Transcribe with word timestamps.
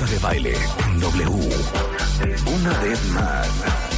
Marta 0.00 0.14
de 0.14 0.18
Baile 0.20 0.54
W. 0.98 1.48
Una 2.46 2.78
vez 2.80 3.04
más. 3.10 3.89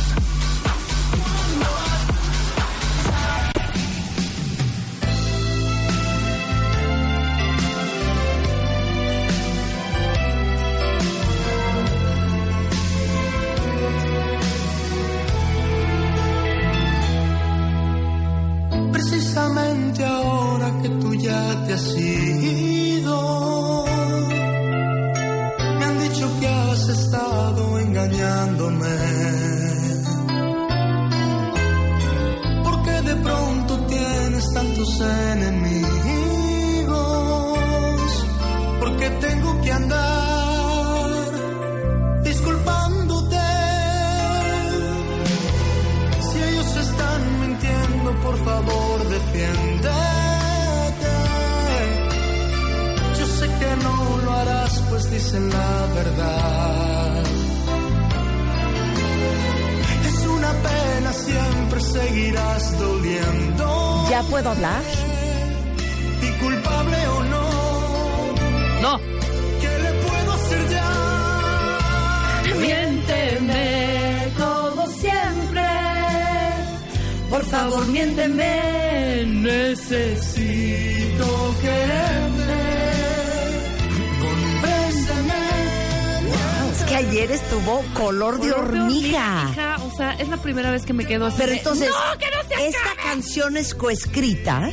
Así. 91.27 91.37
Pero 91.39 91.53
entonces, 91.53 91.89
¡No, 91.89 92.19
que 92.19 92.27
no 92.27 92.49
se 92.57 92.67
esta 92.69 92.81
acabe! 92.93 93.03
canción 93.09 93.57
es 93.57 93.75
coescrita 93.75 94.71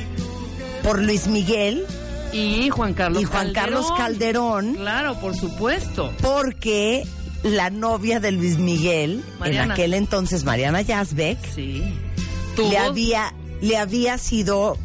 por 0.83 1.01
Luis 1.01 1.27
Miguel 1.27 1.85
Y 2.31 2.69
Juan 2.69 2.93
Carlos 2.93 3.21
y 3.21 3.25
Juan 3.25 3.53
Carlos 3.53 3.87
Calderón, 3.97 4.75
Claro, 4.75 5.19
por 5.19 5.35
supuesto. 5.35 6.13
porque 6.21 7.05
la 7.43 7.69
novia 7.69 8.19
de 8.19 8.31
Luis 8.31 8.57
Miguel, 8.57 9.23
Mariana. 9.39 9.63
en 9.65 9.71
aquel 9.71 9.93
entonces 9.93 10.43
Mariana 10.43 10.81
Yazbek, 10.81 11.37
Sí. 11.55 11.83
Le 12.57 12.77
había, 12.77 13.33
le 13.61 13.77
había 13.77 14.17
sido 14.17 14.77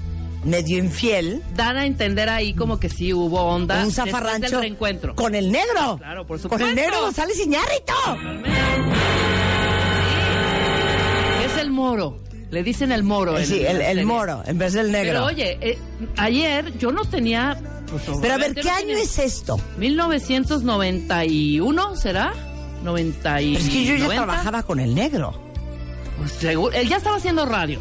medio 0.45 0.79
infiel 0.79 1.43
dar 1.57 1.77
a 1.77 1.87
entender 1.87 2.29
ahí 2.29 2.55
como 2.55 2.79
que 2.79 2.89
sí 2.89 3.13
hubo 3.13 3.41
onda. 3.43 3.83
un 3.83 3.91
zafarrancho 3.91 4.51
del 4.51 4.61
reencuentro. 4.61 5.15
con 5.17 5.35
el 5.35 5.51
negro. 5.51 5.97
Claro, 5.99 6.27
por 6.27 6.37
Con 6.37 6.43
supuesto. 6.43 6.67
el 6.69 6.75
negro 6.77 7.01
González 7.01 7.39
Iñárritu. 7.45 7.93
Moro. 11.85 12.19
Le 12.51 12.63
dicen 12.63 12.93
el 12.93 13.03
moro. 13.03 13.39
en 13.39 13.47
Sí, 13.47 13.65
el, 13.65 13.81
el 13.81 14.07
moro, 14.07 14.43
en 14.47 14.59
vez 14.59 14.75
del 14.75 14.93
negro. 14.93 15.13
Pero 15.13 15.25
oye, 15.27 15.59
eh, 15.61 15.79
ayer 16.17 16.77
yo 16.79 16.93
no 16.93 17.05
tenía. 17.05 17.57
pues, 17.91 18.03
Pero 18.21 18.35
a 18.35 18.39
ver, 18.39 18.55
¿qué 18.55 18.71
año 18.71 18.97
es 18.97 19.19
esto? 19.19 19.59
1991, 19.79 21.97
¿será? 21.97 22.33
90 22.83 23.41
y 23.43 23.57
Es 23.57 23.69
que 23.69 23.85
yo 23.85 23.95
ya 23.97 24.05
90. 24.05 24.25
trabajaba 24.25 24.63
con 24.63 24.81
el 24.81 24.95
negro. 24.95 25.33
Pues, 26.19 26.33
seguro- 26.33 26.75
él 26.77 26.89
ya 26.89 26.97
estaba 26.99 27.17
haciendo 27.17 27.45
radio. 27.47 27.81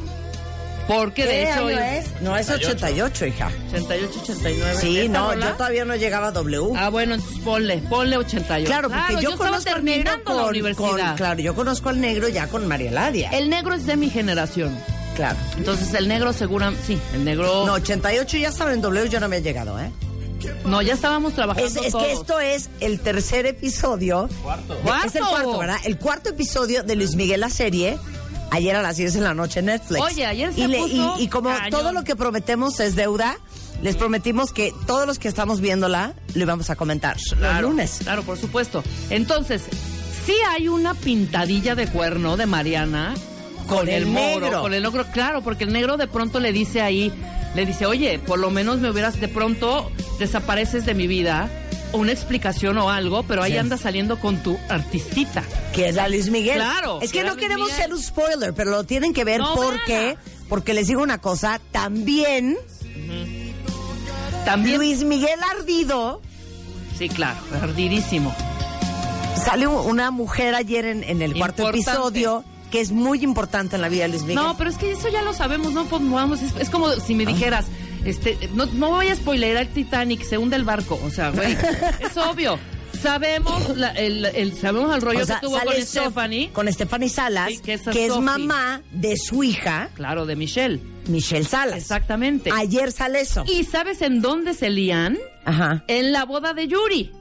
Porque 0.87 1.25
de 1.25 1.31
¿Qué 1.31 1.43
hecho. 1.51 1.67
año 1.67 1.79
es? 1.79 2.21
No, 2.21 2.35
es 2.35 2.49
88, 2.49 3.25
hija. 3.27 3.49
88, 3.69 4.19
89. 4.21 4.75
Sí, 4.81 4.99
¿Esta 4.99 5.19
no, 5.19 5.29
rola? 5.31 5.45
yo 5.49 5.53
todavía 5.55 5.85
no 5.85 5.95
llegaba 5.95 6.27
a 6.27 6.31
W. 6.31 6.73
Ah, 6.75 6.89
bueno, 6.89 7.15
entonces 7.15 7.39
ponle, 7.39 7.77
ponle 7.89 8.17
88. 8.17 8.67
claro, 8.67 8.89
porque 8.89 9.23
yo, 9.23 9.31
estaba 9.31 9.49
conozco 9.51 9.71
al 9.75 9.85
negro 9.85 10.11
la 10.11 10.23
con, 10.23 10.43
universidad. 10.49 10.87
con- 11.07 11.15
Claro, 11.15 11.39
yo 11.39 11.55
conozco 11.55 11.89
al 11.89 12.01
negro 12.01 12.27
ya 12.27 12.47
con 12.47 12.67
María 12.67 12.91
Ladia. 12.91 13.29
El 13.31 13.49
negro 13.49 13.73
es 13.75 13.85
de 13.85 13.95
mi 13.95 14.09
generación. 14.09 14.77
claro. 15.15 15.37
Entonces 15.57 15.93
el 15.93 16.07
negro 16.09 16.33
segura, 16.33 16.73
sí, 16.85 16.97
el 17.13 17.23
negro. 17.23 17.65
No, 17.65 17.73
88 17.73 18.37
ya 18.37 18.49
estaba 18.49 18.73
en 18.73 18.81
W, 18.81 19.09
yo 19.09 19.19
no 19.21 19.29
me 19.29 19.37
he 19.37 19.41
llegado, 19.41 19.79
¿eh? 19.79 19.89
No, 20.65 20.81
ya 20.81 20.93
estábamos 20.95 21.33
trabajando 21.33 21.65
Es, 21.79 21.85
es 21.85 21.91
todos. 21.93 22.03
que 22.05 22.11
esto 22.11 22.39
es 22.41 22.69
el 22.81 22.99
tercer 22.99 23.45
episodio. 23.45 24.27
¡Cuarto! 24.43 24.77
Es 25.05 25.15
el 25.15 25.23
cuarto, 25.23 25.57
¿verdad? 25.57 25.77
El 25.85 25.97
cuarto 25.97 26.29
episodio 26.31 26.83
de 26.83 26.97
Luis 26.97 27.15
Miguel 27.15 27.39
la 27.39 27.49
serie. 27.49 27.97
Ayer 28.53 28.75
a 28.75 28.81
las 28.81 28.97
10 28.97 29.13
de 29.15 29.21
la 29.21 29.33
noche 29.33 29.59
en 29.59 29.65
Netflix. 29.65 30.01
Oye, 30.01 30.25
ayer 30.25 30.53
se 30.53 30.61
y, 30.61 30.67
puso 30.67 31.15
y, 31.19 31.23
y 31.23 31.27
como 31.27 31.49
cañón. 31.49 31.69
todo 31.71 31.91
lo 31.91 32.03
que 32.03 32.15
prometemos 32.15 32.79
es 32.79 32.95
deuda, 32.95 33.37
les 33.81 33.95
prometimos 33.95 34.51
que 34.53 34.73
todos 34.87 35.05
los 35.07 35.19
que 35.19 35.27
estamos 35.27 35.59
viéndola 35.59 36.13
lo 36.35 36.41
íbamos 36.43 36.69
a 36.69 36.75
comentar 36.75 37.17
los 37.17 37.37
Claro, 37.39 37.69
lunes. 37.69 37.99
Claro, 38.03 38.23
por 38.23 38.37
supuesto. 38.37 38.83
Entonces, 39.09 39.63
sí 40.25 40.33
hay 40.49 40.67
una 40.67 40.93
pintadilla 40.93 41.75
de 41.75 41.87
cuerno 41.87 42.37
de 42.37 42.45
Mariana 42.45 43.13
Con 43.67 43.89
el 43.89 44.05
moro, 44.05 44.39
negro. 44.45 44.61
con 44.61 44.73
el 44.73 44.83
negro, 44.83 45.05
claro, 45.11 45.41
porque 45.41 45.63
el 45.65 45.73
negro 45.73 45.97
de 45.97 46.07
pronto 46.07 46.39
le 46.39 46.51
dice 46.53 46.81
ahí, 46.81 47.11
le 47.55 47.65
dice, 47.65 47.85
oye, 47.85 48.19
por 48.19 48.39
lo 48.39 48.49
menos 48.51 48.79
me 48.79 48.89
hubieras, 48.89 49.19
de 49.19 49.27
pronto 49.27 49.91
desapareces 50.19 50.85
de 50.85 50.93
mi 50.93 51.07
vida, 51.07 51.49
o 51.93 51.97
una 51.99 52.11
explicación 52.11 52.77
o 52.77 52.89
algo, 52.89 53.23
pero 53.23 53.41
ahí 53.43 53.53
Sí. 53.53 53.57
andas 53.57 53.79
saliendo 53.81 54.19
con 54.19 54.43
tu 54.43 54.57
artistita. 54.67 55.43
Que 55.73 55.89
es 55.89 55.95
la 55.95 56.09
Luis 56.09 56.29
Miguel. 56.29 56.55
Claro, 56.55 56.99
Es 57.01 57.11
que 57.13 57.23
no 57.23 57.35
queremos 57.37 57.67
Miguel. 57.69 57.81
ser 57.83 57.93
un 57.93 58.01
spoiler, 58.01 58.53
pero 58.53 58.71
lo 58.71 58.83
tienen 58.83 59.13
que 59.13 59.23
ver 59.23 59.39
No, 59.39 59.55
porque, 59.55 60.17
porque 60.49 60.73
les 60.73 60.87
digo 60.87 61.01
una 61.01 61.19
cosa, 61.19 61.61
también 61.71 62.57
También. 64.45 64.77
Luis 64.77 65.03
Miguel 65.03 65.39
Ardido 65.57 66.21
Sí, 66.97 67.09
claro, 67.09 67.39
ardidísimo. 67.61 68.35
sale 69.43 69.67
una 69.67 70.11
mujer 70.11 70.53
ayer 70.55 70.85
en, 70.85 71.03
en 71.03 71.21
el 71.21 71.33
cuarto 71.35 71.63
Importante. 71.63 71.91
episodio 71.91 72.43
que 72.71 72.81
es 72.81 72.91
muy 72.91 73.23
importante 73.23 73.75
en 73.75 73.81
la 73.83 73.89
vida 73.89 74.03
de 74.03 74.09
Luis 74.09 74.21
Miguel. 74.23 74.35
No, 74.35 74.57
pero 74.57 74.69
es 74.69 74.77
que 74.77 74.91
eso 74.91 75.07
ya 75.09 75.21
lo 75.21 75.33
sabemos, 75.33 75.73
no 75.73 75.85
pues, 75.85 76.01
vamos, 76.09 76.41
es, 76.41 76.53
es 76.59 76.69
como 76.69 76.89
si 76.91 77.13
Ah. 77.13 77.17
me 77.17 77.25
dijeras, 77.25 77.65
este, 78.05 78.37
no, 78.53 78.65
no 78.67 78.89
voy 78.91 79.07
a 79.07 79.15
spoilerar 79.15 79.67
Titanic, 79.67 80.23
se 80.23 80.37
hunde 80.37 80.55
el 80.55 80.63
barco, 80.63 80.99
o 81.03 81.09
sea, 81.09 81.29
güey, 81.31 81.53
es 81.99 82.17
obvio. 82.17 82.59
Sabemos 83.01 83.75
la- 83.75 83.91
el, 83.91 84.23
el- 84.25 84.53
sabemos 84.57 84.95
el 84.95 85.01
rollo 85.01 85.23
O 85.23 85.25
sea, 85.25 85.39
que 85.39 85.47
tuvo 85.47 85.59
con 85.59 85.73
Stephanie, 85.81 86.49
con 86.53 86.71
Stephanie 86.71 87.09
Salas, 87.09 87.49
Sí, 87.49 87.57
que 87.57 87.63
que, 87.63 87.73
es 87.73 87.87
es 87.87 88.07
Sophie. 88.07 88.21
mamá 88.21 88.81
de 88.91 89.17
su 89.17 89.43
hija, 89.43 89.89
claro, 89.93 90.25
de 90.25 90.35
Michelle. 90.35 90.79
Michelle 91.07 91.43
Salas. 91.43 91.77
Exactamente. 91.79 92.49
Ayer 92.53 92.91
sale 92.93 93.19
eso. 93.19 93.43
¿Y 93.45 93.65
sabes 93.65 94.01
en 94.01 94.21
dónde 94.21 94.53
se 94.53 94.69
lían? 94.69 95.17
Ajá. 95.43 95.83
En 95.87 96.13
la 96.13 96.23
boda 96.23 96.53
de 96.53 96.67
Yuri. 96.69 97.11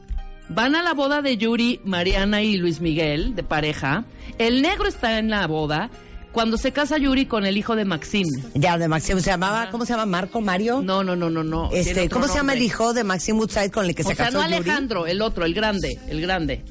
Van 0.49 0.77
a 0.77 0.83
la 0.83 0.93
boda 0.95 1.21
de 1.23 1.37
Yuri, 1.37 1.81
Mariana 1.85 2.43
y 2.43 2.59
Luis 2.59 2.81
Miguel, 2.81 3.35
de 3.35 3.43
pareja. 3.43 4.05
El 4.39 4.63
negro 4.63 4.87
está 4.87 5.19
en 5.19 5.31
la 5.31 5.47
boda. 5.49 5.91
Cuando 6.33 6.57
se 6.57 6.73
casa 6.73 6.97
Yuri 6.97 7.27
con 7.27 7.45
el 7.45 7.57
hijo 7.59 7.77
de 7.77 7.85
Maxine. 7.85 8.31
Ya, 8.55 8.79
de 8.79 8.89
Maxim 8.89 9.19
se 9.21 9.31
llamaba, 9.31 9.71
¿cómo 9.71 9.85
se 9.85 9.93
llama? 9.93 10.07
Marco, 10.07 10.41
Mario. 10.41 10.81
No, 10.83 11.05
no, 11.05 11.15
no, 11.15 11.29
no, 11.29 11.45
no. 11.45 11.71
Este, 11.73 12.09
¿cómo 12.09 12.27
se 12.27 12.35
llama 12.37 12.55
el 12.55 12.63
hijo 12.63 12.95
de 12.95 13.05
Maxim 13.05 13.39
Woodside 13.39 13.71
con 13.71 13.85
el 13.85 13.95
que 13.95 14.03
se 14.03 14.13
O 14.13 14.17
sea, 14.17 14.27
casó 14.27 14.39
no 14.39 14.45
Yuri? 14.45 14.55
Alejandro, 14.57 15.07
el 15.07 15.21
otro, 15.21 15.45
el 15.45 15.53
grande, 15.55 15.99
el 16.09 16.21
grande. 16.23 16.65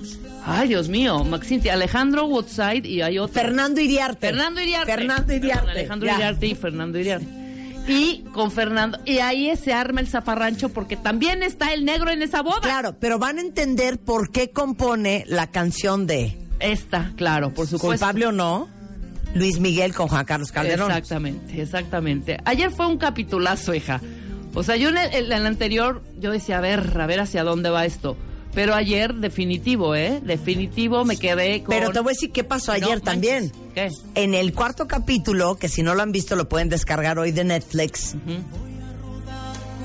Ay, 0.44 0.70
Dios 0.70 0.90
mío, 0.90 1.24
Maxine, 1.24 1.70
Alejandro 1.70 2.26
Woodside 2.26 2.88
y 2.88 3.02
hay 3.02 3.20
otro. 3.20 3.34
Fernando 3.34 3.80
Iriarte. 3.80 4.28
Fernando 4.28 4.62
Iriarte. 4.62 4.92
Fernando 4.92 5.34
Iriarte. 5.34 5.60
Perdón, 5.62 5.78
Alejandro 5.78 6.08
Ya. 6.08 6.16
Iriarte 6.16 6.48
y 6.48 6.56
Fernando 6.56 7.00
Iriarte. 7.00 7.42
Y 7.88 8.24
con 8.34 8.52
Fernando, 8.52 9.00
y 9.06 9.18
ahí 9.20 9.56
se 9.58 9.74
arma 9.74 10.02
el 10.02 10.08
zafarrancho 10.08 10.70
porque 10.70 10.98
también 10.98 11.44
está 11.44 11.74
el 11.74 11.84
negro 11.84 12.12
en 12.12 12.22
esa 12.22 12.42
boda. 12.42 12.62
Claro, 12.62 12.96
pero 13.00 13.18
van 13.20 13.38
a 13.38 13.42
entender 13.42 14.00
por 14.00 14.32
qué 14.32 14.52
compone 14.52 15.24
la 15.28 15.48
canción 15.48 16.06
de 16.08 16.38
Esta, 16.60 17.12
claro, 17.16 17.54
por 17.54 17.66
supuesto. 17.66 17.88
Culpable 17.88 18.28
o 18.28 18.32
no, 18.32 18.70
Luis 19.34 19.60
Miguel 19.60 19.94
con 19.94 20.08
Juan 20.08 20.26
Carlos 20.26 20.52
Calderón. 20.52 20.90
Exactamente, 20.92 21.62
exactamente. 21.62 22.38
Ayer 22.46 22.72
fue 22.72 22.88
un 22.88 22.98
capitulazo, 22.98 23.74
hija. 23.74 24.02
O 24.54 24.64
sea, 24.64 24.76
yo 24.76 24.90
en 24.90 24.98
el, 24.98 25.14
en 25.14 25.32
el 25.32 25.46
anterior, 25.46 26.02
yo 26.20 26.32
decía, 26.32 26.58
a 26.58 26.62
ver, 26.62 27.00
a 27.00 27.06
ver 27.06 27.22
hacia 27.22 27.44
dónde 27.44 27.70
va 27.70 27.86
esto. 27.86 28.18
Pero 28.54 28.76
ayer, 28.76 29.14
definitivo, 29.16 29.96
¿eh? 29.96 30.20
Definitivo, 30.26 31.06
me 31.06 31.16
quedé 31.16 31.64
con... 31.64 31.74
Pero 31.74 31.92
te 31.92 32.02
voy 32.02 32.10
a 32.12 32.16
decir 32.16 32.32
qué 32.34 32.44
pasó 32.44 32.74
ayer 32.74 32.96
No, 32.96 33.00
también. 33.02 33.50
¿Qué? 33.74 33.90
En 34.16 34.34
el 34.34 34.54
cuarto 34.54 34.90
capítulo, 34.90 35.56
que 35.56 35.70
si 35.70 35.84
no 35.84 35.96
lo 35.96 36.02
han 36.02 36.12
visto 36.12 36.36
lo 36.36 36.50
pueden 36.50 36.68
descargar 36.68 37.18
hoy 37.18 37.32
de 37.32 37.46
Netflix, 37.46 38.18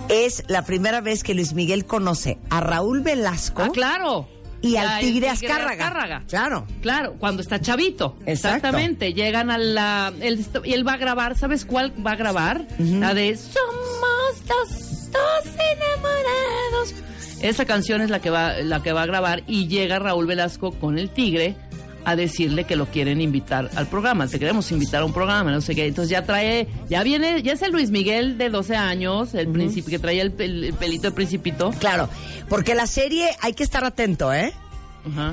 es 0.09 0.43
la 0.49 0.63
primera 0.65 1.01
vez 1.01 1.23
que 1.23 1.35
Luis 1.35 1.53
Miguel 1.53 1.85
conoce 1.87 2.39
a 2.51 2.61
Raúl 2.61 3.03
Velasco 3.03 3.63
Ah, 3.63 3.71
claro. 3.73 4.29
Y 4.63 4.77
al 4.77 5.01
tigre 5.01 5.29
Azcárraga. 5.29 5.87
Azcárraga. 5.87 6.25
Claro. 6.29 6.67
Claro, 6.81 7.15
cuando 7.19 7.43
está 7.43 7.61
chavito. 7.61 8.17
Exacto. 8.27 8.57
Exactamente. 8.57 9.13
Llegan 9.13 9.51
a 9.51 9.59
la. 9.59 10.13
Él, 10.21 10.45
y 10.65 10.73
él 10.73 10.87
va 10.87 10.95
a 10.95 10.97
grabar, 10.97 11.37
¿sabes 11.37 11.65
cuál 11.65 11.93
va 12.05 12.13
a 12.13 12.17
grabar? 12.17 12.67
La 12.79 13.15
de 13.15 13.37
Somos 13.37 14.47
dos, 14.47 15.11
dos 15.13 15.55
enamorados. 15.55 16.95
Esa 17.43 17.67
canción 17.67 18.01
es 18.01 18.11
la 18.11 18.21
que 18.21 18.31
va, 18.31 18.55
la 18.55 18.83
que 18.83 18.93
va 18.93 19.03
a 19.03 19.07
grabar 19.07 19.43
y 19.47 19.69
llega 19.69 19.99
Raúl 19.99 20.27
Velasco 20.27 20.73
con 20.73 20.99
el 20.99 21.11
tigre 21.11 21.55
a 22.07 22.15
decirle 22.17 22.65
que 22.65 22.77
lo 22.77 22.87
quieren 22.87 23.21
invitar 23.21 23.69
al 23.75 23.87
programa. 23.89 24.29
Te 24.29 24.39
queremos 24.39 24.71
invitar 24.71 25.03
a 25.03 25.05
un 25.05 25.13
programa, 25.13 25.51
no 25.51 25.61
sé 25.61 25.75
qué. 25.75 25.87
Entonces 25.87 26.09
ya 26.11 26.25
trae, 26.25 26.69
ya 26.89 27.03
viene, 27.03 27.43
ya 27.43 27.53
es 27.53 27.63
el 27.63 27.73
Luis 27.73 27.91
Miguel 27.91 28.39
de 28.39 28.49
12 28.49 28.77
años, 28.77 29.35
el 29.35 29.49
príncipe 29.49 29.91
que 29.91 29.99
traía 29.99 30.23
el, 30.23 30.35
pel- 30.37 30.65
el 30.67 30.75
pelito 30.75 31.09
de 31.09 31.11
principito. 31.11 31.73
Claro, 31.81 32.09
porque 32.49 32.75
la 32.77 32.87
serie 32.87 33.29
hay 33.41 33.53
que 33.55 33.65
estar 33.65 33.85
atento, 33.85 34.33
¿eh? 34.33 34.53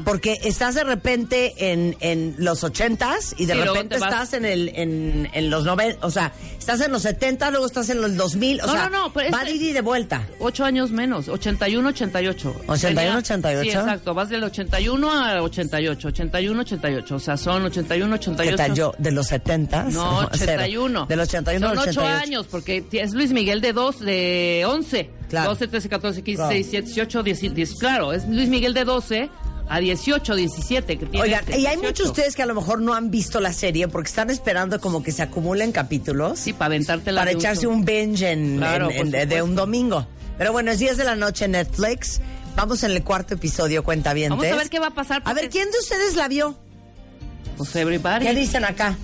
Porque 0.05 0.37
estás 0.43 0.75
de 0.75 0.83
repente 0.83 1.53
en, 1.71 1.95
en 1.99 2.35
los 2.37 2.63
ochentas 2.63 3.35
y 3.37 3.45
de 3.45 3.53
Sí, 3.53 3.59
repente 3.59 3.95
estás 3.95 4.33
en 4.33 4.45
el 4.45 4.69
en, 4.75 5.29
en 5.33 5.49
los 5.49 5.65
noven, 5.65 5.97
o 6.01 6.09
sea, 6.11 6.31
estás 6.59 6.81
en 6.81 6.91
los 6.91 7.01
70, 7.03 7.49
luego 7.51 7.65
estás 7.65 7.89
en 7.89 8.01
los 8.01 8.15
2000, 8.15 8.61
o 8.61 8.67
No, 8.67 8.73
sea, 8.73 8.89
no, 8.89 9.07
no, 9.07 9.13
pero 9.13 9.31
va 9.31 9.41
este- 9.43 9.57
de 9.57 9.65
y 9.65 9.73
de 9.73 9.81
vuelta. 9.81 10.27
Ocho 10.39 10.63
años 10.65 10.91
menos, 10.91 11.27
81, 11.27 11.89
88. 11.89 12.55
81, 12.67 13.01
Tenía- 13.01 13.17
88. 13.17 13.63
Sí, 13.63 13.69
exacto, 13.77 14.13
vas 14.13 14.29
del 14.29 14.43
81 14.43 15.11
a 15.11 15.41
88, 15.41 16.07
81, 16.09 16.61
88, 16.61 17.15
o 17.15 17.19
sea, 17.19 17.37
son 17.37 17.63
81, 17.65 18.15
88. 18.15 18.51
¿Qué 18.51 18.57
tal 18.57 18.75
yo? 18.75 18.93
De 18.97 19.11
los 19.11 19.27
70 19.27 19.83
No, 19.85 20.19
81. 20.31 21.05
Del 21.07 21.19
81 21.19 21.67
Son 21.69 21.77
al 21.77 21.83
8 21.89 21.99
88. 22.01 22.23
años, 22.23 22.47
porque 22.49 22.83
es 22.91 23.13
Luis 23.13 23.31
Miguel 23.31 23.61
de 23.61 23.73
2, 23.73 23.99
de 23.99 24.63
11. 24.67 25.09
Claro. 25.33 25.49
12, 25.49 25.67
13, 25.67 25.89
14, 25.89 26.21
15, 26.23 26.37
Claro. 26.37 26.53
16, 26.53 26.85
18, 26.85 27.23
10, 27.23 27.53
10. 27.55 27.73
Claro, 27.75 28.13
es 28.13 28.27
Luis 28.27 28.49
Miguel 28.49 28.73
de 28.73 28.83
12 28.85 29.29
a 29.67 29.79
18, 29.79 30.35
17. 30.35 30.97
Que 30.97 31.05
tiene 31.05 31.21
Oigan, 31.21 31.39
este, 31.39 31.53
y 31.59 31.65
hay 31.65 31.75
18. 31.77 31.81
muchos 31.87 32.05
de 32.05 32.09
ustedes 32.11 32.35
que 32.35 32.43
a 32.43 32.45
lo 32.45 32.53
mejor 32.53 32.81
no 32.81 32.93
han 32.93 33.09
visto 33.11 33.39
la 33.39 33.51
serie 33.53 33.87
porque 33.87 34.09
están 34.09 34.29
esperando 34.29 34.79
como 34.79 35.01
que 35.01 35.11
se 35.11 35.21
acumulen 35.23 35.71
capítulos 35.71 36.39
Sí, 36.39 36.53
para 36.53 36.67
aventártela. 36.67 37.21
para 37.21 37.31
echarse 37.31 37.65
uso. 37.67 37.75
un 37.75 37.83
binge 37.85 38.31
en, 38.31 38.57
Claro, 38.57 38.91
en- 38.91 39.13
en- 39.15 39.29
de, 39.29 39.41
un 39.41 39.55
domingo. 39.55 40.05
Pero 40.37 40.51
bueno, 40.51 40.71
es 40.71 40.79
10 40.79 40.97
de 40.97 41.03
la 41.03 41.15
noche 41.15 41.45
en 41.45 41.51
Netflix. 41.51 42.21
Vamos 42.55 42.83
en 42.83 42.91
el 42.91 43.03
cuarto 43.03 43.33
episodio, 43.33 43.83
cuenta 43.83 44.13
bien. 44.13 44.29
Vamos 44.29 44.45
a 44.45 44.55
ver 44.55 44.69
qué 44.69 44.79
va 44.79 44.87
a 44.87 44.93
pasar. 44.93 45.23
A 45.25 45.33
ver, 45.33 45.49
¿quién 45.49 45.71
de 45.71 45.79
ustedes 45.79 46.15
la 46.15 46.27
vio? 46.27 46.55
Pues 47.57 47.75
everybody. 47.75 48.25
¿Qué 48.25 48.33
dicen 48.35 48.65
acá? 48.65 48.95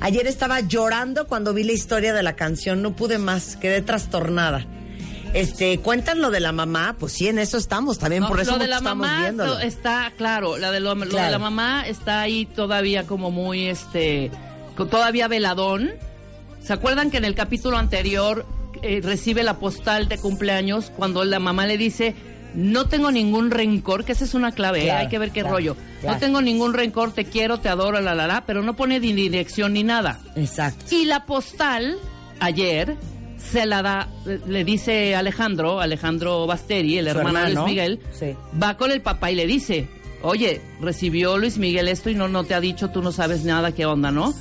Ayer 0.00 0.26
estaba 0.26 0.60
llorando 0.60 1.26
cuando 1.26 1.54
vi 1.54 1.64
la 1.64 1.72
historia 1.72 2.12
de 2.12 2.22
la 2.22 2.36
canción, 2.36 2.82
no 2.82 2.94
pude 2.94 3.18
más, 3.18 3.56
quedé 3.56 3.80
trastornada. 3.82 4.66
Este, 5.34 5.78
cuentan 5.78 6.20
lo 6.20 6.30
de 6.30 6.40
la 6.40 6.52
mamá, 6.52 6.96
pues 6.98 7.12
sí, 7.12 7.28
en 7.28 7.38
eso 7.38 7.58
estamos, 7.58 7.98
también 7.98 8.22
No, 8.22 8.28
por 8.28 8.40
eso 8.40 8.52
lo 8.52 8.58
de 8.58 8.68
la 8.68 8.76
estamos 8.78 9.06
mamá 9.06 9.20
viéndolo. 9.22 9.58
está 9.60 10.12
claro, 10.16 10.56
la 10.56 10.70
de 10.70 10.80
lo, 10.80 10.94
de 10.94 11.06
la 11.30 11.38
mamá 11.38 11.86
está 11.86 12.20
ahí 12.20 12.46
todavía 12.46 13.06
como 13.06 13.30
muy 13.30 13.66
este 13.66 14.30
todavía 14.76 15.28
veladón. 15.28 15.90
¿Se 16.62 16.72
acuerdan 16.72 17.10
que 17.10 17.18
en 17.18 17.24
el 17.24 17.34
capítulo 17.34 17.78
anterior 17.78 18.44
eh, 18.82 19.00
recibe 19.02 19.42
la 19.42 19.58
postal 19.58 20.08
de 20.08 20.18
cumpleaños 20.18 20.90
cuando 20.96 21.24
la 21.24 21.38
mamá 21.38 21.66
le 21.66 21.78
dice 21.78 22.14
no 22.56 22.86
tengo 22.86 23.10
ningún 23.10 23.50
rencor, 23.50 24.04
que 24.04 24.12
esa 24.12 24.24
es 24.24 24.32
una 24.32 24.50
clave, 24.50 24.86
¿eh? 24.86 24.90
Hay 24.90 25.08
que 25.08 25.18
ver 25.18 25.30
qué 25.30 25.40
claro, 25.40 25.56
rollo. 25.56 25.76
No 26.02 26.16
tengo 26.18 26.40
ningún 26.40 26.72
rencor, 26.72 27.12
te 27.12 27.26
quiero, 27.26 27.60
te 27.60 27.68
adoro, 27.68 28.00
la 28.00 28.14
la 28.14 28.26
la, 28.26 28.46
pero 28.46 28.62
no 28.62 28.74
pone 28.74 28.98
ni 28.98 29.12
dirección 29.12 29.74
ni 29.74 29.82
nada. 29.82 30.20
Exacto. 30.36 30.94
Y 30.94 31.04
la 31.04 31.26
postal, 31.26 31.98
ayer, 32.40 32.96
se 33.50 33.66
la 33.66 33.82
da, 33.82 34.08
le 34.46 34.64
dice 34.64 35.14
Alejandro, 35.14 35.80
Alejandro 35.80 36.46
Basteri, 36.46 36.98
el 36.98 37.08
hermano, 37.08 37.40
de 37.40 37.54
Luis 37.54 37.66
Miguel, 37.66 38.00
sí. 38.12 38.34
va 38.60 38.76
con 38.76 38.90
el 38.90 39.00
papá 39.00 39.30
y 39.30 39.34
le 39.34 39.46
dice, 39.46 39.88
oye, 40.22 40.60
recibió 40.80 41.38
Luis 41.38 41.58
Miguel 41.58 41.88
esto 41.88 42.10
y 42.10 42.14
no, 42.14 42.28
no 42.28 42.44
te 42.44 42.54
ha 42.54 42.60
dicho, 42.60 42.90
tú 42.90 43.02
no 43.02 43.12
sabes 43.12 43.44
nada, 43.44 43.72
qué 43.72 43.86
onda, 43.86 44.10
¿no? 44.10 44.34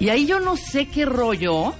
Y 0.00 0.10
ahí 0.10 0.26
yo 0.26 0.40
no 0.40 0.56
sé 0.56 0.88
qué 0.88 1.04
rollo, 1.04 1.74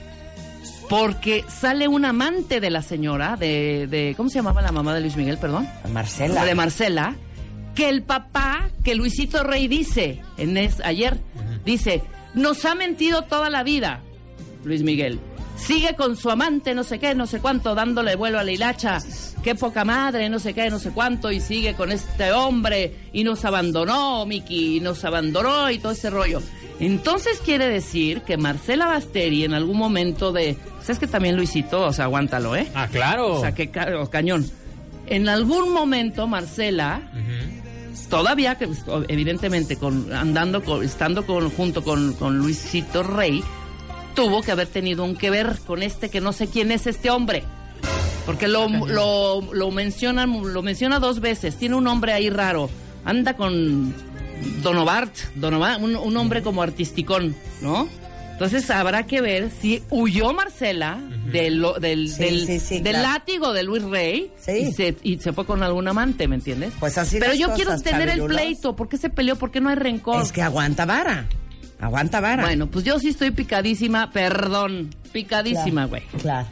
porque 0.89 1.45
sale 1.49 1.89
un 1.89 2.05
amante 2.05 2.61
de 2.61 2.71
la 2.71 2.83
señora, 2.83 3.37
de, 3.37 3.87
de 3.89 4.15
¿cómo 4.17 4.29
se 4.29 4.37
llamaba 4.37 4.63
la 4.63 4.73
mamá 4.73 4.95
de 4.95 5.01
Luis 5.01 5.17
Miguel, 5.17 5.39
perdón? 5.39 5.69
Marcela. 5.93 6.45
de 6.45 6.55
Marcela, 6.55 7.17
que 7.75 7.89
el 7.89 8.03
papá, 8.03 8.71
que 8.83 8.95
Luisito 8.95 9.45
Rey 9.45 9.69
dice, 9.69 10.21
en 10.37 10.57
es, 10.57 10.81
ayer, 10.81 11.19
dice, 11.65 12.03
nos 12.35 12.65
ha 12.65 12.75
mentido 12.75 13.23
toda 13.23 13.51
la 13.51 13.63
vida, 13.63 14.01
Luis 14.65 14.83
Miguel. 14.83 15.21
Sigue 15.59 15.95
con 15.97 16.17
su 16.17 16.31
amante, 16.31 16.75
no 16.75 16.83
sé 16.85 16.99
qué, 16.99 17.15
no 17.15 17.27
sé 17.27 17.41
cuánto, 17.41 17.75
dándole 17.75 18.17
vuelo 18.17 18.39
a 18.39 18.45
la 18.45 18.53
hilacha. 18.53 18.99
Qué 19.43 19.55
poca 19.55 19.85
madre, 19.85 20.29
no 20.31 20.39
sé 20.39 20.55
qué, 20.55 20.71
no 20.71 20.79
sé 20.79 20.91
cuánto, 20.91 21.31
y 21.31 21.41
sigue 21.41 21.75
con 21.75 21.93
este 21.93 22.33
hombre, 22.33 22.95
y 23.13 23.25
nos 23.25 23.45
abandonó, 23.45 24.25
Miki, 24.25 24.77
y 24.77 24.81
nos 24.81 25.05
abandonó, 25.05 25.71
y 25.71 25.79
todo 25.79 25.93
ese 25.93 26.11
rollo. 26.11 26.41
Entonces 26.81 27.41
quiere 27.45 27.69
decir 27.69 28.23
que 28.23 28.37
Marcela 28.37 28.87
Basteri 28.87 29.45
en 29.45 29.53
algún 29.53 29.77
momento 29.77 30.33
de... 30.33 30.57
¿Sabes 30.81 31.01
que 31.01 31.07
también 31.09 31.37
Luisito? 31.37 31.83
O 31.87 31.93
sea, 31.93 32.05
aguántalo, 32.07 32.55
¿eh? 32.57 32.69
Ah, 32.75 32.87
claro. 32.91 33.35
O 33.35 33.41
sea, 33.41 33.53
que 33.53 33.69
ca- 33.71 33.89
cañón. 34.11 34.49
En 35.07 35.29
algún 35.29 35.73
momento, 35.73 36.27
Marcela, 36.29 37.03
todavía, 38.09 38.57
que 38.57 38.69
evidentemente, 39.09 39.77
con, 39.77 40.13
andando, 40.13 40.63
con, 40.63 40.85
estando 40.85 41.27
con, 41.27 41.51
junto 41.51 41.83
con, 41.83 42.13
con 42.15 42.39
Luisito 42.39 43.03
Rey, 43.03 43.43
tuvo 44.19 44.43
que 44.43 44.51
haber 44.51 44.67
tenido 44.67 45.05
un 45.05 45.15
que 45.15 45.31
ver 45.31 45.57
con 45.65 45.81
este 45.81 46.09
que 46.09 46.21
no 46.21 46.33
sé 46.33 46.49
quién 46.49 46.73
es 46.73 46.89
este 46.89 47.09
hombre. 47.09 47.45
Porque 48.27 48.49
lo, 48.49 48.69
lo, 48.69 49.41
lo, 49.53 49.71
menciona, 49.71 50.27
lo 50.27 50.61
menciona 50.61 50.99
dos 50.99 51.21
veces. 51.21 51.57
Tiene 51.57 51.77
un 51.77 51.87
hombre 51.87 52.13
ahí 52.13 52.29
raro. 52.29 52.69
Anda 53.05 53.35
con 53.35 53.95
Donovart, 54.61 55.15
Donovan, 55.37 55.85
un, 55.85 55.95
un 55.95 56.17
hombre 56.17 56.43
como 56.43 56.63
artisticón, 56.63 57.37
¿no? 57.63 57.89
Entonces 58.33 58.69
habrá 58.71 59.07
que 59.07 59.21
ver 59.21 59.51
si 59.61 59.83
huyó 59.89 60.33
Marcela 60.33 60.99
del, 61.31 61.65
del, 61.81 62.09
Sí, 62.09 62.23
del, 62.25 62.47
sí, 62.47 62.61
sí, 62.61 62.81
del 62.81 62.95
claro. 62.95 63.09
látigo 63.09 63.53
de 63.53 63.63
Luis 63.63 63.85
Rey 63.85 64.33
y, 64.49 64.73
se, 64.73 64.97
y 65.03 65.19
se 65.19 65.33
fue 65.33 65.47
con 65.47 65.63
algún 65.63 65.87
amante, 65.87 66.27
¿me 66.27 66.35
entiendes? 66.37 66.73
Pues 66.81 66.99
así 66.99 67.19
Pero 67.21 67.35
yo 67.35 67.47
cosas, 67.47 67.57
quiero 67.57 67.81
tener 67.81 68.09
el 68.09 68.25
pleito. 68.27 68.75
¿Por 68.75 68.89
qué 68.89 68.97
se 68.97 69.11
peleó? 69.11 69.37
¿Por 69.37 69.53
qué 69.53 69.61
no 69.61 69.71
hay 69.71 69.77
rencor? 69.77 70.23
Es 70.23 70.33
que 70.33 70.43
aguanta 70.43 70.87
vara. 70.87 71.29
Aguanta 71.81 72.21
vara. 72.21 72.45
Bueno, 72.45 72.67
pues 72.69 72.85
yo 72.85 72.99
sí 72.99 73.09
estoy 73.09 73.31
picadísima, 73.31 74.11
perdón, 74.11 74.95
picadísima, 75.13 75.85
güey. 75.87 76.03
Claro. 76.21 76.49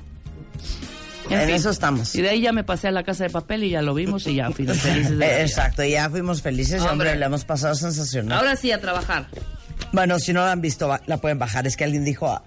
En 1.28 1.40
En 1.40 1.46
fin. 1.46 1.54
eso 1.56 1.70
estamos. 1.70 2.14
Y 2.14 2.22
de 2.22 2.28
ahí 2.30 2.40
ya 2.40 2.52
me 2.52 2.62
pasé 2.62 2.86
a 2.86 2.92
la 2.92 3.02
casa 3.02 3.24
de 3.24 3.30
papel 3.30 3.64
y 3.64 3.70
ya 3.70 3.82
lo 3.82 3.94
vimos 3.94 4.26
y 4.28 4.36
ya 4.36 4.50
fuimos 4.52 4.78
felices. 4.78 5.10
de 5.10 5.16
la 5.16 5.26
vida. 5.32 5.40
Exacto, 5.42 5.82
y 5.82 5.90
ya 5.90 6.08
fuimos 6.08 6.40
felices 6.42 6.74
y 6.80 6.86
hombre, 6.86 7.08
Hombre. 7.08 7.16
le 7.16 7.26
hemos 7.26 7.44
pasado 7.44 7.74
sensacional. 7.74 8.38
Ahora 8.38 8.54
sí 8.54 8.70
a 8.70 8.80
trabajar. 8.80 9.26
Bueno, 9.92 10.18
si 10.20 10.32
no 10.32 10.40
la 10.44 10.52
han 10.52 10.60
visto, 10.60 10.86
va- 10.88 11.00
la 11.06 11.16
pueden 11.18 11.38
bajar. 11.40 11.66
Es 11.66 11.76
que 11.76 11.82
alguien 11.84 12.04
dijo, 12.04 12.28
"Ah, 12.28 12.42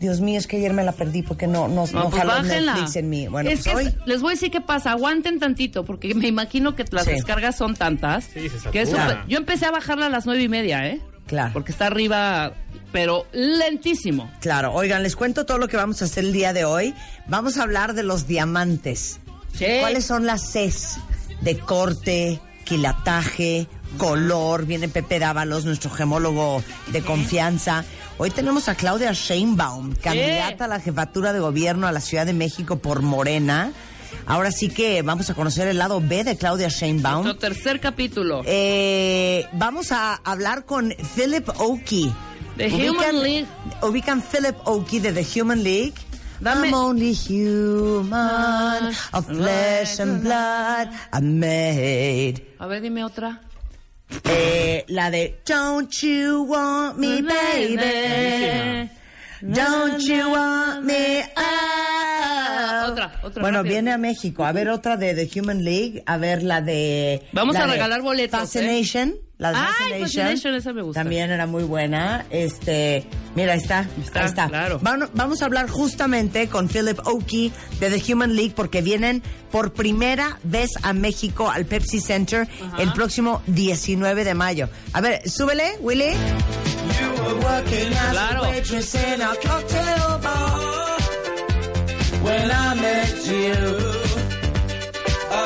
Dios 0.00 0.20
mío, 0.20 0.38
es 0.38 0.46
que 0.48 0.56
ayer 0.56 0.72
me 0.72 0.82
la 0.82 0.92
perdí 0.92 1.22
porque 1.22 1.46
no, 1.46 1.68
no, 1.68 1.86
no, 1.86 1.92
No, 2.04 2.10
pues 2.10 2.22
jaló. 2.22 2.42
Netflix 2.42 2.96
en 2.96 3.08
mí. 3.08 3.28
Bueno, 3.28 3.48
es 3.48 3.62
pues 3.62 3.68
que 3.68 3.74
hoy... 3.88 3.94
les 4.06 4.20
voy 4.20 4.32
a 4.32 4.34
decir 4.34 4.50
qué 4.50 4.60
pasa. 4.60 4.90
Aguanten 4.90 5.38
tantito, 5.38 5.84
porque 5.84 6.12
me 6.14 6.26
imagino 6.26 6.74
que 6.74 6.84
las 6.90 7.04
Sí. 7.04 7.12
descargas 7.12 7.56
son 7.56 7.76
tantas. 7.76 8.24
Sí, 8.24 8.48
se 8.48 8.70
que 8.70 8.82
eso- 8.82 8.96
yo 9.28 9.38
empecé 9.38 9.66
a 9.66 9.70
bajarla 9.70 10.06
a 10.06 10.10
las 10.10 10.26
nueve 10.26 10.42
y 10.42 10.48
media, 10.48 10.86
¿eh? 10.88 11.00
Claro. 11.26 11.52
Porque 11.52 11.72
está 11.72 11.86
arriba, 11.86 12.52
pero 12.92 13.26
lentísimo. 13.32 14.30
Claro, 14.40 14.72
oigan, 14.72 15.02
les 15.02 15.16
cuento 15.16 15.44
todo 15.44 15.58
lo 15.58 15.68
que 15.68 15.76
vamos 15.76 16.00
a 16.02 16.04
hacer 16.04 16.24
el 16.24 16.32
día 16.32 16.52
de 16.52 16.64
hoy. 16.64 16.94
Vamos 17.26 17.58
a 17.58 17.64
hablar 17.64 17.94
de 17.94 18.02
los 18.02 18.26
diamantes. 18.26 19.20
Sí. 19.54 19.66
¿Cuáles 19.80 20.04
son 20.04 20.26
las 20.26 20.52
Cs 20.52 20.98
de 21.40 21.58
corte, 21.58 22.40
quilataje, 22.64 23.66
color? 23.96 24.66
Viene 24.66 24.88
Pepe 24.88 25.18
Dávalos, 25.18 25.64
nuestro 25.64 25.90
gemólogo 25.90 26.62
de 26.92 27.02
confianza. 27.02 27.84
Hoy 28.18 28.30
tenemos 28.30 28.68
a 28.68 28.74
Claudia 28.74 29.12
Sheinbaum, 29.12 29.94
candidata 29.96 30.66
a 30.66 30.68
la 30.68 30.80
jefatura 30.80 31.32
de 31.32 31.40
gobierno 31.40 31.86
a 31.86 31.92
la 31.92 32.00
Ciudad 32.00 32.24
de 32.24 32.32
México 32.32 32.78
por 32.78 33.02
Morena. 33.02 33.72
Ahora 34.24 34.50
sí 34.50 34.68
que 34.68 35.02
vamos 35.02 35.28
a 35.30 35.34
conocer 35.34 35.68
el 35.68 35.78
lado 35.78 36.00
B 36.00 36.24
de 36.24 36.36
Claudia 36.36 36.68
Sheinbaum. 36.68 37.24
Nuestro 37.24 37.38
tercer 37.48 37.80
capítulo. 37.80 38.42
Eh, 38.46 39.46
vamos 39.52 39.92
a 39.92 40.14
hablar 40.24 40.64
con 40.64 40.92
Philip 41.14 41.48
Oakey. 41.58 42.12
The 42.56 42.68
Human 42.88 43.22
League. 43.22 43.46
Ubican 43.82 44.22
Philip 44.22 44.56
Oakey 44.64 44.98
de 45.00 45.12
The 45.12 45.40
Human 45.40 45.62
League. 45.62 45.94
Dame- 46.40 46.68
I'm 46.68 46.74
only 46.74 47.14
human, 47.14 48.92
of 49.12 49.26
flesh 49.26 50.00
and 50.00 50.22
blood, 50.22 50.88
I'm 51.12 51.38
made. 51.38 52.42
A 52.58 52.66
ver, 52.66 52.82
dime 52.82 53.04
otra. 53.04 53.40
Eh, 54.24 54.84
la 54.88 55.10
de 55.10 55.40
Don't 55.46 55.90
you 56.02 56.42
want 56.42 56.98
me, 56.98 57.22
baby? 57.22 58.90
Don't 59.54 60.00
you 60.00 60.30
want 60.30 60.82
me? 60.84 61.22
ah. 61.36 62.86
Otra, 62.88 63.12
otra, 63.22 63.42
Bueno, 63.42 63.58
rápido. 63.58 63.72
viene 63.74 63.92
a 63.92 63.98
México. 63.98 64.44
A 64.44 64.52
ver 64.52 64.68
otra 64.68 64.96
de 64.96 65.14
The 65.14 65.40
Human 65.40 65.64
League. 65.64 66.02
A 66.06 66.16
ver 66.18 66.42
la 66.42 66.60
de. 66.60 67.22
Vamos 67.32 67.54
la 67.54 67.64
a 67.64 67.66
de 67.66 67.72
regalar 67.72 68.02
boletos, 68.02 68.56
¿eh? 68.56 68.82
La 69.38 69.50
de 69.50 69.56
Fascination. 69.56 70.00
Fascination, 70.00 70.54
esa 70.54 70.72
me 70.72 70.82
gusta. 70.82 71.00
También 71.00 71.30
era 71.30 71.46
muy 71.46 71.62
buena. 71.64 72.24
Este, 72.30 73.06
mira, 73.34 73.52
ahí 73.52 73.58
está. 73.58 73.86
Está, 74.02 74.20
ahí 74.20 74.26
está. 74.26 74.48
claro. 74.48 74.78
Vamos, 74.80 75.10
vamos 75.12 75.42
a 75.42 75.44
hablar 75.44 75.68
justamente 75.68 76.48
con 76.48 76.68
Philip 76.68 76.98
Oakey 77.06 77.52
de 77.78 77.90
The 77.90 78.12
Human 78.12 78.34
League 78.34 78.54
porque 78.56 78.80
vienen 78.80 79.22
por 79.50 79.74
primera 79.74 80.38
vez 80.42 80.70
a 80.82 80.94
México 80.94 81.50
al 81.50 81.66
Pepsi 81.66 82.00
Center 82.00 82.48
Ajá. 82.66 82.82
el 82.82 82.92
próximo 82.94 83.42
19 83.46 84.24
de 84.24 84.34
mayo. 84.34 84.70
A 84.94 85.02
ver, 85.02 85.28
súbele, 85.28 85.76
Willy. 85.80 86.14
Claro. 88.10 88.42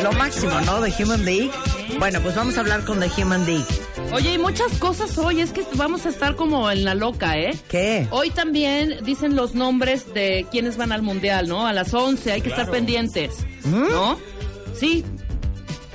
Lo 0.02 0.12
máximo, 0.12 0.60
¿no? 0.60 0.80
The 0.80 1.02
Human 1.02 1.24
League. 1.24 1.50
Bueno, 1.98 2.20
pues 2.22 2.34
vamos 2.34 2.56
a 2.56 2.60
hablar 2.60 2.84
con 2.84 3.00
The 3.00 3.10
Human 3.22 3.44
League. 3.44 3.64
Oye, 4.12 4.32
y 4.34 4.38
muchas 4.38 4.72
cosas 4.78 5.16
hoy, 5.18 5.40
es 5.40 5.52
que 5.52 5.64
vamos 5.74 6.06
a 6.06 6.08
estar 6.08 6.36
como 6.36 6.70
en 6.70 6.84
la 6.84 6.94
loca, 6.94 7.38
¿eh? 7.38 7.56
¿Qué? 7.68 8.06
Hoy 8.10 8.30
también 8.30 8.98
dicen 9.04 9.36
los 9.36 9.54
nombres 9.54 10.12
de 10.14 10.46
quienes 10.50 10.76
van 10.76 10.92
al 10.92 11.02
mundial, 11.02 11.48
¿no? 11.48 11.66
A 11.66 11.72
las 11.72 11.92
11 11.92 12.32
hay 12.32 12.40
que 12.40 12.48
estar 12.48 12.70
pendientes, 12.70 13.34
¿no? 13.64 14.18
Sí. 14.74 15.04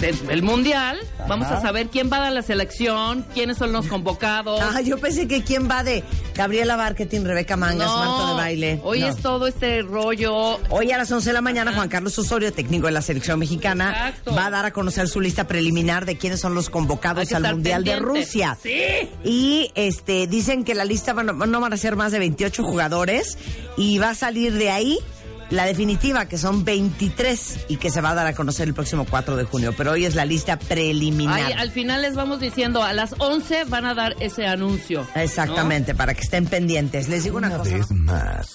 El, 0.06 0.44
mundial, 0.44 1.00
vamos 1.28 1.48
a 1.48 1.60
saber 1.62 1.88
quién 1.88 2.10
va 2.12 2.28
a 2.28 2.32
la 2.32 2.42
selección, 2.42 3.26
quiénes 3.34 3.58
son 3.58 3.72
los 3.72 3.88
convocados. 3.88 4.62
Ah, 4.62 4.82
yo 4.82 4.98
pensé 5.00 5.28
que 5.28 5.44
quién 5.44 5.68
va 5.70 5.84
de 5.84 6.04
Gabriela 6.36 6.78
Marketing, 6.78 7.22
Rebeca 7.24 7.58
Mangas, 7.58 7.88
Marta 7.88 8.28
de 8.30 8.34
Baile. 8.36 8.80
Hoy 8.84 9.02
No. 9.02 9.08
es 9.08 9.18
todo 9.18 9.48
este 9.48 9.82
rollo. 9.82 10.60
Hoy 10.70 10.92
a 10.92 10.98
las 10.98 11.12
11 11.12 11.30
de 11.30 11.34
la 11.34 11.42
mañana, 11.42 11.74
Juan 11.74 11.90
Carlos 11.90 12.18
Osorio, 12.20 12.54
técnico 12.54 12.86
de 12.86 12.92
la 12.94 13.02
selección 13.02 13.40
mexicana, 13.40 14.10
Exacto. 14.10 14.36
va 14.36 14.46
a 14.48 14.50
dar 14.52 14.66
a 14.66 14.72
conocer 14.72 15.08
su 15.08 15.22
lista 15.22 15.48
preliminar 15.48 16.06
de 16.06 16.18
quiénes 16.18 16.40
son 16.40 16.54
los 16.54 16.70
convocados 16.70 17.32
al 17.34 17.44
Mundial 17.44 17.84
de. 17.84 17.96
Rusia. 17.96 18.58
Sí. 18.62 18.76
Y 19.24 19.72
este 19.76 20.28
dicen 20.28 20.64
que 20.64 20.76
la 20.76 20.86
lista 20.86 21.14
van, 21.14 21.26
no 21.38 21.60
van 21.60 21.74
a 21.74 21.78
ser 21.78 21.96
más 21.96 22.12
de 22.12 22.20
28 22.20 22.64
jugadores 22.64 23.38
y 23.78 23.98
va 23.98 24.12
a 24.12 24.16
salir 24.16 24.54
de 24.54 24.70
ahí 24.70 25.00
la 25.50 25.66
definitiva, 25.66 26.26
que 26.28 26.38
son 26.38 26.66
23 26.66 27.66
y 27.70 27.78
que 27.78 27.90
se 27.90 28.02
va 28.02 28.12
a 28.12 28.16
dar 28.16 28.28
a 28.28 28.34
conocer 28.34 28.68
el 28.68 28.74
próximo 28.74 29.06
4 29.10 29.36
de 29.36 29.44
junio. 29.44 29.74
Pero 29.78 29.92
hoy 29.92 30.06
es 30.06 30.16
la 30.16 30.26
lista 30.26 30.58
preliminar. 30.58 31.40
Ay, 31.40 31.54
al 31.54 31.72
final 31.72 32.02
les 32.02 32.16
vamos 32.16 32.40
diciendo, 32.40 32.84
a 32.84 32.94
las 32.94 33.16
11 33.20 33.66
van 33.66 33.86
a 33.86 33.94
dar 33.94 34.16
ese 34.20 34.48
anuncio. 34.48 35.08
¿no? 35.16 35.22
Exactamente, 35.22 35.94
para 35.96 36.14
que 36.14 36.22
estén 36.22 36.46
pendientes. 36.46 37.08
Les 37.10 37.24
digo 37.24 37.38
una, 37.38 37.48
Una 37.48 37.58
cosa. 37.60 37.76
vez 37.76 37.92
más, 37.92 38.52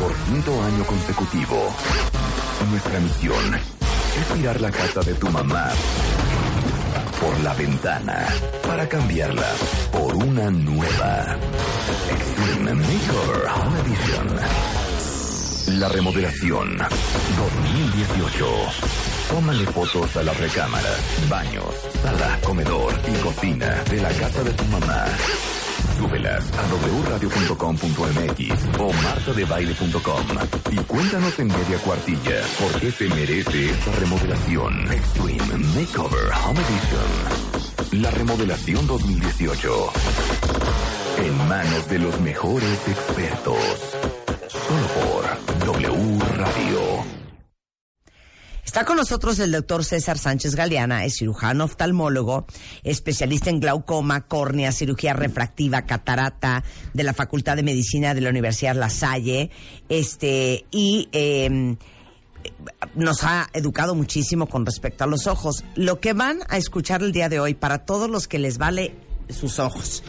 por 0.00 0.14
quinto 0.26 0.62
año 0.62 0.84
consecutivo, 0.84 1.74
nuestra 2.70 3.00
misión 3.00 3.54
es 3.54 4.34
tirar 4.38 4.60
la 4.60 4.70
casa 4.70 5.00
de 5.00 5.14
tu 5.14 5.28
mamá 5.28 5.68
por 7.20 7.40
la 7.40 7.52
ventana 7.54 8.26
para 8.66 8.88
cambiarla 8.88 9.46
por 9.92 10.14
una 10.14 10.50
nueva 10.50 11.36
Extreme 12.10 12.74
Makeover 12.74 13.46
Home 13.56 13.80
Edition. 13.80 14.38
La 15.76 15.88
remodelación 15.88 16.78
2018. 16.78 18.46
Tómale 19.28 19.66
fotos 19.66 20.16
a 20.16 20.22
las 20.22 20.40
recámaras, 20.40 20.98
baños, 21.28 21.64
sala, 22.02 22.38
comedor 22.42 22.94
y 23.06 23.12
cocina 23.22 23.84
de 23.90 24.00
la 24.00 24.08
casa 24.08 24.42
de 24.44 24.52
tu 24.52 24.64
mamá. 24.64 25.04
Súbelas 25.98 26.44
a 26.52 26.62
wradio.com.mx 27.06 28.78
o 28.80 28.92
martadebaile.com 28.92 30.26
y 30.70 30.76
cuéntanos 30.76 31.38
en 31.38 31.48
media 31.48 31.78
cuartilla 31.84 32.40
por 32.58 32.80
qué 32.80 32.90
se 32.90 33.08
merece 33.08 33.70
esta 33.70 33.92
remodelación. 33.92 34.90
Extreme 34.90 35.58
Makeover 35.74 36.32
Home 36.46 36.60
Edition. 36.60 38.02
La 38.02 38.10
remodelación 38.10 38.86
2018. 38.86 39.92
En 41.18 41.48
manos 41.48 41.88
de 41.88 41.98
los 41.98 42.18
mejores 42.20 42.88
expertos. 42.88 43.98
W 45.68 46.18
Radio. 46.38 46.80
Está 48.64 48.86
con 48.86 48.96
nosotros 48.96 49.38
el 49.38 49.52
doctor 49.52 49.84
César 49.84 50.16
Sánchez 50.16 50.54
Galeana, 50.54 51.04
es 51.04 51.18
cirujano 51.18 51.64
oftalmólogo, 51.64 52.46
especialista 52.84 53.50
en 53.50 53.60
glaucoma, 53.60 54.26
córnea, 54.26 54.72
cirugía 54.72 55.12
refractiva, 55.12 55.82
catarata 55.82 56.64
de 56.94 57.02
la 57.02 57.12
Facultad 57.12 57.56
de 57.56 57.64
Medicina 57.64 58.14
de 58.14 58.22
la 58.22 58.30
Universidad 58.30 58.76
La 58.76 58.88
Salle, 58.88 59.50
este, 59.90 60.64
y 60.70 61.10
eh, 61.12 61.76
nos 62.94 63.24
ha 63.24 63.50
educado 63.52 63.94
muchísimo 63.94 64.46
con 64.46 64.64
respecto 64.64 65.04
a 65.04 65.06
los 65.06 65.26
ojos. 65.26 65.64
Lo 65.74 66.00
que 66.00 66.14
van 66.14 66.38
a 66.48 66.56
escuchar 66.56 67.02
el 67.02 67.12
día 67.12 67.28
de 67.28 67.40
hoy 67.40 67.52
para 67.52 67.84
todos 67.84 68.08
los 68.08 68.26
que 68.26 68.38
les 68.38 68.56
vale 68.56 68.94
sus 69.28 69.58
ojos 69.58 70.02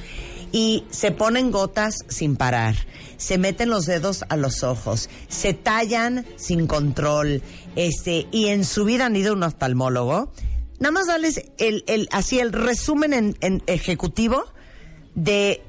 y 0.52 0.86
se 0.90 1.12
ponen 1.12 1.52
gotas 1.52 2.06
sin 2.08 2.36
parar, 2.36 2.76
se 3.18 3.38
meten 3.38 3.70
los 3.70 3.86
dedos 3.86 4.24
a 4.30 4.38
los 4.38 4.64
ojos, 4.64 5.10
se 5.28 5.54
tallan 5.54 6.26
sin 6.38 6.68
control, 6.68 7.42
este, 7.76 8.28
y 8.32 8.48
en 8.48 8.66
su 8.66 8.86
vida 8.86 9.06
han 9.06 9.16
ido 9.16 9.34
a 9.34 9.36
un 9.36 9.44
oftalmólogo. 9.44 10.32
Nada 10.80 10.92
más 10.92 11.08
darles 11.08 11.44
el, 11.58 11.84
el, 11.88 12.08
así 12.12 12.40
el 12.40 12.54
resumen 12.54 13.14
en, 13.14 13.38
en 13.42 13.62
ejecutivo 13.68 14.46
de 15.16 15.62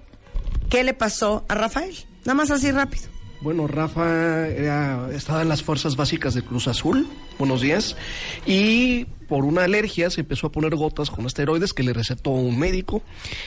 qué 0.69 0.85
le 0.85 0.95
pasó 0.95 1.45
a 1.49 1.55
Rafael. 1.55 1.97
Nada 2.25 2.35
más 2.35 2.51
así 2.51 2.71
rápido. 2.71 3.10
Bueno, 3.41 3.67
Rafa 3.67 4.49
era- 4.49 5.09
estaba 5.15 5.41
en 5.41 5.49
las 5.49 5.63
fuerzas 5.63 5.97
básicas 5.97 6.35
de 6.35 6.43
Cruz 6.43 6.69
Azul, 6.69 7.07
buenos 7.39 7.63
días, 7.63 7.97
y 8.45 9.07
por 9.29 9.47
una 9.47 9.65
alergia 9.65 10.11
se 10.11 10.21
empezó 10.21 10.49
a 10.49 10.53
poner 10.53 10.75
gotas 10.77 11.11
con 11.11 11.25
esteroides 11.25 11.73
que 11.73 11.83
le 11.83 11.95
recetó 11.95 12.31
un 12.31 12.59
médico 12.59 13.03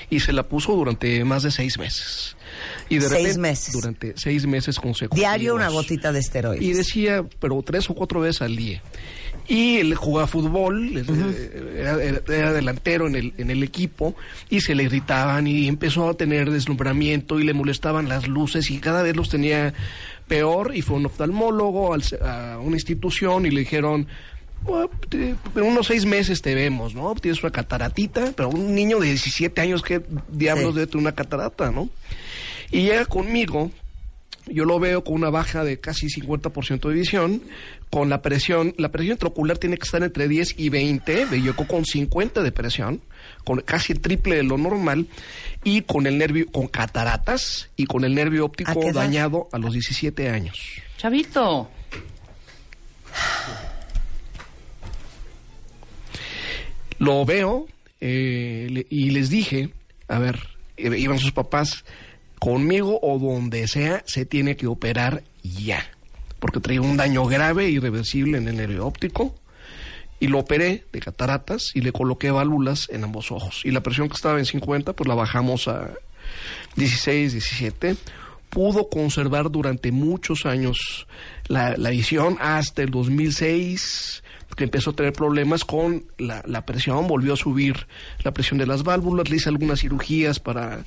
y 0.09 0.21
se 0.21 0.33
la 0.33 0.47
puso 0.49 0.73
durante 0.75 1.23
más 1.25 1.43
de 1.43 1.51
seis 1.51 1.77
meses. 1.77 2.35
Y 2.89 2.95
de 2.95 3.01
Seis 3.01 3.11
repente, 3.11 3.39
meses. 3.39 3.73
Durante 3.73 4.13
seis 4.17 4.47
meses 4.47 4.79
consecutivos. 4.79 5.19
Diario 5.19 5.53
una 5.53 5.69
gotita 5.69 6.11
de 6.11 6.19
esteroides. 6.19 6.63
Y 6.63 6.73
decía, 6.73 7.23
pero 7.39 7.61
tres 7.61 7.87
o 7.89 7.93
cuatro 7.93 8.19
veces 8.21 8.41
al 8.41 8.55
día. 8.55 8.81
Y 9.47 9.77
él 9.77 9.93
jugaba 9.95 10.27
fútbol, 10.27 10.97
eh, 10.97 11.73
era, 11.77 12.01
era- 12.03 12.21
era 12.27 12.53
delantero 12.53 13.07
en 13.07 13.15
el, 13.15 13.33
en 13.37 13.49
el 13.49 13.61
equipo, 13.63 14.15
y 14.49 14.61
se 14.61 14.73
le 14.73 14.83
irritaban 14.83 15.47
y 15.47 15.67
empezó 15.67 16.07
a 16.09 16.13
tener 16.13 16.49
deslumbramiento 16.49 17.39
y 17.39 17.43
le 17.43 17.53
molestaban 17.53 18.07
las 18.07 18.27
luces 18.27 18.71
y 18.71 18.79
cada 18.79 19.03
vez 19.03 19.15
los 19.15 19.29
tenía 19.29 19.73
peor 20.27 20.71
y 20.75 20.81
fue 20.81 20.95
un 20.95 21.05
oftalmólogo 21.07 21.93
al 21.93 22.03
a 22.21 22.57
una 22.59 22.77
institución 22.77 23.45
y 23.45 23.51
le 23.51 23.59
dijeron, 23.61 24.07
"Bueno, 24.63 24.89
te- 25.09 25.35
en 25.55 25.61
unos 25.61 25.87
seis 25.87 26.05
meses 26.05 26.41
te 26.41 26.55
vemos, 26.55 26.95
¿no? 26.95 27.13
Tienes 27.15 27.43
una 27.43 27.51
cataratita, 27.51 28.31
pero 28.35 28.47
un 28.47 28.73
niño 28.73 28.99
de 28.99 29.07
17 29.07 29.59
años, 29.59 29.81
¿qué 29.83 30.01
diablos 30.29 30.69
Sí. 30.69 30.75
debe 30.75 30.87
tener 30.87 31.01
una 31.01 31.11
catarata, 31.15 31.69
no? 31.69 31.89
Y 32.71 32.83
llega 32.83 33.05
conmigo 33.05 33.71
yo 34.47 34.65
lo 34.65 34.79
veo 34.79 35.03
con 35.03 35.15
una 35.15 35.29
baja 35.29 35.63
de 35.63 35.79
casi 35.79 36.07
50% 36.07 36.89
de 36.89 36.93
visión, 36.93 37.43
con 37.89 38.09
la 38.09 38.21
presión, 38.21 38.73
la 38.77 38.91
presión 38.91 39.13
intraocular 39.13 39.57
tiene 39.57 39.77
que 39.77 39.83
estar 39.83 40.03
entre 40.03 40.27
10 40.27 40.55
y 40.57 40.69
20, 40.69 41.27
me 41.27 41.41
llegó 41.41 41.65
con 41.67 41.85
50 41.85 42.41
de 42.41 42.51
presión, 42.51 43.01
con 43.43 43.61
casi 43.61 43.93
el 43.93 44.01
triple 44.01 44.35
de 44.37 44.43
lo 44.43 44.57
normal, 44.57 45.07
y 45.63 45.81
con 45.81 46.07
el 46.07 46.17
nervio, 46.17 46.47
con 46.51 46.67
cataratas 46.67 47.69
y 47.75 47.85
con 47.85 48.03
el 48.03 48.15
nervio 48.15 48.43
¿A 48.43 48.45
óptico 48.45 48.91
dañado 48.91 49.47
a 49.51 49.57
los 49.57 49.73
17 49.73 50.29
años. 50.29 50.59
Chavito. 50.97 51.69
Lo 56.99 57.25
veo 57.25 57.67
eh, 58.01 58.85
y 58.89 59.09
les 59.11 59.29
dije, 59.29 59.69
a 60.07 60.19
ver, 60.19 60.39
eh, 60.77 60.97
iban 60.97 61.19
sus 61.19 61.31
papás, 61.31 61.85
conmigo 62.43 62.99
o 63.01 63.19
donde 63.19 63.69
sea, 63.69 64.03
se 64.05 64.25
tiene 64.25 64.57
que 64.57 64.67
operar 64.67 65.23
ya. 65.43 65.89
Porque 66.41 66.59
traía 66.59 66.81
un 66.81 66.97
daño 66.97 67.25
grave, 67.25 67.69
irreversible 67.69 68.37
en 68.37 68.49
el 68.49 68.57
nervio 68.57 68.85
óptico. 68.85 69.33
Y 70.19 70.27
lo 70.27 70.39
operé 70.39 70.83
de 70.91 70.99
cataratas 70.99 71.71
y 71.73 71.79
le 71.79 71.93
coloqué 71.93 72.31
válvulas 72.31 72.89
en 72.89 73.05
ambos 73.05 73.31
ojos. 73.31 73.61
Y 73.63 73.71
la 73.71 73.81
presión 73.81 74.09
que 74.09 74.15
estaba 74.15 74.39
en 74.39 74.45
50, 74.45 74.91
pues 74.91 75.07
la 75.07 75.15
bajamos 75.15 75.69
a 75.69 75.93
16, 76.75 77.31
17. 77.31 77.95
Pudo 78.49 78.89
conservar 78.89 79.49
durante 79.49 79.93
muchos 79.93 80.45
años 80.45 81.07
la, 81.47 81.77
la 81.77 81.91
visión 81.91 82.37
hasta 82.41 82.83
el 82.83 82.91
2006, 82.91 84.21
que 84.55 84.63
empezó 84.65 84.91
a 84.91 84.93
tener 84.93 85.13
problemas 85.13 85.65
con 85.65 86.05
la, 86.17 86.43
la 86.45 86.65
presión, 86.65 87.07
volvió 87.07 87.33
a 87.33 87.37
subir 87.37 87.87
la 88.23 88.31
presión 88.33 88.57
de 88.59 88.65
las 88.67 88.83
válvulas, 88.83 89.29
le 89.29 89.37
hice 89.37 89.49
algunas 89.49 89.79
cirugías 89.81 90.39
para 90.39 90.83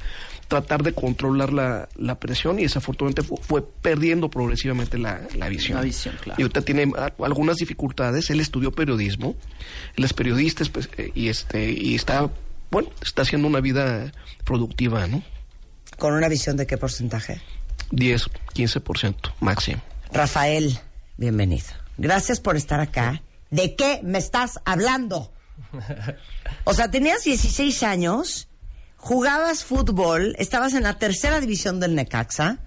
tratar 0.48 0.82
de 0.84 0.92
controlar 0.92 1.52
la, 1.52 1.88
la 1.96 2.20
presión 2.20 2.58
y 2.58 2.62
desafortunadamente 2.62 3.22
fu- 3.22 3.36
fue, 3.36 3.62
perdiendo 3.82 4.30
progresivamente 4.30 4.98
la, 4.98 5.20
la 5.36 5.48
visión. 5.48 5.78
La 5.78 5.82
visión, 5.84 6.14
claro. 6.22 6.38
Y 6.38 6.42
ahorita 6.42 6.60
tiene 6.62 6.92
algunas 7.24 7.56
dificultades, 7.56 8.30
él 8.30 8.40
estudió 8.40 8.70
periodismo, 8.72 9.34
él 9.96 10.04
es 10.04 10.12
periodista 10.12 10.64
pues, 10.72 10.88
eh, 10.98 11.10
y, 11.14 11.28
este, 11.28 11.72
y 11.72 11.94
está, 11.96 12.30
bueno, 12.70 12.90
está 13.02 13.22
haciendo 13.22 13.48
una 13.48 13.60
vida 13.60 14.12
productiva, 14.44 15.06
¿no? 15.08 15.22
¿Con 15.98 16.12
una 16.14 16.28
visión 16.28 16.56
de 16.56 16.66
qué 16.66 16.76
porcentaje? 16.76 17.40
10, 17.90 18.30
15% 18.54 19.14
máximo. 19.40 19.82
Rafael, 20.12 20.78
bienvenido. 21.16 21.66
Gracias 21.98 22.40
por 22.40 22.56
estar 22.56 22.78
acá. 22.80 23.22
¿De 23.50 23.74
qué 23.76 24.00
me 24.02 24.18
estás 24.18 24.60
hablando? 24.64 25.32
O 26.64 26.74
sea, 26.74 26.90
tenías 26.90 27.24
16 27.24 27.82
años, 27.82 28.48
jugabas 28.96 29.64
fútbol, 29.64 30.34
estabas 30.38 30.74
en 30.74 30.82
la 30.82 30.98
tercera 30.98 31.40
división 31.40 31.80
del 31.80 31.94
Necaxa 31.94 32.58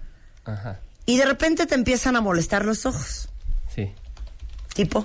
Ajá, 0.44 0.80
y 1.06 1.16
de 1.18 1.24
repente 1.26 1.66
te 1.66 1.74
empiezan 1.74 2.16
a 2.16 2.20
molestar 2.20 2.64
los 2.64 2.86
ojos. 2.86 3.28
sí. 3.74 3.92
Tipo. 4.74 5.04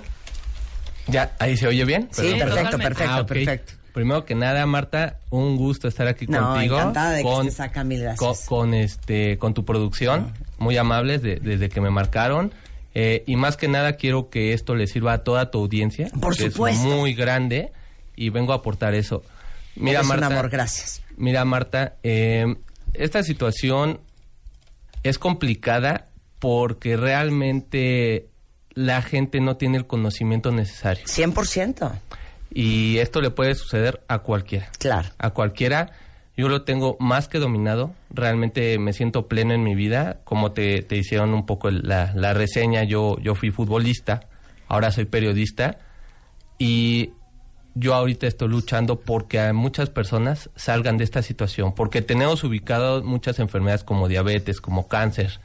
¿Ya? 1.08 1.34
¿Ahí 1.38 1.56
se 1.56 1.66
oye 1.66 1.84
bien? 1.84 2.08
Sí, 2.12 2.34
perfecto, 2.38 2.54
perdón. 2.78 2.80
perfecto, 2.80 3.12
Ah, 3.12 3.26
perfecto. 3.26 3.72
Primero 3.92 4.24
que 4.24 4.34
nada, 4.34 4.64
Marta, 4.66 5.18
un 5.30 5.56
gusto 5.56 5.88
estar 5.88 6.06
aquí 6.06 6.26
No, 6.26 6.52
contigo. 6.52 6.78
encantada 6.78 7.10
de 7.12 7.22
que 7.22 7.32
estés 7.40 7.60
acá, 7.60 7.82
mil 7.84 8.00
gracias. 8.00 8.18
Con, 8.18 8.36
con, 8.46 8.74
este, 8.74 9.38
con 9.38 9.54
tu 9.54 9.64
producción, 9.64 10.32
muy 10.58 10.76
amables 10.76 11.22
de- 11.22 11.36
desde 11.40 11.68
que 11.68 11.80
me 11.80 11.90
marcaron. 11.90 12.52
Eh, 12.98 13.24
y 13.26 13.36
más 13.36 13.58
que 13.58 13.68
nada 13.68 13.96
quiero 13.96 14.30
que 14.30 14.54
esto 14.54 14.74
le 14.74 14.86
sirva 14.86 15.12
a 15.12 15.18
toda 15.18 15.50
tu 15.50 15.58
audiencia. 15.58 16.08
Por 16.18 16.34
supuesto. 16.34 16.80
Es 16.82 16.94
muy 16.96 17.12
grande 17.12 17.70
y 18.16 18.30
vengo 18.30 18.54
a 18.54 18.56
aportar 18.56 18.94
eso. 18.94 19.22
Mira, 19.74 19.98
Eres 19.98 20.08
Marta. 20.08 20.28
un 20.28 20.32
amor, 20.32 20.48
gracias. 20.48 21.02
Mira, 21.18 21.44
Marta, 21.44 21.96
eh, 22.02 22.56
esta 22.94 23.22
situación 23.22 24.00
es 25.02 25.18
complicada 25.18 26.06
porque 26.38 26.96
realmente 26.96 28.28
la 28.72 29.02
gente 29.02 29.40
no 29.40 29.58
tiene 29.58 29.76
el 29.76 29.86
conocimiento 29.86 30.50
necesario. 30.50 31.04
100%. 31.04 31.92
Y 32.50 32.96
esto 32.96 33.20
le 33.20 33.28
puede 33.30 33.54
suceder 33.56 34.02
a 34.08 34.20
cualquiera. 34.20 34.70
Claro. 34.78 35.10
A 35.18 35.30
cualquiera. 35.34 35.92
Yo 36.36 36.48
lo 36.48 36.62
tengo 36.62 36.96
más 37.00 37.28
que 37.28 37.38
dominado. 37.38 37.92
Realmente 38.10 38.78
me 38.78 38.92
siento 38.92 39.26
pleno 39.26 39.54
en 39.54 39.62
mi 39.62 39.74
vida. 39.74 40.20
Como 40.24 40.52
te, 40.52 40.82
te 40.82 40.96
hicieron 40.96 41.32
un 41.32 41.46
poco 41.46 41.70
la, 41.70 42.12
la 42.14 42.34
reseña, 42.34 42.84
yo, 42.84 43.18
yo 43.20 43.34
fui 43.34 43.50
futbolista. 43.50 44.28
Ahora 44.68 44.90
soy 44.90 45.06
periodista. 45.06 45.78
Y 46.58 47.10
yo 47.74 47.94
ahorita 47.94 48.26
estoy 48.26 48.48
luchando 48.48 49.00
porque 49.00 49.40
a 49.40 49.52
muchas 49.52 49.88
personas 49.90 50.50
salgan 50.56 50.98
de 50.98 51.04
esta 51.04 51.22
situación. 51.22 51.74
Porque 51.74 52.02
tenemos 52.02 52.44
ubicadas 52.44 53.02
muchas 53.02 53.38
enfermedades 53.38 53.84
como 53.84 54.06
diabetes, 54.08 54.60
como 54.60 54.88
cáncer, 54.88 55.40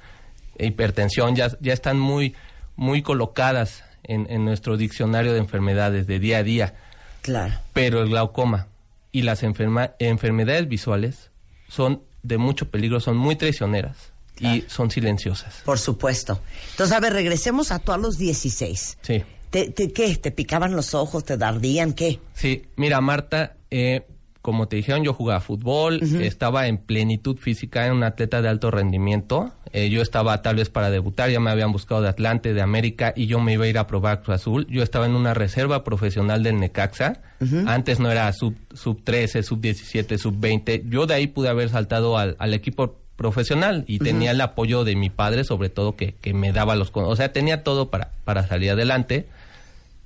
hipertensión. 0.59 1.35
Ya, 1.35 1.51
ya 1.61 1.73
están 1.73 1.99
muy, 1.99 2.35
muy 2.75 3.01
colocadas 3.01 3.83
en, 4.03 4.27
en 4.29 4.43
nuestro 4.45 4.75
diccionario 4.77 5.31
de 5.33 5.39
enfermedades 5.39 6.07
de 6.07 6.19
día 6.19 6.39
a 6.39 6.43
día 6.43 6.73
Claro. 7.21 7.53
pero 7.73 8.01
el 8.01 8.09
glaucoma 8.09 8.67
y 9.11 9.21
las 9.23 9.43
enferma- 9.43 9.93
enfermedades 9.99 10.67
visuales 10.67 11.29
son 11.67 12.01
de 12.23 12.37
mucho 12.37 12.69
peligro, 12.69 12.99
son 12.99 13.17
muy 13.17 13.35
traicioneras 13.35 14.11
y 14.39 14.63
son 14.67 14.89
silenciosas. 14.91 15.61
Por 15.65 15.77
supuesto. 15.79 16.39
Entonces, 16.71 16.95
a 16.95 16.99
ver, 16.99 17.13
regresemos 17.13 17.71
a 17.71 17.79
tú 17.79 17.91
a 17.91 17.97
los 17.97 18.17
16. 18.17 18.97
Sí, 19.01 19.23
¿Te, 19.49 19.69
te, 19.69 19.91
¿Qué? 19.91 20.15
¿Te 20.15 20.31
picaban 20.31 20.75
los 20.75 20.93
ojos? 20.93 21.25
¿Te 21.25 21.35
dardían? 21.37 21.93
¿Qué? 21.93 22.19
sí. 22.33 22.63
Mira, 22.77 23.01
Marta, 23.01 23.57
eh, 23.69 24.05
como 24.41 24.67
te 24.67 24.75
dijeron, 24.75 25.03
yo 25.03 25.13
jugaba 25.13 25.39
fútbol, 25.39 26.01
estaba 26.01 26.67
en 26.67 26.77
plenitud 26.77 27.37
física, 27.37 27.85
era 27.85 27.93
un 27.93 28.03
atleta 28.03 28.41
de 28.41 28.49
alto 28.49 28.71
rendimiento. 28.71 29.51
Eh, 29.71 29.89
yo 29.89 30.01
estaba 30.01 30.41
tal 30.41 30.55
vez 30.55 30.69
para 30.69 30.89
debutar, 30.89 31.29
ya 31.29 31.39
me 31.39 31.51
habían 31.51 31.71
buscado 31.71 32.01
de 32.01 32.09
Atlante, 32.09 32.53
de 32.53 32.61
América, 32.61 33.13
y 33.15 33.27
yo 33.27 33.39
me 33.39 33.53
iba 33.53 33.65
a 33.65 33.67
ir 33.67 33.77
a 33.77 33.85
probar 33.85 34.23
Cruz 34.23 34.35
Azul. 34.35 34.67
Yo 34.67 34.81
estaba 34.81 35.05
en 35.05 35.15
una 35.15 35.33
reserva 35.33 35.83
profesional 35.83 36.41
del 36.43 36.59
Necaxa. 36.59 37.21
Antes 37.65 37.99
no 37.99 38.11
era 38.11 38.31
sub, 38.33 38.55
sub 38.73 39.03
13, 39.03 39.43
sub 39.43 39.61
17, 39.61 40.17
sub 40.17 40.39
20. 40.39 40.85
Yo 40.89 41.05
de 41.05 41.13
ahí 41.13 41.27
pude 41.27 41.49
haber 41.49 41.69
saltado 41.69 42.17
al, 42.17 42.35
al 42.39 42.53
equipo 42.53 42.97
profesional 43.15 43.83
y 43.87 43.99
tenía 43.99 44.31
el 44.31 44.41
apoyo 44.41 44.83
de 44.83 44.95
mi 44.95 45.11
padre, 45.11 45.43
sobre 45.43 45.69
todo, 45.69 45.95
que, 45.95 46.13
que 46.13 46.33
me 46.33 46.51
daba 46.51 46.75
los... 46.75 46.91
O 46.93 47.15
sea, 47.15 47.31
tenía 47.31 47.63
todo 47.63 47.91
para, 47.91 48.09
para 48.23 48.47
salir 48.47 48.71
adelante. 48.71 49.27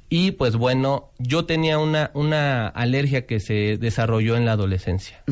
Y 0.10 0.32
pues 0.32 0.56
bueno, 0.56 1.12
yo 1.18 1.46
tenía 1.46 1.80
una, 1.80 2.12
una 2.14 2.68
alergia 2.68 3.26
que 3.26 3.40
se 3.40 3.78
desarrolló 3.78 4.38
en 4.38 4.46
la 4.46 4.54
adolescencia, 4.54 5.24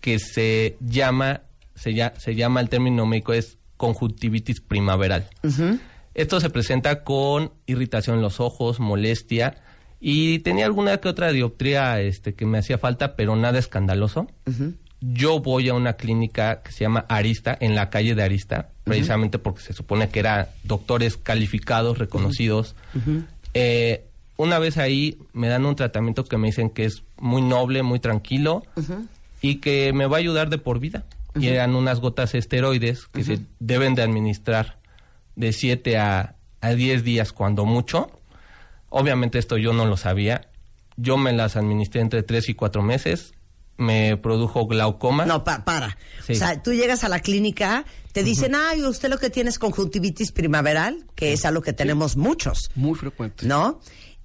que 0.00 0.18
se 0.18 0.76
llama, 0.80 1.42
se, 1.74 1.94
ya, 1.94 2.14
se 2.16 2.34
llama, 2.34 2.60
el 2.60 2.68
término 2.68 3.06
médico 3.06 3.32
es 3.32 3.58
conjuntivitis 3.76 4.60
primaveral. 4.60 5.28
Esto 6.14 6.40
se 6.40 6.50
presenta 6.50 7.02
con 7.02 7.52
irritación 7.66 8.16
en 8.16 8.22
los 8.22 8.40
ojos, 8.40 8.78
molestia, 8.78 9.56
y 10.00 10.38
tenía 10.40 10.64
alguna 10.64 10.98
que 10.98 11.08
otra 11.08 11.32
dioptría 11.32 12.00
este, 12.00 12.34
que 12.34 12.46
me 12.46 12.58
hacía 12.58 12.78
falta, 12.78 13.16
pero 13.16 13.36
nada 13.36 13.58
escandaloso. 13.58 14.28
Yo 15.00 15.40
voy 15.40 15.68
a 15.68 15.74
una 15.74 15.94
clínica 15.94 16.62
que 16.62 16.72
se 16.72 16.80
llama 16.80 17.06
Arista, 17.08 17.56
en 17.58 17.74
la 17.74 17.90
calle 17.90 18.14
de 18.14 18.22
Arista, 18.22 18.70
precisamente 18.84 19.38
porque 19.38 19.62
se 19.62 19.72
supone 19.72 20.08
que 20.08 20.20
eran 20.20 20.46
doctores 20.62 21.16
calificados, 21.16 21.98
reconocidos. 21.98 22.76
Eh, 23.54 24.04
una 24.42 24.58
vez 24.58 24.76
ahí 24.78 25.18
me 25.32 25.48
dan 25.48 25.64
un 25.66 25.76
tratamiento 25.76 26.24
que 26.24 26.36
me 26.36 26.48
dicen 26.48 26.70
que 26.70 26.84
es 26.84 27.02
muy 27.18 27.42
noble, 27.42 27.82
muy 27.82 28.00
tranquilo 28.00 28.62
y 29.40 29.56
que 29.56 29.92
me 29.92 30.06
va 30.06 30.16
a 30.16 30.20
ayudar 30.20 30.48
de 30.50 30.58
por 30.58 30.78
vida. 30.80 31.04
Y 31.38 31.46
eran 31.48 31.74
unas 31.76 32.00
gotas 32.00 32.34
esteroides 32.34 33.06
que 33.06 33.22
se 33.24 33.40
deben 33.60 33.94
de 33.94 34.02
administrar 34.02 34.78
de 35.36 35.52
7 35.52 35.96
a, 35.98 36.34
a 36.60 36.70
10 36.70 37.04
días 37.04 37.32
cuando 37.32 37.64
mucho. 37.64 38.10
Obviamente 38.88 39.38
esto 39.38 39.56
yo 39.56 39.72
no 39.72 39.86
lo 39.86 39.96
sabía. 39.96 40.48
Yo 40.96 41.16
me 41.16 41.32
las 41.32 41.56
administré 41.56 42.00
entre 42.00 42.22
3 42.22 42.48
y 42.48 42.54
4 42.54 42.82
meses. 42.82 43.32
Me 43.76 44.16
produjo 44.18 44.66
glaucoma. 44.66 45.24
No, 45.24 45.44
pa- 45.44 45.64
para. 45.64 45.96
Sí. 46.26 46.32
O 46.32 46.36
sea, 46.36 46.62
tú 46.62 46.72
llegas 46.74 47.02
a 47.04 47.08
la 47.08 47.20
clínica, 47.20 47.84
te 48.12 48.22
dicen, 48.22 48.54
ay, 48.54 48.82
usted 48.84 49.08
lo 49.08 49.16
que 49.18 49.30
tiene 49.30 49.48
es 49.48 49.58
conjuntivitis 49.58 50.32
primaveral, 50.32 51.06
que 51.14 51.32
es 51.32 51.44
algo 51.46 51.62
que 51.62 51.72
tenemos 51.72 52.16
muchos, 52.16 52.70
Muy 52.74 52.94
frecuente. 52.98 53.46
¿no? 53.46 53.80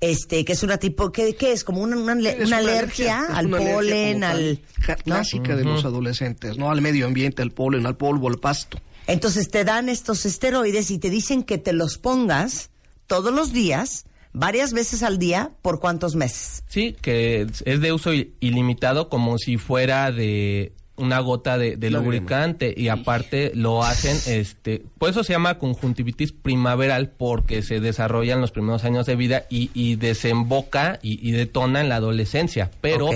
Este, 0.06 0.46
que 0.46 0.54
es 0.54 0.64
una 0.64 0.78
tipo, 0.78 1.12
¿qué, 1.12 1.36
qué 1.36 1.52
es? 1.52 1.64
Como 1.64 1.82
una, 1.82 1.98
una, 1.98 2.12
ale- 2.14 2.38
Es 2.42 2.48
una 2.48 2.58
alergia, 2.58 3.26
al 3.34 3.48
una 3.48 3.58
polen, 3.58 4.24
al... 4.24 4.60
Clásica 5.04 5.56
de 5.56 5.64
los 5.64 5.84
adolescentes, 5.86 6.58
¿no? 6.58 6.70
Al 6.72 6.82
medio 6.82 7.06
ambiente, 7.08 7.42
al 7.42 7.52
polen, 7.52 7.86
al 7.86 7.98
polvo, 7.98 8.28
al 8.30 8.38
pasto. 8.38 8.80
Entonces 9.08 9.50
te 9.50 9.64
dan 9.64 9.90
estos 9.90 10.26
esteroides 10.26 10.92
y 10.92 10.98
te 11.00 11.10
dicen 11.10 11.44
que 11.44 11.58
te 11.58 11.74
los 11.74 11.98
pongas 11.98 12.70
todos 13.08 13.34
los 13.34 13.52
días, 13.54 14.06
varias 14.34 14.74
veces 14.74 15.02
al 15.04 15.18
día, 15.18 15.52
¿por 15.62 15.80
cuántos 15.80 16.16
meses? 16.16 16.64
Sí, 16.68 16.96
que 17.02 17.48
es 17.66 17.82
de 17.82 17.92
uso 17.94 18.12
ilimitado 18.40 19.10
como 19.10 19.38
si 19.38 19.58
fuera 19.58 20.12
de 20.12 20.74
una 20.98 21.20
gota 21.20 21.58
de, 21.58 21.76
lubricante 21.90 22.74
y 22.76 22.88
aparte 22.88 23.52
lo 23.54 23.84
hacen, 23.84 24.18
este, 24.34 24.82
por 24.98 25.10
eso 25.10 25.24
se 25.24 25.34
llama 25.34 25.58
conjuntivitis 25.58 26.32
primaveral 26.32 27.10
porque 27.10 27.62
se 27.64 27.80
desarrolla 27.82 28.34
en 28.34 28.42
los 28.42 28.52
primeros 28.52 28.84
años 28.86 29.06
de 29.06 29.16
vida 29.18 29.44
y, 29.50 29.72
y 29.74 29.96
desemboca 29.98 31.00
y, 31.02 31.20
y 31.28 31.32
detona 31.34 31.82
en 31.82 31.90
la 31.90 31.98
adolescencia, 31.98 32.72
pero 32.82 33.10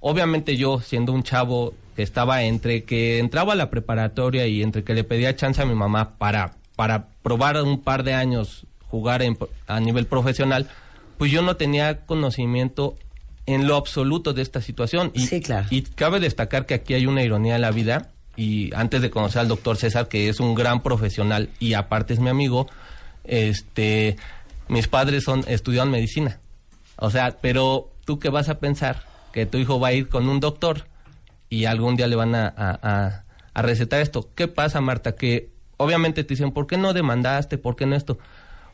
obviamente 0.00 0.56
yo 0.56 0.80
siendo 0.80 1.12
un 1.12 1.22
chavo 1.22 1.74
que 1.96 2.02
estaba 2.02 2.42
entre 2.44 2.84
que 2.84 3.18
entraba 3.18 3.52
a 3.52 3.56
la 3.56 3.68
preparatoria 3.70 4.46
y 4.46 4.62
entre 4.62 4.82
que 4.84 4.94
le 4.94 5.04
pedía 5.04 5.36
chance 5.36 5.60
a 5.60 5.66
mi 5.66 5.74
mamá 5.74 6.16
para, 6.16 6.54
para 6.76 7.08
probar 7.22 7.60
un 7.62 7.82
par 7.82 8.02
de 8.04 8.14
años 8.14 8.64
jugar 8.88 9.20
en- 9.22 9.36
a 9.66 9.78
nivel 9.80 10.06
profesional, 10.06 10.68
pues 11.18 11.30
yo 11.30 11.42
no 11.42 11.56
tenía 11.56 12.06
conocimiento 12.06 12.94
en 13.46 13.66
lo 13.66 13.76
absoluto 13.76 14.32
de 14.32 14.42
esta 14.42 14.60
situación. 14.60 15.10
Y, 15.14 15.26
Sí, 15.26 15.40
claro. 15.40 15.66
y 15.70 15.82
cabe 15.82 16.20
destacar 16.20 16.66
que 16.66 16.74
aquí 16.74 16.94
hay 16.94 17.06
una 17.06 17.22
ironía 17.22 17.56
en 17.56 17.62
la 17.62 17.70
vida. 17.70 18.10
Y 18.36 18.72
antes 18.74 19.02
de 19.02 19.10
conocer 19.10 19.40
al 19.40 19.48
doctor 19.48 19.76
César, 19.76 20.08
que 20.08 20.28
es 20.28 20.40
un 20.40 20.54
gran 20.54 20.82
profesional 20.82 21.50
y 21.58 21.74
aparte 21.74 22.14
es 22.14 22.20
mi 22.20 22.28
amigo, 22.30 22.68
este, 23.24 24.16
mis 24.68 24.88
padres 24.88 25.24
son 25.24 25.44
estudiaron 25.48 25.90
medicina. 25.90 26.38
O 26.96 27.10
sea, 27.10 27.36
pero 27.40 27.90
tú 28.04 28.18
qué 28.18 28.28
vas 28.28 28.48
a 28.48 28.58
pensar 28.58 29.02
que 29.32 29.46
tu 29.46 29.58
hijo 29.58 29.78
va 29.80 29.88
a 29.88 29.92
ir 29.92 30.08
con 30.08 30.28
un 30.28 30.40
doctor 30.40 30.86
y 31.48 31.64
algún 31.64 31.96
día 31.96 32.06
le 32.06 32.16
van 32.16 32.34
a, 32.34 32.46
a- 32.56 33.24
a- 33.54 33.62
recetar 33.62 34.00
esto. 34.00 34.28
¿Qué 34.34 34.48
pasa, 34.48 34.80
Marta? 34.80 35.16
Que 35.16 35.50
obviamente 35.76 36.24
te 36.24 36.34
dicen, 36.34 36.52
¿por 36.52 36.66
qué 36.66 36.76
no 36.78 36.92
demandaste? 36.92 37.58
¿Por 37.58 37.76
qué 37.76 37.84
no 37.86 37.94
esto? 37.96 38.18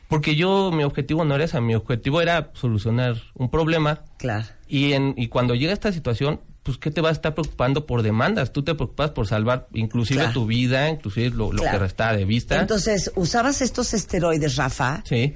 Porque 0.08 0.36
yo, 0.36 0.70
mi 0.70 0.84
objetivo 0.84 1.24
no 1.24 1.34
era 1.34 1.44
ese, 1.44 1.60
mi 1.60 1.74
objetivo 1.74 2.20
era 2.20 2.50
solucionar 2.54 3.16
un 3.34 3.50
problema 3.50 4.00
Claro. 4.18 4.44
Y, 4.68 4.92
en, 4.92 5.14
y 5.16 5.28
cuando 5.28 5.54
llega 5.54 5.72
esta 5.72 5.92
situación, 5.92 6.40
pues 6.62 6.78
¿qué 6.78 6.90
te 6.90 7.00
vas 7.00 7.10
a 7.10 7.12
estar 7.12 7.34
preocupando 7.34 7.86
por 7.86 8.02
demandas? 8.02 8.52
Tú 8.52 8.62
te 8.64 8.74
preocupas 8.74 9.10
por 9.10 9.26
salvar 9.26 9.68
inclusive 9.72 10.20
Claro. 10.20 10.32
tu 10.34 10.46
vida, 10.46 10.88
inclusive 10.88 11.30
lo, 11.30 11.52
lo 11.52 11.62
Claro. 11.62 11.78
que 11.78 11.82
resta 11.84 12.12
de 12.16 12.24
vista. 12.24 12.60
Entonces, 12.60 13.12
¿usabas 13.14 13.62
estos 13.62 13.94
esteroides, 13.94 14.56
Rafa, 14.56 15.02
sí, 15.06 15.34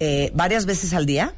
eh, 0.00 0.30
varias 0.34 0.66
veces 0.66 0.92
al 0.94 1.06
día? 1.06 1.34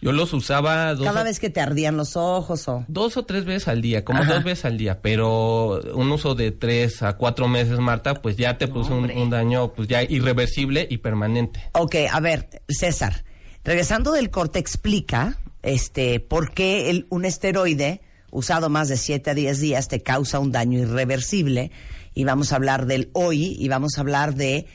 yo 0.00 0.12
los 0.12 0.32
usaba 0.32 0.94
dos, 0.94 1.04
Cada 1.04 1.22
o, 1.22 1.24
vez 1.24 1.40
que 1.40 1.50
te 1.50 1.60
ardían 1.60 1.96
los 1.96 2.16
ojos 2.16 2.68
o... 2.68 2.84
dos 2.86 3.16
o 3.16 3.24
tres 3.24 3.44
veces 3.44 3.66
al 3.66 3.82
día, 3.82 4.04
como 4.04 4.20
Ajá. 4.22 4.34
dos 4.34 4.44
veces 4.44 4.64
al 4.64 4.78
día, 4.78 5.02
pero 5.02 5.80
un 5.94 6.12
uso 6.12 6.36
de 6.36 6.52
tres 6.52 7.02
a 7.02 7.16
cuatro 7.16 7.48
meses, 7.48 7.80
Marta, 7.80 8.14
pues 8.14 8.36
ya 8.36 8.56
te 8.58 8.68
puso 8.68 8.94
un, 8.96 9.10
un 9.10 9.28
daño 9.28 9.72
pues 9.72 9.88
ya 9.88 10.04
irreversible 10.04 10.86
y 10.88 10.98
permanente. 10.98 11.60
Ok, 11.72 11.96
a 12.12 12.20
ver, 12.20 12.48
César, 12.68 13.24
regresando 13.64 14.12
del 14.12 14.30
corte, 14.30 14.60
explica 14.60 15.36
este, 15.62 16.20
por 16.20 16.52
qué 16.52 16.90
el- 16.90 17.06
un 17.10 17.24
esteroide 17.24 18.00
usado 18.30 18.68
más 18.68 18.88
de 18.88 18.96
7 18.96 19.30
a 19.30 19.34
10 19.34 19.58
días 19.60 19.88
te 19.88 20.02
causa 20.02 20.38
un 20.38 20.52
daño 20.52 20.78
irreversible. 20.78 21.70
Y 22.14 22.24
vamos 22.24 22.52
a 22.52 22.56
hablar 22.56 22.86
del 22.86 23.10
hoy 23.12 23.56
y 23.58 23.68
vamos 23.68 23.96
a 23.96 24.00
hablar 24.02 24.34
de 24.34 24.66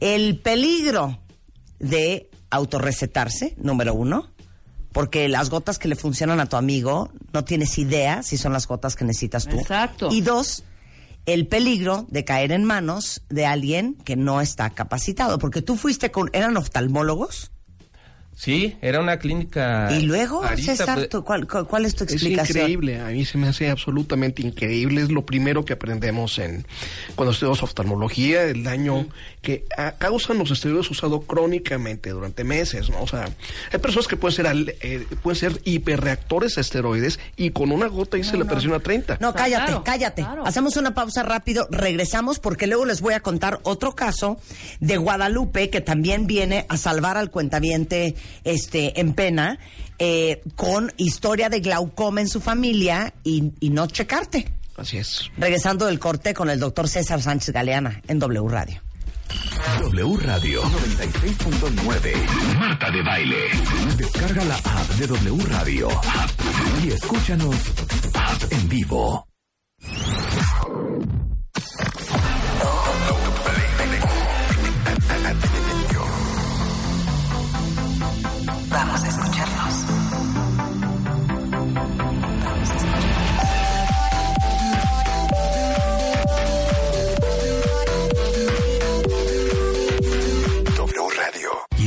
el 0.00 0.38
peligro 0.40 1.20
de 1.78 2.30
autorrecetarse, 2.50 3.54
número 3.58 3.94
uno, 3.94 4.30
porque 4.92 5.28
las 5.28 5.50
gotas 5.50 5.78
que 5.78 5.88
le 5.88 5.96
funcionan 5.96 6.40
a 6.40 6.46
tu 6.46 6.56
amigo 6.56 7.10
no 7.32 7.44
tienes 7.44 7.76
idea 7.78 8.22
si 8.22 8.36
son 8.36 8.52
las 8.52 8.66
gotas 8.66 8.94
que 8.96 9.04
necesitas 9.04 9.46
tú. 9.46 9.58
Exacto. 9.58 10.08
Y 10.12 10.20
dos, 10.20 10.62
el 11.26 11.46
peligro 11.48 12.06
de 12.10 12.24
caer 12.24 12.52
en 12.52 12.64
manos 12.64 13.22
de 13.28 13.44
alguien 13.44 13.94
que 14.04 14.14
no 14.16 14.40
está 14.40 14.70
capacitado, 14.70 15.38
porque 15.38 15.62
tú 15.62 15.76
fuiste 15.76 16.10
con, 16.10 16.30
eran 16.32 16.56
oftalmólogos. 16.56 17.50
Sí, 18.36 18.76
era 18.82 19.00
una 19.00 19.18
clínica. 19.18 19.88
y 19.92 20.02
luego, 20.02 20.42
arista, 20.42 20.74
César, 20.76 20.94
pues, 20.96 21.08
¿tú- 21.08 21.24
cuál, 21.24 21.46
cuál- 21.46 21.66
cuál 21.66 21.86
es 21.86 21.94
tu 21.94 22.04
Es 22.04 22.12
explicación? 22.14 22.58
increíble, 22.58 23.00
a 23.00 23.06
mí 23.06 23.24
se 23.24 23.38
me 23.38 23.48
hace 23.48 23.70
absolutamente 23.70 24.42
increíble. 24.42 25.02
Es 25.02 25.10
lo 25.10 25.24
primero 25.24 25.64
que 25.64 25.74
aprendemos 25.74 26.38
en 26.38 26.66
cuando 27.14 27.32
estudiamos 27.32 27.62
oftalmología, 27.62 28.42
el 28.44 28.64
daño 28.64 29.06
que 29.40 29.64
a- 29.76 29.92
causan 29.92 30.38
los 30.38 30.50
esteroides 30.50 30.90
usados 30.90 31.22
crónicamente 31.26 32.10
durante 32.10 32.42
meses, 32.44 32.90
¿no? 32.90 33.02
O 33.02 33.06
sea, 33.06 33.28
hay 33.72 33.78
personas 33.78 34.08
que 34.08 34.16
pueden 34.16 34.34
ser 34.36 34.46
al- 34.48 34.74
eh, 34.80 35.06
pueden 35.22 35.38
ser 35.38 35.60
hiperreactores 35.64 36.58
a 36.58 36.60
esteroides 36.60 37.20
y 37.36 37.50
con 37.50 37.70
una 37.70 37.86
gota 37.86 38.18
y 38.18 38.24
se 38.24 38.36
le 38.36 38.44
presiona 38.44 38.80
30. 38.80 39.18
No, 39.20 39.32
cállate, 39.32 39.66
Claro, 39.66 39.84
cállate. 39.84 40.22
claro. 40.22 40.46
Hacemos 40.46 40.76
una 40.76 40.92
pausa 40.94 41.22
rápido, 41.22 41.68
regresamos 41.70 42.38
porque 42.40 42.66
luego 42.66 42.84
les 42.84 43.00
voy 43.00 43.14
a 43.14 43.20
contar 43.20 43.60
otro 43.62 43.94
caso 43.94 44.38
de 44.80 44.96
Guadalupe 44.96 45.70
que 45.70 45.80
también 45.80 46.26
viene 46.26 46.66
a 46.68 46.76
salvar 46.76 47.16
al 47.16 47.30
cuentaviente 47.30 48.14
este, 48.44 49.00
en 49.00 49.14
pena 49.14 49.58
eh, 49.98 50.42
con 50.56 50.92
historia 50.96 51.48
de 51.48 51.60
glaucoma 51.60 52.20
en 52.20 52.28
su 52.28 52.40
familia 52.40 53.14
y, 53.22 53.52
y 53.60 53.70
no 53.70 53.86
checarte. 53.86 54.52
Así 54.76 54.98
es. 54.98 55.30
Regresando 55.36 55.86
del 55.86 55.98
corte 55.98 56.34
con 56.34 56.50
el 56.50 56.58
doctor 56.58 56.88
César 56.88 57.22
Sánchez 57.22 57.54
Galeana 57.54 58.02
en 58.08 58.18
W 58.18 58.48
Radio. 58.48 58.82
W 59.80 60.16
Radio 60.18 60.62
96.9. 60.62 62.58
Marta 62.58 62.90
de 62.90 63.02
Baile. 63.02 63.36
Descarga 63.96 64.44
la 64.44 64.56
app 64.56 64.88
de 64.98 65.06
W 65.06 65.44
Radio. 65.46 65.88
Y 66.82 66.88
escúchanos 66.88 67.56
en 68.50 68.68
vivo. 68.68 69.26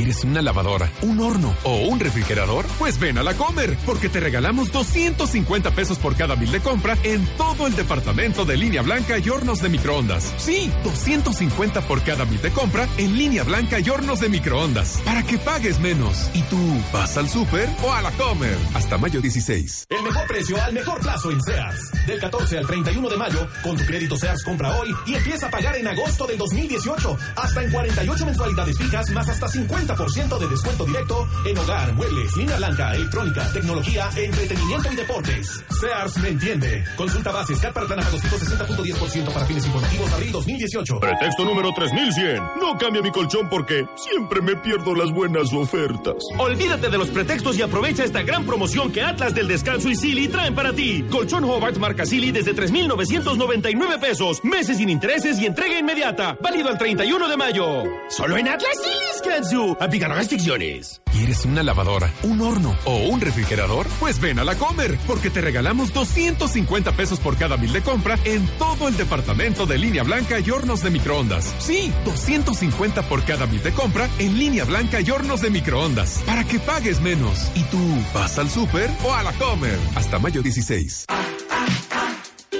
¿Quieres 0.08 0.24
una 0.24 0.40
lavadora, 0.40 0.90
un 1.02 1.20
horno 1.20 1.54
o 1.64 1.80
un 1.80 2.00
refrigerador? 2.00 2.64
Pues 2.78 2.98
ven 2.98 3.18
a 3.18 3.22
la 3.22 3.34
Comer, 3.34 3.76
porque 3.84 4.08
te 4.08 4.20
regalamos 4.20 4.72
250 4.72 5.72
pesos 5.72 5.98
por 5.98 6.16
cada 6.16 6.34
mil 6.34 6.50
de 6.50 6.60
compra 6.60 6.96
en 7.02 7.26
todo 7.36 7.66
el 7.66 7.76
departamento 7.76 8.46
de 8.46 8.56
línea 8.56 8.80
blanca 8.80 9.18
y 9.18 9.28
hornos 9.28 9.60
de 9.60 9.68
microondas. 9.68 10.32
Sí, 10.38 10.72
250 10.82 11.82
por 11.82 12.02
cada 12.04 12.24
mil 12.24 12.40
de 12.40 12.50
compra 12.52 12.88
en 12.96 13.18
línea 13.18 13.44
blanca 13.44 13.80
y 13.80 13.90
hornos 13.90 14.20
de 14.20 14.30
microondas, 14.30 14.98
para 15.04 15.22
que 15.24 15.36
pagues 15.36 15.78
menos. 15.78 16.30
¿Y 16.32 16.40
tú 16.44 16.56
vas 16.90 17.18
al 17.18 17.28
súper 17.28 17.68
o 17.82 17.92
a 17.92 18.00
la 18.00 18.10
Comer? 18.12 18.56
Hasta 18.72 18.96
mayo 18.96 19.20
16. 19.20 19.88
El 19.90 20.02
mejor 20.04 20.26
precio 20.26 20.56
al 20.62 20.72
mejor 20.72 21.00
plazo 21.00 21.30
en 21.30 21.42
Sears. 21.42 22.06
Del 22.06 22.18
14 22.18 22.56
al 22.56 22.66
31 22.66 23.10
de 23.10 23.16
mayo, 23.18 23.46
con 23.62 23.76
tu 23.76 23.84
crédito 23.84 24.16
Sears 24.16 24.42
compra 24.42 24.70
hoy 24.78 24.88
y 25.04 25.16
empieza 25.16 25.48
a 25.48 25.50
pagar 25.50 25.76
en 25.76 25.86
agosto 25.86 26.26
del 26.26 26.38
2018. 26.38 27.18
Hasta 27.36 27.62
en 27.62 27.70
48 27.70 28.24
mensualidades 28.24 28.78
fijas, 28.78 29.10
más 29.10 29.28
hasta 29.28 29.48
50% 29.48 29.97
de 29.98 30.46
descuento 30.48 30.84
directo 30.84 31.26
en 31.44 31.58
hogar, 31.58 31.92
muebles, 31.94 32.36
línea 32.36 32.56
blanca, 32.56 32.94
electrónica, 32.94 33.52
tecnología, 33.52 34.08
entretenimiento 34.14 34.92
y 34.92 34.96
deportes. 34.96 35.64
Sears 35.80 36.18
me 36.18 36.28
entiende. 36.28 36.84
Consulta 36.96 37.32
bases, 37.32 37.58
CAT 37.58 37.72
para 37.72 37.86
plan 37.86 37.98
a 37.98 38.04
260.10% 38.04 39.32
para 39.32 39.44
fines 39.46 39.66
informativos, 39.66 40.12
abril 40.12 40.32
2018. 40.32 41.00
Pretexto 41.00 41.44
número 41.44 41.72
3100. 41.72 42.36
No 42.60 42.78
cambia 42.78 43.02
mi 43.02 43.10
colchón 43.10 43.48
porque 43.48 43.86
siempre 43.96 44.40
me 44.40 44.54
pierdo 44.56 44.94
las 44.94 45.10
buenas 45.10 45.52
ofertas. 45.52 46.14
Olvídate 46.38 46.90
de 46.90 46.98
los 46.98 47.08
pretextos 47.08 47.58
y 47.58 47.62
aprovecha 47.62 48.04
esta 48.04 48.22
gran 48.22 48.46
promoción 48.46 48.92
que 48.92 49.02
Atlas 49.02 49.34
del 49.34 49.48
Descanso 49.48 49.88
y 49.88 49.96
Silly 49.96 50.28
traen 50.28 50.54
para 50.54 50.72
ti. 50.72 51.04
Colchón 51.10 51.42
Hobart 51.42 51.76
marca 51.78 52.06
Silly 52.06 52.30
desde 52.30 52.54
3,999 52.54 53.98
pesos. 53.98 54.44
Meses 54.44 54.76
sin 54.76 54.90
intereses 54.90 55.40
y 55.40 55.46
entrega 55.46 55.76
inmediata. 55.76 56.38
Válido 56.40 56.70
el 56.70 56.78
31 56.78 57.28
de 57.28 57.36
mayo. 57.36 57.82
Solo 58.08 58.36
en 58.36 58.46
Atlas 58.46 58.76
Silly 58.80 59.08
Kansu. 59.28 59.76
Aplican 59.88 60.14
restricciones. 60.14 61.00
¿Quieres 61.10 61.46
una 61.46 61.62
lavadora, 61.62 62.12
un 62.22 62.42
horno 62.42 62.76
o 62.84 63.08
un 63.08 63.22
refrigerador? 63.22 63.86
Pues 63.98 64.20
ven 64.20 64.38
a 64.38 64.44
la 64.44 64.54
Comer, 64.54 64.98
porque 65.06 65.30
te 65.30 65.40
regalamos 65.40 65.94
250 65.94 66.92
pesos 66.92 67.18
por 67.20 67.38
cada 67.38 67.56
mil 67.56 67.72
de 67.72 67.80
compra 67.80 68.18
en 68.26 68.46
todo 68.58 68.86
el 68.86 68.98
departamento 68.98 69.64
de 69.64 69.78
línea 69.78 70.02
blanca 70.02 70.40
y 70.40 70.50
hornos 70.50 70.82
de 70.82 70.90
microondas. 70.90 71.54
Sí, 71.58 71.90
250 72.04 73.08
por 73.08 73.24
cada 73.24 73.46
mil 73.46 73.62
de 73.62 73.72
compra 73.72 74.10
en 74.18 74.38
línea 74.38 74.66
blanca 74.66 75.00
y 75.00 75.10
hornos 75.10 75.40
de 75.40 75.48
microondas, 75.48 76.22
para 76.26 76.44
que 76.44 76.58
pagues 76.58 77.00
menos. 77.00 77.50
¿Y 77.54 77.62
tú 77.62 77.78
vas 78.12 78.38
al 78.38 78.50
súper 78.50 78.90
o 79.04 79.14
a 79.14 79.22
la 79.22 79.32
Comer? 79.32 79.78
Hasta 79.94 80.18
mayo 80.18 80.42
16. 80.42 81.06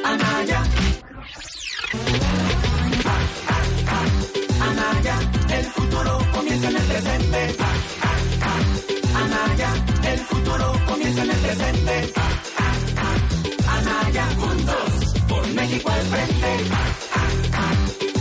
Anaya. 0.03 0.63
Anaya, 0.63 0.63
presente. 7.31 7.63
Anaya, 9.15 9.71
el 10.13 10.19
futuro 10.21 10.73
comienza 10.87 11.23
en 11.23 11.31
el 11.31 11.37
presente. 11.37 12.13
Anaya, 13.69 14.27
juntos, 14.39 15.15
por 15.29 15.49
México 15.55 15.91
al 15.91 16.03
frente. 16.03 16.51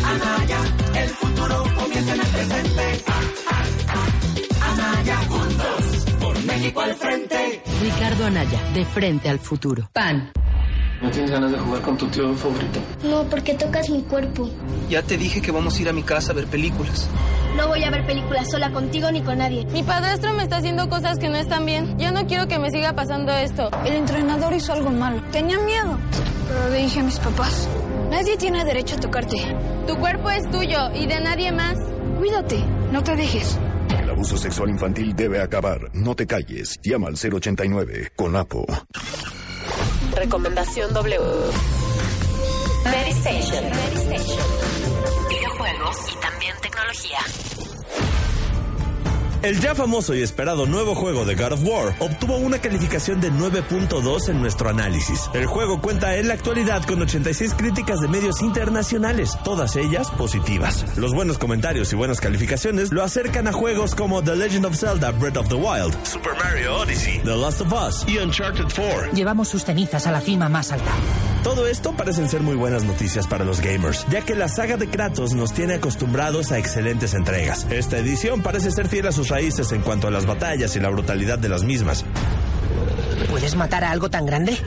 Anaya, 0.03 0.59
el 0.95 1.09
futuro 1.09 1.63
comienza 1.75 2.13
en 2.13 2.19
el 2.19 2.27
presente. 2.27 3.03
Anaya, 4.61 5.17
juntos, 5.27 6.05
por 6.19 6.43
México 6.43 6.81
al 6.81 6.95
frente. 6.95 7.63
Ricardo 7.81 8.25
Anaya, 8.25 8.71
de 8.73 8.85
frente 8.85 9.29
al 9.29 9.39
futuro. 9.39 9.89
PAN. 9.93 10.31
¿No 11.01 11.11
tienes 11.11 11.29
ganas 11.29 11.51
de 11.51 11.59
jugar 11.59 11.81
con 11.81 11.97
tu 11.97 12.07
tío 12.07 12.33
favorito? 12.33 12.79
No, 13.03 13.23
porque 13.25 13.53
tocas 13.53 13.89
mi 13.89 14.01
cuerpo. 14.01 14.49
Ya 14.89 15.03
te 15.03 15.17
dije 15.17 15.41
que 15.41 15.51
vamos 15.51 15.77
a 15.77 15.81
ir 15.81 15.89
a 15.89 15.93
mi 15.93 16.01
casa 16.01 16.31
a 16.31 16.35
ver 16.35 16.47
películas. 16.47 17.07
No 17.55 17.67
voy 17.67 17.83
a 17.83 17.91
ver 17.91 18.05
películas 18.05 18.49
sola 18.49 18.71
contigo 18.71 19.11
ni 19.11 19.21
con 19.21 19.37
nadie. 19.37 19.65
Mi 19.71 19.83
padrastro 19.83 20.33
me 20.33 20.43
está 20.43 20.57
haciendo 20.57 20.89
cosas 20.89 21.19
que 21.19 21.29
no 21.29 21.35
están 21.37 21.65
bien. 21.65 21.97
Yo 21.99 22.11
no 22.11 22.25
quiero 22.25 22.47
que 22.47 22.57
me 22.57 22.71
siga 22.71 22.93
pasando 22.93 23.31
esto. 23.31 23.69
El 23.85 23.93
entrenador 23.93 24.53
hizo 24.53 24.73
algo 24.73 24.89
malo. 24.89 25.21
Tenía 25.31 25.59
miedo. 25.59 25.97
Pero 26.47 26.69
le 26.69 26.79
dije 26.83 26.99
a 27.01 27.03
mis 27.03 27.19
papás, 27.19 27.67
nadie 28.09 28.37
tiene 28.37 28.65
derecho 28.65 28.95
a 28.95 28.99
tocarte. 28.99 29.37
Tu 29.87 29.95
cuerpo 29.97 30.29
es 30.31 30.49
tuyo 30.49 30.91
y 30.95 31.05
de 31.05 31.19
nadie 31.19 31.51
más. 31.51 31.77
Cuídate, 32.17 32.63
no 32.91 33.03
te 33.03 33.15
dejes. 33.15 33.57
El 33.99 34.09
abuso 34.09 34.35
sexual 34.37 34.69
infantil 34.69 35.15
debe 35.15 35.41
acabar. 35.41 35.91
No 35.93 36.15
te 36.15 36.25
calles. 36.25 36.79
Llama 36.83 37.07
al 37.07 37.15
089 37.15 38.11
con 38.15 38.35
APO. 38.35 38.65
Recomendación 40.17 40.91
W. 40.95 41.19
Medistation. 42.85 43.63
Videojuegos 45.29 45.97
y 46.11 46.19
también 46.19 46.55
tecnología. 46.59 47.19
El 49.43 49.59
ya 49.59 49.75
famoso 49.75 50.15
y 50.15 50.23
esperado 50.23 50.65
nuevo 50.65 50.95
juego 50.95 51.23
de 51.23 51.35
God 51.35 51.51
of 51.53 51.63
War 51.63 51.95
obtuvo 51.99 52.37
una 52.37 52.59
calificación 52.59 53.21
de 53.21 53.31
9.2 53.31 54.29
en 54.29 54.41
nuestro 54.41 54.69
análisis. 54.69 55.29
El 55.33 55.45
juego 55.45 55.79
cuenta 55.79 56.15
en 56.15 56.27
la 56.27 56.33
actualidad 56.33 56.83
con 56.85 57.01
86 57.03 57.53
críticas 57.53 57.99
de 57.99 58.07
medios 58.07 58.41
internacionales, 58.41 59.37
todas 59.43 59.75
ellas 59.75 60.09
positivas. 60.09 60.97
Los 60.97 61.13
buenos 61.13 61.37
comentarios 61.37 61.93
y 61.93 61.95
buenas 61.95 62.19
calificaciones 62.19 62.91
lo 62.91 63.03
acercan 63.03 63.47
a 63.47 63.53
juegos 63.53 63.93
como 63.93 64.23
The 64.23 64.35
Legend 64.35 64.65
of 64.65 64.75
Zelda 64.75 65.11
Breath 65.11 65.37
of 65.37 65.49
the 65.49 65.55
Wild, 65.55 65.95
Super 66.03 66.33
Mario 66.43 66.77
Odyssey, 66.77 67.19
The 67.19 67.37
Last 67.37 67.61
of 67.61 67.71
Us 67.71 68.05
y 68.07 68.17
Uncharted 68.17 68.65
4. 68.75 69.11
Llevamos 69.13 69.49
sus 69.49 69.63
cenizas 69.63 70.07
a 70.07 70.11
la 70.11 70.19
cima 70.19 70.49
más 70.49 70.71
alta. 70.71 70.91
Todo 71.43 71.67
esto 71.67 71.93
parecen 71.93 72.27
ser 72.27 72.41
muy 72.41 72.55
buenas 72.55 72.83
noticias 72.83 73.27
para 73.27 73.45
los 73.45 73.61
gamers, 73.61 74.05
ya 74.09 74.21
que 74.21 74.35
la 74.35 74.49
saga 74.49 74.75
de 74.77 74.89
Kratos 74.89 75.33
nos 75.33 75.53
tiene 75.53 75.75
acostumbrados 75.75 76.51
a 76.51 76.57
excelentes 76.57 77.13
entregas. 77.13 77.67
Esta 77.69 77.99
edición 77.99 78.41
parece 78.41 78.71
ser 78.71 78.89
fiel 78.89 79.07
a 79.07 79.11
sus 79.11 79.31
raíces 79.37 79.71
en 79.71 79.81
cuanto 79.81 80.07
a 80.07 80.11
las 80.11 80.25
batallas 80.25 80.75
y 80.75 80.79
la 80.79 80.89
brutalidad 80.89 81.37
de 81.37 81.47
las 81.47 81.63
mismas. 81.63 82.03
¿Puedes 83.29 83.55
matar 83.55 83.83
a 83.83 83.91
algo 83.91 84.09
tan 84.09 84.25
grande? 84.25 84.57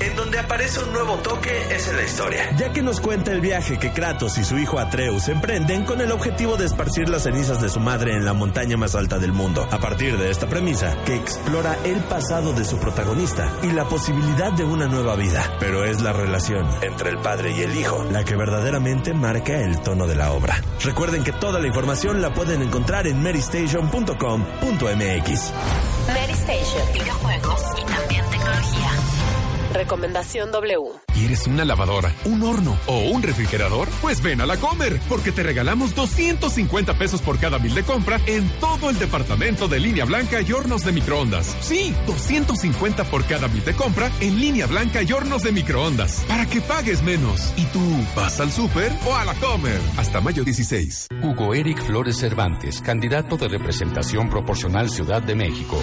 En 0.00 0.16
donde 0.16 0.38
aparece 0.38 0.82
un 0.82 0.92
nuevo 0.92 1.16
toque 1.16 1.50
es 1.70 1.88
en 1.88 1.96
la 1.96 2.02
historia, 2.02 2.50
ya 2.56 2.72
que 2.72 2.82
nos 2.82 3.00
cuenta 3.00 3.32
el 3.32 3.40
viaje 3.40 3.78
que 3.78 3.92
Kratos 3.92 4.38
y 4.38 4.44
su 4.44 4.58
hijo 4.58 4.78
Atreus 4.78 5.28
emprenden 5.28 5.84
con 5.84 6.00
el 6.00 6.10
objetivo 6.10 6.56
de 6.56 6.64
esparcir 6.64 7.10
las 7.10 7.24
cenizas 7.24 7.60
de 7.60 7.68
su 7.68 7.80
madre 7.80 8.14
en 8.14 8.24
la 8.24 8.32
montaña 8.32 8.78
más 8.78 8.94
alta 8.94 9.18
del 9.18 9.32
mundo. 9.32 9.68
A 9.70 9.78
partir 9.78 10.16
de 10.16 10.30
esta 10.30 10.48
premisa, 10.48 10.96
que 11.04 11.16
explora 11.16 11.76
el 11.84 11.98
pasado 12.04 12.54
de 12.54 12.64
su 12.64 12.78
protagonista 12.78 13.52
y 13.62 13.72
la 13.72 13.84
posibilidad 13.84 14.52
de 14.52 14.64
una 14.64 14.86
nueva 14.86 15.16
vida. 15.16 15.44
Pero 15.60 15.84
es 15.84 16.00
la 16.00 16.12
relación 16.12 16.66
entre 16.80 17.10
el 17.10 17.18
padre 17.18 17.52
y 17.52 17.60
el 17.60 17.76
hijo 17.76 18.06
la 18.10 18.24
que 18.24 18.36
verdaderamente 18.36 19.12
marca 19.12 19.60
el 19.60 19.82
tono 19.82 20.06
de 20.06 20.14
la 20.14 20.32
obra. 20.32 20.62
Recuerden 20.82 21.24
que 21.24 21.32
toda 21.32 21.60
la 21.60 21.66
información 21.66 22.22
la 22.22 22.32
pueden 22.32 22.62
encontrar 22.62 23.06
en 23.06 23.22
merystation.com.mx. 23.22 25.52
Mary 26.08 26.32
Station, 26.32 26.92
videojuegos 26.94 27.60
y 27.78 27.84
también 27.84 28.24
tecnología. 28.30 29.19
Recomendación 29.72 30.50
W. 30.50 31.00
¿Quieres 31.14 31.46
una 31.46 31.64
lavadora, 31.64 32.12
un 32.24 32.42
horno 32.42 32.76
o 32.86 33.00
un 33.10 33.22
refrigerador? 33.22 33.88
Pues 34.00 34.20
ven 34.22 34.40
a 34.40 34.46
la 34.46 34.56
Comer, 34.56 35.00
porque 35.08 35.30
te 35.30 35.42
regalamos 35.42 35.94
250 35.94 36.94
pesos 36.94 37.22
por 37.22 37.38
cada 37.38 37.58
mil 37.58 37.74
de 37.74 37.84
compra 37.84 38.20
en 38.26 38.48
todo 38.58 38.90
el 38.90 38.98
departamento 38.98 39.68
de 39.68 39.78
línea 39.78 40.04
blanca 40.04 40.40
y 40.40 40.52
hornos 40.52 40.84
de 40.84 40.92
microondas. 40.92 41.56
Sí, 41.60 41.94
250 42.06 43.04
por 43.04 43.24
cada 43.26 43.48
mil 43.48 43.64
de 43.64 43.74
compra 43.74 44.10
en 44.20 44.40
línea 44.40 44.66
blanca 44.66 45.02
y 45.02 45.12
hornos 45.12 45.42
de 45.42 45.52
microondas, 45.52 46.24
para 46.26 46.46
que 46.46 46.60
pagues 46.60 47.02
menos. 47.02 47.52
¿Y 47.56 47.64
tú 47.66 47.80
vas 48.16 48.40
al 48.40 48.50
súper 48.50 48.92
o 49.06 49.14
a 49.14 49.24
la 49.24 49.34
Comer? 49.34 49.80
Hasta 49.96 50.20
mayo 50.20 50.42
16. 50.42 51.08
Hugo 51.22 51.54
Eric 51.54 51.82
Flores 51.84 52.18
Cervantes, 52.18 52.80
candidato 52.80 53.36
de 53.36 53.48
representación 53.48 54.28
proporcional 54.30 54.90
Ciudad 54.90 55.22
de 55.22 55.34
México. 55.36 55.78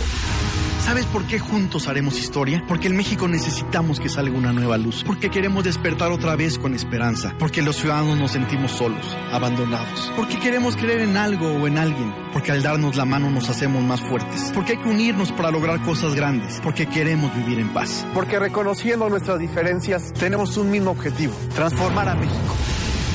¿Sabes 0.87 1.05
por 1.07 1.25
qué 1.25 1.37
juntos 1.37 1.89
haremos 1.89 2.17
historia? 2.17 2.63
Porque 2.65 2.87
en 2.87 2.95
México 2.95 3.27
necesitamos 3.27 3.99
que 3.99 4.07
salga 4.07 4.37
una 4.37 4.53
nueva 4.53 4.77
luz. 4.77 5.03
Porque 5.05 5.29
queremos 5.29 5.65
despertar 5.65 6.13
otra 6.13 6.37
vez 6.37 6.57
con 6.57 6.73
esperanza. 6.73 7.35
Porque 7.37 7.61
los 7.61 7.75
ciudadanos 7.75 8.17
nos 8.17 8.31
sentimos 8.31 8.71
solos, 8.71 9.17
abandonados. 9.33 10.13
Porque 10.15 10.39
queremos 10.39 10.77
creer 10.77 11.01
en 11.01 11.17
algo 11.17 11.45
o 11.45 11.67
en 11.67 11.77
alguien. 11.77 12.15
Porque 12.31 12.53
al 12.53 12.63
darnos 12.63 12.95
la 12.95 13.03
mano 13.03 13.29
nos 13.29 13.49
hacemos 13.49 13.83
más 13.83 13.99
fuertes. 13.99 14.49
Porque 14.53 14.71
hay 14.71 14.77
que 14.77 14.87
unirnos 14.87 15.33
para 15.33 15.51
lograr 15.51 15.83
cosas 15.83 16.15
grandes. 16.15 16.61
Porque 16.63 16.85
queremos 16.85 17.35
vivir 17.35 17.59
en 17.59 17.67
paz. 17.73 18.07
Porque 18.13 18.39
reconociendo 18.39 19.09
nuestras 19.09 19.39
diferencias, 19.39 20.13
tenemos 20.13 20.55
un 20.55 20.71
mismo 20.71 20.91
objetivo, 20.91 21.33
transformar 21.53 22.07
a 22.07 22.15
México. 22.15 22.55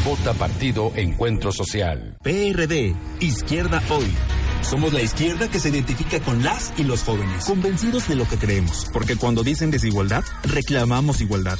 Vota 0.05 0.35
Partido 0.35 0.93
Encuentro 0.95 1.51
Social. 1.51 2.19
PRD, 2.23 2.95
Izquierda 3.21 3.83
Hoy. 3.89 4.13
Somos 4.63 4.93
la 4.93 5.03
izquierda 5.03 5.49
que 5.51 5.61
se 5.61 5.69
identifica 5.69 6.21
con 6.21 6.43
las 6.43 6.73
y 6.77 6.85
los 6.85 7.03
jóvenes, 7.03 7.45
convencidos 7.45 8.09
de 8.09 8.17
lo 8.17 8.27
que 8.27 8.39
creemos. 8.39 8.87
Porque 8.93 9.17
cuando 9.17 9.43
dicen 9.43 9.71
desigualdad, 9.71 10.25
reclamamos 10.45 11.21
igualdad. 11.21 11.59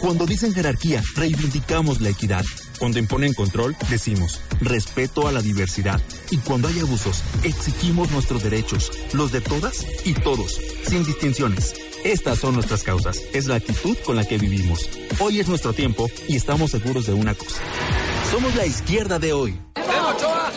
Cuando 0.00 0.26
dicen 0.26 0.52
jerarquía, 0.52 1.02
reivindicamos 1.16 2.00
la 2.00 2.10
equidad. 2.10 2.44
Cuando 2.78 2.98
imponen 2.98 3.32
control, 3.32 3.76
decimos 3.88 4.40
respeto 4.60 5.28
a 5.28 5.32
la 5.32 5.40
diversidad. 5.40 6.00
Y 6.30 6.38
cuando 6.38 6.68
hay 6.68 6.80
abusos, 6.80 7.22
exigimos 7.42 8.10
nuestros 8.10 8.42
derechos, 8.42 8.90
los 9.12 9.32
de 9.32 9.40
todas 9.40 9.84
y 10.04 10.14
todos, 10.14 10.60
sin 10.86 11.04
distinciones. 11.04 11.74
Estas 12.04 12.38
son 12.38 12.54
nuestras 12.54 12.82
causas. 12.82 13.22
Es 13.32 13.46
la 13.46 13.54
actitud 13.54 13.96
con 14.04 14.16
la 14.16 14.26
que 14.26 14.36
vivimos. 14.36 14.90
Hoy 15.20 15.40
es 15.40 15.48
nuestro 15.48 15.72
tiempo 15.72 16.10
y 16.28 16.36
estamos 16.36 16.70
seguros 16.70 17.06
de 17.06 17.14
una 17.14 17.34
cosa. 17.34 17.60
Somos 18.30 18.54
la 18.54 18.66
izquierda 18.66 19.18
de 19.18 19.32
hoy. 19.32 19.58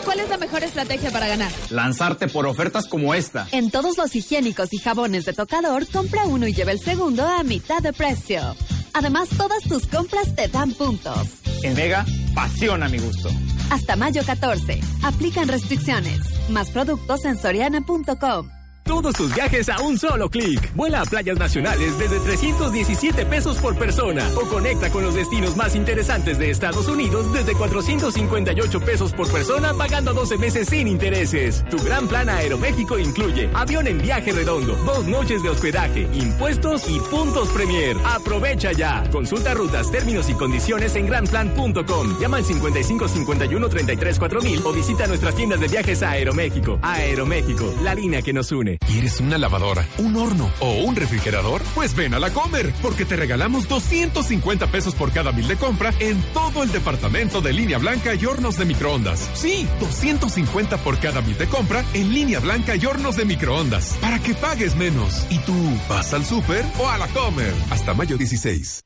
¿Cuál 0.04 0.20
es 0.20 0.28
la 0.28 0.36
mejor 0.36 0.62
estrategia 0.62 1.10
para 1.10 1.26
ganar? 1.26 1.50
Lanzarte 1.70 2.28
por 2.28 2.46
ofertas 2.46 2.86
como 2.86 3.14
esta. 3.14 3.48
En 3.50 3.70
todos 3.70 3.96
los 3.96 4.14
higiénicos 4.14 4.72
y 4.74 4.78
jabones 4.78 5.24
de 5.24 5.32
tocador, 5.32 5.86
compra 5.86 6.26
uno 6.26 6.46
y 6.46 6.52
lleva 6.52 6.72
el 6.72 6.80
segundo 6.80 7.26
a 7.26 7.42
mitad 7.44 7.80
de 7.80 7.94
precio. 7.94 8.54
Además, 8.92 9.28
todas 9.36 9.62
tus 9.64 9.86
compras 9.86 10.34
te 10.34 10.48
dan 10.48 10.72
puntos. 10.72 11.28
En 11.62 11.74
Vega, 11.74 12.04
pasión 12.34 12.82
a 12.82 12.88
mi 12.88 12.98
gusto. 12.98 13.30
Hasta 13.70 13.96
mayo 13.96 14.22
14. 14.24 14.80
Aplican 15.02 15.48
restricciones. 15.48 16.20
Más 16.50 16.70
productos 16.70 17.24
en 17.24 17.38
soriana.com. 17.38 18.57
Todos 18.88 19.14
tus 19.14 19.34
viajes 19.34 19.68
a 19.68 19.82
un 19.82 19.98
solo 19.98 20.30
clic. 20.30 20.74
Vuela 20.74 21.02
a 21.02 21.04
playas 21.04 21.38
nacionales 21.38 21.98
desde 21.98 22.18
317 22.20 23.26
pesos 23.26 23.58
por 23.58 23.76
persona 23.76 24.26
o 24.34 24.48
conecta 24.48 24.88
con 24.88 25.02
los 25.02 25.14
destinos 25.14 25.58
más 25.58 25.74
interesantes 25.74 26.38
de 26.38 26.48
Estados 26.48 26.88
Unidos 26.88 27.30
desde 27.34 27.52
458 27.52 28.80
pesos 28.80 29.12
por 29.12 29.30
persona 29.30 29.74
pagando 29.74 30.14
12 30.14 30.38
meses 30.38 30.68
sin 30.70 30.88
intereses. 30.88 31.66
Tu 31.70 31.76
gran 31.84 32.08
plan 32.08 32.30
Aeroméxico 32.30 32.98
incluye 32.98 33.50
avión 33.52 33.86
en 33.88 33.98
viaje 33.98 34.32
redondo, 34.32 34.74
dos 34.86 35.06
noches 35.06 35.42
de 35.42 35.50
hospedaje, 35.50 36.08
impuestos 36.14 36.88
y 36.88 36.98
puntos 36.98 37.50
Premier. 37.50 37.94
Aprovecha 38.06 38.72
ya. 38.72 39.04
Consulta 39.12 39.52
rutas, 39.52 39.90
términos 39.90 40.30
y 40.30 40.34
condiciones 40.34 40.96
en 40.96 41.08
granplan.com. 41.08 42.18
Llama 42.18 42.38
al 42.38 42.44
55 42.46 43.06
51 43.06 43.68
33 43.68 44.18
4000 44.18 44.62
o 44.64 44.72
visita 44.72 45.06
nuestras 45.06 45.34
tiendas 45.34 45.60
de 45.60 45.68
viajes 45.68 46.02
a 46.02 46.12
Aeroméxico. 46.12 46.78
Aeroméxico, 46.80 47.74
la 47.82 47.94
línea 47.94 48.22
que 48.22 48.32
nos 48.32 48.50
une. 48.50 48.77
¿Quieres 48.86 49.20
una 49.20 49.38
lavadora, 49.38 49.86
un 49.98 50.16
horno 50.16 50.50
o 50.60 50.72
un 50.82 50.96
refrigerador? 50.96 51.62
Pues 51.74 51.94
ven 51.94 52.14
a 52.14 52.18
la 52.18 52.30
Comer, 52.30 52.72
porque 52.82 53.04
te 53.04 53.16
regalamos 53.16 53.68
250 53.68 54.66
pesos 54.68 54.94
por 54.94 55.12
cada 55.12 55.32
mil 55.32 55.46
de 55.46 55.56
compra 55.56 55.92
en 55.98 56.20
todo 56.32 56.62
el 56.62 56.72
departamento 56.72 57.40
de 57.40 57.52
línea 57.52 57.78
blanca 57.78 58.14
y 58.14 58.24
hornos 58.24 58.56
de 58.56 58.64
microondas. 58.64 59.30
Sí, 59.34 59.68
250 59.80 60.78
por 60.78 60.98
cada 60.98 61.20
mil 61.20 61.36
de 61.36 61.46
compra 61.46 61.84
en 61.94 62.12
línea 62.12 62.40
blanca 62.40 62.76
y 62.76 62.86
hornos 62.86 63.16
de 63.16 63.24
microondas, 63.24 63.96
para 64.00 64.18
que 64.18 64.34
pagues 64.34 64.76
menos. 64.76 65.26
¿Y 65.30 65.38
tú 65.40 65.54
vas 65.88 66.12
al 66.14 66.24
súper 66.24 66.64
o 66.78 66.88
a 66.88 66.98
la 66.98 67.08
Comer? 67.08 67.54
Hasta 67.70 67.94
mayo 67.94 68.16
16. 68.16 68.84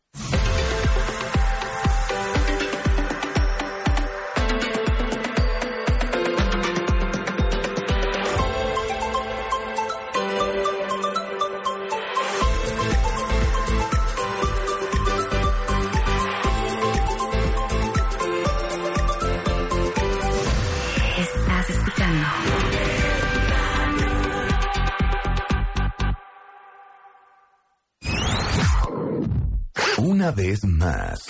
Una 30.22 30.30
vez 30.30 30.64
más, 30.64 31.24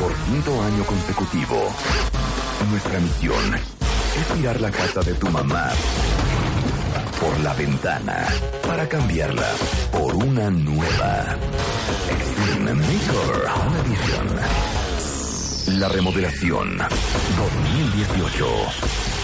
por 0.00 0.12
quinto 0.24 0.60
año 0.60 0.84
consecutivo, 0.86 1.72
nuestra 2.68 2.98
misión 2.98 3.54
es 3.54 4.26
tirar 4.36 4.60
la 4.60 4.72
casa 4.72 5.02
de 5.02 5.14
tu 5.14 5.30
mamá 5.30 5.70
por 7.20 7.38
la 7.44 7.54
ventana 7.54 8.26
para 8.66 8.88
cambiarla 8.88 9.46
por 9.92 10.16
una 10.16 10.50
nueva. 10.50 11.36
Extreme 12.10 12.74
Makeover 12.74 13.48
Home 13.54 13.78
Edition. 13.86 15.78
La 15.78 15.88
remodelación 15.88 16.78
2018. 16.78 18.46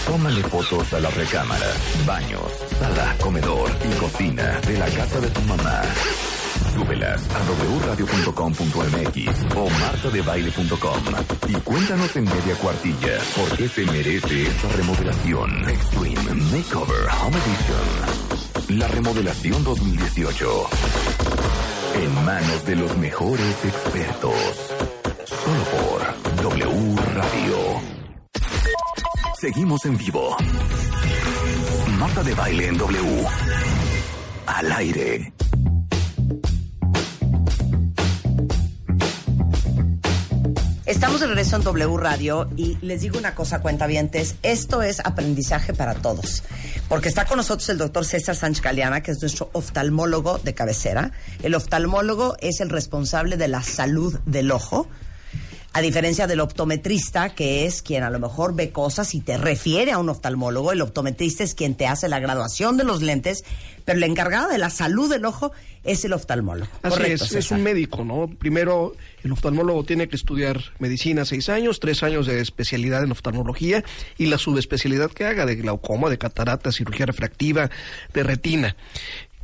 Tómale 0.07 0.41
fotos 0.43 0.93
a 0.93 1.01
la 1.01 1.09
recámara, 1.09 1.67
baños, 2.07 2.49
sala, 2.79 3.13
comedor 3.19 3.71
y 3.83 3.93
cocina 3.99 4.57
de 4.65 4.77
la 4.77 4.85
casa 4.85 5.19
de 5.19 5.29
tu 5.31 5.41
mamá. 5.41 5.81
Súbelas 6.73 7.21
a 7.29 7.39
wradio.com.mx 7.85 9.55
o 9.55 9.69
martadebaile.com 9.69 11.03
y 11.47 11.53
cuéntanos 11.61 12.15
en 12.15 12.25
media 12.25 12.55
cuartilla 12.55 13.17
por 13.35 13.57
qué 13.57 13.67
te 13.69 13.85
merece 13.85 14.43
esta 14.43 14.67
remodelación. 14.69 15.69
Extreme 15.69 16.33
Makeover 16.51 17.07
Home 17.21 17.37
Edition. 17.37 18.79
La 18.79 18.87
remodelación 18.87 19.63
2018. 19.63 20.69
En 21.95 22.25
manos 22.25 22.65
de 22.65 22.75
los 22.75 22.97
mejores 22.97 23.65
expertos. 23.65 24.33
Solo 25.25 25.63
por 25.71 26.43
W 26.43 26.95
Radio. 27.15 27.81
Seguimos 29.39 29.85
en 29.85 29.97
vivo. 29.97 30.35
Marta 31.97 32.23
de 32.23 32.33
baile 32.35 32.67
en 32.67 32.77
W. 32.77 33.25
Al 34.45 34.71
aire. 34.73 35.33
Estamos 40.89 41.19
de 41.21 41.27
regreso 41.27 41.55
en 41.55 41.61
W 41.61 41.97
Radio 41.97 42.49
y 42.57 42.79
les 42.81 43.01
digo 43.01 43.19
una 43.19 43.35
cosa, 43.35 43.61
cuentavientes, 43.61 44.37
esto 44.41 44.81
es 44.81 44.99
aprendizaje 45.01 45.71
para 45.71 45.93
todos, 45.93 46.41
porque 46.87 47.09
está 47.09 47.25
con 47.25 47.37
nosotros 47.37 47.69
el 47.69 47.77
doctor 47.77 48.05
César 48.05 48.35
Sánchez 48.35 48.63
Galeana, 48.63 49.03
que 49.03 49.11
es 49.11 49.21
nuestro 49.21 49.51
oftalmólogo 49.53 50.39
de 50.39 50.55
cabecera. 50.55 51.11
El 51.43 51.53
oftalmólogo 51.53 52.37
es 52.39 52.59
el 52.59 52.71
responsable 52.71 53.37
de 53.37 53.47
la 53.49 53.61
salud 53.61 54.19
del 54.25 54.49
ojo. 54.49 54.87
A 55.71 55.81
diferencia 55.81 56.25
del 56.25 56.39
optometrista, 56.39 57.29
que 57.29 57.65
es 57.65 57.83
quien 57.83 58.01
a 58.01 58.09
lo 58.09 58.19
mejor 58.19 58.55
ve 58.55 58.71
cosas 58.71 59.13
y 59.13 59.21
te 59.21 59.37
refiere 59.37 59.91
a 59.91 59.99
un 59.99 60.09
oftalmólogo, 60.09 60.71
el 60.71 60.81
optometrista 60.81 61.43
es 61.43 61.53
quien 61.53 61.75
te 61.75 61.85
hace 61.85 62.09
la 62.09 62.19
graduación 62.19 62.75
de 62.75 62.83
los 62.83 63.03
lentes, 63.03 63.43
pero 63.85 63.97
el 63.97 64.03
encargado 64.03 64.49
de 64.49 64.57
la 64.57 64.71
salud 64.71 65.11
del 65.11 65.25
ojo 65.25 65.51
es 65.83 66.03
el 66.05 66.13
oftalmólogo. 66.13 66.69
Así 66.81 66.97
Correcto, 66.97 67.23
es, 67.23 67.35
es 67.35 67.51
un 67.51 67.61
médico, 67.61 68.03
¿no? 68.03 68.27
Primero, 68.27 68.95
el 69.23 69.31
oftalmólogo 69.31 69.83
tiene 69.83 70.09
que 70.09 70.15
estudiar 70.15 70.59
medicina 70.79 71.23
seis 71.23 71.49
años, 71.49 71.79
tres 71.79 72.01
años 72.01 72.25
de 72.25 72.41
especialidad 72.41 73.03
en 73.03 73.11
oftalmología 73.11 73.83
y 74.17 74.25
la 74.25 74.39
subespecialidad 74.39 75.11
que 75.11 75.25
haga 75.25 75.45
de 75.45 75.55
glaucoma, 75.55 76.09
de 76.09 76.17
catarata, 76.17 76.71
cirugía 76.71 77.05
refractiva, 77.05 77.69
de 78.13 78.23
retina. 78.23 78.75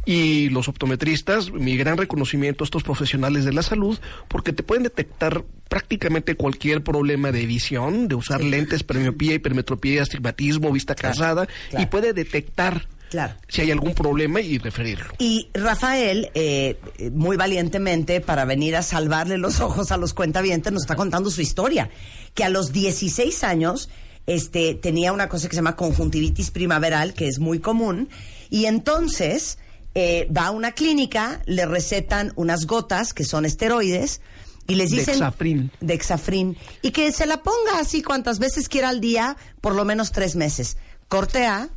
Y 0.06 0.50
los 0.50 0.68
optometristas, 0.68 1.52
mi 1.52 1.78
gran 1.78 1.98
reconocimiento 1.98 2.64
a 2.64 2.66
estos 2.66 2.84
profesionales 2.84 3.44
de 3.46 3.54
la 3.54 3.64
salud, 3.64 3.98
porque 4.28 4.54
te 4.54 4.62
pueden 4.64 4.84
detectar 4.84 5.44
prácticamente 5.68 6.36
cualquier 6.36 6.84
problema 6.84 7.32
de 7.32 7.46
visión, 7.46 8.08
de 8.08 8.16
usar 8.16 8.44
lentes, 8.44 8.84
permiopía, 8.84 9.34
hipermetropía, 9.34 10.04
astigmatismo, 10.04 10.72
vista 10.72 10.94
cansada, 10.96 11.48
y 11.78 11.88
puede 11.88 12.14
detectar 12.14 12.88
Claro. 13.10 13.34
si 13.48 13.62
hay 13.62 13.72
algún 13.72 13.94
problema 13.94 14.42
y 14.42 14.58
referirlo. 14.58 15.06
Y 15.20 15.50
Rafael, 15.54 16.30
eh, 16.34 16.78
muy 17.14 17.38
valientemente, 17.38 18.22
para 18.22 18.46
venir 18.46 18.76
a 18.76 18.84
salvarle 18.84 19.38
los 19.38 19.60
ojos 19.60 19.92
a 19.92 19.98
los 19.98 20.14
cuentavientes, 20.14 20.72
nos 20.72 20.84
está 20.84 20.96
contando 20.96 21.30
su 21.30 21.42
historia. 21.42 21.90
Que 22.34 22.44
a 22.44 22.50
los 22.50 22.72
16 22.74 23.44
años 23.44 23.90
este, 24.28 24.76
tenía 24.76 25.14
una 25.14 25.30
cosa 25.30 25.48
que 25.48 25.56
se 25.56 25.60
llama 25.62 25.76
conjuntivitis 25.76 26.52
primaveral, 26.52 27.14
que 27.14 27.28
es 27.28 27.40
muy 27.40 27.60
común, 27.60 28.10
y 28.50 28.66
entonces 28.66 29.58
eh, 29.96 30.28
va 30.36 30.48
a 30.48 30.52
una 30.52 30.74
clínica, 30.74 31.42
le 31.46 31.66
recetan 31.66 32.34
unas 32.36 32.68
gotas 32.68 33.14
que 33.14 33.24
son 33.24 33.46
esteroides, 33.46 34.22
y 34.68 34.76
les 34.76 34.90
dicen... 34.90 35.16
Dexafrin. 35.16 35.72
Dexafrin. 35.80 36.58
Y 36.82 36.92
que 36.92 37.12
se 37.12 37.26
la 37.26 37.44
ponga 37.44 37.80
así 37.80 38.02
cuantas 38.02 38.40
veces 38.40 38.68
quiera 38.68 38.90
al 38.90 39.00
día, 39.00 39.38
por 39.62 39.76
lo 39.76 39.86
menos 39.86 40.12
tres 40.12 40.36
meses. 40.36 40.78
Corte 41.08 41.46
A, 41.46 41.70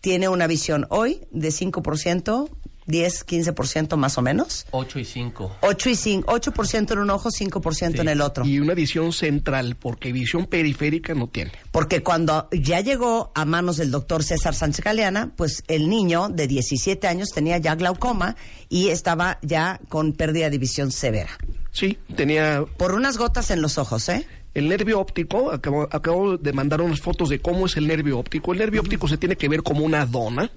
tiene 0.00 0.28
una 0.28 0.46
visión 0.46 0.86
hoy 0.90 1.26
de 1.30 1.48
5%, 1.48 2.48
10, 2.90 3.26
15% 3.26 3.96
más 3.96 4.18
o 4.18 4.22
menos. 4.22 4.66
8 4.72 4.98
y 4.98 5.04
5. 5.04 5.56
8 5.60 5.90
y 5.90 5.94
5, 5.94 6.32
8% 6.32 6.92
en 6.92 6.98
un 6.98 7.10
ojo, 7.10 7.30
5% 7.30 8.00
en 8.00 8.08
el 8.08 8.20
otro. 8.20 8.44
Y 8.44 8.60
una 8.60 8.74
visión 8.74 9.12
central, 9.12 9.76
porque 9.76 10.12
visión 10.12 10.46
periférica 10.46 11.14
no 11.14 11.28
tiene. 11.28 11.52
Porque 11.70 12.02
cuando 12.02 12.48
ya 12.52 12.80
llegó 12.80 13.32
a 13.34 13.44
manos 13.44 13.76
del 13.76 13.90
doctor 13.90 14.22
César 14.22 14.54
Sánchez 14.54 14.84
Galeana, 14.84 15.32
pues 15.36 15.62
el 15.68 15.88
niño 15.88 16.28
de 16.28 16.46
17 16.46 17.06
años 17.06 17.30
tenía 17.30 17.58
ya 17.58 17.74
glaucoma 17.74 18.36
y 18.68 18.88
estaba 18.88 19.38
ya 19.42 19.80
con 19.88 20.12
pérdida 20.12 20.50
de 20.50 20.58
visión 20.58 20.90
severa. 20.90 21.30
Sí, 21.72 21.98
tenía... 22.16 22.64
Por 22.76 22.94
unas 22.94 23.16
gotas 23.16 23.50
en 23.50 23.62
los 23.62 23.78
ojos, 23.78 24.08
¿eh? 24.08 24.26
El 24.52 24.68
nervio 24.68 24.98
óptico, 24.98 25.52
acabo, 25.52 25.88
acabo 25.92 26.36
de 26.36 26.52
mandar 26.52 26.80
unas 26.80 27.00
fotos 27.00 27.28
de 27.28 27.38
cómo 27.38 27.66
es 27.66 27.76
el 27.76 27.86
nervio 27.86 28.18
óptico. 28.18 28.52
El 28.52 28.58
nervio 28.58 28.80
óptico 28.80 29.06
se 29.06 29.16
tiene 29.16 29.36
que 29.36 29.48
ver 29.48 29.62
como 29.62 29.84
una 29.84 30.04
dona. 30.06 30.50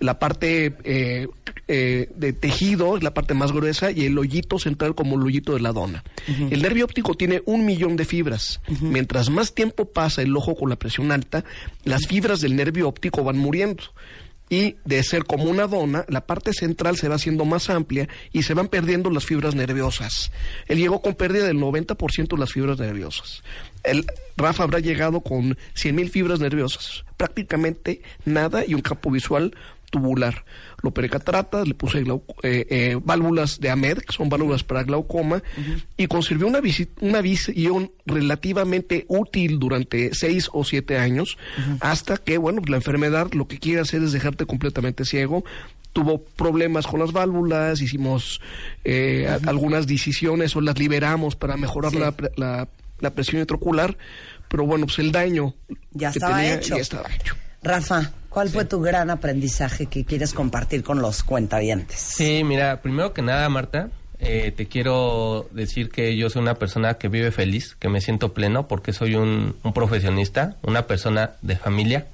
La 0.00 0.18
parte 0.18 0.76
eh, 0.84 1.28
eh, 1.66 2.08
de 2.14 2.32
tejido 2.32 2.96
es 2.96 3.02
la 3.02 3.12
parte 3.12 3.34
más 3.34 3.52
gruesa 3.52 3.90
y 3.90 4.06
el 4.06 4.16
hoyito 4.16 4.58
central 4.58 4.94
como 4.94 5.16
el 5.16 5.22
hoyito 5.22 5.54
de 5.54 5.60
la 5.60 5.72
dona. 5.72 6.02
El 6.50 6.62
nervio 6.62 6.84
óptico 6.84 7.14
tiene 7.14 7.42
un 7.44 7.66
millón 7.66 7.96
de 7.96 8.04
fibras. 8.04 8.60
Mientras 8.80 9.28
más 9.28 9.54
tiempo 9.54 9.84
pasa 9.86 10.22
el 10.22 10.34
ojo 10.36 10.54
con 10.54 10.70
la 10.70 10.76
presión 10.76 11.12
alta, 11.12 11.44
las 11.84 12.06
fibras 12.06 12.40
del 12.40 12.56
nervio 12.56 12.88
óptico 12.88 13.22
van 13.22 13.38
muriendo. 13.38 13.82
Y 14.50 14.76
de 14.86 15.02
ser 15.02 15.24
como 15.24 15.44
una 15.44 15.66
dona, 15.66 16.06
la 16.08 16.26
parte 16.26 16.54
central 16.54 16.96
se 16.96 17.08
va 17.08 17.16
haciendo 17.16 17.44
más 17.44 17.68
amplia 17.68 18.08
y 18.32 18.44
se 18.44 18.54
van 18.54 18.68
perdiendo 18.68 19.10
las 19.10 19.26
fibras 19.26 19.54
nerviosas. 19.54 20.32
Él 20.68 20.78
llegó 20.78 21.02
con 21.02 21.14
pérdida 21.14 21.46
del 21.46 21.58
90% 21.58 22.28
de 22.28 22.38
las 22.38 22.52
fibras 22.52 22.78
nerviosas. 22.78 23.42
El, 23.82 24.06
Rafa 24.38 24.62
habrá 24.62 24.78
llegado 24.78 25.20
con 25.20 25.50
100.000 25.74 26.08
fibras 26.08 26.40
nerviosas, 26.40 27.04
prácticamente 27.18 28.00
nada 28.24 28.64
y 28.66 28.72
un 28.72 28.80
campo 28.80 29.10
visual 29.10 29.54
tubular. 29.90 30.44
Lo 30.82 30.90
operé 30.90 31.08
cataratas, 31.08 31.66
le 31.66 31.74
puse 31.74 31.98
eh, 32.00 32.06
eh, 32.42 32.98
válvulas 33.02 33.58
de 33.60 33.70
AMED, 33.70 33.98
que 33.98 34.12
son 34.12 34.28
válvulas 34.28 34.62
para 34.64 34.82
glaucoma, 34.84 35.42
y 35.96 36.06
conservé 36.06 36.44
una, 36.44 36.60
una 37.00 37.20
visión 37.20 37.90
relativamente 38.06 39.04
útil 39.08 39.58
durante 39.58 40.14
seis 40.14 40.48
o 40.52 40.64
siete 40.64 40.98
años, 40.98 41.36
hasta 41.80 42.16
que, 42.18 42.38
bueno, 42.38 42.62
la 42.66 42.76
enfermedad 42.76 43.32
lo 43.32 43.48
que 43.48 43.58
quiere 43.58 43.80
hacer 43.80 44.02
es 44.02 44.12
dejarte 44.12 44.46
completamente 44.46 45.04
ciego. 45.04 45.44
Tuvo 45.92 46.22
problemas 46.22 46.86
con 46.86 47.00
las 47.00 47.12
válvulas, 47.12 47.80
hicimos 47.80 48.40
eh, 48.84 49.26
a- 49.26 49.48
algunas 49.48 49.86
decisiones 49.86 50.54
o 50.54 50.60
las 50.60 50.78
liberamos 50.78 51.34
para 51.34 51.56
mejorar 51.56 51.92
Sí. 51.92 51.98
la, 51.98 52.14
la, 52.36 52.68
la 53.00 53.10
presión 53.14 53.40
intraocular, 53.40 53.96
pero 54.48 54.64
bueno, 54.66 54.86
pues 54.86 54.98
el 54.98 55.10
daño 55.12 55.54
Ya 55.92 56.12
que 56.12 56.18
estaba 56.18 56.36
tenía 56.36 56.54
hecho. 56.56 56.76
ya 56.76 56.82
estaba 56.82 57.08
hecho. 57.14 57.34
Rafa, 57.62 58.12
¿cuál 58.28 58.48
fue 58.48 58.64
tu 58.64 58.80
gran 58.80 59.10
aprendizaje 59.10 59.86
que 59.86 60.04
quieres 60.04 60.32
compartir 60.32 60.82
con 60.82 61.02
los 61.02 61.22
cuentavientes? 61.22 61.98
Sí, 61.98 62.44
mira, 62.44 62.80
primero 62.82 63.12
que 63.12 63.22
nada, 63.22 63.48
Marta, 63.48 63.90
eh, 64.20 64.52
te 64.56 64.66
quiero 64.66 65.48
decir 65.52 65.90
que 65.90 66.16
yo 66.16 66.30
soy 66.30 66.42
una 66.42 66.54
persona 66.54 66.94
que 66.94 67.08
vive 67.08 67.30
feliz, 67.30 67.76
que 67.78 67.88
me 67.88 68.00
siento 68.00 68.32
pleno 68.34 68.68
porque 68.68 68.92
soy 68.92 69.14
un, 69.14 69.56
un 69.62 69.72
profesionista, 69.72 70.56
una 70.62 70.86
persona 70.86 71.32
de 71.42 71.56
familia. 71.56 72.06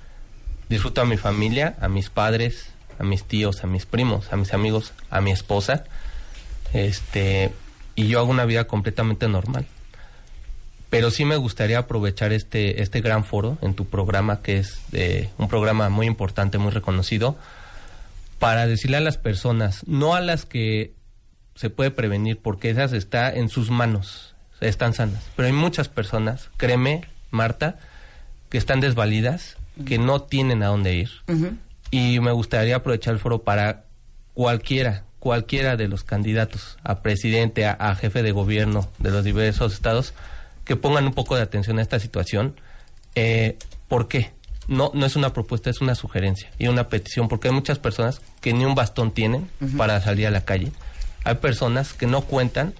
Disfruto 0.69 1.03
a 1.03 1.05
mi 1.05 1.17
familia, 1.17 1.77
a 1.81 1.89
mis 1.89 2.11
padres, 2.11 2.71
a 2.99 3.05
mis 3.05 3.25
tíos, 3.25 3.65
a 3.65 3.67
mis 3.67 3.87
primos, 3.87 4.33
a 4.33 4.37
mis 4.37 4.55
amigos, 4.55 4.93
a 5.11 5.21
mi 5.21 5.31
esposa. 5.31 5.85
Este, 6.73 7.53
y 7.95 8.09
yo 8.09 8.19
hago 8.19 8.31
una 8.31 8.45
vida 8.45 8.65
completamente 8.65 9.29
normal. 9.29 9.67
Pero 10.95 11.11
sí 11.11 11.25
me 11.25 11.35
gustaría 11.35 11.79
aprovechar 11.79 12.33
este, 12.33 12.81
este 12.81 13.01
gran 13.01 13.25
foro 13.25 13.59
en 13.63 13.75
tu 13.75 13.85
programa, 13.87 14.43
que 14.43 14.59
es 14.59 14.79
de, 14.93 15.29
un 15.39 15.49
programa 15.49 15.89
muy 15.89 16.07
importante, 16.07 16.57
muy 16.57 16.71
reconocido, 16.71 17.37
para 18.39 18.69
decirle 18.69 18.99
a 18.99 19.01
las 19.01 19.19
personas, 19.19 19.85
no 19.89 20.15
a 20.15 20.21
las 20.21 20.47
que 20.47 20.93
se 21.57 21.69
puede 21.69 21.91
prevenir, 21.91 22.39
porque 22.39 22.71
esas 22.71 22.93
está 22.93 23.29
en 23.35 23.49
sus 23.49 23.71
manos, 23.71 24.37
están 24.61 24.95
sanas. 24.95 25.25
Pero 25.35 25.47
hay 25.47 25.53
muchas 25.53 25.89
personas, 25.89 26.49
créeme, 26.59 27.03
Marta, 27.33 27.81
que 28.49 28.59
están 28.59 28.79
desvalidas, 28.79 29.57
que 29.85 29.99
no 29.99 30.23
tienen 30.23 30.63
a 30.63 30.69
dónde 30.69 30.95
ir. 30.95 31.11
Y 31.91 32.21
me 32.21 32.31
gustaría 32.31 32.77
aprovechar 32.77 33.15
el 33.15 33.21
foro 33.21 33.43
para 33.43 33.83
cualquiera, 34.33 35.03
cualquiera 35.19 35.77
de 35.77 35.89
los 35.89 36.05
candidatos 36.05 36.79
a 36.85 37.03
presidente, 37.03 37.67
a, 37.67 37.73
a 37.73 37.97
jefe 37.97 38.23
de 38.23 38.31
gobierno 38.31 38.89
de 38.99 39.11
los 39.11 39.25
diversos 39.25 39.73
estados, 39.73 40.15
que 40.65 40.77
pongan 40.77 41.07
un 41.07 41.15
poco 41.15 41.37
de 41.37 41.43
atención 41.43 41.79
a 41.79 41.83
esta 41.83 41.99
situación. 42.01 42.59
Eh, 43.15 43.59
¿Por 43.89 44.09
qué? 44.09 44.33
No, 44.67 44.91
no 44.95 45.05
es 45.05 45.15
una 45.15 45.33
propuesta, 45.33 45.71
es 45.71 45.81
una 45.81 45.95
sugerencia 45.95 46.51
y 46.59 46.69
una 46.69 46.89
petición, 46.89 47.29
porque 47.29 47.49
hay 47.49 47.55
muchas 47.55 47.79
personas 47.79 48.23
que 48.41 48.53
ni 48.55 48.65
un 48.65 48.75
bastón 48.75 49.11
tienen 49.13 49.49
para 49.77 50.01
salir 50.01 50.27
a 50.27 50.31
la 50.31 50.45
calle. 50.45 50.73
Hay 51.25 51.37
personas 51.37 51.93
que 51.93 52.07
no 52.07 52.23
cuentan 52.23 52.75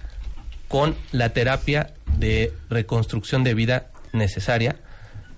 con 0.67 0.95
la 1.11 1.29
terapia 1.29 1.93
de 2.17 2.53
reconstrucción 2.69 3.43
de 3.43 3.53
vida 3.53 3.87
necesaria. 4.13 4.77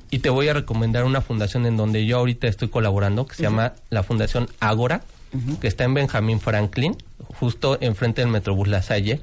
Y 0.10 0.20
te 0.20 0.30
voy 0.30 0.48
a 0.48 0.54
recomendar 0.54 1.04
una 1.04 1.20
fundación 1.22 1.66
en 1.66 1.76
donde 1.76 2.06
yo 2.06 2.18
ahorita 2.18 2.48
estoy 2.48 2.70
colaborando, 2.70 3.26
que 3.26 3.36
se 3.36 3.44
llama 3.44 3.74
la 3.90 4.04
Fundación 4.04 4.48
Ágora, 4.62 5.02
que 5.60 5.68
está 5.68 5.84
en 5.84 5.94
Benjamín 5.94 6.40
Franklin, 6.40 6.96
justo 7.40 7.78
enfrente 7.82 8.22
del 8.22 8.32
Metrobús 8.32 8.70
La 8.70 8.82
Salle, 8.82 9.22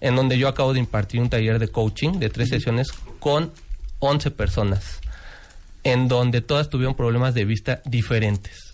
en 0.00 0.16
donde 0.16 0.38
yo 0.38 0.48
acabo 0.48 0.72
de 0.72 0.80
impartir 0.80 1.20
un 1.20 1.30
taller 1.30 1.58
de 1.58 1.68
coaching 1.68 2.18
de 2.18 2.28
tres 2.30 2.48
sesiones 2.48 2.88
con 3.18 3.52
11 3.98 4.30
personas, 4.30 5.00
en 5.84 6.08
donde 6.08 6.40
todas 6.40 6.70
tuvieron 6.70 6.94
problemas 6.94 7.34
de 7.34 7.44
vista 7.44 7.80
diferentes. 7.84 8.72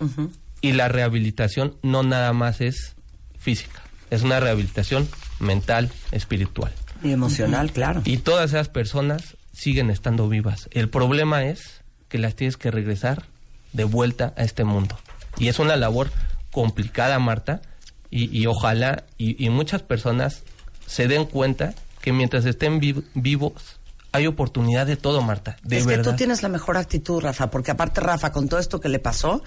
Y 0.61 0.73
la 0.73 0.89
rehabilitación 0.89 1.77
no 1.83 2.03
nada 2.03 2.33
más 2.33 2.61
es 2.61 2.95
física, 3.39 3.83
es 4.11 4.23
una 4.23 4.41
rehabilitación 4.41 5.09
mental, 5.41 5.91
espiritual. 6.11 6.73
Y 7.03 7.11
emocional, 7.11 7.73
claro. 7.73 8.03
Y 8.05 8.19
todas 8.19 8.51
esas 8.51 8.69
personas 8.69 9.37
siguen 9.53 9.91
estando 9.91 10.29
vivas. 10.29 10.69
El 10.71 10.89
problema 10.89 11.45
es 11.45 11.83
que 12.09 12.19
las 12.19 12.37
tienes 12.37 12.57
que 12.57 12.71
regresar 12.71 13.25
de 13.73 13.85
vuelta 13.85 14.35
a 14.37 14.45
este 14.45 14.65
mundo. 14.65 14.99
Y 15.39 15.49
es 15.49 15.59
una 15.59 15.77
labor 15.77 16.11
complicada, 16.51 17.19
Marta, 17.19 17.63
y, 18.11 18.37
y 18.39 18.47
ojalá 18.47 19.05
y, 19.19 19.43
y 19.45 19.49
muchas 19.51 19.83
personas 19.83 20.45
se 20.93 21.09
den 21.09 21.25
cuenta 21.25 21.75
que 22.03 22.13
mientras 22.13 22.45
estén 22.45 22.81
vi- 22.81 23.03
vivos 23.15 23.53
hay 24.15 24.27
oportunidad 24.27 24.87
de 24.87 24.97
todo, 24.97 25.23
Marta. 25.23 25.57
De 25.63 25.79
es 25.79 25.87
verdad. 25.87 26.05
que 26.05 26.11
tú 26.11 26.17
tienes 26.17 26.43
la 26.43 26.51
mejor 26.51 26.77
actitud, 26.77 27.21
Rafa, 27.23 27.51
porque 27.51 27.71
aparte, 27.71 28.03
Rafa, 28.03 28.31
con 28.31 28.47
todo 28.47 28.61
esto 28.61 28.79
que 28.79 28.91
le 28.91 28.99
pasó, 28.99 29.43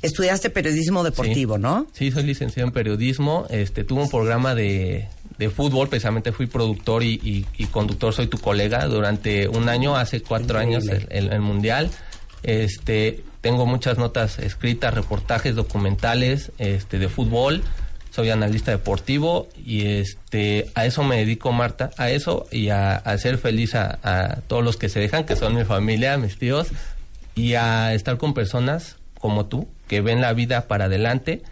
estudiaste 0.00 0.48
periodismo 0.48 1.04
deportivo, 1.04 1.56
Sí. 1.56 1.60
¿no? 1.62 1.86
Sí, 1.92 2.10
soy 2.10 2.22
licenciado 2.22 2.68
en 2.68 2.72
periodismo. 2.72 3.46
Este, 3.50 3.84
tuve 3.84 4.00
un 4.02 4.08
programa 4.08 4.54
de, 4.54 5.08
de 5.36 5.50
fútbol, 5.50 5.90
precisamente 5.90 6.32
fui 6.32 6.46
productor 6.46 7.02
y, 7.02 7.20
y- 7.22 7.44
y 7.58 7.66
conductor, 7.66 8.14
soy 8.14 8.28
tu 8.28 8.38
colega, 8.38 8.86
durante 8.86 9.46
un 9.46 9.68
año, 9.68 9.94
hace 9.94 10.22
cuatro 10.22 10.58
años, 10.58 10.86
el, 10.88 11.06
el- 11.10 11.30
el 11.30 11.40
Mundial. 11.42 11.90
Este, 12.42 13.24
tengo 13.42 13.66
muchas 13.66 13.98
notas 13.98 14.38
escritas, 14.38 14.94
reportajes 14.94 15.54
documentales 15.54 16.50
este, 16.58 16.98
de 16.98 17.08
fútbol. 17.08 17.62
Soy 18.18 18.30
analista 18.30 18.72
deportivo 18.72 19.48
y 19.64 19.86
este 19.86 20.72
a 20.74 20.86
eso 20.86 21.04
me 21.04 21.18
dedico 21.18 21.52
Marta, 21.52 21.90
a 21.98 22.10
eso 22.10 22.48
y 22.50 22.70
a, 22.70 22.94
a 22.94 22.96
hacer 22.96 23.38
feliz 23.38 23.76
a, 23.76 24.00
a 24.02 24.40
todos 24.40 24.64
los 24.64 24.76
que 24.76 24.88
se 24.88 24.98
dejan, 24.98 25.22
que 25.22 25.36
son 25.36 25.54
mi 25.54 25.64
familia, 25.64 26.18
mis 26.18 26.36
tíos, 26.36 26.66
y 27.36 27.54
a 27.54 27.94
estar 27.94 28.18
con 28.18 28.34
personas 28.34 28.96
como 29.20 29.46
tú, 29.46 29.68
que 29.86 30.00
ven 30.00 30.20
la 30.20 30.32
vida 30.32 30.66
para 30.66 30.86
adelante 30.86 31.42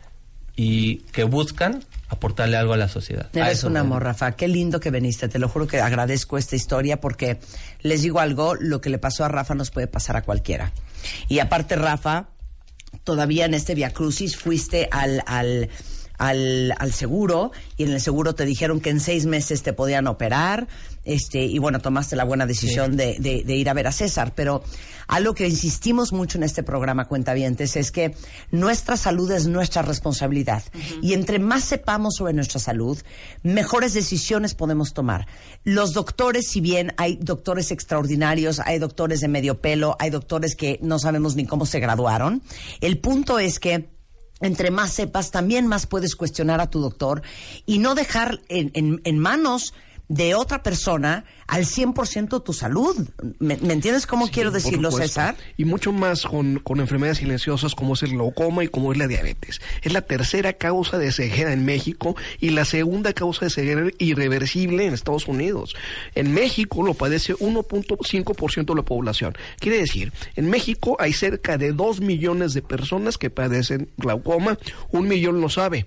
y 0.57 1.03
que 1.13 1.23
buscan 1.23 1.85
aportarle 2.09 2.57
algo 2.57 2.73
a 2.73 2.77
la 2.77 2.89
sociedad. 2.89 3.29
A 3.37 3.39
Eres 3.39 3.59
eso 3.59 3.69
un 3.69 3.75
me 3.75 3.79
amor, 3.79 4.03
Rafa. 4.03 4.33
Qué 4.33 4.49
lindo 4.49 4.81
que 4.81 4.91
viniste. 4.91 5.29
Te 5.29 5.39
lo 5.39 5.49
juro 5.49 5.69
que 5.69 5.81
agradezco 5.81 6.37
esta 6.37 6.57
historia 6.57 7.01
porque 7.01 7.39
les 7.83 8.03
digo 8.03 8.19
algo, 8.19 8.57
lo 8.57 8.81
que 8.81 8.91
le 8.91 8.99
pasó 8.99 9.25
a 9.25 9.29
Rafa 9.29 9.55
nos 9.55 9.71
puede 9.71 9.87
pasar 9.87 10.17
a 10.17 10.23
cualquiera. 10.23 10.73
Y 11.29 11.39
aparte, 11.39 11.77
Rafa, 11.77 12.27
todavía 13.05 13.45
en 13.45 13.55
este 13.55 13.77
Via 13.77 13.91
Crucis 13.91 14.37
fuiste 14.37 14.89
al, 14.91 15.23
al, 15.27 15.69
al, 16.19 16.75
al 16.79 16.93
seguro 16.93 17.53
y 17.77 17.85
en 17.85 17.93
el 17.93 18.01
seguro 18.01 18.35
te 18.35 18.45
dijeron 18.45 18.81
que 18.81 18.91
en 18.91 19.01
seis 19.01 19.27
meses 19.27 19.63
te 19.63 19.73
podían 19.73 20.07
operar 20.07 20.67
este 21.05 21.45
y 21.45 21.59
bueno, 21.59 21.81
tomaste 21.81 22.17
la 22.17 22.25
buena 22.25 22.47
decisión 22.47 22.97
de, 22.97 23.17
de- 23.21 23.45
de 23.45 23.55
ir 23.57 23.69
a 23.71 23.75
ver 23.75 23.87
a 23.87 23.93
César. 23.93 24.33
Pero 24.35 24.65
algo 25.07 25.35
que 25.35 25.47
insistimos 25.47 26.13
mucho 26.13 26.37
en 26.37 26.43
este 26.43 26.65
programa, 26.65 27.05
Cuentavientes, 27.07 27.77
es 27.77 27.93
que 27.93 28.17
nuestra 28.51 28.97
salud 28.97 29.31
es 29.31 29.47
nuestra 29.47 29.83
responsabilidad. 29.83 30.65
Y 31.03 31.13
entre 31.13 31.39
más 31.39 31.63
sepamos 31.63 32.17
sobre 32.17 32.33
nuestra 32.33 32.59
salud, 32.59 32.99
mejores 33.45 33.95
decisiones 33.95 34.55
podemos 34.57 34.95
tomar. 34.95 35.29
Los 35.63 35.93
doctores, 35.93 36.49
si 36.49 36.61
bien 36.61 36.93
hay 36.97 37.19
doctores 37.23 37.71
extraordinarios, 37.71 38.59
hay 38.59 38.81
doctores 38.81 39.21
de 39.21 39.29
medio 39.29 39.61
pelo, 39.61 39.97
hay 40.01 40.11
doctores 40.11 40.57
que 40.57 40.81
no 40.83 40.99
sabemos 40.99 41.37
ni 41.37 41.47
cómo 41.47 41.67
se 41.67 41.79
graduaron, 41.79 42.43
el 42.81 42.99
punto 42.99 43.39
es 43.39 43.61
que 43.61 43.89
entre 44.41 44.71
más 44.71 44.93
sepas, 44.93 45.31
también 45.31 45.67
más 45.67 45.87
puedes 45.87 46.15
cuestionar 46.17 46.61
a 46.61 46.71
tu 46.71 46.81
doctor 46.81 47.23
y 47.65 47.79
no 47.79 47.95
dejar 47.95 48.41
en, 48.49 48.71
en- 48.75 49.01
en 49.05 49.19
manos 49.19 49.73
de 50.09 50.35
otra 50.35 50.63
persona 50.63 51.25
al 51.47 51.65
100% 51.65 52.43
tu 52.43 52.53
salud. 52.53 53.09
¿Me, 53.39 53.57
me 53.57 53.73
entiendes 53.73 54.07
cómo 54.07 54.29
quiero 54.29 54.51
decirlo. 54.51 54.91
César? 54.91 55.37
Y 55.57 55.65
mucho 55.65 55.93
más 55.93 56.23
con, 56.23 56.59
con 56.61 56.81
enfermedades 56.81 57.19
silenciosas 57.19 57.75
como 57.75 57.95
es 57.95 58.03
el 58.03 58.11
glaucoma 58.11 58.65
y 58.65 58.69
como 58.69 58.93
es 58.93 58.99
la 58.99 59.07
diabetes. 59.07 59.61
Es 59.83 59.93
la 59.93 60.03
tercera 60.03 60.53
causa 60.55 60.99
de 60.99 61.13
ceguera 61.13 61.53
en 61.53 61.65
México 61.65 62.17
y 62.41 62.51
la 62.51 62.65
segunda 62.65 63.13
causa 63.13 63.47
de 63.47 63.51
ceguera 63.51 63.89
irreversible 63.99 64.87
en 64.87 64.95
Estados 64.95 65.29
Unidos. 65.29 65.75
En 66.15 66.33
México 66.33 66.83
lo 66.83 66.95
padece 66.95 67.35
1.5% 67.35 68.65
de 68.67 68.75
la 68.75 68.83
población. 68.83 69.37
Quiere 69.59 69.79
decir, 69.79 70.13
en 70.35 70.49
México 70.49 70.97
hay 71.01 71.13
cerca 71.13 71.59
de 71.59 71.73
2 71.73 72.01
millones 72.01 72.55
de 72.55 72.63
personas 72.63 73.19
que 73.19 73.31
padecen 73.31 73.91
glaucoma, 73.97 74.59
un 74.91 75.09
millón 75.09 75.41
lo 75.41 75.49
sabe 75.49 75.87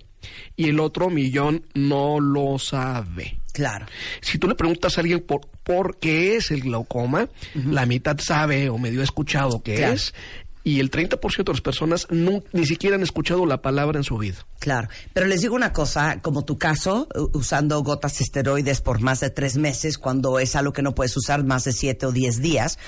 y 0.56 0.68
el 0.68 0.80
otro 0.80 1.10
millón 1.10 1.64
no 1.74 2.20
lo 2.20 2.58
sabe. 2.58 3.39
Claro. 3.52 3.86
Si 4.20 4.38
tú 4.38 4.48
le 4.48 4.54
preguntas 4.54 4.96
a 4.96 5.00
alguien 5.00 5.20
por, 5.20 5.42
por 5.64 5.98
qué 5.98 6.36
es 6.36 6.50
el 6.50 6.60
glaucoma, 6.62 7.28
la 7.54 7.86
mitad 7.86 8.18
sabe 8.18 8.68
o 8.68 8.78
medio 8.78 9.00
ha 9.00 9.04
escuchado 9.04 9.62
qué 9.62 9.76
Claro. 9.76 9.94
es, 9.94 10.14
y 10.62 10.80
el 10.80 10.90
30% 10.90 11.44
de 11.44 11.52
las 11.52 11.60
personas 11.62 12.06
ni 12.10 12.66
siquiera 12.66 12.96
han 12.96 13.02
escuchado 13.02 13.46
la 13.46 13.62
palabra 13.62 13.98
en 13.98 14.04
su 14.04 14.18
vida. 14.18 14.46
Claro, 14.58 14.88
pero 15.14 15.26
les 15.26 15.40
digo 15.40 15.54
una 15.54 15.72
cosa, 15.72 16.20
como 16.20 16.44
tu 16.44 16.58
caso, 16.58 17.08
usando 17.32 17.82
gotas 17.82 18.20
esteroides 18.20 18.80
por 18.82 19.00
más 19.00 19.20
de 19.20 19.30
tres 19.30 19.56
meses, 19.56 19.96
cuando 19.96 20.38
es 20.38 20.54
algo 20.56 20.72
que 20.72 20.82
no 20.82 20.94
puedes 20.94 21.16
usar 21.16 21.44
más 21.44 21.64
de 21.64 21.72
siete 21.72 22.04
o 22.06 22.12
diez 22.12 22.42
días. 22.42 22.78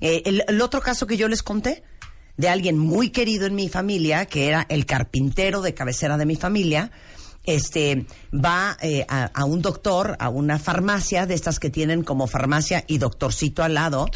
Eh, 0.00 0.22
el, 0.24 0.42
el 0.48 0.60
otro 0.60 0.80
caso 0.80 1.06
que 1.06 1.16
yo 1.16 1.28
les 1.28 1.42
conté, 1.44 1.84
de 2.36 2.48
alguien 2.48 2.78
muy 2.78 3.10
querido 3.10 3.46
en 3.46 3.54
mi 3.54 3.68
familia, 3.68 4.26
que 4.26 4.48
era 4.48 4.66
el 4.68 4.86
carpintero 4.86 5.60
de 5.62 5.74
cabecera 5.74 6.16
de 6.16 6.26
mi 6.26 6.36
familia, 6.36 6.90
este 7.44 8.06
va 8.32 8.76
eh, 8.82 9.04
a, 9.08 9.24
a 9.26 9.44
un 9.44 9.62
doctor, 9.62 10.16
a 10.18 10.28
una 10.28 10.58
farmacia 10.58 11.26
de 11.26 11.34
estas 11.34 11.58
que 11.58 11.70
tienen 11.70 12.02
como 12.04 12.26
farmacia 12.26 12.84
y 12.86 12.98
doctorcito 12.98 13.62
al 13.62 13.74
lado, 13.74 14.06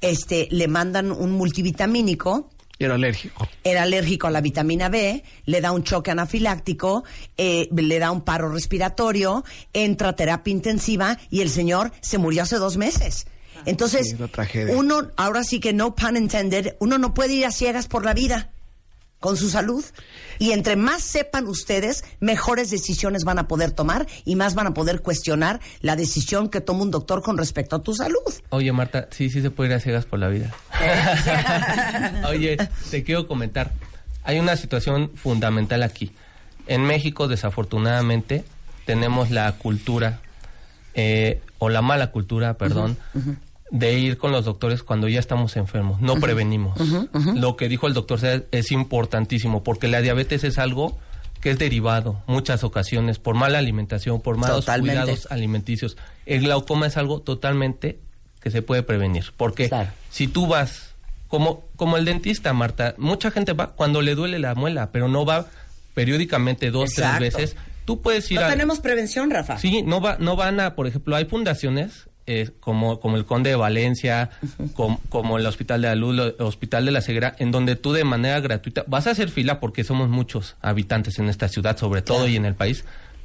este 0.00 0.48
le 0.50 0.68
mandan 0.68 1.12
un 1.12 1.32
multivitamínico 1.32 2.50
Era 2.78 2.94
alérgico. 2.94 3.48
era 3.62 3.82
alérgico 3.82 4.26
a 4.26 4.30
la 4.30 4.40
vitamina 4.40 4.88
B, 4.88 5.22
le 5.46 5.60
da 5.60 5.72
un 5.72 5.84
choque 5.84 6.10
anafiláctico, 6.10 7.04
eh, 7.36 7.68
le 7.72 7.98
da 7.98 8.10
un 8.10 8.22
paro 8.22 8.48
respiratorio, 8.50 9.44
entra 9.72 10.08
a 10.08 10.16
terapia 10.16 10.50
intensiva 10.52 11.18
y 11.30 11.40
el 11.42 11.50
señor 11.50 11.92
se 12.00 12.18
murió 12.18 12.42
hace 12.42 12.56
dos 12.56 12.76
meses. 12.76 13.26
Entonces, 13.64 14.08
Sí, 14.08 14.14
una 14.16 14.26
tragedia. 14.28 14.74
uno, 14.76 15.10
ahora 15.16 15.44
sí 15.44 15.60
que 15.60 15.72
no 15.72 15.94
pun 15.94 16.16
intended, 16.16 16.74
uno 16.80 16.98
no 16.98 17.14
puede 17.14 17.34
ir 17.34 17.46
a 17.46 17.52
ciegas 17.52 17.86
por 17.86 18.04
la 18.04 18.12
vida 18.14 18.50
con 19.22 19.36
su 19.36 19.48
salud. 19.48 19.82
Y 20.38 20.50
entre 20.50 20.74
más 20.74 21.02
sepan 21.02 21.46
ustedes, 21.46 22.04
mejores 22.18 22.70
decisiones 22.70 23.22
van 23.24 23.38
a 23.38 23.46
poder 23.46 23.70
tomar 23.70 24.06
y 24.24 24.34
más 24.34 24.54
van 24.54 24.66
a 24.66 24.74
poder 24.74 25.00
cuestionar 25.00 25.60
la 25.80 25.94
decisión 25.94 26.50
que 26.50 26.60
toma 26.60 26.82
un 26.82 26.90
doctor 26.90 27.22
con 27.22 27.38
respecto 27.38 27.76
a 27.76 27.82
tu 27.82 27.94
salud. 27.94 28.18
Oye, 28.50 28.72
Marta, 28.72 29.08
sí, 29.12 29.30
sí 29.30 29.40
se 29.40 29.50
puede 29.50 29.70
ir 29.70 29.76
a 29.76 29.80
ciegas 29.80 30.04
por 30.04 30.18
la 30.18 30.28
vida. 30.28 30.52
Oye, 32.28 32.58
te 32.90 33.04
quiero 33.04 33.28
comentar. 33.28 33.72
Hay 34.24 34.40
una 34.40 34.56
situación 34.56 35.12
fundamental 35.14 35.84
aquí. 35.84 36.10
En 36.66 36.82
México, 36.82 37.28
desafortunadamente, 37.28 38.44
tenemos 38.84 39.30
la 39.30 39.52
cultura, 39.52 40.20
eh, 40.94 41.40
o 41.58 41.68
la 41.68 41.80
mala 41.80 42.10
cultura, 42.10 42.54
perdón, 42.54 42.98
de 43.72 43.98
ir 43.98 44.18
con 44.18 44.30
los 44.32 44.44
doctores 44.44 44.82
cuando 44.82 45.08
ya 45.08 45.18
estamos 45.18 45.56
enfermos. 45.56 46.00
No 46.00 46.16
prevenimos. 46.20 46.78
Lo 47.34 47.56
que 47.56 47.68
dijo 47.68 47.88
el 47.88 47.94
doctor 47.94 48.20
es 48.52 48.70
importantísimo, 48.70 49.64
porque 49.64 49.88
la 49.88 50.00
diabetes 50.02 50.44
es 50.44 50.58
algo 50.58 50.98
que 51.40 51.50
es 51.50 51.58
derivado 51.58 52.22
muchas 52.26 52.62
ocasiones 52.62 53.18
por 53.18 53.34
mala 53.34 53.58
alimentación, 53.58 54.20
por 54.20 54.36
malos 54.36 54.66
Totalmente. 54.66 55.00
cuidados 55.00 55.26
alimenticios. 55.30 55.96
El 56.26 56.42
glaucoma 56.42 56.86
es 56.86 56.96
algo 56.96 57.20
totalmente 57.22 57.98
que 58.40 58.50
se 58.50 58.62
puede 58.62 58.82
prevenir, 58.82 59.32
porque 59.36 59.70
si 60.10 60.28
tú 60.28 60.46
vas 60.46 60.90
como 61.28 61.64
como 61.76 61.96
el 61.96 62.04
dentista, 62.04 62.52
Marta, 62.52 62.94
mucha 62.98 63.30
gente 63.30 63.54
va 63.54 63.72
cuando 63.72 64.02
le 64.02 64.14
duele 64.14 64.38
la 64.38 64.54
muela, 64.54 64.92
pero 64.92 65.08
no 65.08 65.24
va 65.24 65.46
periódicamente 65.94 66.70
dos 66.70 66.90
Exacto. 66.90 67.18
tres 67.18 67.34
veces. 67.34 67.56
Tú 67.86 68.02
puedes 68.02 68.30
ir 68.30 68.38
No 68.38 68.46
a 68.46 68.50
tenemos 68.50 68.80
prevención, 68.80 69.30
Rafa. 69.30 69.58
Sí, 69.58 69.82
no 69.82 70.00
va, 70.00 70.16
no 70.20 70.36
van 70.36 70.60
a, 70.60 70.74
por 70.76 70.86
ejemplo, 70.86 71.16
hay 71.16 71.24
fundaciones 71.24 72.08
eh, 72.26 72.50
como, 72.60 73.00
como 73.00 73.16
el 73.16 73.24
Conde 73.24 73.50
de 73.50 73.56
Valencia, 73.56 74.30
com- 74.74 74.98
como 75.08 75.38
el 75.38 75.46
Hospital 75.46 75.82
de 75.82 75.88
la 75.88 75.94
Luz, 75.94 76.18
el 76.18 76.34
Hospital 76.44 76.84
de 76.84 76.92
la 76.92 77.00
Ceguera, 77.02 77.34
en 77.38 77.50
donde 77.50 77.76
tú 77.76 77.92
de 77.92 78.04
manera 78.04 78.40
gratuita 78.40 78.84
vas 78.86 79.06
a 79.06 79.10
hacer 79.10 79.28
fila 79.28 79.58
porque 79.60 79.84
somos 79.84 80.08
muchos 80.08 80.56
habitantes 80.62 81.18
en 81.18 81.28
esta 81.28 81.48
ciudad, 81.48 81.76
sobre 81.76 82.02
todo 82.02 82.28
y 82.28 82.36
en 82.36 82.44
el 82.44 82.54
país. 82.54 82.84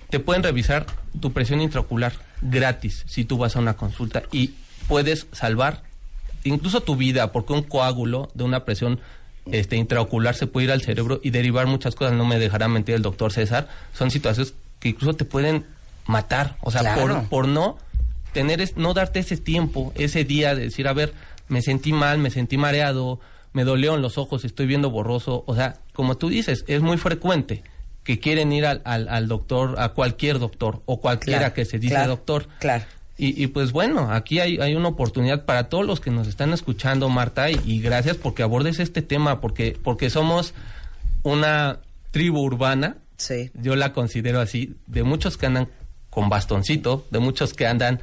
Te 0.10 0.20
pueden 0.20 0.42
revisar 0.44 0.86
tu 1.20 1.34
presión 1.34 1.60
intraocular 1.62 2.14
gratis 2.42 3.04
si 3.08 3.26
tú 3.26 3.38
vas 3.38 3.56
a 3.56 3.60
una 3.60 3.76
consulta 3.76 4.24
y 4.32 4.52
puedes 4.88 5.28
salvar 5.34 5.84
incluso 6.44 6.82
tu 6.82 6.96
vida 6.96 7.32
porque 7.34 7.52
un 7.54 7.64
coágulo 7.64 8.30
de 8.34 8.44
una 8.46 8.64
presión 8.64 9.00
este 9.52 9.76
intraocular 9.76 10.34
se 10.36 10.48
puede 10.48 10.66
ir 10.66 10.72
al 10.72 10.82
cerebro 10.82 11.20
y 11.24 11.30
derivar 11.32 11.68
muchas 11.68 11.96
cosas, 11.96 12.14
no 12.14 12.26
me 12.26 12.38
dejará 12.40 12.68
mentir 12.68 12.96
el 12.96 13.02
doctor 13.02 13.32
César, 13.34 13.68
son 13.94 14.12
situaciones 14.12 14.54
que 14.80 14.90
incluso 14.90 15.14
te 15.16 15.26
pueden 15.26 15.66
matar, 16.06 16.56
o 16.62 16.72
sea, 16.72 16.82
Claro. 16.82 17.02
por, 17.02 17.30
por 17.30 17.48
no 17.48 17.78
tener 18.38 18.62
es, 18.62 18.78
no 18.78 18.94
darte 18.94 19.20
ese 19.20 19.36
tiempo, 19.38 19.92
ese 19.96 20.24
día 20.24 20.54
de 20.54 20.66
decir, 20.66 20.88
a 20.88 20.94
ver, 20.94 21.12
me 21.48 21.64
sentí 21.64 21.92
mal, 21.92 22.20
me 22.20 22.30
sentí 22.30 22.56
mareado, 22.58 23.20
me 23.54 23.64
dolió 23.64 23.96
en 23.96 24.04
los 24.04 24.20
ojos, 24.20 24.46
estoy 24.46 24.68
viendo 24.68 24.92
borroso, 24.92 25.44
o 25.48 25.56
sea, 25.56 25.78
como 25.94 26.18
tú 26.18 26.30
dices, 26.30 26.64
es 26.68 26.82
muy 26.82 26.98
frecuente 26.98 27.64
que 28.04 28.20
quieren 28.20 28.52
ir 28.52 28.68
al, 28.68 28.82
al, 28.86 29.10
al 29.10 29.28
doctor, 29.28 29.76
a 29.80 29.90
cualquier 29.90 30.38
doctor 30.38 30.82
o 30.86 31.02
cualquiera 31.02 31.40
Claro, 31.40 31.54
que 31.56 31.66
se 31.66 31.80
dice 31.80 31.96
claro, 31.96 32.10
doctor. 32.12 32.48
Claro. 32.60 32.84
Y, 33.18 33.42
y 33.44 33.48
pues 33.48 33.72
bueno, 33.72 34.12
aquí 34.12 34.40
hay, 34.40 34.60
hay 34.60 34.76
una 34.76 34.90
oportunidad 34.90 35.46
para 35.46 35.70
todos 35.70 35.84
los 35.86 36.00
que 36.00 36.12
nos 36.12 36.28
están 36.28 36.54
escuchando, 36.54 37.10
Marta, 37.10 37.50
y, 37.50 37.60
y 37.66 37.82
gracias 37.82 38.18
porque 38.18 38.44
abordes 38.44 38.80
este 38.80 39.02
tema, 39.02 39.42
porque, 39.42 39.76
porque 39.84 40.12
somos 40.12 40.54
una 41.24 41.80
tribu 42.12 42.40
urbana, 42.42 42.98
Sí. 43.18 43.50
yo 43.56 43.76
la 43.76 43.94
considero 43.94 44.40
así, 44.40 44.76
de 44.86 45.02
muchos 45.02 45.38
que 45.38 45.48
andan 45.48 45.68
con 46.12 46.30
bastoncito, 46.30 47.06
de 47.10 47.18
muchos 47.20 47.54
que 47.56 47.66
andan 47.66 48.00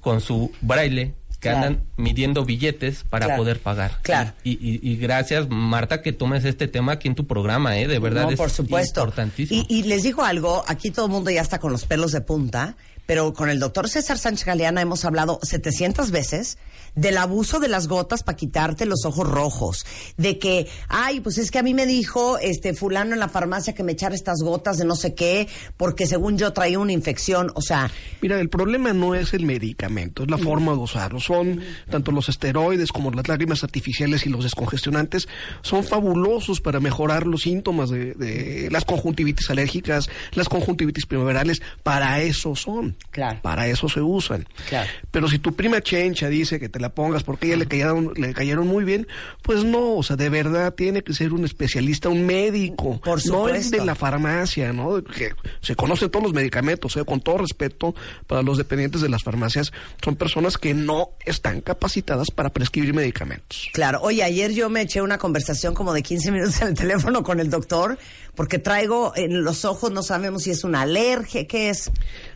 con 0.00 0.20
su 0.20 0.50
braille, 0.60 1.14
que 1.40 1.48
Claro. 1.48 1.56
andan 1.58 1.84
midiendo 1.96 2.44
billetes 2.44 3.02
para 3.08 3.24
Claro. 3.26 3.42
poder 3.42 3.60
pagar. 3.60 3.98
Claro. 4.02 4.32
Y, 4.44 4.52
y- 4.52 4.80
y 4.82 4.96
gracias, 4.96 5.48
Marta, 5.48 6.02
que 6.02 6.12
tomes 6.12 6.44
este 6.44 6.68
tema 6.68 6.92
aquí 6.92 7.08
en 7.08 7.14
tu 7.14 7.26
programa, 7.26 7.78
¿eh? 7.78 7.88
De 7.88 7.98
verdad 7.98 8.24
No, 8.24 8.30
es 8.30 8.36
por 8.36 8.50
supuesto. 8.50 9.00
importantísimo. 9.00 9.64
Y, 9.68 9.74
y 9.78 9.82
les 9.84 10.02
digo 10.02 10.22
algo, 10.22 10.62
aquí 10.68 10.90
todo 10.90 11.06
el 11.06 11.12
mundo 11.12 11.30
ya 11.30 11.40
está 11.40 11.58
con 11.58 11.72
los 11.72 11.86
pelos 11.86 12.12
de 12.12 12.20
punta, 12.20 12.76
pero 13.06 13.32
con 13.32 13.48
el 13.48 13.58
doctor 13.58 13.88
César 13.88 14.18
Sánchez 14.18 14.44
Galeana 14.44 14.82
hemos 14.82 15.04
hablado 15.06 15.40
700 15.42 16.10
veces 16.10 16.58
del 16.94 17.18
abuso 17.18 17.60
de 17.60 17.68
las 17.68 17.88
gotas 17.88 18.22
para 18.22 18.36
quitarte 18.36 18.86
los 18.86 19.04
ojos 19.04 19.28
rojos, 19.28 19.86
de 20.16 20.38
que, 20.38 20.68
ay, 20.88 21.20
pues 21.20 21.38
es 21.38 21.50
que 21.50 21.58
a 21.58 21.62
mí 21.62 21.74
me 21.74 21.86
dijo 21.86 22.38
este 22.38 22.74
fulano 22.74 23.12
en 23.14 23.20
la 23.20 23.28
farmacia 23.28 23.74
que 23.74 23.82
me 23.82 23.92
echara 23.92 24.14
estas 24.14 24.42
gotas 24.42 24.78
de 24.78 24.84
no 24.84 24.96
sé 24.96 25.14
qué, 25.14 25.48
porque 25.76 26.06
según 26.06 26.38
yo 26.38 26.52
traía 26.52 26.78
una 26.78 26.92
infección, 26.92 27.52
o 27.54 27.62
sea, 27.62 27.90
Mira, 28.20 28.40
el 28.40 28.48
problema 28.48 28.92
no 28.92 29.14
es 29.14 29.34
el 29.34 29.46
medicamento, 29.46 30.24
es 30.24 30.30
la 30.30 30.38
forma 30.38 30.72
de 30.72 30.78
usarlo. 30.78 31.20
son 31.20 31.60
tanto 31.90 32.12
los 32.12 32.28
esteroides 32.28 32.92
como 32.92 33.10
las 33.10 33.28
lágrimas 33.28 33.64
artificiales 33.64 34.26
y 34.26 34.28
los 34.28 34.44
descongestionantes, 34.44 35.28
son 35.62 35.84
fabulosos 35.84 36.60
para 36.60 36.80
mejorar 36.80 37.26
los 37.26 37.42
síntomas 37.42 37.90
de, 37.90 38.14
de 38.14 38.68
las 38.70 38.84
conjuntivitis 38.84 39.50
alérgicas, 39.50 40.08
las 40.32 40.48
conjuntivitis 40.48 41.06
primaverales, 41.06 41.62
para 41.82 42.20
eso 42.20 42.56
son. 42.56 42.96
Claro. 43.10 43.40
Para 43.42 43.66
eso 43.68 43.88
se 43.88 44.00
usan. 44.00 44.46
Claro. 44.68 44.88
Pero 45.10 45.28
si 45.28 45.38
tu 45.38 45.54
prima 45.54 45.80
Chencha 45.80 46.28
dice 46.28 46.58
que 46.58 46.68
te 46.68 46.79
la 46.80 46.90
pongas 46.94 47.22
porque 47.22 47.46
a 47.46 47.48
ella 47.50 47.56
le 47.58 47.66
cayeron, 47.68 48.12
le 48.16 48.32
cayeron 48.34 48.66
muy 48.66 48.84
bien, 48.84 49.06
pues 49.42 49.64
no, 49.64 49.94
o 49.96 50.02
sea, 50.02 50.16
de 50.16 50.28
verdad 50.28 50.74
tiene 50.74 51.02
que 51.02 51.12
ser 51.14 51.32
un 51.32 51.44
especialista, 51.44 52.08
un 52.08 52.26
médico. 52.26 53.00
Por 53.00 53.24
No 53.26 53.48
es 53.48 53.64
supuesto. 53.66 53.76
de 53.76 53.84
la 53.84 53.94
farmacia, 53.94 54.72
¿no? 54.72 55.02
Que 55.04 55.30
se 55.60 55.76
conocen 55.76 56.10
todos 56.10 56.24
los 56.24 56.32
medicamentos, 56.34 56.96
¿eh? 56.96 57.04
con 57.04 57.20
todo 57.20 57.38
respeto 57.38 57.94
para 58.26 58.42
los 58.42 58.58
dependientes 58.58 59.00
de 59.00 59.08
las 59.08 59.22
farmacias, 59.22 59.72
son 60.02 60.16
personas 60.16 60.58
que 60.58 60.74
no 60.74 61.10
están 61.24 61.60
capacitadas 61.60 62.30
para 62.30 62.50
prescribir 62.50 62.94
medicamentos. 62.94 63.68
Claro. 63.72 64.00
Oye, 64.02 64.22
ayer 64.22 64.52
yo 64.52 64.68
me 64.70 64.82
eché 64.82 65.02
una 65.02 65.18
conversación 65.18 65.74
como 65.74 65.92
de 65.92 66.02
15 66.02 66.32
minutos 66.32 66.60
en 66.62 66.68
el 66.68 66.74
teléfono 66.74 67.22
con 67.22 67.40
el 67.40 67.50
doctor 67.50 67.98
porque 68.40 68.58
traigo 68.58 69.12
en 69.16 69.44
los 69.44 69.66
ojos, 69.66 69.92
no 69.92 70.02
sabemos 70.02 70.44
si 70.44 70.50
es 70.50 70.64
una 70.64 70.80
alergia, 70.80 71.46
¿qué 71.46 71.68
es? 71.68 71.90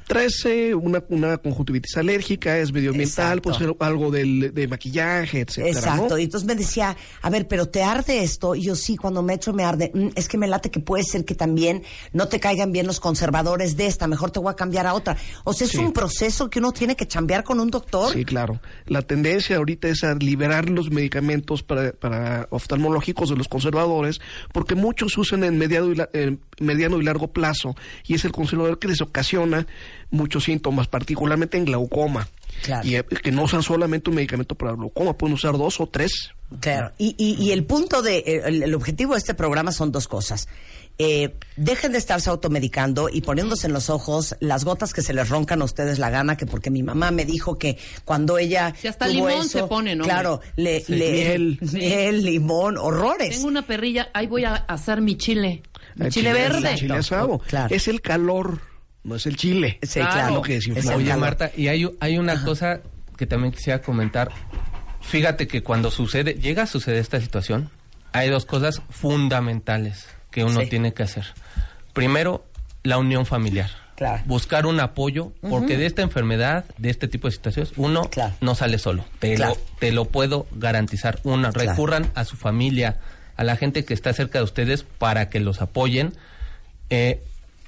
Traes 0.06 0.44
eh, 0.44 0.74
una, 0.74 1.02
una 1.08 1.38
conjuntivitis 1.38 1.96
alérgica, 1.96 2.58
es 2.58 2.70
medioambiental, 2.74 3.38
Exacto. 3.38 3.42
puede 3.42 3.58
ser 3.58 3.74
algo 3.78 4.10
del, 4.10 4.52
de 4.52 4.68
maquillaje, 4.68 5.40
etcétera, 5.40 5.70
Exacto. 5.78 6.08
¿no? 6.10 6.18
Y 6.18 6.24
entonces 6.24 6.46
me 6.46 6.54
decía, 6.54 6.94
a 7.22 7.30
ver, 7.30 7.48
pero 7.48 7.64
¿te 7.70 7.82
arde 7.82 8.22
esto? 8.22 8.54
Y 8.54 8.64
yo 8.64 8.76
sí, 8.76 8.98
cuando 8.98 9.22
me 9.22 9.32
echo 9.32 9.54
me 9.54 9.64
arde. 9.64 9.90
"Mm, 9.94 10.08
es 10.14 10.28
que 10.28 10.36
me 10.36 10.46
late 10.46 10.70
que 10.70 10.78
puede 10.78 11.04
ser 11.04 11.24
que 11.24 11.34
también 11.34 11.84
no 12.12 12.28
te 12.28 12.38
caigan 12.38 12.70
bien 12.70 12.86
los 12.86 13.00
conservadores 13.00 13.78
de 13.78 13.86
esta, 13.86 14.06
mejor 14.06 14.30
te 14.30 14.40
voy 14.40 14.50
a 14.52 14.56
cambiar 14.56 14.86
a 14.86 14.92
otra. 14.92 15.16
O 15.44 15.54
sea, 15.54 15.64
es 15.66 15.70
Sí. 15.72 15.78
un 15.78 15.94
proceso 15.94 16.50
que 16.50 16.58
uno 16.58 16.72
tiene 16.72 16.96
que 16.96 17.08
chambear 17.08 17.42
con 17.42 17.58
un 17.58 17.70
doctor. 17.70 18.12
Sí, 18.12 18.26
claro. 18.26 18.60
La 18.84 19.00
tendencia 19.00 19.56
ahorita 19.56 19.88
es 19.88 20.04
a 20.04 20.14
liberar 20.16 20.68
los 20.68 20.90
medicamentos 20.90 21.62
para, 21.62 21.92
para 21.92 22.46
oftalmológicos 22.50 23.30
de 23.30 23.36
los 23.36 23.48
conservadores, 23.48 24.20
porque 24.52 24.74
muchos 24.74 25.16
usan 25.16 25.44
en 25.44 25.56
mediano 25.56 25.93
y, 25.94 25.96
la- 25.98 26.10
en 26.12 26.40
mediano 26.60 27.00
y 27.00 27.04
largo 27.04 27.28
plazo, 27.28 27.74
y 28.06 28.14
es 28.14 28.24
el 28.24 28.32
conservador 28.32 28.78
que 28.78 28.88
les 28.88 29.00
ocasiona 29.00 29.66
muchos 30.10 30.44
síntomas, 30.44 30.86
particularmente 30.88 31.56
en 31.56 31.64
glaucoma. 31.64 32.28
Claro. 32.62 32.86
Y 32.86 32.96
eh, 32.96 33.04
que 33.04 33.32
no 33.32 33.42
usan 33.44 33.62
solamente 33.62 34.10
un 34.10 34.16
medicamento 34.16 34.54
para 34.54 34.72
glaucoma, 34.72 35.16
pueden 35.16 35.34
usar 35.34 35.52
dos 35.58 35.80
o 35.80 35.86
tres. 35.88 36.30
Claro, 36.60 36.92
y, 36.98 37.14
y, 37.18 37.42
y 37.42 37.50
el 37.52 37.64
punto 37.64 38.00
de, 38.02 38.18
eh, 38.18 38.42
el, 38.44 38.62
el 38.62 38.74
objetivo 38.74 39.14
de 39.14 39.18
este 39.18 39.34
programa 39.34 39.72
son 39.72 39.90
dos 39.90 40.06
cosas. 40.06 40.46
Eh, 40.96 41.34
dejen 41.56 41.90
de 41.90 41.98
estarse 41.98 42.30
automedicando 42.30 43.08
y 43.12 43.22
poniéndose 43.22 43.66
en 43.66 43.72
los 43.72 43.90
ojos 43.90 44.36
las 44.38 44.64
gotas 44.64 44.92
que 44.94 45.02
se 45.02 45.12
les 45.12 45.28
roncan 45.28 45.60
a 45.60 45.64
ustedes 45.64 45.98
la 45.98 46.08
gana, 46.10 46.36
que 46.36 46.46
porque 46.46 46.70
mi 46.70 46.84
mamá 46.84 47.10
me 47.10 47.24
dijo 47.24 47.58
que 47.58 47.76
cuando 48.04 48.38
ella. 48.38 48.72
Si 48.80 48.86
hasta 48.86 49.06
tuvo 49.06 49.14
limón 49.28 49.32
eso, 49.46 49.58
se 49.58 49.64
pone, 49.64 49.96
¿no? 49.96 50.04
Claro, 50.04 50.40
le, 50.54 50.80
Sí. 50.84 50.94
le- 50.94 51.10
Miel. 51.10 51.58
miel, 51.72 52.24
limón, 52.24 52.78
horrores. 52.78 53.30
Tengo 53.30 53.48
una 53.48 53.66
perrilla, 53.66 54.10
ahí 54.14 54.28
voy 54.28 54.44
a 54.44 54.54
asar 54.54 55.00
mi 55.00 55.16
chile. 55.16 55.64
El 55.98 56.10
chile, 56.10 56.32
verde. 56.32 56.72
El 56.72 56.78
chile 56.78 56.94
asado. 56.94 57.40
Es 57.70 57.88
el 57.88 58.00
calor, 58.00 58.60
no 59.02 59.16
es 59.16 59.26
el 59.26 59.36
chile. 59.36 59.78
Sí, 59.82 60.00
Lo 60.30 60.42
que 60.42 60.54
desinflama. 60.54 60.96
Oye, 60.96 61.16
Marta, 61.16 61.50
y 61.56 61.68
hay, 61.68 61.88
hay 62.00 62.18
una 62.18 62.42
cosa 62.44 62.80
que 63.16 63.26
también 63.26 63.52
quisiera 63.52 63.80
comentar. 63.82 64.30
Fíjate 65.00 65.46
que 65.46 65.62
cuando 65.62 65.90
sucede, 65.90 66.34
llega 66.34 66.62
a 66.62 66.66
suceder 66.66 66.98
esta 66.98 67.20
situación, 67.20 67.70
hay 68.12 68.30
dos 68.30 68.46
cosas 68.46 68.80
fundamentales 68.90 70.06
que 70.30 70.44
uno 70.44 70.60
Sí. 70.60 70.66
tiene 70.68 70.92
que 70.94 71.02
hacer. 71.04 71.26
Primero, 71.92 72.44
la 72.82 72.98
unión 72.98 73.24
familiar. 73.26 73.70
Claro. 73.96 74.22
Buscar 74.26 74.66
un 74.66 74.80
apoyo, 74.80 75.32
porque 75.48 75.76
de 75.78 75.86
esta 75.86 76.02
enfermedad, 76.02 76.64
de 76.78 76.90
este 76.90 77.06
tipo 77.06 77.28
de 77.28 77.32
situaciones, 77.32 77.72
uno 77.76 78.10
no 78.40 78.54
sale 78.56 78.78
solo. 78.78 79.04
Te, 79.20 79.34
Claro. 79.36 79.54
lo, 79.54 79.60
te 79.78 79.92
lo 79.92 80.06
puedo 80.06 80.46
garantizar. 80.52 81.20
Una, 81.22 81.52
Claro. 81.52 81.70
recurran 81.70 82.10
a 82.16 82.24
su 82.24 82.34
familia, 82.36 82.98
a 83.36 83.44
la 83.44 83.56
gente 83.56 83.84
que 83.84 83.94
está 83.94 84.12
cerca 84.12 84.38
de 84.38 84.44
ustedes 84.44 84.82
para 84.84 85.28
que 85.30 85.40
los 85.40 85.60
apoyen. 85.62 86.14
Eh, 86.90 87.22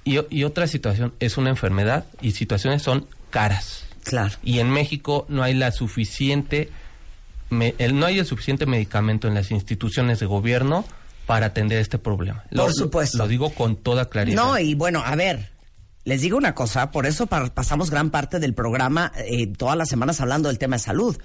y, 0.04 0.18
y 0.30 0.44
otra 0.44 0.66
situación 0.66 1.12
es 1.20 1.36
una 1.36 1.50
enfermedad 1.50 2.04
y 2.20 2.32
situaciones 2.32 2.82
son 2.82 3.06
caras. 3.30 3.84
Claro. 4.04 4.34
Y 4.44 4.60
en 4.60 4.70
México 4.70 5.26
no 5.28 5.42
hay 5.42 5.54
la 5.54 5.72
suficiente 5.72 6.70
me- 7.50 7.74
el- 7.78 7.98
no 7.98 8.06
hay 8.06 8.18
el 8.18 8.26
suficiente 8.26 8.66
medicamento 8.66 9.28
en 9.28 9.34
las 9.34 9.50
instituciones 9.50 10.18
de 10.20 10.26
gobierno 10.26 10.84
para 11.26 11.46
atender 11.46 11.78
este 11.78 11.98
problema. 11.98 12.44
Lo- 12.50 12.64
Por 12.64 12.72
supuesto. 12.74 13.18
Lo, 13.18 13.28
digo 13.28 13.50
con 13.50 13.76
toda 13.76 14.08
claridad. 14.08 14.42
No, 14.42 14.58
y 14.58 14.74
bueno, 14.74 15.02
a 15.04 15.14
ver, 15.16 15.50
les 16.04 16.20
digo 16.22 16.36
una 16.38 16.54
cosa, 16.54 16.90
por 16.92 17.06
eso 17.06 17.26
pa- 17.26 17.52
pasamos 17.54 17.90
gran 17.90 18.10
parte 18.10 18.38
del 18.40 18.54
programa, 18.54 19.12
eh, 19.16 19.46
todas 19.48 19.76
las 19.76 19.88
semanas 19.88 20.20
hablando 20.20 20.48
del 20.48 20.58
tema 20.58 20.76
de 20.76 20.82
salud. 20.82 21.16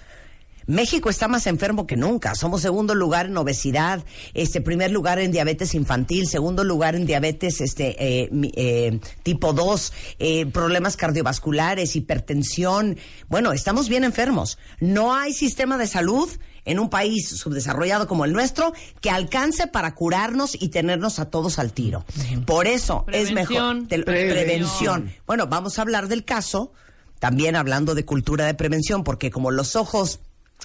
México 0.72 1.10
está 1.10 1.28
más 1.28 1.48
enfermo 1.48 1.86
que 1.86 1.98
nunca. 1.98 2.34
Somos 2.34 2.62
segundo 2.62 2.96
lugar 2.96 3.26
en 3.26 3.38
obesidad, 3.38 4.04
este 4.34 4.62
primer 4.62 4.90
lugar 4.92 5.20
en 5.20 5.32
diabetes 5.32 5.76
infantil, 5.76 6.28
segundo 6.28 6.64
lugar 6.64 6.96
en 6.96 7.06
diabetes 7.06 7.60
este 7.60 7.96
eh, 8.24 8.30
eh, 8.56 9.00
tipo 9.22 9.52
2, 9.54 9.94
eh, 10.20 10.46
problemas 10.46 10.96
cardiovasculares, 10.98 11.96
hipertensión. 11.98 12.98
Bueno, 13.28 13.52
estamos 13.52 13.90
bien 13.90 14.04
enfermos. 14.04 14.58
No 14.80 15.14
hay 15.14 15.34
sistema 15.34 15.78
de 15.78 15.88
salud 15.88 16.30
en 16.64 16.80
un 16.80 16.90
país 16.90 17.28
subdesarrollado 17.28 18.08
como 18.08 18.24
el 18.24 18.34
nuestro 18.34 18.72
que 19.02 19.10
alcance 19.10 19.68
para 19.68 19.94
curarnos 19.96 20.56
y 20.60 20.70
tenernos 20.70 21.20
a 21.20 21.30
todos 21.30 21.60
al 21.60 21.74
tiro. 21.74 22.06
Por 22.46 22.68
eso 22.68 23.06
es 23.12 23.32
mejor 23.34 23.84
Prevención. 23.84 23.88
Te- 23.88 24.04
Prevención. 24.04 24.46
prevención. 24.46 25.14
Bueno, 25.28 25.48
vamos 25.48 25.80
a 25.80 25.82
hablar 25.82 26.08
del 26.08 26.24
caso, 26.24 26.72
también 27.20 27.56
hablando 27.56 27.94
de 27.96 28.06
cultura 28.06 28.46
de 28.46 28.54
prevención, 28.54 29.04
porque 29.04 29.32
como 29.32 29.52
los 29.52 29.76
ojos 29.76 30.20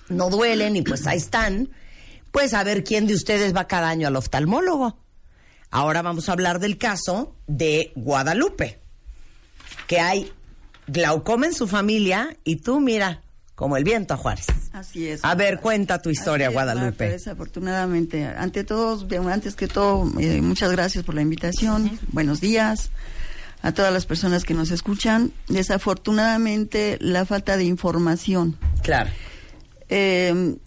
no 0.09 0.31
duelen 0.31 0.77
y 0.77 0.83
pues 0.83 1.07
ahí 1.07 1.19
están, 1.19 1.71
pues 2.31 2.55
a 2.55 2.63
ver 2.65 2.85
quién 2.85 3.07
de 3.07 3.15
ustedes 3.15 3.55
va 3.55 3.67
cada 3.67 3.89
año 3.89 4.09
al 4.09 4.17
oftalmólogo. 4.17 4.99
Ahora 5.71 6.03
vamos 6.03 6.29
a 6.29 6.33
hablar 6.33 6.61
del 6.61 6.79
caso 6.79 7.35
de 7.47 7.93
Guadalupe, 7.97 8.79
que 9.87 10.01
hay 10.01 10.33
glaucoma 10.87 11.47
en 11.47 11.55
su 11.55 11.67
familia 11.67 12.37
y 12.45 12.57
tú 12.57 12.81
mira, 12.81 13.23
como 13.57 13.77
el 13.77 13.85
viento 13.85 14.15
a 14.15 14.17
Juárez. 14.17 14.47
Así 14.73 15.09
es. 15.09 15.25
A 15.25 15.35
ver, 15.35 15.59
cuenta 15.61 16.01
tu 16.03 16.11
historia, 16.11 16.49
es, 16.49 16.53
Guadalupe. 16.53 17.09
Desafortunadamente, 17.09 18.25
ante 18.27 18.63
todo, 18.65 18.99
de- 18.99 19.17
antes 19.17 19.57
que 19.57 19.67
todo, 19.67 20.09
eh, 20.21 20.41
muchas 20.43 20.71
gracias 20.71 21.03
por 21.05 21.15
la 21.15 21.23
invitación. 21.23 21.99
Buenos 22.13 22.41
días 22.41 22.91
a 23.63 23.73
todas 23.73 23.93
las 23.93 24.05
personas 24.07 24.45
que 24.45 24.53
nos 24.55 24.71
escuchan. 24.71 25.33
Desafortunadamente, 25.49 26.99
la 27.01 27.25
falta 27.25 27.57
de 27.57 27.65
información. 27.65 28.57
Claro. 28.83 29.11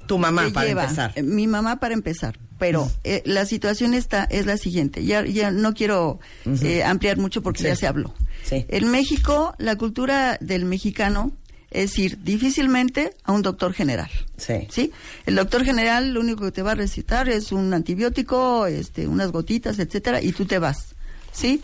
Tu 0.08 0.18
mamá, 0.18 0.50
para 0.54 0.70
empezar. 0.70 1.12
Eh, 1.16 1.24
Mi 1.24 1.48
mamá 1.48 1.80
para 1.80 1.94
empezar. 1.94 2.40
Pero 2.58 2.92
eh, 3.06 3.22
la 3.26 3.46
situación 3.46 3.94
está 3.94 4.26
es 4.26 4.46
la 4.46 4.58
siguiente. 4.58 5.06
Ya 5.06 5.26
ya 5.26 5.50
no 5.52 5.74
quiero 5.74 6.20
eh, 6.62 6.84
ampliar 6.84 7.18
mucho 7.18 7.42
porque 7.42 7.60
Sí. 7.64 7.68
ya 7.70 7.76
se 7.76 7.88
habló. 7.88 8.14
Sí. 8.44 8.66
En 8.68 8.92
México, 8.92 9.56
la 9.60 9.78
cultura 9.78 10.38
del 10.42 10.66
mexicano 10.66 11.32
es 11.72 11.98
ir 12.00 12.22
difícilmente 12.24 13.14
a 13.24 13.32
un 13.32 13.44
doctor 13.44 13.74
general. 13.74 14.10
Sí. 14.38 14.68
¿Sí? 14.70 14.92
El 15.26 15.36
doctor 15.36 15.64
general 15.64 16.14
lo 16.14 16.20
único 16.20 16.44
que 16.46 16.52
te 16.52 16.62
va 16.62 16.72
a 16.72 16.76
recitar 16.76 17.30
es 17.30 17.52
un 17.54 17.74
antibiótico, 17.74 18.66
este, 18.66 19.08
unas 19.08 19.32
gotitas, 19.32 19.80
etcétera, 19.80 20.22
y 20.22 20.32
tú 20.34 20.46
te 20.46 20.60
vas. 20.60 20.96
¿Sí? 21.32 21.62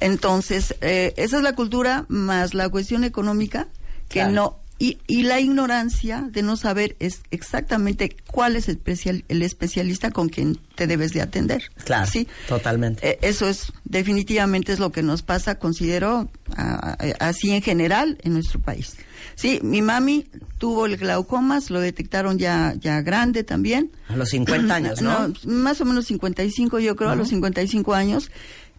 Entonces, 0.00 0.74
eh, 0.80 1.14
esa 1.16 1.36
es 1.38 1.42
la 1.42 1.54
cultura 1.54 2.04
más 2.08 2.54
la 2.54 2.68
cuestión 2.68 3.04
económica 3.04 3.68
que 4.08 4.18
Claro. 4.20 4.32
no 4.32 4.58
y, 4.82 4.98
y 5.06 5.22
la 5.22 5.38
ignorancia 5.38 6.26
de 6.28 6.42
no 6.42 6.56
saber 6.56 6.96
es 6.98 7.20
exactamente 7.30 8.16
cuál 8.26 8.56
es 8.56 8.68
el, 8.68 8.76
especial, 8.76 9.24
el 9.28 9.42
especialista 9.42 10.10
con 10.10 10.28
quien 10.28 10.58
te 10.74 10.86
debes 10.88 11.12
de 11.12 11.20
atender. 11.22 11.62
Claro, 11.84 12.10
¿sí? 12.10 12.26
totalmente. 12.48 13.08
Eh, 13.08 13.18
eso 13.22 13.48
es 13.48 13.72
definitivamente 13.84 14.72
es 14.72 14.80
lo 14.80 14.90
que 14.90 15.02
nos 15.02 15.22
pasa, 15.22 15.58
considero 15.58 16.28
a- 16.56 16.96
a- 16.98 17.28
así 17.28 17.52
en 17.52 17.62
general 17.62 18.18
en 18.22 18.32
nuestro 18.32 18.58
país. 18.60 18.96
Sí, 19.36 19.60
mi 19.62 19.82
mami 19.82 20.26
tuvo 20.58 20.86
el 20.86 20.96
glaucoma, 20.96 21.60
se 21.60 21.72
lo 21.72 21.80
detectaron 21.80 22.38
ya 22.38 22.74
ya 22.80 23.00
grande 23.02 23.44
también. 23.44 23.90
A 24.08 24.16
los 24.16 24.30
50 24.30 24.74
años, 24.74 25.00
¿no? 25.00 25.32
más 25.44 25.80
o 25.80 25.84
menos 25.84 26.06
55 26.06 26.80
yo 26.80 26.96
creo, 26.96 27.10
a 27.10 27.14
los 27.16 27.28
Ujú. 27.28 27.36
55 27.36 27.94
años. 27.94 28.30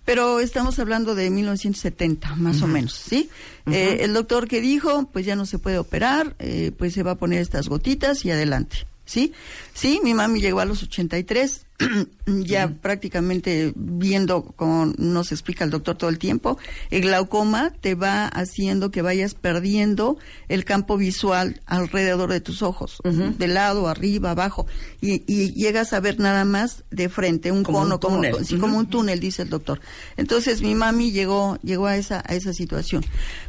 Pero 0.05 0.39
estamos 0.41 0.79
hablando 0.79 1.15
de 1.15 1.29
1970, 1.29 2.35
más 2.35 2.57
o 2.61 2.65
Ujú. 2.65 2.73
menos, 2.73 2.93
¿sí? 2.93 3.29
Eh, 3.71 3.99
el 4.01 4.13
doctor 4.13 4.47
que 4.49 4.59
dijo, 4.59 5.09
pues 5.13 5.25
ya 5.25 5.35
no 5.37 5.45
se 5.45 5.59
puede 5.59 5.77
operar, 5.77 6.35
eh, 6.39 6.71
pues 6.77 6.93
se 6.93 7.03
va 7.03 7.11
a 7.11 7.15
poner 7.15 7.39
estas 7.39 7.69
gotitas 7.69 8.25
y 8.25 8.31
adelante, 8.31 8.85
¿sí? 9.13 9.31
Sí, 9.75 10.01
mi 10.03 10.13
mami 10.15 10.41
llegó 10.41 10.59
a 10.59 10.65
los 10.65 10.81
83, 10.81 11.65
ya 12.25 12.67
prácticamente 12.81 13.73
viendo, 13.75 14.43
como 14.55 14.87
nos 14.97 15.31
explica 15.31 15.63
el 15.63 15.69
doctor 15.69 15.97
todo 15.97 16.09
el 16.09 16.17
tiempo, 16.17 16.57
el 16.89 17.01
glaucoma 17.01 17.71
te 17.81 17.93
va 17.93 18.25
haciendo 18.27 18.89
que 18.89 19.01
vayas 19.03 19.35
perdiendo 19.35 20.17
el 20.47 20.65
campo 20.65 20.97
visual 20.97 21.61
alrededor 21.65 22.31
de 22.31 22.41
tus 22.41 22.61
ojos, 22.63 22.97
de 23.03 23.47
lado, 23.47 23.87
arriba, 23.87 24.31
abajo, 24.31 24.65
y, 24.99 25.23
y 25.27 25.53
llegas 25.53 25.93
a 25.93 25.99
ver 25.99 26.19
nada 26.19 26.43
más 26.45 26.83
de 26.89 27.09
frente, 27.09 27.51
un 27.51 27.63
Como 27.63 27.79
un 27.79 27.83
cono, 27.85 27.99
como, 27.99 28.15
túnel. 28.15 28.45
sí, 28.45 28.57
como 28.57 28.77
un 28.77 28.87
túnel, 28.87 29.19
dice 29.19 29.43
el 29.43 29.49
doctor. 29.49 29.79
Entonces 30.17 30.61
mi 30.61 30.73
mami 30.73 31.11
llegó, 31.11 31.57
llegó 31.61 31.85
a 31.87 31.97
esa, 31.97 32.23
a 32.25 32.33
esa 32.33 32.53
situación. 32.53 33.03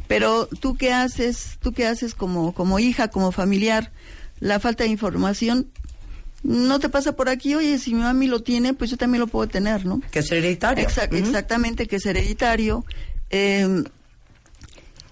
Pero 0.07 0.47
tú 0.47 0.75
qué 0.75 0.93
haces, 0.93 1.57
tú 1.59 1.71
qué 1.71 1.87
haces 1.87 2.13
como, 2.13 2.53
como 2.53 2.77
hija, 2.79 3.07
como 3.07 3.31
familiar, 3.31 3.91
la 4.39 4.59
falta 4.59 4.83
de 4.83 4.89
información 4.89 5.67
no 6.43 6.79
te 6.79 6.89
pasa 6.89 7.15
por 7.15 7.27
aquí, 7.27 7.55
oye, 7.55 7.79
si 7.79 7.93
mi 7.95 8.01
mami 8.01 8.27
lo 8.27 8.43
tiene, 8.43 8.75
pues 8.75 8.91
yo 8.91 8.97
también 8.97 9.19
lo 9.19 9.27
puedo 9.27 9.47
tener, 9.47 9.85
¿no? 9.85 9.99
Que 10.11 10.19
es 10.19 10.31
hereditario. 10.31 10.85
Exactamente, 11.17 11.87
que 11.87 11.95
es 11.95 12.05
hereditario. 12.05 12.85
Eh, 13.31 13.83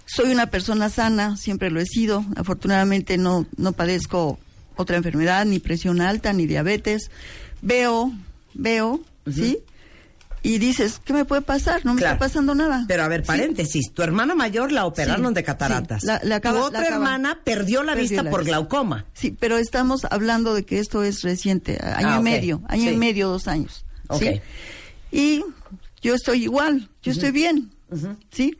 soy 0.06 0.30
una 0.30 0.46
persona 0.46 0.90
sana, 0.90 1.36
siempre 1.36 1.70
lo 1.70 1.80
he 1.80 1.86
sido. 1.86 2.24
Afortunadamente 2.36 3.18
no, 3.18 3.46
no 3.56 3.72
padezco 3.72 4.38
otra 4.76 4.96
enfermedad, 4.96 5.44
ni 5.44 5.58
presión 5.58 6.00
alta, 6.00 6.32
ni 6.32 6.46
diabetes. 6.46 7.10
Veo, 7.62 8.12
veo, 8.54 9.00
¿sí? 9.32 9.58
Y 10.44 10.58
dices, 10.58 11.00
¿qué 11.04 11.12
me 11.14 11.24
puede 11.24 11.40
pasar? 11.42 11.84
No 11.86 11.94
me 11.94 12.00
Claro. 12.00 12.14
está 12.16 12.26
pasando 12.26 12.54
nada. 12.54 12.84
Pero 12.86 13.02
a 13.02 13.08
ver, 13.08 13.22
Sí. 13.22 13.26
paréntesis, 13.28 13.92
tu 13.94 14.02
hermana 14.02 14.34
mayor 14.34 14.70
la 14.72 14.84
operaron 14.86 15.28
Sí, 15.28 15.34
de 15.34 15.42
cataratas. 15.42 16.02
sí, 16.02 16.06
la- 16.06 16.20
la 16.22 16.36
acaba- 16.36 16.60
tu 16.60 16.64
otra 16.66 16.86
hermana 16.86 17.40
perdió 17.42 17.82
la 17.82 17.94
vista 17.94 18.22
la 18.22 18.30
por 18.30 18.40
vista. 18.40 18.56
glaucoma. 18.58 19.06
Sí, 19.14 19.34
pero 19.40 19.56
estamos 19.56 20.04
hablando 20.10 20.54
de 20.54 20.64
que 20.66 20.78
esto 20.80 21.02
es 21.02 21.22
reciente, 21.22 21.78
año 21.82 22.08
Ah, 22.10 22.16
y 22.20 22.22
medio, 22.22 22.62
año 22.68 22.90
y 22.90 22.96
medio, 22.96 23.28
dos 23.30 23.48
años. 23.48 23.84
Ok. 24.08 24.20
¿sí? 24.22 24.40
Y 25.12 25.42
yo 26.02 26.14
estoy 26.14 26.42
igual, 26.44 26.90
yo 27.02 27.12
estoy 27.12 27.30
bien, 27.30 27.70
¿sí? 28.30 28.56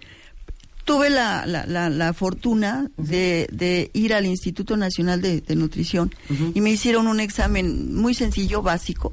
Tuve 0.87 1.11
la, 1.11 1.45
la, 1.47 2.13
fortuna 2.15 2.91
de, 2.97 3.47
de 3.53 3.91
ir 3.95 4.15
al 4.15 4.27
Instituto 4.27 4.77
Nacional 4.77 5.21
de, 5.23 5.41
de 5.43 5.57
Nutrición 5.57 6.15
y 6.55 6.61
me 6.63 6.71
hicieron 6.71 7.07
un 7.09 7.21
examen 7.21 7.95
muy 7.95 8.15
sencillo, 8.15 8.63
básico, 8.63 9.13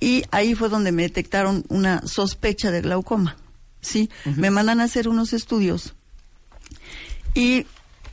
y 0.00 0.24
ahí 0.30 0.54
fue 0.54 0.70
donde 0.70 0.92
me 0.92 1.02
detectaron 1.02 1.64
una 1.68 2.06
sospecha 2.06 2.70
de 2.70 2.80
glaucoma, 2.80 3.36
¿sí? 3.82 4.10
Me 4.24 4.50
mandan 4.50 4.80
a 4.80 4.84
hacer 4.84 5.08
unos 5.08 5.34
estudios 5.34 5.94
y 7.34 7.66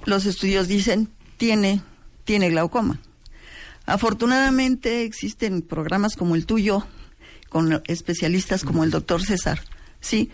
los 0.05 0.25
estudios 0.25 0.67
dicen 0.67 1.09
tiene 1.37 1.81
tiene 2.25 2.49
glaucoma. 2.49 2.99
Afortunadamente 3.85 5.03
existen 5.03 5.61
programas 5.61 6.17
como 6.17 6.35
el 6.35 6.45
tuyo 6.45 6.85
con 7.47 7.81
especialistas 7.87 8.65
como 8.65 8.83
el 8.83 8.91
doctor 8.91 9.23
César, 9.23 9.61
sí. 10.01 10.29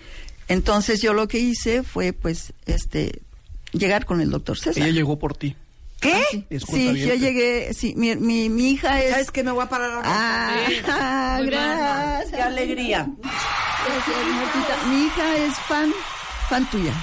Entonces 0.47 1.01
yo 1.01 1.13
lo 1.13 1.27
que 1.27 1.39
hice 1.39 1.83
fue 1.83 2.13
pues 2.13 2.53
este 2.65 3.21
llegar 3.71 4.05
con 4.05 4.21
el 4.21 4.31
doctor 4.31 4.57
César. 4.57 4.81
Ella 4.81 4.91
llegó 4.91 5.19
por 5.19 5.37
ti. 5.37 5.55
¿Qué? 6.03 6.45
Es 6.49 6.61
Sí, 6.63 6.67
cuentaviente. 6.67 7.07
yo 7.07 7.15
llegué, 7.15 7.73
sí, 7.73 7.93
mi, 7.97 8.15
mi, 8.15 8.49
mi 8.49 8.71
hija 8.71 9.01
es... 9.01 9.11
¿Sabes 9.11 9.31
qué? 9.31 9.43
Me 9.43 9.51
voy 9.51 9.63
a 9.63 9.69
parar 9.69 9.91
ahora. 9.91 10.07
Ah, 10.11 10.55
Muy 11.37 11.47
bien. 11.49 11.59
gracias. 11.61 12.31
Qué 12.31 12.41
alegría. 12.41 13.07
Gracias. 13.21 14.87
Mi 14.87 15.05
hija 15.05 15.35
es 15.37 15.53
fan, 15.67 15.91
fan 16.49 16.69
tuya. 16.69 16.93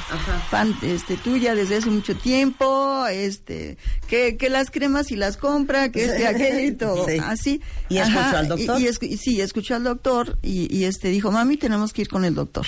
Fan 0.50 0.76
este, 0.82 1.16
tuya 1.16 1.54
desde 1.54 1.76
hace 1.76 1.90
mucho 1.90 2.16
tiempo, 2.16 3.06
este, 3.06 3.76
que, 4.06 4.36
que 4.36 4.48
las 4.50 4.70
cremas 4.70 5.10
y 5.10 5.16
las 5.16 5.36
compra, 5.36 5.90
que 5.90 6.04
este, 6.04 6.26
aquello 6.26 6.60
y 6.60 6.72
todo. 6.72 7.06
Sí. 7.08 7.16
Así. 7.24 7.60
¿Y 7.88 7.98
escuchó 7.98 8.36
al 8.36 8.48
doctor? 8.48 8.80
Y, 8.80 8.84
y 8.84 8.86
escu- 8.88 9.08
y 9.08 9.16
sí, 9.16 9.40
escuchó 9.40 9.74
al 9.74 9.84
doctor 9.84 10.38
y, 10.42 10.74
y 10.74 10.84
este 10.84 11.08
dijo, 11.08 11.30
mami, 11.32 11.56
tenemos 11.56 11.92
que 11.92 12.02
ir 12.02 12.08
con 12.08 12.24
el 12.24 12.34
doctor. 12.34 12.66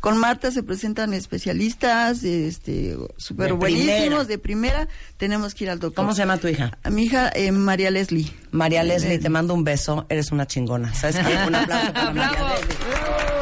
Con 0.00 0.16
Marta 0.18 0.50
se 0.50 0.62
presentan 0.62 1.12
especialistas, 1.14 2.22
este, 2.24 2.96
súper 3.18 3.52
buenísimos, 3.54 3.98
primera. 3.98 4.24
de 4.24 4.38
primera, 4.38 4.88
tenemos 5.18 5.54
que 5.54 5.64
ir 5.64 5.70
al 5.70 5.78
doctor. 5.78 6.04
¿Cómo 6.04 6.14
se 6.14 6.22
llama 6.22 6.38
tu 6.38 6.48
hija? 6.48 6.78
A 6.82 6.90
mi 6.90 7.04
hija, 7.04 7.30
eh, 7.34 7.52
María 7.52 7.90
Leslie. 7.90 8.32
María 8.50 8.82
Leslie, 8.82 9.18
te 9.18 9.28
mando 9.28 9.52
un 9.54 9.64
beso. 9.64 10.06
Eres 10.08 10.32
una 10.32 10.46
chingona. 10.46 10.94
¿Sabes 10.94 11.16
qué? 11.16 11.36
Un 11.46 11.54
aplauso 11.54 11.92
para 11.92 12.10
María 12.14 12.48
Leslie. 12.48 13.39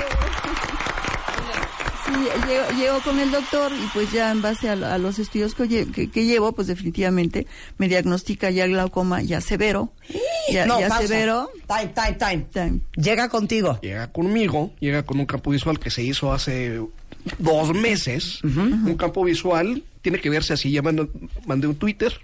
Llego, 2.46 2.64
llego 2.78 3.00
con 3.02 3.18
el 3.20 3.30
doctor 3.30 3.72
y 3.72 3.86
pues 3.92 4.10
ya 4.12 4.30
en 4.30 4.42
base 4.42 4.68
a, 4.68 4.72
a 4.72 4.98
los 4.98 5.18
estudios 5.18 5.54
que, 5.54 5.64
lle- 5.64 5.90
que- 5.92 6.10
que 6.10 6.24
llevo, 6.24 6.52
pues 6.52 6.66
definitivamente 6.66 7.46
me 7.78 7.88
diagnostica 7.88 8.50
ya 8.50 8.66
glaucoma 8.66 9.22
ya 9.22 9.40
severo. 9.40 9.92
Ya, 10.50 10.66
no, 10.66 10.80
ya 10.80 10.88
pausa. 10.88 11.06
severo. 11.06 11.50
Time, 11.66 11.92
time, 12.18 12.46
time, 12.52 12.80
Llega 12.96 13.28
contigo. 13.28 13.78
Llega 13.82 14.06
conmigo, 14.10 14.72
llega 14.80 15.02
con 15.04 15.20
un 15.20 15.26
campo 15.26 15.50
visual 15.50 15.78
que 15.78 15.90
se 15.90 16.02
hizo 16.02 16.32
hace 16.32 16.80
dos 17.38 17.74
meses. 17.74 18.40
Un 18.42 18.96
campo 18.96 19.24
visual 19.24 19.82
tiene 20.00 20.20
que 20.20 20.30
verse 20.30 20.54
así, 20.54 20.70
ya 20.70 20.80
mandé, 20.80 21.08
mandé 21.46 21.66
un 21.66 21.74
Twitter. 21.76 22.18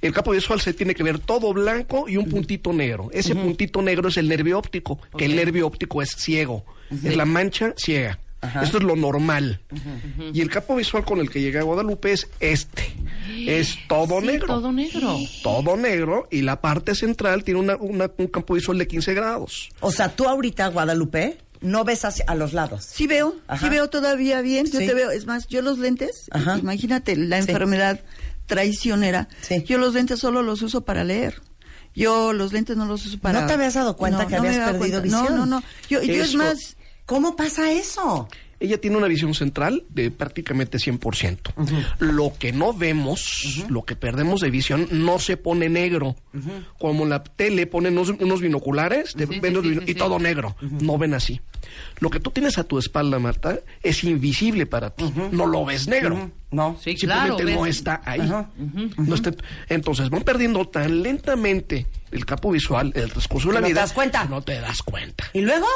El 0.00 0.12
campo 0.12 0.32
visual 0.32 0.60
se 0.60 0.72
tiene 0.74 0.94
que 0.94 1.02
ver 1.04 1.18
todo 1.20 1.52
blanco 1.52 2.08
y 2.08 2.16
un 2.16 2.28
puntito 2.28 2.72
negro. 2.72 3.08
Ese 3.12 3.34
puntito 3.34 3.80
negro 3.82 4.08
es 4.08 4.16
el 4.16 4.28
nervio 4.28 4.58
óptico, 4.58 4.98
que 5.16 5.26
el 5.26 5.36
nervio 5.36 5.66
óptico 5.66 6.02
es 6.02 6.10
ciego. 6.16 6.64
Es 7.04 7.16
la 7.16 7.24
mancha 7.24 7.72
ciega. 7.76 8.18
Esto 8.62 8.78
es 8.78 8.82
lo 8.84 8.96
normal. 8.96 9.60
Y 10.32 10.40
el 10.40 10.50
campo 10.50 10.74
visual 10.76 11.04
con 11.04 11.20
el 11.20 11.30
que 11.30 11.40
llega 11.40 11.60
a 11.60 11.62
Guadalupe 11.62 12.12
es 12.12 12.28
este. 12.40 12.92
Es 13.46 13.78
todo 13.88 14.20
Sí, 14.20 14.26
negro. 14.26 14.46
todo 14.48 14.72
negro. 14.72 15.18
Todo 15.42 15.76
negro 15.76 16.28
y 16.30 16.42
la 16.42 16.60
parte 16.60 16.94
central 16.94 17.44
tiene 17.44 17.60
una- 17.60 17.76
una- 17.76 18.10
un 18.16 18.26
campo 18.26 18.54
visual 18.54 18.78
de 18.78 18.86
15 18.88 19.14
grados. 19.14 19.68
O 19.80 19.92
sea, 19.92 20.08
tú 20.14 20.28
ahorita, 20.28 20.66
Guadalupe, 20.68 21.38
no 21.60 21.84
ves 21.84 22.04
hacia, 22.04 22.24
a 22.26 22.34
los 22.34 22.52
lados. 22.52 22.84
Sí 22.84 23.06
veo, 23.06 23.36
Ajá. 23.46 23.64
sí 23.64 23.70
veo 23.70 23.88
todavía 23.88 24.40
bien, 24.40 24.66
yo 24.66 24.80
Sí. 24.80 24.86
te 24.86 24.94
veo, 24.94 25.10
es 25.12 25.26
más, 25.26 25.46
yo 25.46 25.62
los 25.62 25.78
lentes, 25.78 26.26
Ajá. 26.32 26.58
imagínate 26.58 27.14
la 27.16 27.40
Sí. 27.40 27.48
enfermedad 27.50 28.00
traicionera, 28.46 29.28
yo 29.66 29.78
los 29.78 29.94
lentes 29.94 30.18
solo 30.20 30.42
los 30.42 30.62
uso 30.62 30.84
para 30.84 31.04
leer. 31.04 31.40
Yo 31.94 32.32
los 32.32 32.52
lentes 32.52 32.76
no 32.76 32.86
los 32.86 33.04
uso 33.06 33.18
para... 33.18 33.42
¿No 33.42 33.46
te 33.46 33.52
habías 33.52 33.74
dado 33.74 33.96
cuenta 33.96 34.22
No, 34.22 34.28
que 34.28 34.34
no 34.36 34.40
habías 34.40 34.56
perdido 34.72 34.78
cuenta. 34.78 35.00
visión? 35.00 35.24
No, 35.24 35.46
no, 35.46 35.46
no. 35.46 35.62
Yo, 35.90 36.02
yo 36.02 36.22
es 36.24 36.34
más, 36.34 36.76
¿Cómo 37.06 37.36
pasa 37.36 37.72
eso? 37.72 38.28
Ella 38.60 38.80
tiene 38.80 38.96
una 38.96 39.08
visión 39.08 39.34
central 39.34 39.82
de 39.88 40.12
prácticamente 40.12 40.78
100%. 40.78 41.52
Lo 41.98 42.32
que 42.38 42.52
no 42.52 42.72
vemos, 42.72 43.64
lo 43.68 43.82
que 43.84 43.96
perdemos 43.96 44.40
de 44.40 44.50
visión, 44.50 44.86
no 44.92 45.18
se 45.18 45.36
pone 45.36 45.68
negro. 45.68 46.14
Como 46.78 47.04
la 47.04 47.24
tele 47.24 47.66
ponen 47.66 47.98
unos, 47.98 48.10
unos 48.20 48.40
binoculares 48.40 49.14
te 49.14 49.26
ven 49.26 49.54
los 49.54 49.64
y 49.88 49.94
todo 49.94 50.20
negro. 50.20 50.54
No 50.60 50.96
ven 50.96 51.14
así. 51.14 51.40
Lo 51.98 52.08
que 52.10 52.20
tú 52.20 52.30
tienes 52.30 52.56
a 52.56 52.62
tu 52.64 52.78
espalda, 52.78 53.18
Marta, 53.18 53.58
es 53.82 54.04
invisible 54.04 54.66
para 54.66 54.90
ti. 54.90 55.12
No 55.32 55.46
lo 55.46 55.64
ves 55.64 55.88
negro. 55.88 56.30
No. 56.52 56.76
Sí, 56.80 56.96
Simplemente 56.96 57.42
claro. 57.42 57.58
no 57.58 57.62
ves. 57.62 57.76
está 57.78 58.00
ahí. 58.04 58.20
No 58.96 59.14
está- 59.16 59.32
entonces 59.70 60.08
van 60.08 60.22
perdiendo 60.22 60.64
tan 60.68 61.02
lentamente 61.02 61.88
el 62.12 62.24
campo 62.26 62.52
visual, 62.52 62.92
el 62.94 63.10
transcurso 63.10 63.48
de 63.48 63.54
la 63.54 63.60
¿No 63.60 63.66
te 63.66 63.72
vida. 63.72 63.80
das 63.80 63.92
cuenta? 63.92 64.24
No 64.26 64.40
te 64.42 64.60
das 64.60 64.82
cuenta. 64.84 65.24
¿Y 65.32 65.40
luego? 65.40 65.66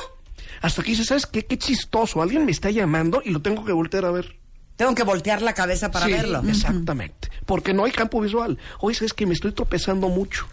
Hasta 0.62 0.82
que 0.82 0.90
dices, 0.90 1.06
¿sabes 1.06 1.26
qué? 1.26 1.44
Qué 1.44 1.58
chistoso. 1.58 2.22
Alguien 2.22 2.44
me 2.44 2.52
está 2.52 2.70
llamando 2.70 3.22
y 3.24 3.30
lo 3.30 3.40
tengo 3.42 3.64
que 3.64 3.72
voltear 3.72 4.04
a 4.04 4.10
ver. 4.10 4.36
Tengo 4.76 4.94
que 4.94 5.04
voltear 5.04 5.40
la 5.42 5.54
cabeza 5.54 5.90
para 5.90 6.06
Sí, 6.06 6.12
verlo. 6.12 6.42
Exactamente. 6.48 7.28
Porque 7.46 7.72
no 7.72 7.84
hay 7.84 7.92
campo 7.92 8.20
visual. 8.20 8.58
Oye, 8.80 8.94
¿sabes 8.94 9.12
que 9.14 9.24
Me 9.26 9.34
estoy 9.34 9.52
tropezando 9.52 10.08
mucho. 10.08 10.46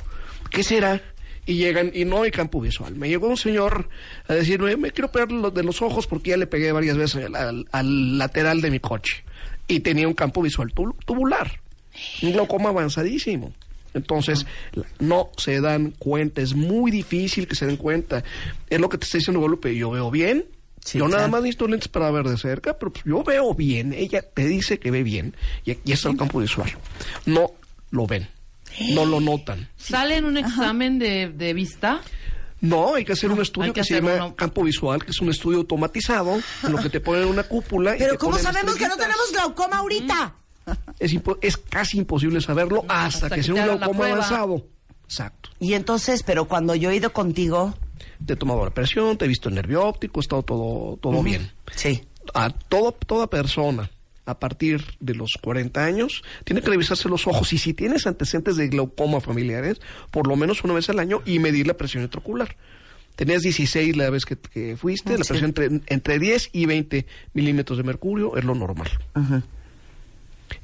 ¿Qué 0.49 0.63
será? 0.63 1.01
Y 1.45 1.55
llegan 1.55 1.91
y 1.93 2.05
no 2.05 2.21
hay 2.23 2.31
campo 2.31 2.61
visual. 2.61 2.95
Me 2.95 3.09
llegó 3.09 3.27
un 3.27 3.35
señor 3.35 3.89
a 4.29 4.33
decirme, 4.33 4.77
me 4.77 4.91
quiero 4.91 5.07
operar 5.07 5.29
lo 5.31 5.51
de 5.51 5.63
los 5.63 5.81
ojos 5.81 6.07
porque 6.07 6.29
ya 6.29 6.37
le 6.37 6.47
pegué 6.47 6.71
varias 6.71 6.95
veces 6.95 7.25
al, 7.25 7.35
al- 7.35 7.67
al 7.71 8.17
lateral 8.17 8.61
de 8.61 8.71
mi 8.71 8.79
coche. 8.79 9.25
Y 9.67 9.81
tenía 9.81 10.07
un 10.07 10.13
campo 10.13 10.41
visual 10.41 10.71
tu- 10.73 10.95
tubular. 11.05 11.59
Un 12.21 12.31
glaucoma 12.31 12.69
avanzadísimo. 12.69 13.51
Entonces, 13.93 14.45
no 14.99 15.29
se 15.37 15.61
dan 15.61 15.91
cuenta. 15.91 16.41
Es 16.41 16.53
muy 16.55 16.91
difícil 16.91 17.47
que 17.47 17.55
se 17.55 17.65
den 17.65 17.77
cuenta. 17.77 18.23
Es 18.69 18.79
lo 18.79 18.89
que 18.89 18.97
te 18.97 19.05
está 19.05 19.17
diciendo 19.17 19.39
Guadalupe. 19.39 19.75
Yo 19.75 19.91
veo 19.91 20.09
bien. 20.11 20.45
Sí, 20.83 20.97
yo 20.97 21.05
nada 21.05 21.19
claro. 21.19 21.31
más 21.31 21.41
necesito 21.43 21.67
lentes 21.67 21.87
para 21.87 22.11
ver 22.11 22.25
de 22.27 22.37
cerca, 22.37 22.77
pero 22.77 22.91
pues, 22.91 23.05
yo 23.05 23.23
veo 23.23 23.53
bien. 23.53 23.93
Ella 23.93 24.21
te 24.21 24.45
dice 24.45 24.79
que 24.79 24.91
ve 24.91 25.03
bien. 25.03 25.35
Y 25.63 25.71
aquí 25.71 25.93
está 25.93 26.09
el 26.09 26.17
campo 26.17 26.39
visual. 26.39 26.71
No 27.25 27.51
lo 27.91 28.05
ven. 28.05 28.27
No 28.93 29.05
lo 29.05 29.19
notan. 29.21 29.69
¿Sale 29.77 30.17
en 30.17 30.25
un 30.25 30.35
examen 30.37 30.97
de, 30.99 31.29
de 31.29 31.53
vista? 31.53 32.01
No, 32.59 32.95
hay 32.95 33.05
que 33.05 33.11
hacer 33.13 33.29
un 33.29 33.37
hay 33.37 33.43
estudio 33.43 33.73
que 33.73 33.81
que, 33.81 33.85
se 33.85 33.95
hacer 33.95 34.03
llama 34.09 34.25
uno. 34.25 34.35
campo 34.35 34.63
visual, 34.63 35.03
que 35.03 35.11
es 35.11 35.19
un 35.21 35.29
estudio 35.29 35.59
automatizado, 35.59 36.39
en 36.63 36.71
lo 36.71 36.77
que 36.79 36.89
te 36.89 36.99
ponen 37.01 37.25
una 37.27 37.43
cúpula. 37.43 37.95
y 37.95 37.99
Pero 37.99 38.13
te 38.13 38.17
¿cómo 38.17 38.31
ponen 38.31 38.45
sabemos 38.45 38.75
que 38.75 38.87
no 38.87 38.95
tenemos 38.95 39.31
glaucoma 39.31 39.77
ahorita? 39.77 40.35
Es, 40.99 41.13
impo- 41.13 41.37
es 41.41 41.57
casi 41.57 41.97
imposible 41.97 42.39
saberlo 42.41 42.83
hasta, 42.87 43.25
hasta 43.25 43.29
que 43.29 43.35
que 43.35 43.43
sea 43.43 43.53
un 43.55 43.77
glaucoma 43.79 44.07
avanzado. 44.07 44.65
Exacto. 45.05 45.49
Y 45.59 45.73
entonces, 45.73 46.23
pero 46.23 46.45
cuando 46.47 46.75
yo 46.75 46.89
he 46.91 46.95
ido 46.95 47.11
contigo, 47.13 47.73
Te 48.25 48.33
he 48.33 48.35
tomado 48.35 48.63
la 48.63 48.71
presión, 48.71 49.17
te 49.17 49.25
he 49.25 49.27
visto 49.27 49.49
el 49.49 49.55
nervio 49.55 49.83
óptico, 49.85 50.19
ha 50.19 50.21
estado 50.21 50.43
todo, 50.43 50.97
todo 50.97 51.21
bien. 51.23 51.51
sí. 51.75 52.03
A 52.33 52.49
todo, 52.51 52.93
toda 52.93 53.27
persona 53.29 53.89
a 54.25 54.39
partir 54.39 54.81
de 55.01 55.13
los 55.13 55.31
40 55.41 55.83
años, 55.83 56.21
tiene 56.45 56.61
que 56.61 56.69
revisarse 56.69 57.09
los 57.09 57.27
ojos 57.27 57.51
y 57.51 57.57
si 57.57 57.73
tienes 57.73 58.07
antecedentes 58.07 58.55
de 58.55 58.69
glaucoma 58.69 59.19
familiares, 59.19 59.81
por 60.11 60.27
lo 60.27 60.37
menos 60.37 60.63
una 60.63 60.73
vez 60.73 60.89
al 60.89 60.99
año 60.99 61.21
y 61.25 61.39
medir 61.39 61.67
la 61.67 61.73
presión 61.73 62.01
intraocular. 62.03 62.55
Tenías 63.17 63.41
16 63.41 63.97
la 63.97 64.09
vez 64.09 64.23
que, 64.23 64.37
que 64.37 64.77
fuiste, 64.77 65.17
la 65.17 65.25
presión 65.25 65.43
entre, 65.49 65.81
entre 65.87 66.17
10 66.17 66.51
y 66.53 66.65
20 66.65 67.05
milímetros 67.33 67.77
de 67.77 67.83
mercurio 67.83 68.37
es 68.37 68.45
lo 68.45 68.55
normal. 68.55 68.89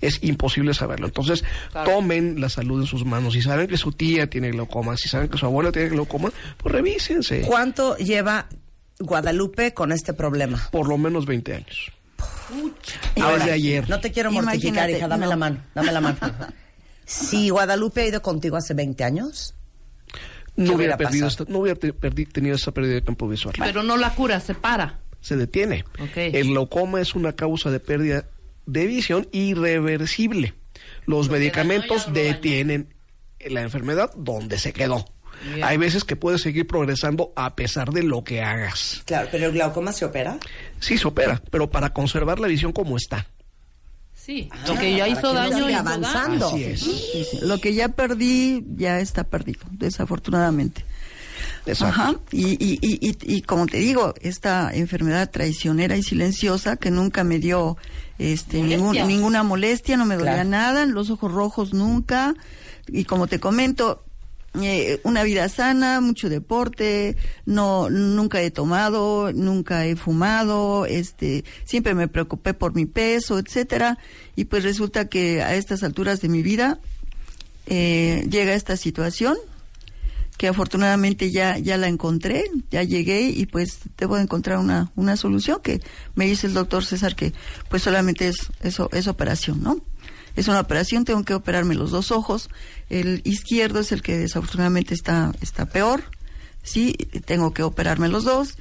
Es 0.01 0.23
imposible 0.23 0.73
saberlo. 0.73 1.07
Entonces, 1.07 1.43
tomen 1.85 2.39
la 2.41 2.49
salud 2.49 2.81
en 2.81 2.87
sus 2.87 3.05
manos. 3.05 3.33
Si 3.33 3.41
saben 3.41 3.67
que 3.67 3.77
su 3.77 3.91
tía 3.91 4.29
tiene 4.29 4.51
glaucoma, 4.51 4.97
si 4.97 5.07
saben 5.09 5.29
que 5.29 5.37
su 5.37 5.45
abuela 5.45 5.71
tiene 5.71 5.89
glaucoma, 5.89 6.31
pues 6.57 6.73
revísense. 6.73 7.41
¿Cuánto 7.41 7.97
lleva 7.97 8.47
Guadalupe 8.99 9.73
con 9.73 9.91
este 9.91 10.13
problema? 10.13 10.67
Por 10.71 10.87
lo 10.87 10.97
menos 10.97 11.25
20 11.25 11.53
años. 11.55 11.91
Ahora, 13.21 13.37
desde 13.37 13.51
ayer. 13.51 13.89
No 13.89 13.99
te 13.99 14.11
quiero 14.11 14.31
mortificar, 14.31 14.67
Imagínate, 14.89 14.97
hija, 14.97 15.07
dame 15.07 15.25
no. 15.25 15.29
la 15.29 15.35
mano, 15.37 15.63
dame 15.75 15.91
la 15.91 16.01
mano. 16.01 16.17
si 17.05 17.49
Guadalupe 17.49 18.01
ha 18.01 18.07
ido 18.07 18.21
contigo 18.21 18.57
hace 18.57 18.73
20 18.73 19.03
años, 19.03 19.55
No 20.55 20.65
¿Qué 20.71 20.75
hubiera, 20.75 20.75
hubiera 20.75 20.97
perdido 20.97 21.27
esta- 21.27 21.45
no 21.47 21.59
hubiera 21.59 21.79
te- 21.79 21.93
perdi- 21.95 22.29
tenido 22.29 22.55
esa 22.55 22.71
pérdida 22.73 22.95
de 22.95 23.03
campo 23.03 23.27
visual. 23.29 23.55
Pero 23.57 23.81
no 23.83 23.95
la 23.95 24.13
cura, 24.15 24.39
se 24.41 24.55
para. 24.55 24.99
Se 25.21 25.37
detiene. 25.37 25.85
El 26.15 26.47
glaucoma 26.49 26.99
es 26.99 27.15
una 27.15 27.33
causa 27.33 27.71
de 27.71 27.79
pérdida 27.79 28.25
de 28.71 28.85
visión 28.85 29.27
irreversible. 29.31 30.53
Los 31.05 31.29
medicamentos 31.29 32.13
detienen 32.13 32.93
la 33.47 33.61
enfermedad 33.61 34.11
donde 34.15 34.59
se 34.59 34.73
quedó. 34.73 35.05
Bien. 35.53 35.63
Hay 35.63 35.77
veces 35.77 36.03
que 36.03 36.15
puedes 36.15 36.41
seguir 36.41 36.67
progresando 36.67 37.31
a 37.35 37.55
pesar 37.55 37.91
de 37.91 38.03
lo 38.03 38.23
que 38.23 38.41
hagas. 38.41 39.01
claro, 39.05 39.29
pero 39.31 39.47
el 39.47 39.53
glaucoma 39.53 39.93
se 39.93 40.05
opera. 40.05 40.37
Sí, 40.79 40.97
se 40.97 41.07
opera, 41.07 41.41
pero 41.49 41.69
para 41.69 41.93
conservar 41.93 42.39
la 42.39 42.47
visión 42.47 42.73
como 42.73 42.97
está. 42.97 43.27
Sí, 44.13 44.49
lo 44.67 44.75
que 44.75 44.95
ya 44.95 45.07
hizo 45.07 45.31
que 45.31 45.37
daño 45.37 45.65
daño. 45.65 45.79
avanzando. 45.79 46.49
Así 46.49 46.63
es. 46.65 46.81
Sí, 46.81 47.25
sí. 47.31 47.39
Lo 47.41 47.57
que 47.59 47.73
ya 47.73 47.89
perdí 47.89 48.63
ya 48.75 48.99
está 48.99 49.23
perdido, 49.23 49.61
desafortunadamente. 49.71 50.83
Ajá. 51.81 52.15
Y, 52.31 52.47
y, 52.63 52.79
y, 52.81 53.09
y, 53.09 53.17
y 53.37 53.41
como 53.41 53.65
te 53.67 53.77
digo, 53.77 54.13
esta 54.21 54.71
enfermedad 54.73 55.29
traicionera 55.29 55.95
y 55.97 56.03
silenciosa 56.03 56.77
que 56.77 56.91
nunca 56.91 57.23
me 57.23 57.39
dio 57.39 57.77
este 58.17 58.61
ningún- 58.61 59.07
ninguna 59.07 59.43
molestia, 59.43 59.95
no 59.97 60.05
me 60.05 60.15
dolía 60.15 60.33
Claro. 60.33 60.49
nada, 60.49 60.85
los 60.85 61.09
ojos 61.09 61.31
rojos 61.31 61.73
nunca. 61.73 62.33
Y 62.87 63.05
como 63.05 63.27
te 63.27 63.39
comento, 63.39 64.03
eh, 64.61 64.99
una 65.03 65.21
vida 65.23 65.47
sana, 65.47 66.01
mucho 66.01 66.27
deporte, 66.27 67.15
no 67.45 67.89
nunca 67.91 68.41
he 68.41 68.49
tomado, 68.49 69.31
nunca 69.31 69.85
he 69.85 69.95
fumado, 69.95 70.87
este, 70.87 71.45
siempre 71.65 71.93
me 71.93 72.07
preocupé 72.07 72.55
por 72.55 72.73
mi 72.73 72.87
peso, 72.87 73.37
etcétera, 73.37 73.99
y 74.35 74.45
pues 74.45 74.63
resulta 74.63 75.07
que 75.07 75.43
a 75.43 75.53
estas 75.53 75.83
alturas 75.83 76.19
de 76.21 76.29
mi 76.29 76.41
vida 76.41 76.79
eh, 77.67 78.25
llega 78.29 78.53
esta 78.55 78.75
situación 78.75 79.37
que 80.39 80.47
afortunadamente 80.47 81.31
ya 81.31 81.57
ya 81.57 81.75
la 81.75 81.89
encontré, 81.89 82.45
ya 82.71 82.81
llegué 82.81 83.23
y 83.23 83.45
pues 83.45 83.79
debo 83.97 84.15
de 84.15 84.21
encontrar 84.21 84.57
una 84.57 84.89
una 84.95 85.17
solución 85.17 85.59
que 85.61 85.81
me 86.15 86.27
dice 86.27 86.47
el 86.47 86.53
doctor 86.53 86.85
César 86.85 87.13
que 87.13 87.33
pues 87.67 87.83
solamente 87.83 88.29
es 88.29 88.49
eso 88.61 88.89
es 88.93 89.07
operación, 89.07 89.61
¿no? 89.61 89.81
Es 90.37 90.47
una 90.47 90.61
operación, 90.61 91.03
tengo 91.03 91.25
que 91.25 91.33
operarme 91.33 91.75
los 91.75 91.91
dos 91.91 92.13
ojos, 92.13 92.49
el 92.89 93.21
izquierdo 93.25 93.81
es 93.81 93.91
el 93.91 94.01
que 94.01 94.17
desafortunadamente 94.17 94.93
está 94.93 95.33
está 95.41 95.65
peor, 95.65 96.03
sí, 96.63 96.93
tengo 97.25 97.53
que 97.53 97.63
operarme 97.63 98.07
los 98.07 98.23
dos 98.23 98.57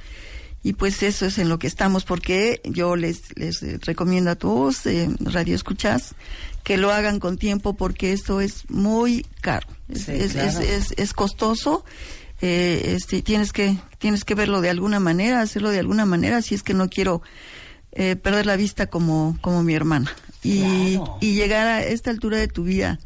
y 0.61 0.73
pues 0.73 1.01
eso 1.01 1.27
es 1.27 1.37
en 1.37 1.47
lo 1.47 1.59
que 1.59 1.67
estamos 1.67 2.03
porque 2.03 2.59
yo 2.65 2.97
les 2.97 3.21
les 3.37 3.61
recomiendo 3.85 4.31
a 4.31 4.35
todos 4.35 4.85
eh, 4.85 5.07
radio 5.21 5.55
escuchas 5.55 6.13
que 6.63 6.77
lo 6.77 6.91
hagan 6.91 7.19
con 7.19 7.37
tiempo 7.37 7.73
porque 7.75 8.11
esto 8.13 8.41
es 8.41 8.69
muy 8.69 9.25
caro 9.41 9.67
es, 9.87 10.03
Sí, 10.05 10.11
es, 10.13 10.33
claro. 10.33 10.59
es- 10.97 11.13
costoso 11.13 11.83
eh, 12.41 12.93
este 12.95 13.21
tienes 13.21 13.51
que 13.51 13.77
tienes 13.97 14.23
que 14.23 14.35
verlo 14.35 14.61
de 14.61 14.69
alguna 14.69 14.99
manera 14.99 15.41
hacerlo 15.41 15.71
de 15.71 15.79
alguna 15.79 16.05
manera 16.05 16.41
si 16.41 16.55
es 16.55 16.63
que 16.63 16.73
no 16.73 16.89
quiero 16.89 17.21
eh, 17.91 18.15
perder 18.15 18.45
la 18.45 18.55
vista 18.55 18.87
como 18.87 19.37
como 19.41 19.63
mi 19.63 19.73
hermana 19.73 20.11
y, 20.43 20.95
Claro. 20.95 21.17
y 21.21 21.33
llegar 21.33 21.67
a 21.67 21.83
esta 21.83 22.11
altura 22.11 22.37
de 22.37 22.47
tu 22.47 22.63
vida 22.63 22.99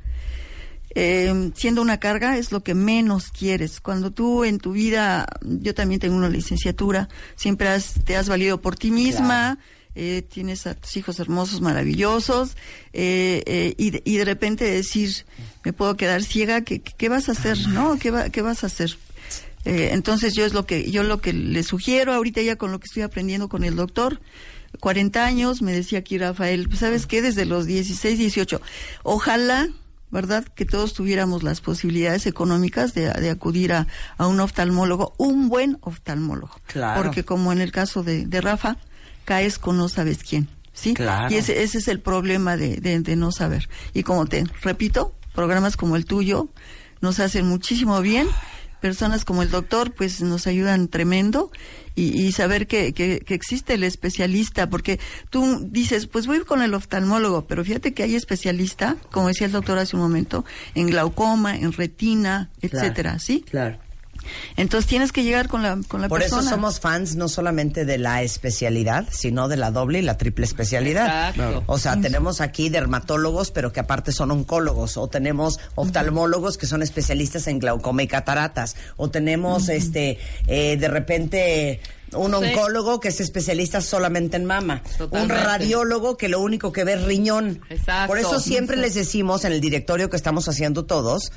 eh, 0.95 1.51
siendo 1.56 1.82
una 1.82 1.99
carga 1.99 2.38
es 2.38 2.51
lo 2.51 2.62
que 2.64 2.76
menos 2.76 3.32
quieres. 3.32 3.80
Cuando 3.80 4.12
tú 4.12 4.43
en 4.43 4.60
tu 4.60 4.74
vida, 4.74 5.26
yo 5.41 5.74
también 5.74 5.99
tengo 5.99 6.16
una 6.16 6.30
licenciatura, 6.30 7.10
siempre 7.36 7.68
has- 7.70 7.95
te 8.06 8.16
has 8.16 8.30
valido 8.30 8.62
por 8.62 8.76
ti 8.76 8.91
misma, 8.91 9.58
eh, 9.96 10.22
tienes 10.28 10.66
a 10.68 10.74
tus 10.76 10.98
hijos 10.98 11.20
hermosos, 11.20 11.62
maravillosos, 11.62 12.56
eh, 12.94 13.44
eh, 13.46 13.74
y, 13.78 13.91
de, 13.91 14.02
y 14.06 14.18
de 14.18 14.26
repente 14.26 14.66
decir, 14.66 15.26
me 15.64 15.74
puedo 15.74 15.96
quedar 15.98 16.24
ciega, 16.24 16.62
¿qué, 16.62 17.10
vas 17.10 17.30
a 17.30 17.34
hacer? 17.34 17.58
¿No? 17.70 17.98
¿Qué, 18.00 18.12
va- 18.12 18.30
qué 18.30 18.41
vas 18.41 18.64
a 18.64 18.68
hacer? 18.68 18.98
Eh, 19.66 19.89
entonces 19.94 20.34
yo 20.34 20.46
es 20.46 20.54
lo 20.54 20.66
que 20.66 20.91
yo 20.91 21.04
lo 21.04 21.22
que 21.22 21.32
le 21.32 21.64
sugiero 21.64 22.14
ahorita 22.14 22.41
ya 22.41 22.58
con 22.58 22.72
lo 22.74 22.80
que 22.82 22.86
estoy 22.88 23.02
aprendiendo 23.04 23.48
con 23.48 23.64
el 23.64 23.78
doctor 23.78 24.20
40 24.82 25.26
años 25.26 25.62
me 25.62 25.72
decía 25.72 26.00
aquí 26.00 26.18
Rafael 26.18 26.68
pues, 26.68 26.80
sabes 26.82 27.06
qué 27.08 27.22
desde 27.22 27.46
los 27.46 27.66
16 27.66 28.20
18 28.20 28.60
ojalá 29.04 29.70
verdad 30.12 30.44
que 30.44 30.66
todos 30.66 30.94
tuviéramos 30.94 31.44
las 31.44 31.62
posibilidades 31.62 32.26
económicas 32.28 32.94
de, 32.94 33.10
de 33.14 33.30
acudir 33.30 33.72
a, 33.72 33.88
a 34.18 34.28
un 34.28 34.41
oftalmólogo 34.41 35.14
un 35.18 35.48
buen 35.48 35.78
oftalmólogo 35.80 36.60
Claro. 36.68 37.02
porque 37.02 37.24
como 37.24 37.54
en 37.54 37.62
el 37.62 37.72
caso 37.72 38.04
de, 38.04 38.26
de 38.26 38.41
Rafa 38.41 38.76
caes 39.26 39.59
con 39.59 39.78
no 39.78 39.89
sabes 39.89 40.19
quién 40.28 40.47
sí 40.74 40.93
Claro. 40.93 41.34
y 41.34 41.38
ese, 41.38 41.63
ese 41.63 41.78
es 41.78 41.88
el 41.88 41.99
problema 41.99 42.57
de, 42.57 42.78
de, 42.78 42.99
de 42.99 43.15
no 43.15 43.32
saber. 43.32 43.69
Y 43.93 44.03
como 44.03 44.26
te 44.26 44.43
repito 44.61 45.13
programas 45.34 45.78
como 45.78 45.95
el 45.95 46.05
tuyo 46.05 46.49
nos 47.01 47.19
hacen 47.19 47.45
muchísimo 47.47 47.99
bien. 48.01 48.28
Personas 48.82 49.24
como 49.24 49.43
el 49.43 49.49
doctor 49.49 49.93
pues 49.93 50.21
nos 50.21 50.45
ayudan 50.45 50.88
tremendo. 50.89 51.51
Y, 51.95 52.19
y 52.21 52.32
saber 52.32 52.65
que, 52.67 52.91
que, 52.91 53.19
que 53.19 53.34
existe 53.36 53.76
el 53.76 53.84
especialista 53.84 54.67
porque 54.67 54.99
tú 55.30 55.59
dices 55.69 56.07
pues 56.07 56.26
voy 56.26 56.39
con 56.39 56.63
el 56.63 56.74
oftalmólogo 56.74 57.45
pero 57.45 57.63
fíjate 57.63 57.93
que 57.93 58.01
hay 58.01 58.15
especialista 58.15 58.97
como 59.11 59.28
decía 59.28 59.45
el 59.45 59.53
doctor 59.53 59.78
hace 59.78 59.95
un 59.95 60.01
momento 60.01 60.43
en 60.74 60.88
glaucoma 60.88 61.55
en 61.55 61.71
retina 61.71 62.49
etcétera 62.63 63.19
sí 63.19 63.45
Claro. 63.47 63.78
Entonces 64.57 64.88
tienes 64.88 65.11
que 65.11 65.24
llegar 65.24 65.47
con 65.47 65.63
la 65.63 65.78
con 65.88 66.01
la 66.01 66.07
Por 66.09 66.19
persona 66.19 66.41
eso 66.41 66.49
somos 66.51 66.80
fans 66.80 67.15
no 67.15 67.28
solamente 67.28 67.86
de 67.86 67.97
la 67.97 68.21
especialidad, 68.24 69.07
sino 69.11 69.47
de 69.47 69.57
la 69.57 69.71
doble 69.71 69.99
y 69.99 70.01
la 70.01 70.17
triple 70.17 70.45
especialidad. 70.45 71.30
Exacto. 71.30 71.63
O 71.67 71.78
sea, 71.78 71.99
tenemos 71.99 72.41
aquí 72.41 72.69
dermatólogos, 72.69 73.51
pero 73.51 73.71
que 73.74 73.80
aparte 73.80 74.11
son 74.11 74.32
oncólogos, 74.32 74.97
o 74.97 75.07
tenemos 75.07 75.59
oftalmólogos 75.76 76.57
que 76.57 76.65
son 76.67 76.82
especialistas 76.82 77.47
en 77.47 77.59
glaucoma 77.59 78.03
y 78.03 78.07
cataratas, 78.07 78.76
o 78.97 79.09
tenemos 79.09 79.69
este 79.69 80.19
eh, 80.47 80.78
de 80.78 80.88
repente 80.88 81.80
un 82.13 82.30
Sí. 82.30 82.36
oncólogo 82.36 82.99
que 82.99 83.07
es 83.07 83.19
especialista 83.19 83.82
solamente 83.82 84.38
en 84.38 84.45
mama, 84.45 84.84
Totalmente. 84.99 85.34
un 85.34 85.41
radiólogo 85.41 86.15
que 86.15 86.30
lo 86.30 86.41
único 86.41 86.71
que 86.71 86.84
ve 86.84 86.93
es 86.93 87.01
riñón. 87.03 87.59
Exacto. 87.71 88.07
Por 88.07 88.19
eso 88.19 88.39
siempre 88.39 88.78
les 88.78 88.93
decimos 88.93 89.45
en 89.45 89.51
el 89.51 89.61
directorio 89.61 90.11
que 90.11 90.15
estamos 90.15 90.47
haciendo 90.47 90.86
todos 90.86 91.32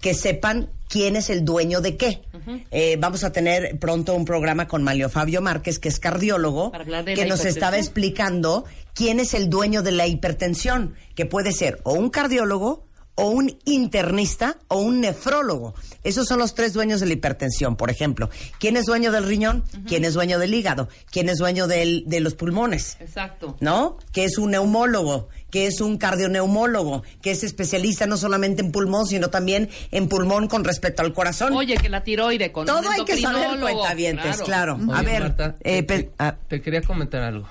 que 0.00 0.14
sepan 0.14 0.70
quién 0.88 1.14
es 1.16 1.30
el 1.30 1.44
dueño 1.44 1.80
de 1.80 1.96
qué. 1.96 2.22
Eh, 2.70 2.96
vamos 2.98 3.22
a 3.22 3.32
tener 3.32 3.78
pronto 3.78 4.14
un 4.14 4.24
programa 4.24 4.66
con 4.66 4.82
Malio 4.82 5.08
Fabio 5.08 5.40
Márquez, 5.40 5.78
que 5.78 5.88
es 5.88 6.00
cardiólogo, 6.00 6.72
que 7.14 7.26
nos 7.26 7.44
estaba 7.44 7.78
explicando 7.78 8.64
quién 8.94 9.20
es 9.20 9.34
el 9.34 9.48
dueño 9.48 9.82
de 9.82 9.92
la 9.92 10.06
hipertensión, 10.06 10.94
que 11.14 11.26
puede 11.26 11.52
ser 11.52 11.80
o 11.84 11.92
un 11.92 12.10
cardiólogo, 12.10 12.84
o 13.16 13.28
un 13.28 13.54
internista, 13.66 14.56
o 14.68 14.80
un 14.80 15.00
nefrólogo. 15.02 15.74
Esos 16.04 16.26
son 16.26 16.38
los 16.38 16.54
tres 16.54 16.72
dueños 16.72 17.00
de 17.00 17.06
la 17.06 17.12
hipertensión, 17.12 17.76
por 17.76 17.90
ejemplo. 17.90 18.30
¿Quién 18.58 18.76
es 18.78 18.86
dueño 18.86 19.12
del 19.12 19.24
riñón? 19.24 19.62
¿Quién 19.86 20.04
es 20.04 20.14
dueño 20.14 20.38
del 20.38 20.54
hígado? 20.54 20.88
¿Quién 21.10 21.28
es 21.28 21.36
dueño 21.38 21.66
del- 21.66 22.04
de 22.06 22.20
los 22.20 22.34
pulmones? 22.34 22.96
Exacto. 23.00 23.56
¿no? 23.60 23.98
Que 24.12 24.24
es 24.24 24.38
un 24.38 24.52
neumólogo, 24.52 25.28
que 25.50 25.66
es 25.66 25.82
un 25.82 25.98
cardioneumólogo, 25.98 27.02
que 27.20 27.32
es 27.32 27.44
especialista 27.44 28.06
no 28.06 28.16
solamente 28.16 28.62
en 28.62 28.72
pulmón, 28.72 29.06
sino 29.06 29.28
también 29.28 29.68
en 29.90 30.08
pulmón 30.08 30.48
con 30.48 30.64
respecto 30.64 31.02
al 31.02 31.12
corazón. 31.12 31.52
Oye, 31.52 31.76
que 31.76 31.90
la 31.90 32.02
tiroide 32.02 32.52
con 32.52 32.64
Todo 32.66 32.78
un 32.80 32.86
hay 32.88 33.04
que 33.04 33.20
saber, 33.20 33.60
cuentavientes, 33.60 34.38
claro. 34.42 34.76
Oye, 34.80 34.92
A 34.98 35.02
ver, 35.02 35.20
Marta, 35.22 35.56
eh, 35.60 35.82
te, 35.82 36.04
te- 36.04 36.10
ah, 36.18 36.36
te 36.48 36.62
quería 36.62 36.80
comentar 36.80 37.20
algo. 37.22 37.46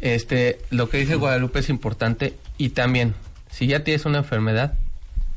Este, 0.00 0.60
lo 0.70 0.88
que 0.88 0.98
dice 0.98 1.16
Guadalupe 1.16 1.58
es 1.58 1.68
importante 1.68 2.34
y 2.56 2.70
también, 2.70 3.14
si 3.50 3.66
ya 3.66 3.84
tienes 3.84 4.06
una 4.06 4.18
enfermedad, 4.18 4.74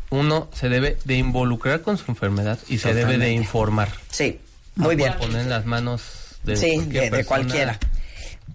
uno 0.10 0.50
se 0.54 0.70
debe 0.70 0.98
de 1.06 1.18
involucrar 1.18 1.82
con 1.82 1.98
su 1.98 2.06
enfermedad 2.12 2.60
y 2.70 2.78
se 2.78 2.94
debe 2.94 3.18
de 3.18 3.32
informar. 3.32 3.90
sí, 4.10 4.40
No 4.76 4.86
muy 4.86 4.96
bien. 4.96 5.14
poner 5.20 5.42
en 5.42 5.50
las 5.50 5.66
manos 5.66 6.04
de 6.44 6.56
Sí, 6.58 6.72
cualquier 6.76 6.94
de, 6.94 7.00
de 7.06 7.10
persona. 7.12 7.26
cualquiera. 7.28 7.80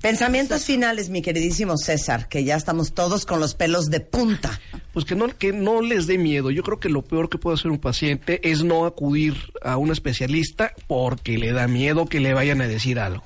Pensamientos 0.01 0.65
finales, 0.65 1.11
mi 1.11 1.23
queridísimo 1.23 1.77
César, 1.79 2.27
que 2.29 2.43
ya 2.43 2.57
estamos 2.57 2.93
todos 2.93 3.25
con 3.25 3.39
los 3.39 3.55
pelos 3.55 3.87
de 3.87 4.01
punta. 4.01 4.61
Pues 4.93 5.05
que 5.05 5.15
no, 5.15 5.29
que 5.29 5.53
no 5.53 5.81
les 5.81 6.07
dé 6.09 6.19
miedo. 6.19 6.51
Yo 6.51 6.63
creo 6.65 6.81
que 6.81 6.89
lo 6.89 7.03
peor 7.03 7.29
que 7.29 7.39
puede 7.39 7.55
hacer 7.57 7.71
un 7.71 7.79
paciente 7.79 8.41
es 8.51 8.65
no 8.65 8.85
acudir 8.85 9.37
a 9.63 9.77
un 9.77 9.93
especialista 9.93 10.73
porque 10.89 11.39
le 11.39 11.53
da 11.53 11.69
miedo 11.69 12.07
que 12.07 12.19
le 12.19 12.35
vayan 12.35 12.61
a 12.63 12.67
decir 12.69 12.99
algo. 12.99 13.25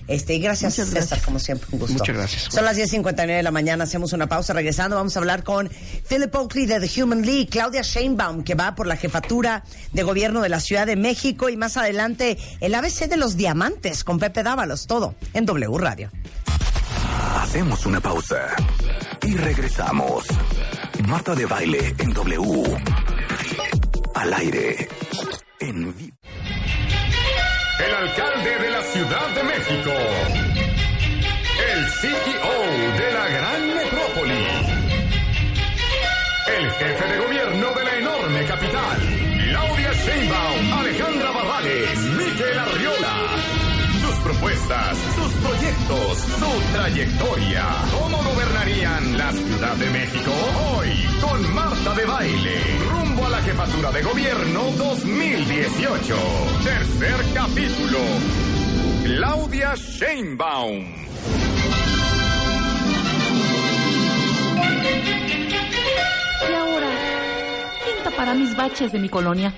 Este, 0.08 0.36
y 0.36 0.40
gracias, 0.40 0.74
Muchas 0.74 0.88
César, 0.88 1.08
gracias. 1.08 1.26
como 1.26 1.40
siempre, 1.40 1.68
un 1.72 1.80
gusto. 1.80 1.98
Muchas 2.00 2.16
gracias. 2.16 2.44
Son 2.54 2.66
las 2.66 2.78
10.59 2.78 3.38
de 3.38 3.44
la 3.44 3.52
mañana, 3.52 3.86
hacemos 3.86 4.12
una 4.14 4.28
pausa. 4.28 4.54
Regresando, 4.54 4.96
vamos 4.96 5.16
a 5.16 5.20
hablar 5.20 5.44
con 5.44 5.70
Philip 6.10 6.34
Oakley 6.36 6.66
de 6.66 6.80
The 6.80 7.02
Human 7.02 7.22
League, 7.22 7.48
Claudia 7.48 7.82
Sheinbaum, 7.84 8.44
que 8.44 8.56
va 8.56 8.76
por 8.76 8.88
la 8.88 8.98
jefatura 8.98 9.64
de 9.94 10.04
gobierno 10.04 10.42
de 10.42 10.50
la 10.50 10.60
Ciudad 10.60 10.86
de 10.86 10.96
México, 10.96 11.50
y 11.50 11.56
más 11.56 11.78
adelante 11.78 12.38
el 12.60 12.76
ABC 12.76 13.08
de 13.08 13.18
los 13.18 13.38
diamantes 13.38 14.04
con 14.04 14.20
Pepe 14.20 14.44
Dávalos, 14.44 14.88
todo 14.88 15.16
en 15.34 15.46
W 15.46 15.78
Radio. 15.78 16.12
Hacemos 17.38 17.86
una 17.86 18.00
pausa 18.00 18.56
y 19.22 19.36
regresamos. 19.36 20.26
Marta 21.08 21.36
de 21.36 21.46
baile 21.46 21.96
en 22.00 22.10
W. 22.12 22.78
Al 24.24 24.34
aire. 24.36 24.88
En. 25.60 25.94
El 27.80 27.94
alcalde 27.94 28.58
de 28.58 28.70
la 28.70 28.82
Ciudad 28.84 29.28
de 29.36 29.44
México. 29.44 29.92
El 31.74 31.86
CEO 32.00 32.56
de 33.00 33.12
la 33.12 33.28
gran 33.28 33.68
metrópoli. 33.76 34.44
El 36.58 36.72
jefe 36.72 37.06
de 37.06 37.18
gobierno 37.18 37.68
de 37.74 37.84
la 37.84 37.98
enorme 37.98 38.46
capital. 38.46 38.98
Claudia 39.50 39.92
Sheinbaum, 39.92 40.74
Alejandra 40.80 41.32
Barrales, 41.32 42.00
Miquel 42.00 42.60
Arriola. 42.60 42.73
Propuestas, 44.44 44.98
sus 45.16 45.32
proyectos, 45.36 46.18
su 46.18 46.74
trayectoria. 46.74 47.64
¿Cómo 47.98 48.18
gobernarían 48.18 49.18
la 49.18 49.32
Ciudad 49.32 49.74
de 49.78 49.90
México 49.90 50.34
hoy? 50.76 50.90
Con 51.22 51.56
Marta 51.56 51.94
de 51.94 52.04
Baile. 52.04 52.60
Rumbo 52.92 53.26
a 53.26 53.30
la 53.30 53.42
jefatura 53.42 53.90
de 53.94 54.02
gobierno 54.02 54.64
2018. 54.78 56.16
Tercer 56.62 57.26
capítulo. 57.34 58.00
Claudia 59.06 59.76
Sheinbaum. 59.76 60.88
Y 66.50 66.54
ahora, 66.54 66.90
¿quién 66.90 66.93
tapará 68.14 68.34
mis 68.36 68.56
baches 68.56 68.92
de 68.92 69.00
mi 69.00 69.10
colonia? 69.10 69.54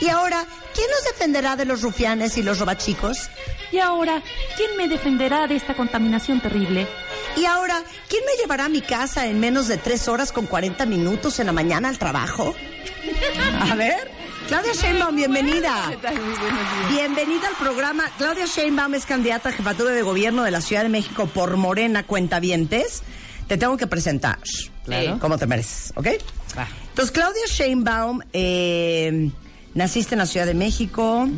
Y 0.00 0.08
ahora, 0.08 0.44
¿quién 0.74 0.86
nos 0.90 1.04
defenderá 1.04 1.56
de 1.56 1.64
los 1.64 1.82
rufianes 1.82 2.36
y 2.36 2.42
los 2.42 2.58
robachicos? 2.58 3.30
Y 3.70 3.78
ahora, 3.78 4.22
¿quién 4.56 4.76
me 4.76 4.88
defenderá 4.88 5.46
de 5.46 5.56
esta 5.56 5.74
contaminación 5.74 6.40
terrible? 6.40 6.86
Y 7.36 7.44
ahora, 7.46 7.80
¿quién 8.08 8.22
me 8.26 8.42
llevará 8.42 8.66
a 8.66 8.68
mi 8.68 8.82
casa 8.82 9.26
en 9.26 9.40
menos 9.40 9.68
de 9.68 9.78
tres 9.78 10.08
horas 10.08 10.32
con 10.32 10.46
40 10.46 10.84
minutos 10.86 11.38
en 11.38 11.46
la 11.46 11.52
mañana 11.52 11.88
al 11.88 11.98
trabajo? 11.98 12.54
A 13.70 13.74
ver, 13.76 14.10
Claudia 14.48 14.72
Sheinbaum, 14.74 15.16
bienvenida. 15.16 15.86
¿Qué 15.90 15.96
tal? 15.98 16.14
Muy 16.16 16.34
buenos 16.34 16.60
días. 16.60 16.90
Bienvenida 16.90 17.48
al 17.48 17.54
programa. 17.54 18.10
Claudia 18.18 18.46
Sheinbaum 18.46 18.94
es 18.94 19.06
candidata 19.06 19.50
a 19.50 19.52
jefatura 19.52 19.92
de 19.92 20.02
gobierno 20.02 20.42
de 20.42 20.50
la 20.50 20.60
Ciudad 20.60 20.82
de 20.82 20.88
México 20.88 21.26
por 21.26 21.56
Morena 21.56 22.02
Cuentavientes. 22.02 23.02
Te 23.46 23.56
tengo 23.56 23.76
que 23.76 23.86
presentar. 23.86 24.38
Claro. 24.84 25.18
Como 25.18 25.38
te 25.38 25.46
mereces, 25.46 25.92
¿ok? 25.96 26.06
Entonces, 26.88 27.12
Claudia 27.12 27.42
Sheinbaum, 27.48 28.20
eh, 28.32 29.30
naciste 29.74 30.14
en 30.14 30.18
la 30.18 30.26
Ciudad 30.26 30.46
de 30.46 30.54
México. 30.54 31.28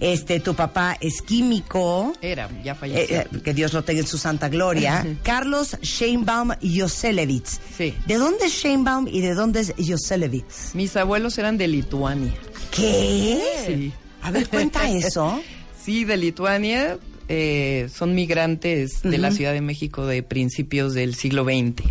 Este, 0.00 0.40
tu 0.40 0.54
papá 0.54 0.96
es 1.00 1.22
químico. 1.22 2.12
Era, 2.20 2.48
ya 2.62 2.74
falleció. 2.74 3.20
Eh, 3.20 3.28
eh, 3.32 3.40
que 3.42 3.54
Dios 3.54 3.72
lo 3.72 3.84
tenga 3.84 4.00
en 4.00 4.06
su 4.06 4.18
santa 4.18 4.48
gloria. 4.48 5.06
Carlos 5.22 5.76
Sheinbaum 5.80 6.52
Yoselevitz. 6.60 7.60
Sí. 7.76 7.94
¿De 8.06 8.16
dónde 8.16 8.46
es 8.46 8.52
Sheinbaum 8.52 9.06
y 9.08 9.20
de 9.20 9.34
dónde 9.34 9.60
es 9.60 9.74
Yoselevitz? 9.76 10.74
Mis 10.74 10.96
abuelos 10.96 11.38
eran 11.38 11.56
de 11.56 11.68
Lituania. 11.68 12.34
¿Qué? 12.70 13.40
Sí. 13.66 13.92
A 14.22 14.30
ver, 14.30 14.48
cuenta 14.48 14.88
eso. 14.90 15.40
Sí, 15.84 16.04
de 16.04 16.16
Lituania. 16.16 16.96
Eh, 17.28 17.88
son 17.94 18.14
migrantes 18.14 19.02
de 19.02 19.18
la. 19.18 19.30
Ciudad 19.32 19.52
de 19.52 19.60
México 19.60 20.06
de 20.06 20.22
principios 20.22 20.94
del 20.94 21.14
siglo 21.14 21.44
XX. 21.44 21.82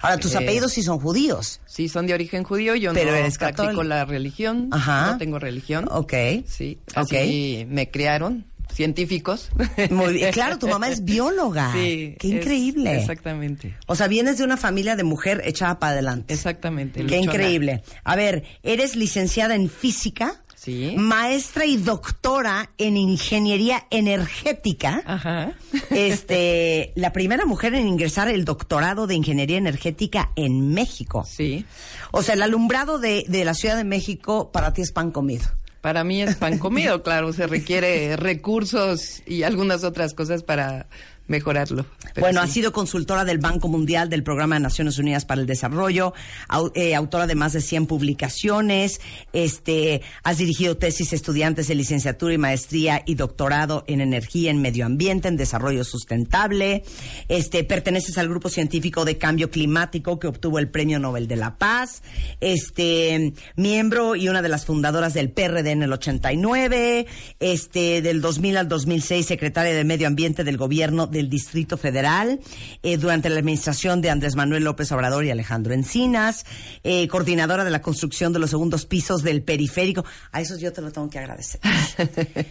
Ahora, 0.00 0.18
tus 0.18 0.34
Eh, 0.34 0.38
apellidos 0.38 0.72
sí 0.72 0.82
son 0.82 0.98
judíos. 1.00 1.60
Sí, 1.66 1.88
son 1.88 2.06
de 2.06 2.14
origen 2.14 2.44
judío. 2.44 2.74
Yo 2.76 2.92
Pero 2.92 3.10
no 3.10 3.16
eres 3.16 3.38
practico 3.38 3.62
católico. 3.64 3.82
la 3.84 4.04
religión. 4.04 4.68
Ajá. 4.70 5.12
No 5.12 5.18
tengo 5.18 5.38
religión. 5.38 5.88
Ok. 5.90 6.12
Sí, 6.46 6.78
Ok. 6.96 7.12
así 7.12 7.66
me 7.68 7.90
criaron 7.90 8.44
científicos. 8.72 9.50
Muy 9.90 10.14
bien. 10.14 10.32
Claro, 10.32 10.58
tu 10.58 10.66
mamá 10.68 10.88
es 10.88 11.04
bióloga. 11.04 11.72
Sí. 11.74 12.16
Qué 12.18 12.28
es- 12.28 12.34
increíble. 12.34 12.98
exactamente. 12.98 13.74
O 13.86 13.94
sea, 13.94 14.08
vienes 14.08 14.38
de 14.38 14.44
una 14.44 14.56
familia 14.56 14.96
de 14.96 15.04
mujer 15.04 15.42
echada 15.44 15.78
para 15.78 15.92
adelante. 15.92 16.32
Exactamente. 16.32 17.00
Qué 17.00 17.16
luchona. 17.18 17.22
increíble. 17.22 17.82
A 18.04 18.16
ver, 18.16 18.44
eres 18.62 18.96
licenciada 18.96 19.54
en 19.54 19.68
física. 19.68 20.42
Sí. 20.62 20.94
Maestra 20.96 21.66
y 21.66 21.76
doctora 21.76 22.70
en 22.78 22.96
ingeniería 22.96 23.88
energética. 23.90 25.02
Ajá. 25.04 25.54
Este, 25.90 26.92
la 26.94 27.12
primera 27.12 27.44
mujer 27.46 27.74
en 27.74 27.88
ingresar 27.88 28.28
el 28.28 28.44
doctorado 28.44 29.08
de 29.08 29.16
ingeniería 29.16 29.58
energética 29.58 30.30
en 30.36 30.72
México. 30.72 31.24
Sí. 31.26 31.66
O 32.12 32.22
sea, 32.22 32.34
el 32.34 32.42
alumbrado 32.42 33.00
de, 33.00 33.24
de 33.26 33.44
la 33.44 33.54
Ciudad 33.54 33.76
de 33.76 33.82
México 33.82 34.52
para 34.52 34.72
ti 34.72 34.82
es 34.82 34.92
pan 34.92 35.10
comido. 35.10 35.46
Para 35.80 36.04
mí 36.04 36.22
es 36.22 36.36
pan 36.36 36.58
comido, 36.58 37.02
claro, 37.02 37.32
se 37.32 37.48
requiere 37.48 38.16
recursos 38.16 39.20
y 39.26 39.42
algunas 39.42 39.82
otras 39.82 40.14
cosas 40.14 40.44
para 40.44 40.86
mejorarlo. 41.32 41.84
Bueno, 42.20 42.42
sí. 42.42 42.48
ha 42.48 42.52
sido 42.52 42.72
consultora 42.72 43.24
del 43.24 43.38
Banco 43.38 43.66
Mundial 43.68 44.08
del 44.08 44.22
Programa 44.22 44.54
de 44.56 44.60
Naciones 44.60 44.98
Unidas 44.98 45.24
para 45.24 45.40
el 45.40 45.46
Desarrollo, 45.48 46.12
au- 46.48 46.70
eh, 46.76 46.94
autora 46.94 47.26
de 47.26 47.34
más 47.34 47.52
de 47.54 47.60
100 47.60 47.86
publicaciones, 47.86 49.00
este, 49.32 50.02
has 50.22 50.38
dirigido 50.38 50.76
tesis 50.76 51.12
estudiantes 51.12 51.66
de 51.68 51.74
licenciatura 51.74 52.34
y 52.34 52.38
maestría 52.38 53.02
y 53.06 53.14
doctorado 53.16 53.82
en 53.88 54.00
energía, 54.00 54.50
en 54.50 54.60
medio 54.62 54.86
ambiente, 54.86 55.28
en 55.28 55.36
desarrollo 55.36 55.82
sustentable, 55.84 56.84
este, 57.28 57.64
perteneces 57.64 58.18
al 58.18 58.28
grupo 58.28 58.48
científico 58.48 59.04
de 59.04 59.16
cambio 59.18 59.50
climático 59.50 60.18
que 60.20 60.26
obtuvo 60.26 60.58
el 60.58 60.68
Premio 60.68 60.98
Nobel 60.98 61.26
de 61.28 61.36
la 61.36 61.56
Paz, 61.56 62.02
este, 62.40 63.32
miembro 63.56 64.14
y 64.16 64.28
una 64.28 64.42
de 64.42 64.48
las 64.50 64.66
fundadoras 64.66 65.14
del 65.14 65.30
PRD 65.30 65.70
en 65.70 65.82
el 65.82 65.92
89, 65.92 67.06
este, 67.40 68.02
del 68.02 68.20
2000 68.20 68.56
al 68.58 68.68
2006, 68.68 69.24
secretaria 69.26 69.72
de 69.74 69.84
Medio 69.84 70.06
Ambiente 70.06 70.44
del 70.44 70.56
Gobierno 70.58 71.06
del 71.22 71.30
Distrito 71.30 71.76
Federal, 71.76 72.40
eh, 72.82 72.96
durante 72.96 73.30
la 73.30 73.38
administración 73.38 74.00
de 74.00 74.10
Andrés 74.10 74.34
Manuel 74.34 74.64
López 74.64 74.90
Obrador 74.92 75.24
y 75.24 75.30
Alejandro 75.30 75.72
Encinas, 75.72 76.44
eh, 76.82 77.06
coordinadora 77.08 77.64
de 77.64 77.70
la 77.70 77.80
construcción 77.80 78.32
de 78.32 78.40
los 78.40 78.50
segundos 78.50 78.86
pisos 78.86 79.22
del 79.22 79.42
periférico. 79.42 80.04
A 80.32 80.40
eso 80.40 80.58
yo 80.58 80.72
te 80.72 80.80
lo 80.80 80.90
tengo 80.90 81.08
que 81.08 81.18
agradecer. 81.18 81.60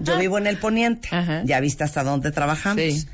yo 0.00 0.18
vivo 0.18 0.38
en 0.38 0.46
el 0.46 0.58
Poniente, 0.58 1.08
ya 1.44 1.60
viste 1.60 1.84
hasta 1.84 2.02
dónde 2.02 2.32
trabajamos. 2.32 2.82
Sí. 2.82 3.06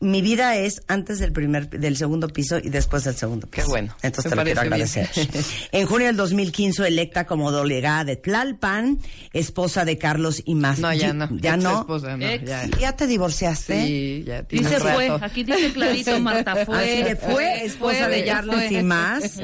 Mi 0.00 0.20
vida 0.20 0.56
es 0.56 0.82
antes 0.88 1.18
del 1.18 1.32
primer, 1.32 1.70
del 1.70 1.96
segundo 1.96 2.28
piso 2.28 2.58
y 2.58 2.68
después 2.68 3.04
del 3.04 3.14
segundo 3.14 3.46
piso. 3.46 3.64
Qué 3.64 3.70
bueno. 3.70 3.96
Entonces 4.02 4.26
Me 4.26 4.30
te 4.30 4.36
lo 4.36 4.44
quiero 4.44 4.60
agradecer. 4.60 5.08
bien. 5.14 5.28
En 5.72 5.86
junio 5.86 6.08
del 6.08 6.16
2015 6.16 6.86
electa 6.86 7.24
como 7.26 7.50
delegada 7.52 8.04
de 8.04 8.16
Tlalpan, 8.16 8.98
esposa 9.32 9.84
de 9.86 9.96
Carlos 9.96 10.42
y 10.44 10.56
más. 10.56 10.78
No, 10.80 10.92
ya 10.92 11.12
no. 11.14 11.28
Ya 11.40 11.56
no. 11.56 11.80
esposa, 11.80 12.16
no, 12.18 12.26
Ex- 12.26 12.44
ya. 12.44 12.66
ya. 12.78 12.96
te 12.96 13.06
divorciaste. 13.06 13.86
Sí, 13.86 14.24
ya 14.26 14.42
tiene 14.42 14.68
Dice 14.68 14.82
un 14.82 14.92
fue, 14.92 15.10
aquí 15.22 15.42
dice 15.44 15.72
clarito, 15.72 16.20
Marta, 16.20 16.66
fue. 16.66 16.76
Así 16.76 17.02
de 17.02 17.16
fue, 17.16 17.64
esposa 17.64 18.08
de 18.08 18.24
ya 18.26 18.34
Carlos 18.34 18.56
fue. 18.56 18.72
y 18.72 18.82
más. 18.82 19.40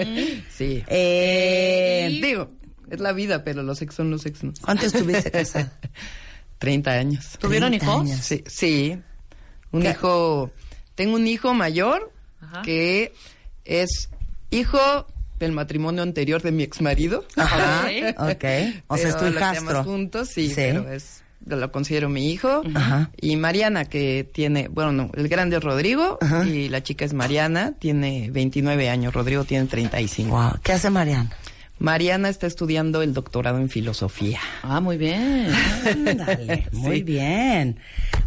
Sí. 0.58 0.82
Eh, 0.88 2.18
Digo, 2.22 2.50
es 2.90 3.00
la 3.00 3.12
vida, 3.12 3.44
pero 3.44 3.62
los 3.62 3.80
ex 3.80 3.94
son 3.94 4.10
los 4.10 4.26
ex. 4.26 4.42
¿no? 4.44 4.52
¿Cuánto 4.60 4.84
estuviste 4.84 5.30
casada? 5.30 5.72
30 6.58 6.90
años. 6.90 7.38
¿Tuvieron 7.38 7.70
30 7.70 7.86
hijos? 7.86 8.00
años. 8.02 8.20
Sí, 8.26 8.44
sí. 8.46 8.98
Un 9.72 9.82
¿Qué? 9.82 9.90
hijo, 9.90 10.50
tengo 10.94 11.14
un 11.16 11.26
hijo 11.26 11.54
mayor 11.54 12.12
Ajá. 12.40 12.62
que 12.62 13.12
es 13.64 14.10
hijo 14.50 15.06
del 15.38 15.52
matrimonio 15.52 16.02
anterior 16.02 16.42
de 16.42 16.52
mi 16.52 16.62
ex 16.64 16.80
marido. 16.80 17.24
Ajá, 17.36 17.88
ok. 18.18 18.44
O 18.88 18.96
sea, 18.96 19.08
es 19.08 19.16
tu 19.16 19.26
hijastro. 19.26 19.84
juntos, 19.84 20.28
sí, 20.28 20.48
Sí. 20.48 20.54
pero 20.56 20.90
es 20.90 21.22
lo 21.46 21.72
considero 21.72 22.10
mi 22.10 22.30
hijo. 22.30 22.62
Ajá. 22.74 23.10
Y 23.18 23.36
Mariana, 23.36 23.86
que 23.86 24.28
tiene, 24.30 24.68
bueno, 24.68 24.92
no, 24.92 25.10
el 25.14 25.26
grande 25.28 25.56
es 25.56 25.62
Rodrigo 25.64 26.18
Ajá. 26.20 26.44
y 26.46 26.68
la 26.68 26.82
chica 26.82 27.06
es 27.06 27.14
Mariana, 27.14 27.72
tiene 27.78 28.28
29 28.30 28.90
años, 28.90 29.14
Rodrigo 29.14 29.44
tiene 29.44 29.64
35. 29.66 30.30
Wow. 30.30 30.50
¿Qué 30.62 30.72
hace 30.72 30.90
Mariana? 30.90 31.30
Mariana 31.80 32.28
está 32.28 32.46
estudiando 32.46 33.00
el 33.02 33.14
doctorado 33.14 33.58
en 33.58 33.68
filosofía. 33.70 34.38
Ah, 34.62 34.80
muy 34.80 34.98
bien. 34.98 35.48
Ándale, 35.84 36.68
muy 36.72 36.98
Sí. 36.98 37.02
bien. 37.02 37.80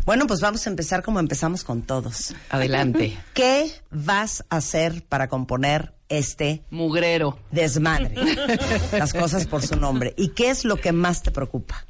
Bueno, 0.05 0.25
pues 0.27 0.41
vamos 0.41 0.65
a 0.67 0.69
empezar 0.71 1.03
como 1.03 1.19
empezamos 1.19 1.63
con 1.63 1.83
todos. 1.83 2.33
Adelante. 2.49 3.15
¿Qué 3.33 3.71
vas 3.91 4.43
a 4.49 4.57
hacer 4.57 5.03
para 5.07 5.29
componer 5.29 5.93
este 6.09 6.63
Mugrero. 6.71 7.37
desmadre? 7.51 8.15
Las 8.91 9.13
cosas 9.13 9.45
por 9.45 9.61
su 9.61 9.75
nombre. 9.77 10.13
¿Y 10.17 10.29
qué 10.29 10.49
es 10.49 10.65
lo 10.65 10.77
que 10.77 10.91
más 10.91 11.21
te 11.21 11.29
preocupa? 11.31 11.85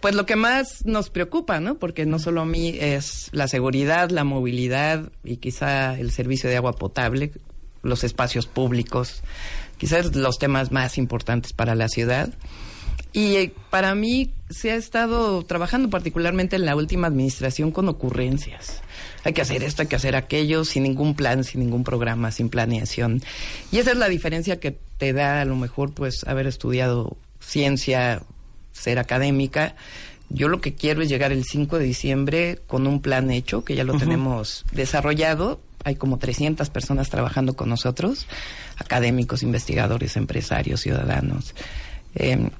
Pues 0.00 0.14
lo 0.14 0.26
que 0.26 0.36
más 0.36 0.84
nos 0.84 1.08
preocupa, 1.08 1.58
¿no? 1.58 1.78
Porque 1.78 2.04
no 2.04 2.18
solo 2.18 2.42
a 2.42 2.46
mí 2.46 2.76
es 2.78 3.28
la 3.32 3.48
seguridad, 3.48 4.10
la 4.10 4.24
movilidad 4.24 5.10
y 5.24 5.38
quizá 5.38 5.98
el 5.98 6.12
servicio 6.12 6.50
de 6.50 6.56
agua 6.56 6.74
potable, 6.74 7.32
los 7.82 8.04
espacios 8.04 8.46
públicos, 8.46 9.22
quizás 9.78 10.14
los 10.14 10.38
temas 10.38 10.72
más 10.72 10.98
importantes 10.98 11.52
para 11.52 11.74
la 11.74 11.88
ciudad. 11.88 12.30
Y 13.12 13.36
eh, 13.36 13.54
para 13.70 13.94
mí 13.94 14.32
se 14.50 14.72
ha 14.72 14.76
estado 14.76 15.42
trabajando 15.44 15.88
particularmente 15.88 16.56
en 16.56 16.66
la 16.66 16.76
última 16.76 17.06
administración 17.06 17.72
con 17.72 17.88
ocurrencias. 17.88 18.82
Hay 19.24 19.32
que 19.32 19.42
hacer 19.42 19.62
esto, 19.62 19.82
hay 19.82 19.88
que 19.88 19.96
hacer 19.96 20.16
aquello, 20.16 20.64
sin 20.64 20.82
ningún 20.82 21.14
plan, 21.14 21.42
sin 21.42 21.60
ningún 21.60 21.82
programa, 21.82 22.30
sin 22.30 22.48
planeación. 22.48 23.22
Y 23.72 23.78
esa 23.78 23.92
es 23.92 23.96
la 23.96 24.08
diferencia 24.08 24.60
que 24.60 24.78
te 24.98 25.12
da 25.12 25.40
a 25.40 25.44
lo 25.44 25.56
mejor 25.56 25.92
pues 25.92 26.24
haber 26.26 26.46
estudiado 26.46 27.16
ciencia, 27.40 28.22
ser 28.72 28.98
académica. 28.98 29.76
Yo 30.28 30.48
lo 30.48 30.60
que 30.60 30.74
quiero 30.74 31.02
es 31.02 31.08
llegar 31.08 31.32
el 31.32 31.44
5 31.44 31.78
de 31.78 31.84
diciembre 31.84 32.58
con 32.66 32.86
un 32.86 33.00
plan 33.00 33.30
hecho, 33.30 33.64
que 33.64 33.74
ya 33.74 33.84
lo 33.84 33.96
tenemos 33.96 34.64
desarrollado. 34.72 35.60
Hay 35.86 35.94
como 35.94 36.18
300 36.18 36.68
personas 36.70 37.10
trabajando 37.10 37.54
con 37.54 37.68
nosotros, 37.68 38.26
académicos, 38.76 39.44
investigadores, 39.44 40.16
empresarios, 40.16 40.80
ciudadanos. 40.80 41.54
Eh, 42.16 42.50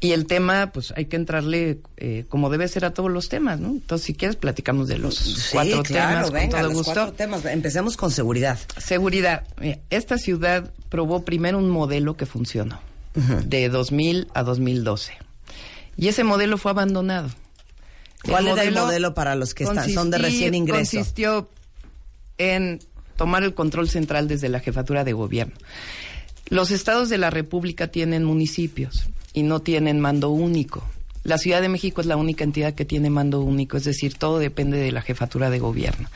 y 0.00 0.12
el 0.12 0.24
tema, 0.24 0.70
pues 0.72 0.94
hay 0.96 1.04
que 1.04 1.16
entrarle 1.16 1.80
eh, 1.98 2.24
como 2.30 2.48
debe 2.48 2.66
ser 2.68 2.86
a 2.86 2.94
todos 2.94 3.10
los 3.10 3.28
temas, 3.28 3.60
¿no? 3.60 3.68
Entonces, 3.68 4.06
si 4.06 4.14
quieres, 4.14 4.36
platicamos 4.36 4.88
de 4.88 4.96
los 4.96 5.50
cuatro 5.52 5.82
temas 5.82 6.24
con 6.24 6.32
venga, 6.32 6.58
todo 6.58 6.62
los 6.62 6.72
gusto. 6.72 6.94
cuatro 6.94 7.12
temas. 7.12 7.44
Empecemos 7.44 7.98
con 7.98 8.10
seguridad. 8.10 8.58
Seguridad. 8.78 9.44
Esta 9.90 10.16
ciudad 10.16 10.72
probó 10.88 11.26
primero 11.26 11.58
un 11.58 11.68
modelo 11.68 12.16
que 12.16 12.24
funcionó, 12.24 12.80
de 13.44 13.68
2000 13.68 14.28
a 14.32 14.42
2012. 14.44 15.12
Y 15.98 16.08
ese 16.08 16.24
modelo 16.24 16.56
fue 16.56 16.70
abandonado. 16.70 17.28
¿Cuál 18.24 18.48
era 18.48 18.62
el 18.62 18.72
modelo 18.72 19.12
para 19.12 19.34
los 19.34 19.52
que 19.52 19.64
están, 19.64 19.90
son 19.90 20.10
de 20.10 20.16
recién 20.16 20.54
ingreso? 20.54 20.96
Consistió 20.96 21.50
en 22.38 22.80
tomar 23.16 23.42
el 23.42 23.54
control 23.54 23.88
central 23.88 24.28
desde 24.28 24.48
la 24.48 24.60
jefatura 24.60 25.04
de 25.04 25.12
gobierno. 25.12 25.54
Los 26.48 26.70
estados 26.70 27.08
de 27.08 27.18
la 27.18 27.30
República 27.30 27.88
tienen 27.88 28.24
municipios 28.24 29.06
y 29.32 29.42
no 29.42 29.60
tienen 29.60 30.00
mando 30.00 30.30
único. 30.30 30.84
La 31.24 31.38
Ciudad 31.38 31.62
de 31.62 31.68
México 31.68 32.00
es 32.00 32.06
la 32.06 32.16
única 32.16 32.42
entidad 32.42 32.74
que 32.74 32.84
tiene 32.84 33.08
mando 33.08 33.40
único, 33.40 33.76
es 33.76 33.84
decir, 33.84 34.14
todo 34.14 34.38
depende 34.38 34.76
de 34.76 34.90
la 34.90 35.02
jefatura 35.02 35.50
de 35.50 35.60
gobierno. 35.60 36.08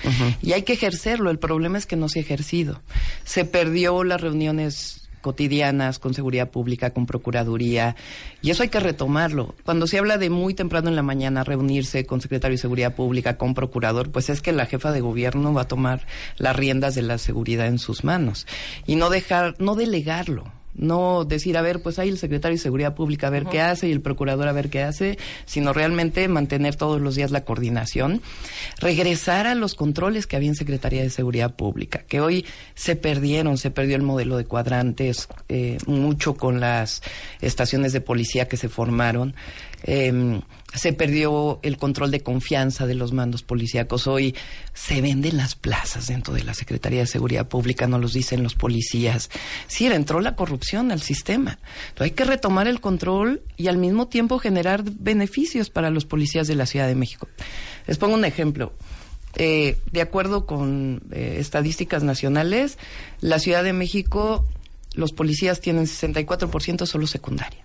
Y 0.43 0.53
hay 0.53 0.63
que 0.63 0.73
ejercerlo, 0.73 1.31
el 1.31 1.39
problema 1.39 1.79
es 1.79 1.87
que 1.87 1.95
no 1.95 2.09
se 2.09 2.19
ha 2.19 2.23
ejercido. 2.23 2.81
Se 3.25 3.45
perdió 3.45 4.03
las 4.03 4.21
reuniones 4.21 5.06
cotidianas 5.27 5.99
con 5.99 6.15
seguridad 6.15 6.51
pública, 6.51 6.91
con 6.91 7.05
procuraduría, 7.05 7.97
y 8.43 8.51
eso 8.51 8.63
hay 8.63 8.69
que 8.69 8.79
retomarlo. 8.79 9.57
Cuando 9.65 9.89
se 9.89 9.99
habla 9.99 10.19
de 10.19 10.31
muy 10.31 10.55
temprano 10.55 10.89
en 10.89 10.95
la 10.95 11.03
mañana 11.03 11.43
reunirse 11.43 12.07
con 12.07 12.21
secretario 12.21 12.55
de 12.55 12.61
seguridad 12.63 12.95
pública, 12.95 13.37
con 13.37 13.53
procurador, 13.53 14.13
pues 14.13 14.31
es 14.31 14.41
que 14.41 14.53
la 14.53 14.67
jefa 14.67 14.93
de 14.93 15.01
gobierno 15.01 15.53
va 15.53 15.63
a 15.63 15.69
tomar 15.69 16.07
las 16.37 16.55
riendas 16.55 16.95
de 16.95 17.03
la 17.03 17.19
seguridad 17.19 17.67
en 17.67 17.81
sus 17.81 18.05
manos 18.05 18.47
y 18.87 18.95
no 18.95 19.11
dejar, 19.11 19.57
no 19.59 19.75
delegarlo. 19.75 20.56
No 20.77 21.25
decir, 21.25 21.57
a 21.57 21.63
ver, 21.63 21.81
pues 21.83 21.99
hay 21.99 22.09
el 22.09 22.19
secretario 22.19 22.57
de 22.57 22.63
Seguridad 22.63 22.95
Pública 22.95 23.27
a 23.29 23.31
ver 23.31 23.47
qué 23.47 23.61
hace 23.61 23.89
y 23.89 23.93
el 23.93 24.01
procurador 24.01 24.49
a 24.49 24.53
ver 24.53 24.69
qué 24.69 24.83
hace, 24.83 25.19
sino 25.45 25.73
realmente 25.73 26.29
mantener 26.29 26.77
todos 26.77 27.01
los 27.01 27.15
días 27.15 27.31
la 27.31 27.45
coordinación, 27.45 28.21
regresar 28.79 29.47
a 29.47 29.55
los 29.55 29.75
controles 29.75 30.27
que 30.27 30.37
había 30.37 30.49
en 30.49 30.55
Secretaría 30.55 31.03
de 31.03 31.11
Seguridad 31.11 31.55
Pública, 31.55 32.05
que 32.07 32.21
hoy 32.21 32.45
se 32.75 32.97
perdieron, 32.97 33.59
se 33.59 33.71
perdió 33.71 33.97
el 33.97 34.03
modelo 34.03 34.37
de 34.37 34.45
cuadrantes, 34.45 35.29
eh, 35.49 35.79
mucho 35.87 36.35
con 36.35 36.61
las 36.61 37.03
estaciones 37.41 37.93
de 37.93 38.01
policía 38.01 38.49
que 38.49 38.57
se 38.57 38.69
formaron. 38.69 39.35
Eh, 39.85 40.41
se 40.77 40.93
perdió 40.93 41.59
el 41.63 41.79
control 41.79 42.11
de 42.11 42.21
confianza 42.21 42.87
de 42.87 42.95
los 42.95 43.13
mandos 43.13 43.43
policíacos. 43.43 44.07
Hoy 44.07 44.35
se 44.75 45.01
venden 45.01 45.39
las 45.39 45.55
plazas 45.55 46.09
dentro 46.09 46.35
de 46.35 46.45
la 46.45 46.55
Secretaría 46.55 47.01
de 47.01 47.07
Seguridad 47.07 47.49
Pública, 47.49 47.87
no 47.87 47.99
los 47.99 48.13
dicen 48.13 48.43
los 48.43 48.55
policías. 48.55 49.31
Sí, 49.69 49.87
entró 49.87 50.21
la 50.21 50.37
corrupción 50.37 50.93
al 50.93 51.01
sistema. 51.01 51.59
Hay 51.99 52.11
que 52.11 52.25
retomar 52.25 52.69
el 52.69 52.81
control 52.81 53.43
y 53.57 53.69
al 53.69 53.79
mismo 53.79 54.09
tiempo 54.09 54.39
generar 54.39 54.83
beneficios 54.85 55.71
para 55.71 55.91
los 55.91 56.05
policías 56.05 56.47
de 56.47 56.57
la 56.57 56.67
Ciudad 56.67 56.87
de 56.87 56.95
México. 56.95 57.29
Les 57.87 57.97
pongo 57.99 58.15
un 58.15 58.25
ejemplo. 58.25 58.73
Eh, 59.39 59.79
de 59.93 60.01
acuerdo 60.01 60.47
con 60.47 61.03
eh, 61.13 61.37
estadísticas 61.39 62.03
nacionales, 62.03 62.79
la 63.21 63.39
Ciudad 63.39 63.65
de 63.65 63.73
México, 63.73 64.47
los 64.95 65.13
policías 65.13 65.61
tienen 65.61 65.85
64% 65.85 66.87
solo 66.87 67.07
secundaria. 67.07 67.65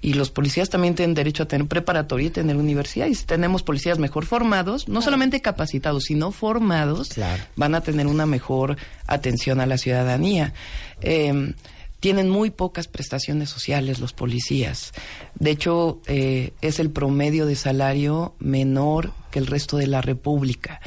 Y 0.00 0.14
los 0.14 0.30
policías 0.30 0.70
también 0.70 0.94
tienen 0.94 1.14
derecho 1.14 1.42
a 1.42 1.46
tener 1.46 1.66
preparatoria 1.66 2.28
y 2.28 2.30
tener 2.30 2.56
universidad. 2.56 3.06
Y 3.06 3.14
si 3.14 3.26
tenemos 3.26 3.62
policías 3.62 3.98
mejor 3.98 4.26
formados, 4.26 4.88
no 4.88 5.02
solamente 5.02 5.40
capacitados, 5.42 6.04
sino 6.04 6.30
formados, 6.30 7.10
van 7.56 7.74
a 7.74 7.80
tener 7.80 8.06
una 8.06 8.24
mejor 8.24 8.76
atención 9.06 9.60
a 9.60 9.66
la 9.66 9.76
ciudadanía. 9.76 10.52
Eh, 11.00 11.52
tienen 12.00 12.28
muy 12.28 12.50
pocas 12.50 12.88
prestaciones 12.88 13.50
sociales 13.50 13.98
los 13.98 14.12
policías. 14.12 14.92
De 15.34 15.50
hecho, 15.50 16.00
eh, 16.06 16.52
es 16.60 16.78
el 16.78 16.90
promedio 16.90 17.46
de 17.46 17.56
salario 17.56 18.34
menor 18.38 19.12
que 19.30 19.38
el 19.38 19.46
resto 19.46 19.76
de 19.76 19.86
la 19.86 20.00
República. 20.00 20.80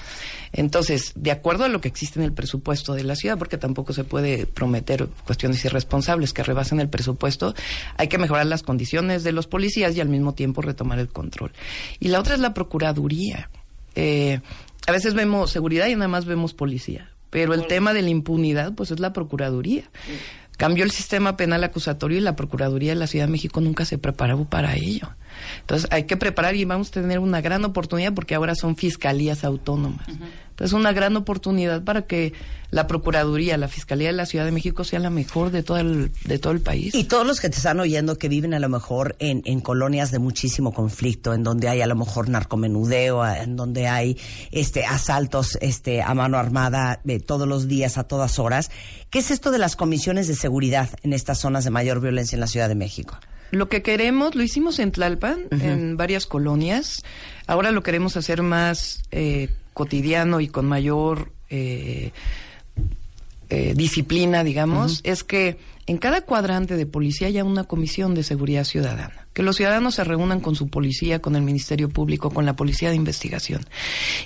Entonces, 0.53 1.13
de 1.15 1.31
acuerdo 1.31 1.63
a 1.63 1.69
lo 1.69 1.79
que 1.79 1.87
existe 1.87 2.19
en 2.19 2.25
el 2.25 2.33
presupuesto 2.33 2.93
de 2.93 3.03
la 3.03 3.15
ciudad, 3.15 3.37
porque 3.37 3.57
tampoco 3.57 3.93
se 3.93 4.03
puede 4.03 4.45
prometer 4.45 5.07
cuestiones 5.25 5.63
irresponsables 5.63 6.33
que 6.33 6.43
rebasen 6.43 6.79
el 6.79 6.89
presupuesto, 6.89 7.53
hay 7.97 8.07
que 8.07 8.17
mejorar 8.17 8.45
las 8.45 8.63
condiciones 8.63 9.23
de 9.23 9.31
los 9.31 9.47
policías 9.47 9.95
y 9.95 10.01
al 10.01 10.09
mismo 10.09 10.33
tiempo 10.33 10.61
retomar 10.61 10.99
el 10.99 11.07
control. 11.07 11.51
Y 11.99 12.09
la 12.09 12.19
otra 12.19 12.33
es 12.33 12.39
la 12.39 12.53
Procuraduría. 12.53 13.49
Eh, 13.95 14.41
a 14.87 14.91
veces 14.91 15.13
vemos 15.13 15.51
seguridad 15.51 15.87
y 15.87 15.95
nada 15.95 16.07
más 16.07 16.25
vemos 16.25 16.53
policía, 16.53 17.11
pero 17.29 17.53
el 17.53 17.67
tema 17.67 17.93
de 17.93 18.01
la 18.01 18.09
impunidad, 18.09 18.73
pues 18.73 18.91
es 18.91 18.99
la 18.99 19.13
Procuraduría. 19.13 19.89
Cambió 20.61 20.83
el 20.83 20.91
sistema 20.91 21.37
penal 21.37 21.63
acusatorio 21.63 22.19
y 22.19 22.21
la 22.21 22.35
Procuraduría 22.35 22.91
de 22.91 22.95
la 22.95 23.07
Ciudad 23.07 23.25
de 23.25 23.31
México 23.31 23.61
nunca 23.61 23.83
se 23.83 23.97
preparó 23.97 24.45
para 24.45 24.75
ello. 24.75 25.09
Entonces 25.61 25.89
hay 25.91 26.03
que 26.03 26.17
preparar 26.17 26.55
y 26.55 26.65
vamos 26.65 26.89
a 26.89 26.91
tener 26.91 27.17
una 27.17 27.41
gran 27.41 27.65
oportunidad 27.65 28.13
porque 28.13 28.35
ahora 28.35 28.53
son 28.53 28.75
fiscalías 28.75 29.43
autónomas. 29.43 30.05
Es 30.61 30.73
una 30.73 30.93
gran 30.93 31.17
oportunidad 31.17 31.83
para 31.83 32.03
que 32.03 32.33
la 32.69 32.87
Procuraduría, 32.87 33.57
la 33.57 33.67
Fiscalía 33.67 34.07
de 34.07 34.13
la 34.13 34.25
Ciudad 34.25 34.45
de 34.45 34.51
México 34.51 34.83
sea 34.83 34.99
la 34.99 35.09
mejor 35.09 35.51
de 35.51 35.63
todo 35.63 35.77
el, 35.77 36.11
de 36.25 36.39
todo 36.39 36.53
el 36.53 36.61
país. 36.61 36.95
Y 36.95 37.03
todos 37.03 37.27
los 37.27 37.39
que 37.41 37.49
te 37.49 37.57
están 37.57 37.79
oyendo 37.79 38.17
que 38.17 38.29
viven 38.29 38.53
a 38.53 38.59
lo 38.59 38.69
mejor 38.69 39.15
en, 39.19 39.41
en 39.45 39.59
colonias 39.59 40.11
de 40.11 40.19
muchísimo 40.19 40.73
conflicto, 40.73 41.33
en 41.33 41.43
donde 41.43 41.67
hay 41.67 41.81
a 41.81 41.87
lo 41.87 41.95
mejor 41.95 42.29
narcomenudeo, 42.29 43.25
en 43.27 43.55
donde 43.55 43.87
hay 43.87 44.17
este 44.51 44.85
asaltos 44.85 45.57
este 45.61 46.01
a 46.01 46.13
mano 46.13 46.37
armada 46.37 47.01
eh, 47.05 47.19
todos 47.19 47.47
los 47.47 47.67
días, 47.67 47.97
a 47.97 48.03
todas 48.03 48.39
horas. 48.39 48.71
¿Qué 49.09 49.19
es 49.19 49.31
esto 49.31 49.51
de 49.51 49.57
las 49.57 49.75
comisiones 49.75 50.27
de 50.27 50.35
seguridad 50.35 50.89
en 51.03 51.13
estas 51.13 51.39
zonas 51.39 51.65
de 51.65 51.71
mayor 51.71 51.99
violencia 51.99 52.35
en 52.35 52.39
la 52.39 52.47
Ciudad 52.47 52.69
de 52.69 52.75
México? 52.75 53.19
Lo 53.51 53.67
que 53.67 53.81
queremos, 53.81 54.33
lo 54.35 54.43
hicimos 54.43 54.79
en 54.79 54.93
Tlalpan, 54.93 55.47
en 55.51 55.97
varias 55.97 56.25
colonias. 56.25 57.03
Ahora 57.47 57.71
lo 57.71 57.83
queremos 57.83 58.15
hacer 58.15 58.43
más 58.43 59.03
eh, 59.11 59.49
cotidiano 59.73 60.41
y 60.41 60.47
con 60.47 60.65
mayor 60.65 61.31
eh, 61.49 62.11
eh, 63.49 63.73
disciplina, 63.75 64.43
digamos. 64.43 65.01
Es 65.03 65.23
que 65.23 65.57
en 65.85 65.97
cada 65.97 66.21
cuadrante 66.21 66.77
de 66.77 66.85
policía 66.85 67.27
haya 67.27 67.43
una 67.43 67.65
comisión 67.65 68.15
de 68.15 68.23
seguridad 68.23 68.63
ciudadana. 68.63 69.27
Que 69.33 69.43
los 69.43 69.57
ciudadanos 69.57 69.95
se 69.95 70.03
reúnan 70.03 70.39
con 70.39 70.55
su 70.55 70.69
policía, 70.69 71.21
con 71.21 71.35
el 71.35 71.41
Ministerio 71.41 71.89
Público, 71.89 72.29
con 72.29 72.45
la 72.45 72.55
Policía 72.55 72.89
de 72.89 72.95
Investigación. 72.95 73.65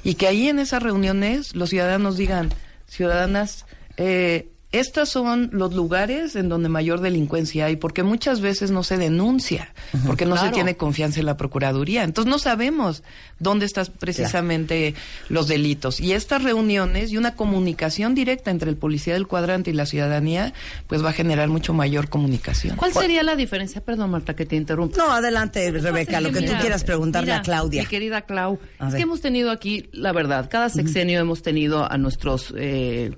Y 0.04 0.16
que 0.16 0.28
ahí 0.28 0.48
en 0.48 0.60
esas 0.60 0.84
reuniones 0.84 1.56
los 1.56 1.70
ciudadanos 1.70 2.18
digan, 2.18 2.50
ciudadanas, 2.88 3.66
eh, 3.98 4.50
estos 4.80 5.10
son 5.10 5.50
los 5.52 5.74
lugares 5.74 6.36
en 6.36 6.50
donde 6.50 6.70
mayor 6.70 7.02
delincuencia 7.02 7.66
hay, 7.66 7.76
porque 7.76 8.04
muchas 8.04 8.42
veces 8.42 8.72
no 8.72 8.84
se 8.84 8.98
denuncia, 8.98 9.74
porque 10.06 10.26
no 10.26 10.38
se 10.38 10.50
tiene 10.50 10.76
confianza 10.76 11.20
en 11.20 11.26
la 11.26 11.38
Procuraduría. 11.38 12.04
Entonces 12.04 12.30
no 12.30 12.40
sabemos 12.40 13.04
dónde 13.40 13.66
están 13.66 13.88
precisamente 14.00 14.96
los 15.30 15.48
delitos. 15.48 16.00
Y 16.00 16.14
estas 16.14 16.44
reuniones 16.44 17.12
y 17.12 17.18
una 17.18 17.36
comunicación 17.36 18.16
directa 18.16 18.52
entre 18.52 18.70
el 18.70 18.78
policía 18.78 19.14
del 19.14 19.28
cuadrante 19.28 19.72
y 19.72 19.74
la 19.74 19.86
ciudadanía, 19.86 20.54
pues 20.88 21.04
va 21.04 21.10
a 21.10 21.14
generar 21.14 21.50
mucho 21.50 21.74
mayor 21.74 22.10
comunicación. 22.10 22.78
¿Cuál 22.78 22.94
sería 22.94 23.24
la 23.24 23.36
diferencia? 23.36 23.82
Perdón, 23.82 24.12
Marta, 24.12 24.36
que 24.36 24.46
te 24.46 24.56
interrumpa. 24.56 24.98
No, 24.98 25.12
adelante, 25.12 25.72
Rebeca, 25.72 26.22
lo 26.22 26.32
que 26.32 26.42
tú 26.42 26.54
quieras 26.60 26.84
preguntarle 26.84 27.32
mira, 27.32 27.40
a 27.40 27.44
Claudia. 27.44 27.82
Mi 27.84 27.88
querida 27.88 28.22
Clau, 28.22 28.60
A 28.80 28.88
es 28.88 28.94
ver. 28.94 28.98
que 28.98 29.04
hemos 29.04 29.22
tenido 29.22 29.52
aquí, 29.52 29.90
la 29.92 30.12
verdad, 30.12 30.50
cada 30.50 30.70
sexenio 30.70 31.20
hemos 31.20 31.42
tenido 31.42 31.90
a 31.92 31.98
nuestros, 31.98 32.54
eh, 32.58 33.12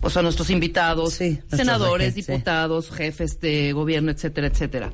pues 0.00 0.16
a 0.16 0.22
nuestros 0.22 0.50
invitados, 0.50 1.14
senadores, 1.50 2.14
sí. 2.14 2.22
diputados, 2.22 2.90
jefes 2.90 3.40
de 3.40 3.72
gobierno, 3.72 4.10
etcétera, 4.10 4.46
etcétera. 4.48 4.92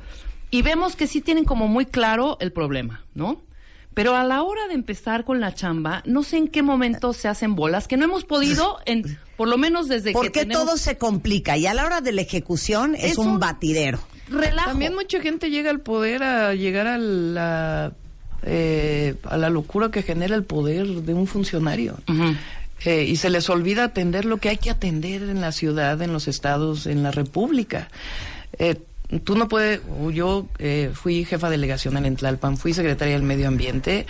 Y 0.51 0.61
vemos 0.61 0.95
que 0.95 1.07
sí 1.07 1.21
tienen 1.21 1.43
como 1.45 1.67
muy 1.67 1.85
claro 1.85 2.37
el 2.39 2.51
problema, 2.51 3.03
¿no? 3.13 3.41
Pero 3.93 4.15
a 4.15 4.23
la 4.25 4.43
hora 4.43 4.67
de 4.67 4.73
empezar 4.73 5.23
con 5.23 5.39
la 5.39 5.53
chamba, 5.53 6.03
no 6.05 6.21
sé 6.23 6.37
en 6.37 6.47
qué 6.49 6.61
momento 6.63 7.13
se 7.13 7.27
hacen 7.29 7.55
bolas, 7.55 7.87
que 7.87 7.95
no 7.97 8.03
hemos 8.05 8.25
podido, 8.25 8.77
en, 8.85 9.17
por 9.37 9.47
lo 9.47 9.57
menos 9.57 9.87
desde 9.87 10.11
¿Por 10.11 10.31
que 10.31 10.41
tenemos... 10.41 10.65
todo 10.65 10.77
se 10.77 10.97
complica? 10.97 11.55
Y 11.57 11.65
a 11.65 11.73
la 11.73 11.85
hora 11.85 12.01
de 12.01 12.11
la 12.11 12.21
ejecución 12.21 12.93
es, 12.95 13.13
Es 13.13 13.17
un 13.17 13.27
un- 13.29 13.39
batidero. 13.39 13.99
Relajo. 14.27 14.69
También 14.69 14.95
mucha 14.95 15.21
gente 15.21 15.49
llega 15.49 15.69
al 15.69 15.79
poder 15.81 16.23
a 16.23 16.55
llegar 16.55 16.87
a 16.87 16.97
la 16.97 17.93
eh, 18.41 19.15
a 19.23 19.37
la 19.37 19.49
locura 19.49 19.91
que 19.91 20.01
genera 20.03 20.35
el 20.35 20.43
poder 20.43 20.87
de 20.87 21.13
un 21.13 21.25
funcionario. 21.27 21.97
Eh, 22.83 23.03
y 23.03 23.15
se 23.15 23.29
les 23.29 23.49
olvida 23.49 23.85
atender 23.85 24.25
lo 24.25 24.37
que 24.37 24.49
hay 24.49 24.57
que 24.57 24.69
atender 24.69 25.23
en 25.23 25.41
la 25.41 25.51
ciudad, 25.51 26.01
en 26.01 26.11
los 26.11 26.27
estados, 26.27 26.85
en 26.87 27.03
la 27.03 27.11
república. 27.11 27.89
Eh, 28.59 28.75
tú 29.23 29.35
no 29.35 29.47
puedes, 29.47 29.81
yo 30.13 30.47
eh, 30.59 30.91
fui 30.93 31.25
jefa 31.25 31.47
de 31.47 31.57
delegación 31.57 31.97
en 32.03 32.15
Tlalpan, 32.15 32.57
fui 32.57 32.73
secretaria 32.73 33.15
del 33.15 33.23
medio 33.23 33.47
ambiente, 33.47 34.05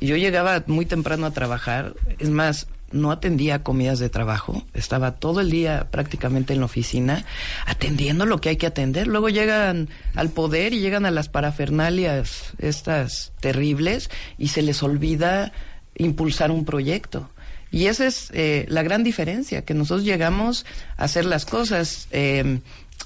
y 0.00 0.06
yo 0.06 0.16
llegaba 0.16 0.64
muy 0.66 0.86
temprano 0.86 1.26
a 1.26 1.30
trabajar, 1.30 1.94
es 2.18 2.30
más, 2.30 2.66
no 2.90 3.12
atendía 3.12 3.62
comidas 3.62 3.98
de 3.98 4.08
trabajo, 4.08 4.64
estaba 4.74 5.12
todo 5.12 5.40
el 5.40 5.50
día 5.50 5.88
prácticamente 5.90 6.52
en 6.52 6.60
la 6.60 6.66
oficina 6.66 7.24
atendiendo 7.66 8.26
lo 8.26 8.40
que 8.40 8.48
hay 8.48 8.56
que 8.56 8.66
atender. 8.66 9.06
Luego 9.06 9.28
llegan 9.28 9.88
al 10.16 10.30
poder 10.30 10.72
y 10.72 10.80
llegan 10.80 11.06
a 11.06 11.10
las 11.10 11.28
parafernalias 11.28 12.52
estas 12.58 13.32
terribles 13.40 14.10
y 14.38 14.48
se 14.48 14.62
les 14.62 14.82
olvida 14.82 15.52
impulsar 15.94 16.50
un 16.50 16.64
proyecto. 16.64 17.30
Y 17.70 17.86
esa 17.86 18.06
es 18.06 18.30
eh, 18.32 18.66
la 18.68 18.82
gran 18.82 19.04
diferencia, 19.04 19.64
que 19.64 19.74
nosotros 19.74 20.04
llegamos 20.04 20.66
a 20.96 21.04
hacer 21.04 21.24
las 21.24 21.44
cosas. 21.46 22.08
eh, 22.10 22.60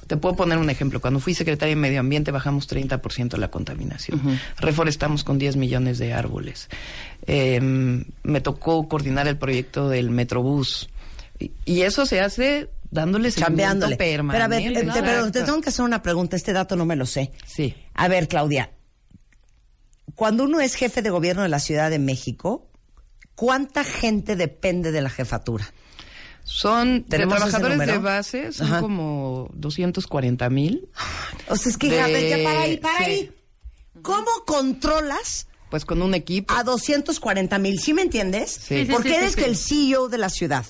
te 0.06 0.16
puedo 0.16 0.34
poner 0.36 0.58
un 0.58 0.68
ejemplo. 0.68 1.00
Cuando 1.00 1.18
fui 1.20 1.34
secretaria 1.34 1.74
de 1.74 1.80
Medio 1.80 2.00
Ambiente 2.00 2.30
bajamos 2.30 2.68
30% 2.68 3.36
la 3.38 3.48
contaminación. 3.50 4.20
Reforestamos 4.58 5.22
con 5.24 5.38
10 5.38 5.56
millones 5.56 5.98
de 5.98 6.12
árboles. 6.12 6.68
Eh, 7.26 7.58
me 8.22 8.40
tocó 8.40 8.86
coordinar 8.88 9.28
el 9.28 9.38
proyecto 9.38 9.88
del 9.88 10.10
Metrobús. 10.10 10.90
Y, 11.38 11.52
y 11.64 11.82
eso 11.82 12.04
se 12.06 12.20
hace 12.20 12.68
dándole 12.90 13.30
seguimiento 13.30 13.62
Chambeándole. 13.62 13.96
Pero 13.96 14.22
a 14.22 14.48
ver, 14.48 14.62
permanente. 14.62 14.80
eh, 14.80 14.90
te, 14.92 15.02
pero 15.02 15.30
te 15.30 15.42
tengo 15.42 15.60
que 15.60 15.68
hacer 15.70 15.84
una 15.84 16.02
pregunta. 16.02 16.36
Este 16.36 16.52
dato 16.52 16.76
no 16.76 16.84
me 16.84 16.96
lo 16.96 17.06
sé. 17.06 17.30
Sí. 17.46 17.74
A 17.94 18.08
ver, 18.08 18.28
Claudia. 18.28 18.72
Cuando 20.14 20.44
uno 20.44 20.60
es 20.60 20.74
jefe 20.74 21.02
de 21.02 21.10
gobierno 21.10 21.42
de 21.42 21.48
la 21.48 21.60
Ciudad 21.60 21.88
de 21.90 21.98
México, 21.98 22.68
¿cuánta 23.34 23.84
gente 23.84 24.36
depende 24.36 24.92
de 24.92 25.00
la 25.02 25.10
jefatura? 25.10 25.72
Son 26.42 27.02
de 27.04 27.08
¿Tenemos 27.08 27.34
ese 27.38 27.50
trabajadores 27.50 27.86
de 27.86 27.98
base, 27.98 28.52
son 28.52 28.66
Ajá. 28.66 28.80
como 28.80 29.48
240 29.54 30.50
mil. 30.50 30.88
O 31.48 31.56
sea, 31.56 31.70
es 31.70 31.78
que 31.78 31.88
De- 31.88 32.00
a 32.00 32.06
ver, 32.06 32.38
ya 32.38 32.44
para 32.44 32.60
ahí, 32.62 32.76
para 32.76 32.98
sí. 32.98 33.04
ahí. 33.04 33.32
¿Cómo 34.02 34.26
controlas 34.46 35.46
Pues 35.70 35.86
con 35.86 36.02
un 36.02 36.14
equipo. 36.14 36.52
a 36.52 36.62
240 36.62 37.58
mil? 37.58 37.78
¿Sí 37.80 37.94
me 37.94 38.02
entiendes? 38.02 38.50
Sí. 38.50 38.84
Sí, 38.84 38.92
Porque 38.92 39.08
sí, 39.10 39.14
eres 39.14 39.30
sí, 39.32 39.36
que 39.36 39.44
sí. 39.44 39.48
el 39.50 39.56
CEO 39.56 40.08
de 40.08 40.18
la 40.18 40.28
ciudad. 40.28 40.66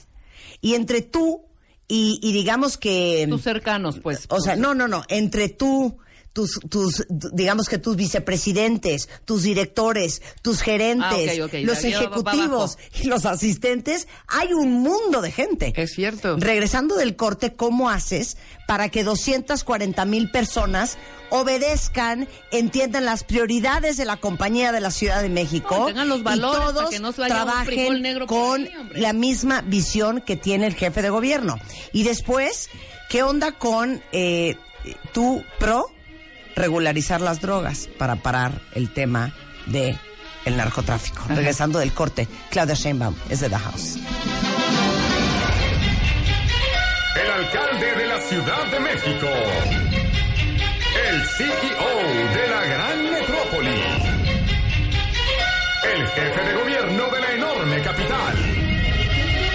Y 0.60 0.74
entre 0.74 1.00
tú 1.02 1.44
y, 1.88 2.20
y 2.22 2.32
digamos 2.32 2.76
que... 2.78 3.26
Tus 3.28 3.42
cercanos, 3.42 3.98
pues. 3.98 4.26
O 4.28 4.40
sea, 4.40 4.54
no, 4.54 4.74
no, 4.74 4.86
no. 4.86 5.02
Entre 5.08 5.48
tú, 5.48 5.98
tus, 6.34 6.58
tus, 6.68 7.06
digamos 7.08 7.68
que 7.68 7.78
tus 7.78 7.96
vicepresidentes, 7.96 9.08
tus 9.24 9.44
directores, 9.44 10.20
tus 10.42 10.60
gerentes, 10.60 11.04
Ah, 11.04 11.58
los 11.62 11.84
ejecutivos 11.84 12.76
y 13.00 13.06
los 13.06 13.24
asistentes, 13.24 14.08
hay 14.26 14.52
un 14.52 14.72
mundo 14.72 15.22
de 15.22 15.30
gente. 15.30 15.72
Es 15.76 15.92
cierto. 15.94 16.36
Regresando 16.38 16.96
del 16.96 17.14
corte, 17.14 17.54
¿cómo 17.54 17.88
haces 17.88 18.36
para 18.66 18.88
que 18.88 19.04
240 19.04 20.04
mil 20.06 20.30
personas 20.30 20.98
obedezcan, 21.30 22.28
entiendan 22.50 23.04
las 23.04 23.22
prioridades 23.22 23.96
de 23.96 24.04
la 24.04 24.16
compañía 24.16 24.72
de 24.72 24.80
la 24.80 24.90
Ciudad 24.90 25.22
de 25.22 25.28
México 25.28 25.76
No, 25.78 25.86
tengan 25.86 26.08
los 26.08 26.22
valores 26.22 26.60
y 26.60 26.74
todos 26.74 26.90
que 26.90 27.00
no 27.00 27.12
trabajen 27.12 28.02
negro 28.02 28.26
con 28.26 28.68
la 28.94 29.12
misma 29.12 29.62
visión 29.62 30.20
que 30.20 30.36
tiene 30.36 30.66
el 30.66 30.74
jefe 30.74 31.00
de 31.00 31.10
gobierno. 31.10 31.58
Y 31.92 32.02
después, 32.02 32.70
¿qué 33.08 33.22
onda 33.22 33.52
con 33.52 34.02
eh, 34.12 34.56
tu 35.12 35.42
pro 35.58 35.94
regularizar 36.54 37.20
las 37.20 37.40
drogas 37.40 37.88
para 37.98 38.16
parar 38.16 38.60
el 38.74 38.92
tema 38.92 39.32
de 39.66 39.96
el 40.44 40.56
narcotráfico? 40.56 41.22
Regresando 41.28 41.78
del 41.78 41.92
corte, 41.92 42.28
Claudia 42.50 42.74
Sheinbaum 42.74 43.14
es 43.28 43.40
de 43.40 43.48
The 43.48 43.58
House. 43.58 43.96
El 47.16 47.30
alcalde 47.30 47.94
de 47.96 48.06
la 48.06 48.20
Ciudad 48.20 48.66
de 48.70 48.80
México. 48.80 49.26
El 51.08 51.26
CEO 51.26 52.34
de 52.34 52.48
la 52.48 52.64
gran 52.64 53.10
metrópoli. 53.12 53.82
El 55.94 56.06
jefe 56.08 56.44
de 56.44 56.54
gobierno 56.54 57.10
de 57.10 57.20
la 57.20 57.32
enorme 57.32 57.80
capital. 57.82 58.36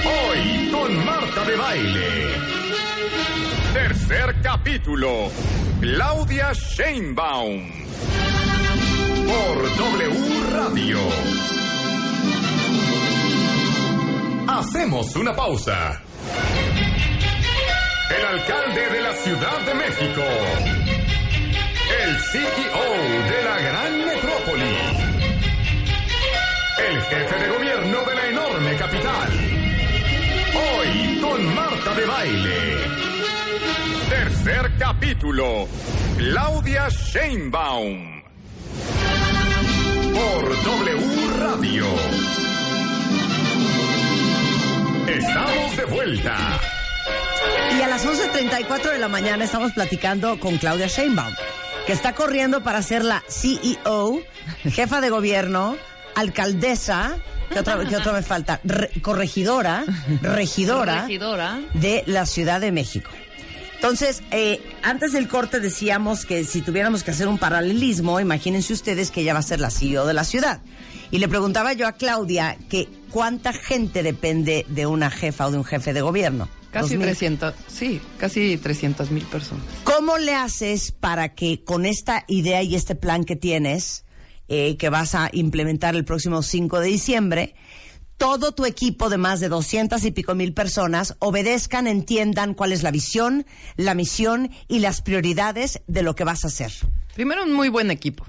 Hoy 0.06 0.70
con 0.72 1.06
Marta 1.06 1.46
de 1.46 1.56
Baile. 1.56 2.59
Tercer 3.74 4.42
capítulo. 4.42 5.30
Claudia 5.80 6.52
Sheinbaum. 6.54 7.72
Por 9.28 9.78
W 9.78 10.52
Radio. 10.52 10.98
Hacemos 14.48 15.16
una 15.16 15.36
pausa. 15.36 16.02
El 18.10 18.26
alcalde 18.26 18.90
de 18.90 19.02
la 19.02 19.14
Ciudad 19.14 19.60
de 19.66 19.74
México. 19.76 20.24
El 22.04 22.20
CEO 22.20 23.30
de 23.30 23.44
la 23.44 23.60
gran 23.60 24.06
metrópoli. 24.06 24.78
El 26.88 27.02
jefe 27.04 27.40
de 27.40 27.50
gobierno 27.50 28.04
de 28.04 28.16
la 28.16 28.26
enorme 28.30 28.76
capital. 28.78 29.30
Hoy 30.56 31.20
con 31.22 31.56
Marta 31.56 31.94
de 31.94 32.06
Baile. 32.06 33.19
Tercer 34.10 34.72
capítulo. 34.78 35.68
Claudia 36.18 36.90
Sheinbaum. 36.90 38.22
Por 40.14 40.64
W 40.64 41.38
Radio. 41.40 41.86
Estamos 45.08 45.78
de 45.78 45.86
vuelta. 45.86 46.60
Y 47.78 47.82
a 47.82 47.88
las 47.88 48.06
11.34 48.06 48.92
de 48.92 49.00
la 49.00 49.08
mañana 49.08 49.44
estamos 49.46 49.72
platicando 49.74 50.40
con 50.40 50.58
Claudia 50.58 50.88
Sheinbaum, 50.88 51.34
que 51.88 51.94
está 51.94 52.14
corriendo 52.14 52.62
para 52.64 52.82
ser 52.82 53.04
la 53.06 53.24
CEO, 53.30 54.20
jefa 54.70 55.02
de 55.02 55.10
gobierno, 55.10 55.78
alcaldesa 56.16 57.18
¿Qué 57.52 57.60
otro, 57.60 57.80
qué 57.88 57.96
otro 57.98 58.14
me 58.14 58.22
falta? 58.22 58.60
Re- 58.64 58.92
corregidora, 59.02 59.84
regidora, 60.22 61.02
Regidora. 61.04 61.60
de 61.74 62.04
la 62.06 62.28
Ciudad 62.28 62.62
de 62.62 62.72
México. 62.72 63.10
Entonces, 63.80 64.24
eh, 64.32 64.62
antes 64.84 65.14
del 65.14 65.30
corte 65.30 65.62
decíamos 65.62 66.26
que 66.26 66.44
si 66.44 66.62
tuviéramos 66.62 67.06
que 67.06 67.12
hacer 67.12 67.30
un 67.30 67.38
paralelismo, 67.38 68.20
imagínense 68.20 68.74
ustedes 68.74 69.10
que 69.10 69.22
ella 69.22 69.32
va 69.32 69.40
a 69.40 69.44
ser 69.44 69.62
la 69.62 69.72
CEO 69.72 70.06
de 70.06 70.14
la 70.14 70.26
ciudad. 70.26 70.60
Y 71.12 71.20
le 71.20 71.30
preguntaba 71.30 71.72
yo 71.72 71.88
a 71.88 71.94
Claudia 71.94 72.58
que 72.70 72.90
cuánta 73.10 73.54
gente 73.54 74.04
depende 74.04 74.66
de 74.68 74.86
una 74.86 75.10
jefa 75.10 75.48
o 75.48 75.52
de 75.52 75.60
un 75.60 75.64
jefe 75.64 75.94
de 75.94 76.02
gobierno. 76.02 76.50
Casi 76.72 76.96
2000. 76.96 77.08
300, 77.08 77.56
sí, 77.68 78.02
casi 78.18 78.58
300 78.58 79.12
mil 79.12 79.24
personas. 79.24 79.64
¿Cómo 79.86 80.18
le 80.18 80.36
haces 80.36 80.92
para 80.92 81.34
que 81.34 81.64
con 81.64 81.86
esta 81.86 82.26
idea 82.28 82.62
y 82.62 82.76
este 82.76 82.96
plan 82.96 83.24
que 83.24 83.38
tienes, 83.38 84.04
eh, 84.50 84.76
que 84.76 84.90
vas 84.90 85.16
a 85.16 85.30
implementar 85.32 85.96
el 85.96 86.04
próximo 86.04 86.44
5 86.44 86.82
de 86.82 86.88
diciembre, 86.90 87.56
todo 88.20 88.52
tu 88.52 88.66
equipo 88.66 89.10
de 89.10 89.18
más 89.18 89.40
de 89.40 89.48
200 89.48 90.04
y 90.04 90.12
pico 90.12 90.36
mil 90.36 90.54
personas 90.54 91.16
obedezcan, 91.20 91.88
entiendan 91.88 92.54
cuál 92.54 92.74
es 92.74 92.84
la 92.84 92.92
visión, 92.92 93.46
la 93.78 93.96
misión 93.96 94.52
y 94.68 94.80
las 94.80 95.02
prioridades 95.02 95.82
de 95.88 96.04
lo 96.04 96.16
que 96.16 96.26
vas 96.26 96.44
a 96.44 96.50
hacer? 96.50 96.72
Primero, 97.16 97.44
un 97.44 97.54
muy 97.54 97.70
buen 97.70 97.90
equipo. 97.90 98.26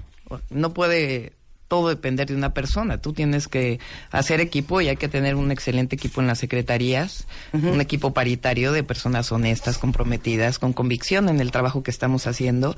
No 0.49 0.73
puede 0.73 1.33
todo 1.71 1.87
depender 1.87 2.27
de 2.27 2.35
una 2.35 2.53
persona. 2.53 2.97
Tú 2.97 3.13
tienes 3.13 3.47
que 3.47 3.79
hacer 4.11 4.41
equipo 4.41 4.81
y 4.81 4.89
hay 4.89 4.97
que 4.97 5.07
tener 5.07 5.35
un 5.35 5.51
excelente 5.51 5.95
equipo 5.95 6.19
en 6.19 6.27
las 6.27 6.39
secretarías, 6.39 7.27
un 7.53 7.79
equipo 7.79 8.13
paritario 8.13 8.73
de 8.73 8.83
personas 8.83 9.31
honestas, 9.31 9.77
comprometidas, 9.77 10.59
con 10.59 10.73
convicción 10.73 11.29
en 11.29 11.39
el 11.39 11.51
trabajo 11.51 11.81
que 11.81 11.89
estamos 11.89 12.27
haciendo. 12.27 12.75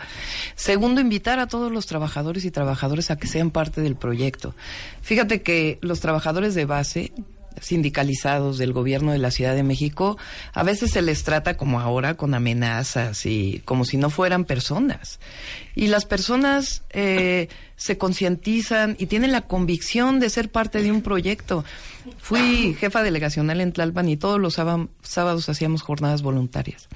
Segundo, 0.54 1.02
invitar 1.02 1.40
a 1.40 1.48
todos 1.48 1.72
los 1.72 1.88
trabajadores 1.88 2.46
y 2.46 2.52
trabajadoras 2.52 3.10
a 3.10 3.18
que 3.18 3.26
sean 3.26 3.50
parte 3.50 3.82
del 3.82 3.96
proyecto. 3.96 4.54
Fíjate 5.02 5.42
que 5.42 5.80
los 5.82 6.00
trabajadores 6.00 6.54
de 6.54 6.66
base 6.66 7.14
sindicalizados 7.62 8.58
del 8.58 8.74
gobierno 8.74 9.12
de 9.12 9.18
la 9.18 9.32
Ciudad 9.32 9.56
de 9.56 9.64
México, 9.64 10.18
a 10.54 10.64
veces 10.64 10.92
se 10.92 11.02
les 11.02 11.24
trata 11.24 11.58
como 11.58 11.80
ahora 11.80 12.16
con 12.16 12.34
amenazas 12.34 13.26
y 13.26 13.62
como 13.66 13.86
si 13.86 13.98
no 13.98 14.10
fueran 14.10 14.46
personas. 14.46 15.20
Y 15.76 15.88
las 15.88 16.06
personas 16.06 16.84
eh, 16.92 17.48
se 17.76 17.98
concientizan 17.98 18.96
y 19.00 19.08
tienen 19.08 19.32
la 19.32 19.42
convicción 19.42 20.20
de 20.20 20.30
ser 20.30 20.50
parte 20.52 20.82
de 20.82 20.92
un 20.92 21.02
proyecto. 21.02 21.64
Fui 22.20 22.76
jefa 22.80 23.04
delegacional 23.04 23.62
en 23.62 23.72
Tlalpan 23.74 24.10
y 24.10 24.18
todos 24.18 24.40
los 24.40 24.56
sába- 24.56 24.88
sábados 25.02 25.50
hacíamos 25.50 25.82
jornadas 25.82 26.22
voluntarias. 26.22 26.88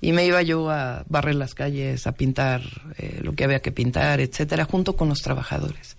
Y 0.00 0.12
me 0.12 0.26
iba 0.26 0.42
yo 0.42 0.68
a 0.70 1.04
barrer 1.08 1.34
las 1.34 1.54
calles, 1.54 2.06
a 2.06 2.12
pintar 2.12 2.60
eh, 2.98 3.20
lo 3.22 3.32
que 3.32 3.44
había 3.44 3.60
que 3.60 3.72
pintar, 3.72 4.20
etcétera, 4.20 4.66
junto 4.66 4.96
con 4.96 5.08
los 5.08 5.22
trabajadores. 5.22 5.96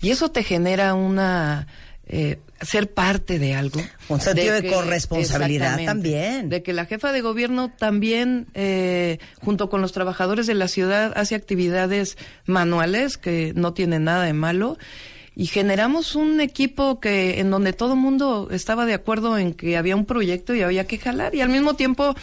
Y 0.00 0.10
eso 0.10 0.30
te 0.30 0.42
genera 0.42 0.94
una 0.94 1.66
eh, 2.06 2.38
ser 2.64 2.92
parte 2.92 3.38
de 3.38 3.54
algo. 3.54 3.80
Un 4.08 4.20
sentido 4.20 4.54
de 4.54 4.62
que- 4.62 4.70
corresponsabilidad 4.70 5.78
también. 5.84 6.48
De 6.48 6.62
que 6.62 6.72
la 6.72 6.86
jefa 6.86 7.12
de 7.12 7.20
gobierno 7.20 7.70
también, 7.70 8.46
eh, 8.54 9.18
junto 9.40 9.68
con 9.68 9.80
los 9.80 9.92
trabajadores 9.92 10.46
de 10.46 10.54
la 10.54 10.68
ciudad, 10.68 11.12
hace 11.16 11.34
actividades 11.34 12.16
manuales 12.46 13.16
que 13.18 13.52
no 13.54 13.72
tienen 13.74 14.04
nada 14.04 14.24
de 14.24 14.32
malo. 14.32 14.78
Y 15.36 15.46
generamos 15.46 16.14
un 16.14 16.40
equipo 16.40 17.00
que 17.00 17.40
en 17.40 17.50
donde 17.50 17.72
todo 17.72 17.94
el 17.94 17.98
mundo 18.00 18.48
estaba 18.52 18.86
de 18.86 18.94
acuerdo 18.94 19.36
en 19.36 19.52
que 19.52 19.76
había 19.76 19.96
un 19.96 20.06
proyecto 20.06 20.54
y 20.54 20.62
había 20.62 20.86
que 20.86 20.98
jalar. 20.98 21.34
Y 21.34 21.40
al 21.40 21.48
mismo 21.48 21.74
tiempo, 21.74 22.14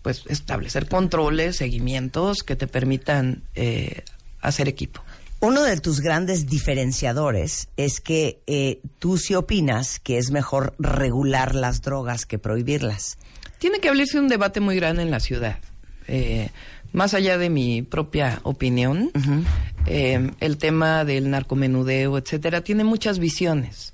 pues 0.00 0.22
establecer 0.28 0.88
controles, 0.88 1.56
seguimientos 1.56 2.42
que 2.42 2.56
te 2.56 2.66
permitan 2.66 3.42
eh, 3.54 4.02
hacer 4.40 4.68
equipo. 4.68 5.02
Uno 5.40 5.62
de 5.62 5.76
tus 5.78 6.00
grandes 6.00 6.46
diferenciadores 6.46 7.68
es 7.76 8.00
que 8.00 8.40
eh, 8.46 8.80
tú 8.98 9.18
sí 9.18 9.34
opinas 9.34 10.00
que 10.00 10.16
es 10.16 10.30
mejor 10.30 10.74
regular 10.78 11.54
las 11.54 11.82
drogas 11.82 12.24
que 12.24 12.38
prohibirlas. 12.38 13.18
Tiene 13.58 13.80
que 13.80 13.88
abrirse 13.88 14.18
un 14.18 14.28
debate 14.28 14.60
muy 14.60 14.76
grande 14.76 15.02
en 15.02 15.10
la 15.10 15.20
ciudad. 15.20 15.58
Eh, 16.08 16.48
más 16.92 17.12
allá 17.12 17.36
de 17.36 17.50
mi 17.50 17.82
propia 17.82 18.40
opinión, 18.44 19.10
eh, 19.86 20.30
el 20.40 20.56
tema 20.56 21.04
del 21.04 21.28
narcomenudeo, 21.28 22.16
etcétera, 22.16 22.62
tiene 22.62 22.84
muchas 22.84 23.18
visiones. 23.18 23.92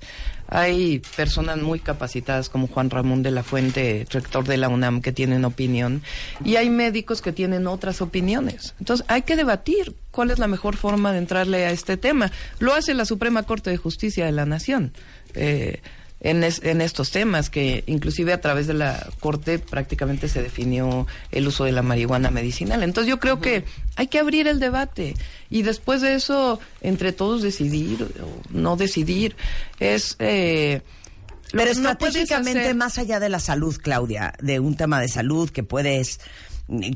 Hay 0.53 1.01
personas 1.17 1.57
muy 1.57 1.79
capacitadas 1.79 2.47
como 2.47 2.67
Juan 2.67 2.91
Ramón 2.91 3.23
de 3.23 3.31
la 3.31 3.41
Fuente, 3.41 4.05
rector 4.11 4.45
de 4.45 4.57
la 4.57 4.69
UNAM, 4.69 5.01
que 5.01 5.11
tienen 5.11 5.45
opinión, 5.45 6.03
y 6.45 6.57
hay 6.57 6.69
médicos 6.69 7.23
que 7.23 7.31
tienen 7.31 7.65
otras 7.65 8.03
opiniones. 8.03 8.75
Entonces, 8.79 9.03
hay 9.09 9.23
que 9.23 9.35
debatir 9.35 9.95
cuál 10.11 10.29
es 10.29 10.37
la 10.37 10.47
mejor 10.47 10.75
forma 10.75 11.11
de 11.11 11.17
entrarle 11.17 11.65
a 11.65 11.71
este 11.71 11.97
tema. 11.97 12.31
Lo 12.59 12.75
hace 12.75 12.93
la 12.93 13.05
Suprema 13.05 13.41
Corte 13.41 13.71
de 13.71 13.77
Justicia 13.77 14.27
de 14.27 14.31
la 14.31 14.45
Nación. 14.45 14.93
Eh, 15.33 15.81
en, 16.23 16.43
es- 16.43 16.61
en 16.63 16.81
estos 16.81 17.11
temas, 17.11 17.49
que 17.49 17.83
inclusive 17.85 18.33
a 18.33 18.41
través 18.41 18.65
de 18.65 18.73
la 18.73 19.07
Corte 19.19 19.59
prácticamente 19.59 20.27
se 20.29 20.41
definió 20.41 21.05
el 21.31 21.47
uso 21.47 21.65
de 21.65 21.71
la 21.73 21.81
marihuana 21.83 22.31
medicinal. 22.31 22.81
Entonces 22.81 23.09
yo 23.09 23.19
creo 23.19 23.39
que 23.41 23.65
hay 23.97 24.07
que 24.07 24.19
abrir 24.19 24.47
el 24.47 24.59
debate 24.59 25.15
y 25.49 25.61
después 25.61 26.01
de 26.01 26.15
eso, 26.15 26.59
entre 26.81 27.11
todos 27.11 27.41
decidir 27.41 28.01
o 28.21 28.41
no 28.49 28.75
decidir, 28.77 29.35
es... 29.79 30.15
Eh, 30.19 30.81
Pero 31.51 31.65
no 31.65 31.71
estratégicamente, 31.71 32.61
hacer- 32.61 32.75
más 32.75 32.97
allá 32.97 33.19
de 33.19 33.29
la 33.29 33.39
salud, 33.39 33.75
Claudia, 33.81 34.33
de 34.41 34.59
un 34.59 34.75
tema 34.75 34.99
de 34.99 35.07
salud 35.09 35.49
que 35.49 35.61
puedes 35.63 36.19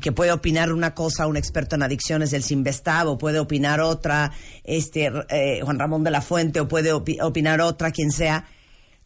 que 0.00 0.12
puede 0.12 0.32
opinar 0.32 0.72
una 0.72 0.94
cosa 0.94 1.26
un 1.26 1.36
experto 1.36 1.76
en 1.76 1.82
adicciones 1.82 2.30
del 2.30 2.42
Sinvestab 2.42 3.06
o 3.06 3.18
puede 3.18 3.38
opinar 3.38 3.80
otra 3.82 4.32
este 4.64 5.12
eh, 5.28 5.60
Juan 5.62 5.78
Ramón 5.78 6.02
de 6.04 6.10
la 6.10 6.22
Fuente 6.22 6.58
o 6.58 6.66
puede 6.66 6.90
opi- 6.94 7.18
opinar 7.22 7.60
otra 7.60 7.90
quien 7.90 8.10
sea 8.10 8.46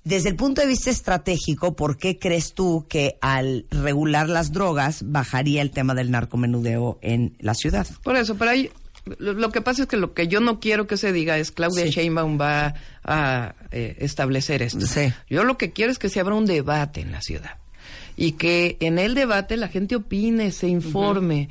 desde 0.05 0.31
el 0.31 0.37
punto 0.37 0.61
de 0.61 0.67
vista 0.67 0.91
estratégico 0.91 1.75
¿por 1.75 1.97
qué 1.97 2.19
crees 2.19 2.55
tú 2.55 2.87
que 2.89 3.19
al 3.21 3.67
regular 3.71 4.29
las 4.29 4.53
drogas 4.53 5.03
bajaría 5.07 5.63
el 5.63 5.71
tema 5.71 5.95
del 5.95 6.11
narcomenudeo 6.11 6.99
en 7.03 7.37
la 7.39 7.55
ciudad? 7.55 7.87
Por 8.03 8.17
eso, 8.17 8.37
pero 8.37 8.51
hay, 8.51 8.71
lo, 9.19 9.51
que 9.51 9.61
pasa 9.61 9.83
es 9.83 9.89
que 9.89 9.97
lo 9.97 10.15
que 10.15 10.29
yo 10.29 10.41
no 10.41 10.61
quiero 10.61 10.87
que 10.87 10.97
se 10.97 11.13
diga 11.13 11.39
es 11.39 11.51
Claudia 11.51 11.85
Sí. 11.87 11.91
Sheinbaum 11.91 12.41
va 12.41 12.75
a 13.05 13.55
eh, 13.71 13.97
establecer 13.99 14.63
esto. 14.63 14.87
Sí. 14.87 15.13
Yo 15.29 15.45
lo 15.45 15.59
que 15.59 15.73
quiero 15.73 15.91
es 15.91 15.99
que 15.99 16.09
se 16.09 16.21
abra 16.21 16.35
un 16.35 16.47
debate 16.47 17.01
en 17.01 17.13
la 17.13 17.21
ciudad 17.21 17.59
y 18.17 18.33
que 18.33 18.77
en 18.81 18.99
el 18.99 19.15
debate 19.15 19.57
la 19.57 19.69
gente 19.69 19.97
opine, 19.97 20.53
se 20.53 20.69
informe. 20.69 21.49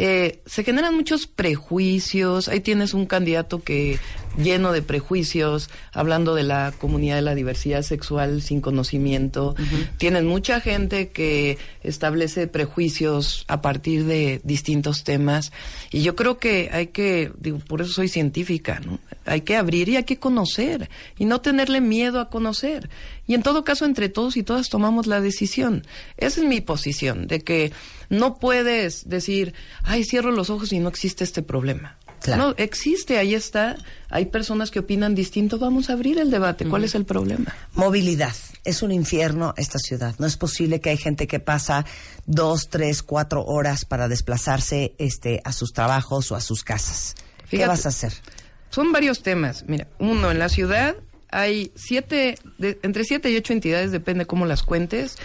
Eh, 0.00 0.38
se 0.46 0.62
generan 0.62 0.94
muchos 0.94 1.26
prejuicios. 1.26 2.46
Ahí 2.46 2.60
tienes 2.60 2.94
un 2.94 3.04
candidato 3.06 3.64
que 3.64 3.98
lleno 4.36 4.70
de 4.70 4.80
prejuicios, 4.80 5.70
hablando 5.92 6.36
de 6.36 6.44
la 6.44 6.72
comunidad 6.78 7.16
de 7.16 7.22
la 7.22 7.34
diversidad 7.34 7.82
sexual 7.82 8.40
sin 8.40 8.60
conocimiento. 8.60 9.56
Tienes 9.96 10.22
mucha 10.22 10.60
gente 10.60 11.08
que 11.08 11.58
establece 11.82 12.46
prejuicios 12.46 13.44
a 13.48 13.60
partir 13.60 14.04
de 14.04 14.40
distintos 14.44 15.02
temas. 15.02 15.50
Y 15.90 16.02
yo 16.02 16.14
creo 16.14 16.38
que 16.38 16.70
hay 16.72 16.86
que, 16.86 17.32
digo, 17.36 17.58
por 17.58 17.80
eso 17.80 17.92
soy 17.92 18.06
científica, 18.06 18.80
¿no? 18.86 19.00
Hay 19.24 19.40
que 19.40 19.56
abrir 19.56 19.88
y 19.88 19.96
hay 19.96 20.04
que 20.04 20.18
conocer 20.20 20.88
y 21.18 21.24
no 21.24 21.40
tenerle 21.40 21.80
miedo 21.80 22.20
a 22.20 22.30
conocer. 22.30 22.88
Y 23.26 23.34
en 23.34 23.42
todo 23.42 23.64
caso, 23.64 23.84
entre 23.84 24.08
todos 24.08 24.36
y 24.36 24.44
todas 24.44 24.68
tomamos 24.68 25.08
la 25.08 25.20
decisión. 25.20 25.84
Esa 26.18 26.40
es 26.40 26.46
mi 26.46 26.60
posición, 26.60 27.26
de 27.26 27.40
que 27.40 27.72
no 28.08 28.38
puedes 28.38 29.08
decir, 29.08 29.54
ay, 29.82 30.04
cierro 30.04 30.30
los 30.30 30.50
ojos 30.50 30.72
y 30.72 30.78
no 30.78 30.88
existe 30.88 31.24
este 31.24 31.42
problema. 31.42 31.96
Claro. 32.22 32.48
No, 32.48 32.54
existe, 32.56 33.16
ahí 33.16 33.34
está. 33.34 33.76
Hay 34.10 34.26
personas 34.26 34.72
que 34.72 34.80
opinan 34.80 35.14
distinto. 35.14 35.58
Vamos 35.58 35.88
a 35.88 35.92
abrir 35.92 36.18
el 36.18 36.32
debate. 36.32 36.64
¿Cuál 36.66 36.82
es 36.82 36.96
el 36.96 37.04
problema? 37.04 37.54
Movilidad. 37.74 38.34
Es 38.64 38.82
un 38.82 38.90
infierno 38.90 39.54
esta 39.56 39.78
ciudad. 39.78 40.16
No 40.18 40.26
es 40.26 40.36
posible 40.36 40.80
que 40.80 40.90
hay 40.90 40.96
gente 40.96 41.28
que 41.28 41.38
pasa 41.38 41.86
dos, 42.26 42.70
tres, 42.70 43.04
cuatro 43.04 43.44
horas 43.44 43.84
para 43.84 44.08
desplazarse 44.08 44.94
este, 44.98 45.40
a 45.44 45.52
sus 45.52 45.72
trabajos 45.72 46.32
o 46.32 46.34
a 46.34 46.40
sus 46.40 46.64
casas. 46.64 47.14
¿Qué 47.48 47.64
vas 47.68 47.86
a 47.86 47.90
hacer? 47.90 48.12
Son 48.70 48.90
varios 48.90 49.22
temas. 49.22 49.64
Mira, 49.68 49.86
uno, 50.00 50.32
en 50.32 50.40
la 50.40 50.48
ciudad 50.48 50.96
hay 51.30 51.70
siete, 51.76 52.36
de- 52.58 52.80
entre 52.82 53.04
siete 53.04 53.30
y 53.30 53.36
ocho 53.36 53.52
entidades, 53.52 53.92
depende 53.92 54.26
cómo 54.26 54.44
las 54.44 54.62
cuentes, 54.64 55.16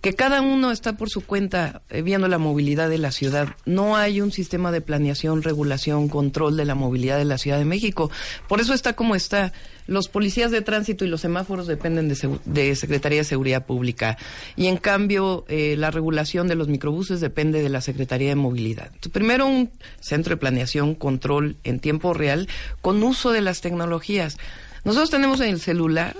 que 0.00 0.14
cada 0.14 0.40
uno 0.40 0.70
está 0.70 0.96
por 0.96 1.10
su 1.10 1.22
cuenta 1.22 1.82
eh, 1.90 2.02
viendo 2.02 2.28
la 2.28 2.38
movilidad 2.38 2.88
de 2.88 2.98
la 2.98 3.10
ciudad. 3.10 3.48
No 3.64 3.96
hay 3.96 4.20
un 4.20 4.30
sistema 4.30 4.70
de 4.70 4.80
planeación, 4.80 5.42
regulación, 5.42 6.08
control 6.08 6.56
de 6.56 6.64
la 6.64 6.76
movilidad 6.76 7.18
de 7.18 7.24
la 7.24 7.38
Ciudad 7.38 7.58
de 7.58 7.64
México. 7.64 8.10
Por 8.46 8.60
eso 8.60 8.74
está 8.74 8.94
como 8.94 9.16
está. 9.16 9.52
Los 9.86 10.08
policías 10.08 10.50
de 10.50 10.60
tránsito 10.60 11.04
y 11.04 11.08
los 11.08 11.22
semáforos 11.22 11.66
dependen 11.66 12.08
de, 12.08 12.76
Secretaría 12.76 13.18
de 13.20 13.24
Seguridad 13.24 13.66
Pública. 13.66 14.18
Y 14.54 14.66
en 14.66 14.76
cambio, 14.76 15.44
eh, 15.48 15.76
la 15.76 15.90
regulación 15.90 16.46
de 16.46 16.54
los 16.54 16.68
microbuses 16.68 17.20
depende 17.20 17.62
de 17.62 17.70
la 17.70 17.80
Secretaría 17.80 18.28
de 18.28 18.34
Movilidad. 18.34 18.92
Primero, 19.12 19.46
un 19.46 19.70
centro 19.98 20.34
de 20.34 20.36
planeación, 20.36 20.94
control 20.94 21.56
en 21.64 21.80
tiempo 21.80 22.12
real, 22.12 22.48
con 22.82 23.02
uso 23.02 23.32
de 23.32 23.40
las 23.40 23.62
tecnologías. 23.62 24.36
Nosotros 24.84 25.10
tenemos 25.10 25.40
en 25.40 25.48
el 25.48 25.60
celular 25.60 26.14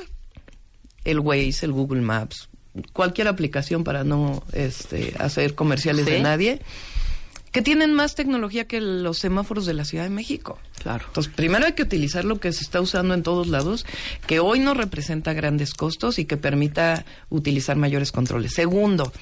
el 1.05 1.21
Waze, 1.21 1.67
el 1.67 1.73
Google 1.73 2.01
Maps, 2.01 2.49
cualquier 2.93 3.29
aplicación 3.29 3.85
para 3.85 4.05
no 4.05 4.43
este, 4.53 5.15
hacer 5.19 5.55
comerciales 5.55 6.07
de 6.07 6.21
nadie, 6.21 6.61
que 7.53 7.63
tienen 7.63 7.95
más 7.95 8.15
tecnología 8.15 8.67
que 8.67 8.81
los 8.81 9.19
semáforos 9.19 9.67
de 9.67 9.75
la 9.75 9.85
Ciudad 9.85 10.05
de 10.05 10.11
México. 10.11 10.59
Claro. 10.83 11.05
Entonces, 11.09 11.33
primero 11.35 11.67
hay 11.67 11.73
que 11.73 11.83
utilizar 11.83 12.25
lo 12.25 12.39
que 12.41 12.53
se 12.53 12.63
está 12.63 12.81
usando 12.81 13.15
en 13.15 13.23
todos 13.23 13.49
lados, 13.49 13.87
que 14.27 14.39
hoy 14.41 14.59
no 14.59 14.75
representa 14.75 15.33
grandes 15.33 15.75
costos 15.75 16.19
y 16.19 16.25
que 16.25 16.37
permita 16.37 17.05
utilizar 17.31 17.77
mayores 17.77 18.13
controles. 18.13 18.53
Segundo, 18.53 19.13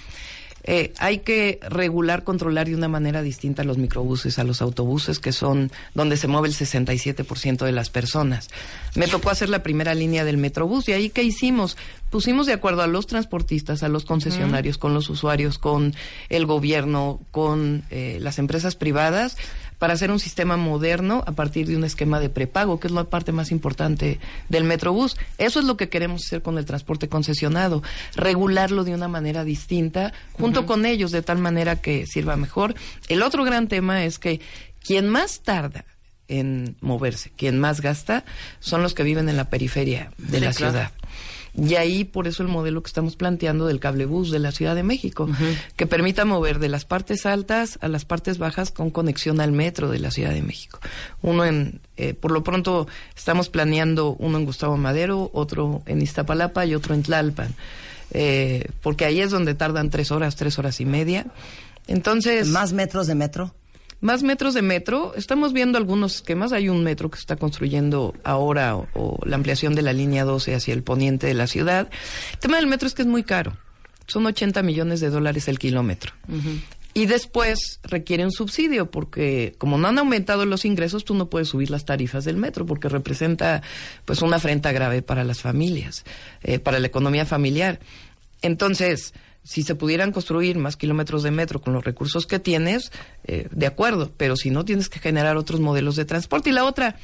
eh, 0.66 0.92
hay 0.98 1.18
que 1.18 1.60
regular, 1.68 2.24
controlar 2.24 2.66
de 2.66 2.74
una 2.74 2.88
manera 2.88 3.22
distinta 3.22 3.62
a 3.62 3.64
los 3.64 3.78
microbuses, 3.78 4.38
a 4.38 4.44
los 4.44 4.60
autobuses, 4.60 5.20
que 5.20 5.32
son 5.32 5.70
donde 5.94 6.16
se 6.16 6.26
mueve 6.26 6.48
el 6.48 6.54
67% 6.54 7.64
de 7.64 7.72
las 7.72 7.88
personas. 7.88 8.48
Me 8.96 9.06
tocó 9.06 9.30
hacer 9.30 9.48
la 9.48 9.62
primera 9.62 9.94
línea 9.94 10.24
del 10.24 10.38
Metrobús 10.38 10.88
y 10.88 10.92
ahí 10.92 11.10
¿qué 11.10 11.22
hicimos? 11.22 11.76
Pusimos 12.10 12.46
de 12.46 12.52
acuerdo 12.52 12.82
a 12.82 12.86
los 12.86 13.06
transportistas, 13.06 13.82
a 13.82 13.88
los 13.88 14.04
concesionarios, 14.04 14.78
con 14.78 14.94
los 14.94 15.08
usuarios, 15.08 15.58
con 15.58 15.94
el 16.28 16.46
gobierno, 16.46 17.20
con 17.30 17.84
eh, 17.90 18.18
las 18.20 18.38
empresas 18.38 18.74
privadas, 18.74 19.36
para 19.78 19.92
hacer 19.94 20.10
un 20.10 20.18
sistema 20.18 20.56
moderno 20.56 21.22
a 21.26 21.32
partir 21.32 21.66
de 21.66 21.76
un 21.76 21.84
esquema 21.84 22.18
de 22.20 22.30
prepago, 22.30 22.80
que 22.80 22.86
es 22.88 22.92
la 22.92 23.04
parte 23.04 23.32
más 23.32 23.50
importante 23.50 24.18
del 24.48 24.64
Metrobús. 24.64 25.16
Eso 25.38 25.60
es 25.60 25.66
lo 25.66 25.76
que 25.76 25.88
queremos 25.88 26.24
hacer 26.24 26.42
con 26.42 26.58
el 26.58 26.64
transporte 26.64 27.08
concesionado, 27.08 27.82
regularlo 28.14 28.84
de 28.84 28.94
una 28.94 29.08
manera 29.08 29.44
distinta, 29.44 30.12
junto 30.32 30.66
con 30.66 30.86
ellos, 30.86 31.10
de 31.10 31.22
tal 31.22 31.38
manera 31.38 31.80
que 31.80 32.06
sirva 32.06 32.36
mejor. 32.36 32.74
El 33.08 33.22
otro 33.22 33.44
gran 33.44 33.68
tema 33.68 34.04
es 34.04 34.18
que 34.18 34.40
quien 34.84 35.08
más 35.08 35.40
tarda 35.40 35.84
en 36.28 36.76
moverse, 36.80 37.30
quien 37.36 37.58
más 37.60 37.80
gasta, 37.80 38.24
son 38.60 38.82
los 38.82 38.94
que 38.94 39.02
viven 39.04 39.28
en 39.28 39.36
la 39.36 39.48
periferia 39.50 40.10
de 40.18 40.38
Sí, 40.38 40.44
la 40.44 40.52
claro. 40.52 40.72
ciudad. 40.72 40.90
Y 41.56 41.76
ahí 41.76 42.04
por 42.04 42.26
eso 42.26 42.42
el 42.42 42.48
modelo 42.48 42.82
que 42.82 42.88
estamos 42.88 43.16
planteando 43.16 43.66
del 43.66 43.80
cablebús 43.80 44.30
de 44.30 44.38
la 44.38 44.52
Ciudad 44.52 44.74
de 44.74 44.82
México, 44.82 45.28
que 45.76 45.86
permita 45.86 46.24
mover 46.24 46.58
de 46.58 46.68
las 46.68 46.84
partes 46.84 47.24
altas 47.24 47.78
a 47.80 47.88
las 47.88 48.04
partes 48.04 48.38
bajas 48.38 48.70
con 48.70 48.90
conexión 48.90 49.40
al 49.40 49.52
metro 49.52 49.90
de 49.90 49.98
la 49.98 50.10
Ciudad 50.10 50.32
de 50.32 50.42
México. 50.42 50.80
Uno 51.22 51.44
en, 51.44 51.80
eh, 51.96 52.14
por 52.14 52.30
lo 52.30 52.42
pronto 52.44 52.86
estamos 53.16 53.48
planeando 53.48 54.16
uno 54.18 54.38
en 54.38 54.44
Gustavo 54.44 54.76
Madero, 54.76 55.30
otro 55.32 55.82
en 55.86 56.02
Iztapalapa 56.02 56.66
y 56.66 56.74
otro 56.74 56.94
en 56.94 57.02
Tlalpan, 57.02 57.54
eh, 58.10 58.68
porque 58.82 59.06
ahí 59.06 59.20
es 59.20 59.30
donde 59.30 59.54
tardan 59.54 59.88
tres 59.88 60.10
horas, 60.10 60.36
tres 60.36 60.58
horas 60.58 60.80
y 60.80 60.84
media. 60.84 61.26
Entonces. 61.86 62.48
¿Más 62.48 62.72
metros 62.72 63.06
de 63.06 63.14
metro? 63.14 63.54
Más 64.00 64.22
metros 64.22 64.54
de 64.54 64.62
metro. 64.62 65.14
Estamos 65.16 65.52
viendo 65.52 65.78
algunos 65.78 66.16
esquemas. 66.16 66.52
Hay 66.52 66.68
un 66.68 66.82
metro 66.82 67.10
que 67.10 67.16
se 67.16 67.22
está 67.22 67.36
construyendo 67.36 68.14
ahora 68.24 68.76
o, 68.76 68.88
o 68.94 69.18
la 69.24 69.36
ampliación 69.36 69.74
de 69.74 69.82
la 69.82 69.92
línea 69.92 70.24
12 70.24 70.54
hacia 70.54 70.74
el 70.74 70.82
poniente 70.82 71.26
de 71.26 71.34
la 71.34 71.46
ciudad. 71.46 71.88
El 72.32 72.38
tema 72.38 72.56
del 72.56 72.66
metro 72.66 72.86
es 72.86 72.94
que 72.94 73.02
es 73.02 73.08
muy 73.08 73.22
caro. 73.22 73.56
Son 74.06 74.24
80 74.24 74.62
millones 74.62 75.00
de 75.00 75.10
dólares 75.10 75.48
el 75.48 75.58
kilómetro. 75.58 76.12
Y 76.94 77.06
después 77.06 77.80
requiere 77.82 78.24
un 78.24 78.32
subsidio 78.32 78.90
porque 78.90 79.54
como 79.58 79.76
no 79.78 79.88
han 79.88 79.98
aumentado 79.98 80.46
los 80.46 80.64
ingresos, 80.64 81.04
tú 81.04 81.14
no 81.14 81.28
puedes 81.28 81.48
subir 81.48 81.70
las 81.70 81.84
tarifas 81.84 82.24
del 82.24 82.36
metro 82.36 82.64
porque 82.64 82.88
representa 82.88 83.62
pues 84.04 84.22
una 84.22 84.36
afrenta 84.36 84.72
grave 84.72 85.02
para 85.02 85.24
las 85.24 85.42
familias, 85.42 86.04
eh, 86.42 86.58
para 86.58 86.78
la 86.78 86.86
economía 86.86 87.26
familiar. 87.26 87.80
Entonces, 88.42 89.12
si 89.46 89.62
se 89.62 89.76
pudieran 89.76 90.10
construir 90.10 90.58
más 90.58 90.76
kilómetros 90.76 91.22
de 91.22 91.30
metro 91.30 91.60
con 91.60 91.72
los 91.72 91.84
recursos 91.84 92.26
que 92.26 92.40
tienes, 92.40 92.90
eh, 93.24 93.46
de 93.52 93.66
acuerdo, 93.66 94.10
pero 94.16 94.36
si 94.36 94.50
no, 94.50 94.64
tienes 94.64 94.88
que 94.88 94.98
generar 94.98 95.36
otros 95.36 95.60
modelos 95.60 95.94
de 95.94 96.04
transporte. 96.04 96.50
Y 96.50 96.52
la 96.52 96.64
otra, 96.64 96.96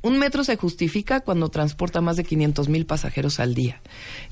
un 0.00 0.18
metro 0.18 0.42
se 0.42 0.56
justifica 0.56 1.20
cuando 1.20 1.50
transporta 1.50 2.00
más 2.00 2.16
de 2.16 2.24
500 2.24 2.70
mil 2.70 2.86
pasajeros 2.86 3.38
al 3.40 3.54
día. 3.54 3.82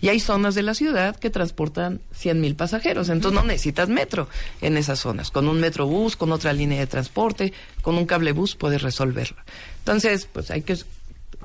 Y 0.01 0.09
hay 0.09 0.21
zonas 0.21 0.55
de 0.55 0.63
la 0.63 0.73
ciudad 0.73 1.17
que 1.17 1.29
transportan 1.29 2.01
100 2.13 2.41
mil 2.41 2.57
pasajeros. 2.57 3.11
Entonces 3.11 3.39
no 3.39 3.47
necesitas 3.47 3.91
metro 3.91 4.27
en 4.63 4.79
esas 4.79 4.99
zonas. 4.99 5.31
Con 5.31 5.47
un 5.47 5.61
metrobús, 5.61 6.17
con 6.17 6.33
otra 6.33 6.55
línea 6.55 6.81
de 6.81 6.87
transporte, 6.87 7.53
con 7.83 7.97
un 7.99 8.07
cablebús 8.07 8.57
puedes 8.57 8.81
resolverlo. 8.81 9.37
Entonces, 9.81 10.27
pues 10.33 10.51
hay 10.51 10.63
que 10.63 10.79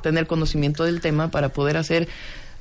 tener 0.02 0.28
conocimiento 0.28 0.86
del 0.86 1.02
tema 1.02 1.30
para 1.30 1.50
poder 1.50 1.76
hacer. 1.76 2.08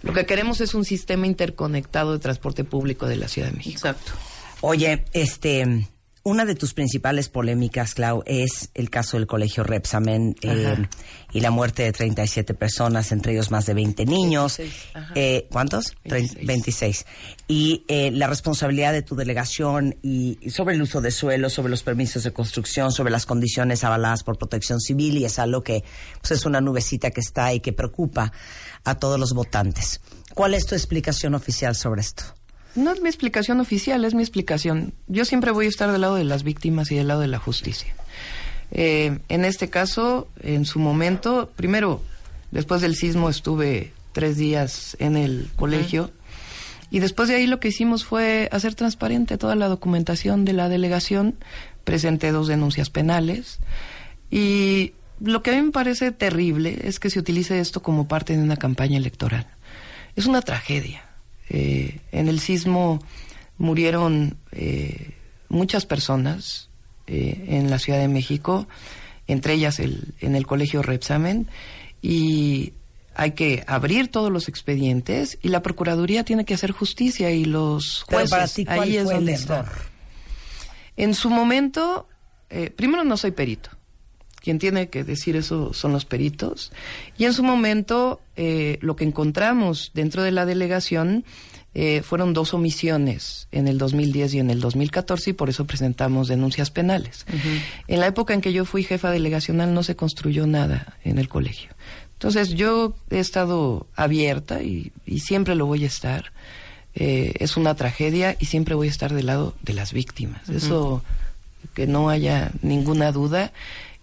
Lo 0.05 0.13
que 0.13 0.27
queremos 0.27 0.61
es 0.61 0.75
un 0.75 0.85
sistema 0.85 1.27
interconectado 1.27 2.13
de 2.13 2.19
transporte 2.19 2.65
público 2.65 3.07
de 3.07 3.17
la 3.17 3.29
Ciudad 3.29 3.49
de 3.51 3.57
México. 3.57 3.77
Exacto. 3.89 4.13
Oye, 4.61 5.05
este, 5.13 5.89
una 6.23 6.45
de 6.47 6.55
tus 6.55 6.73
principales 6.73 7.29
polémicas, 7.29 7.95
Clau, 7.95 8.23
es 8.25 8.71
el 8.75 8.89
caso 8.89 9.17
del 9.19 9.27
colegio 9.27 9.63
Repsamen 9.63 10.37
eh, 10.41 10.87
y 11.33 11.41
la 11.41 11.51
muerte 11.51 11.83
de 11.83 11.93
37 11.93 12.55
personas, 12.55 13.13
entre 13.13 13.33
ellos 13.33 13.51
más 13.51 13.67
de 13.67 13.75
20 13.75 14.07
niños. 14.07 14.57
26, 14.59 14.83
ajá. 14.95 15.13
Eh, 15.17 15.49
¿Cuántos? 15.51 15.95
Trein- 16.05 16.47
26. 16.47 17.05
Y 17.47 17.85
eh, 17.89 18.11
la 18.11 18.27
responsabilidad 18.27 18.93
de 18.95 19.03
tu 19.03 19.17
delegación 19.17 19.97
y 20.03 20.39
y 20.41 20.49
sobre 20.51 20.77
el 20.77 20.83
uso 20.83 21.03
de 21.03 21.11
suelo, 21.11 21.51
sobre 21.51 21.69
los 21.71 21.83
permisos 21.83 22.23
de 22.25 22.33
construcción, 22.33 22.91
sobre 22.91 23.11
las 23.11 23.27
condiciones 23.27 23.85
avaladas 23.85 24.23
por 24.23 24.39
protección 24.39 24.81
civil 24.81 25.19
y 25.19 25.27
es 25.27 25.39
algo 25.39 25.63
que 25.63 25.85
pues, 26.23 26.31
es 26.33 26.47
una 26.47 26.61
nubecita 26.63 27.11
que 27.11 27.21
está 27.21 27.53
y 27.53 27.61
que 27.61 27.73
preocupa 27.75 28.33
a 28.85 28.95
todos 28.97 29.19
los 29.19 29.33
votantes. 29.33 30.01
¿Cuál 30.35 30.55
es 30.55 30.67
tu 30.67 30.75
explicación 30.75 31.35
oficial 31.35 31.75
sobre 31.75 32.01
esto? 32.01 32.25
No 32.75 32.91
es 32.91 33.01
mi 33.01 33.09
explicación 33.09 33.61
oficial, 33.61 34.05
es 34.05 34.15
mi 34.15 34.23
explicación. 34.23 34.95
Yo 35.07 35.25
siempre 35.25 35.53
voy 35.53 35.67
a 35.67 35.69
estar 35.69 35.93
del 35.93 36.01
lado 36.01 36.17
de 36.17 36.25
las 36.25 36.43
víctimas 36.43 36.91
y 36.91 36.97
del 36.97 37.09
lado 37.09 37.21
de 37.21 37.29
la 37.29 37.39
justicia. 37.39 37.95
Eh, 38.73 39.19
en 39.29 39.45
este 39.45 39.71
caso, 39.71 40.29
en 40.41 40.65
su 40.65 40.81
momento, 40.81 41.51
primero, 41.55 42.03
después 42.51 42.81
del 42.81 42.97
sismo 42.97 43.31
estuve 43.31 43.93
tres 44.13 44.37
días 44.37 44.97
en 44.99 45.17
el 45.17 45.49
colegio 45.55 46.11
y 46.91 46.99
después 46.99 47.29
de 47.29 47.37
ahí 47.37 47.47
lo 47.47 47.61
que 47.61 47.69
hicimos 47.69 48.05
fue 48.05 48.49
hacer 48.53 48.75
transparente 48.75 49.39
toda 49.39 49.55
la 49.55 49.69
documentación 49.69 50.45
de 50.45 50.53
la 50.53 50.69
delegación, 50.69 51.37
presenté 51.85 52.33
dos 52.33 52.49
denuncias 52.49 52.91
penales 52.91 53.59
y 54.31 54.95
lo 55.25 55.43
que 55.43 55.51
a 55.51 55.55
mí 55.55 55.63
me 55.63 55.73
parece 55.73 56.13
terrible 56.13 56.79
es 56.85 57.01
que 57.01 57.11
se 57.11 57.19
utilice 57.19 57.59
esto 57.59 57.83
como 57.83 58.07
parte 58.07 58.37
de 58.37 58.43
una 58.43 58.57
campaña 58.57 58.99
electoral. 58.99 59.47
Es 60.17 60.27
una 60.27 60.43
tragedia. 60.43 61.05
Eh, 61.49 62.01
en 62.13 62.29
el 62.29 62.41
sismo 62.41 63.03
murieron 63.59 64.37
eh, 64.53 65.13
muchas 65.49 65.87
personas 65.87 66.69
eh, 67.07 67.45
en 67.49 67.71
la 67.71 67.79
Ciudad 67.79 67.99
de 67.99 68.09
México, 68.09 68.67
entre 69.27 69.55
ellas 69.55 69.81
el, 69.81 70.15
en 70.21 70.37
el 70.37 70.47
colegio 70.47 70.83
Repsamen, 70.83 71.49
y 72.03 72.75
hay 73.15 73.33
que 73.33 73.65
abrir 73.67 74.09
todos 74.09 74.31
los 74.31 74.49
expedientes 74.49 75.39
y 75.43 75.49
la 75.49 75.63
Procuraduría 75.63 76.25
tiene 76.25 76.45
que 76.45 76.55
hacer 76.55 76.73
justicia 76.73 77.31
y 77.31 77.45
los 77.45 78.05
Pero 78.09 78.19
jueces. 78.19 78.31
para 78.31 78.49
ti, 78.49 78.65
¿cuál 78.65 78.81
ahí 78.81 78.97
es 78.97 79.11
el 79.11 79.29
error? 79.29 79.31
está. 79.31 79.73
En 80.97 81.15
su 81.15 81.31
momento, 81.31 82.09
primero 82.77 83.05
no 83.05 83.17
soy 83.17 83.31
perito. 83.31 83.71
Quien 84.45 84.59
tiene 84.59 84.89
que 84.91 85.05
decir 85.05 85.37
eso 85.37 85.73
son 85.73 85.93
los 85.93 86.05
peritos. 86.05 86.71
Y 87.17 87.25
en 87.25 87.33
su 87.33 87.43
momento, 87.43 88.21
eh, 88.37 88.79
lo 88.83 88.95
que 88.95 89.05
encontramos 89.05 89.91
dentro 89.95 90.23
de 90.23 90.33
la 90.33 90.45
delegación 90.45 91.25
eh, 91.73 92.03
fueron 92.03 92.35
dos 92.35 92.53
omisiones 92.53 93.49
en 93.53 93.69
el 93.69 93.79
2010 93.79 94.35
y 94.35 94.39
en 94.41 94.51
el 94.51 94.61
2014 94.61 95.31
y 95.31 95.33
por 95.33 95.49
eso 95.49 95.65
presentamos 95.65 96.29
denuncias 96.29 96.71
penales. 96.71 97.25
En 97.89 98.01
la 98.01 98.07
época 98.07 98.35
en 98.35 98.43
que 98.43 98.53
yo 98.53 98.67
fui 98.67 98.85
jefa 98.85 99.11
delegacional 99.11 99.73
no 99.73 99.83
se 99.83 99.97
construyó 99.97 100.47
nada 100.47 100.99
en 101.05 101.19
el 101.19 101.31
colegio. 101.31 101.71
Entonces 102.13 102.51
yo 102.51 102.95
he 103.09 103.21
estado 103.21 103.87
abierta 103.97 104.63
y, 104.63 104.93
y 105.07 105.21
siempre 105.21 105.55
lo 105.55 105.65
voy 105.65 105.85
a 105.85 105.87
estar. 105.87 106.33
Eh, 106.95 107.33
es 107.39 107.57
una 107.57 107.75
tragedia 107.75 108.37
y 108.39 108.45
siempre 108.45 108.75
voy 108.75 108.89
a 108.89 108.91
estar 108.91 109.15
del 109.15 109.25
lado 109.25 109.55
de 109.63 109.73
las 109.73 109.95
víctimas. 109.95 110.51
Eso 110.51 111.03
que 111.73 111.87
no 111.87 112.09
haya 112.11 112.53
ninguna 112.63 113.11
duda. 113.11 113.53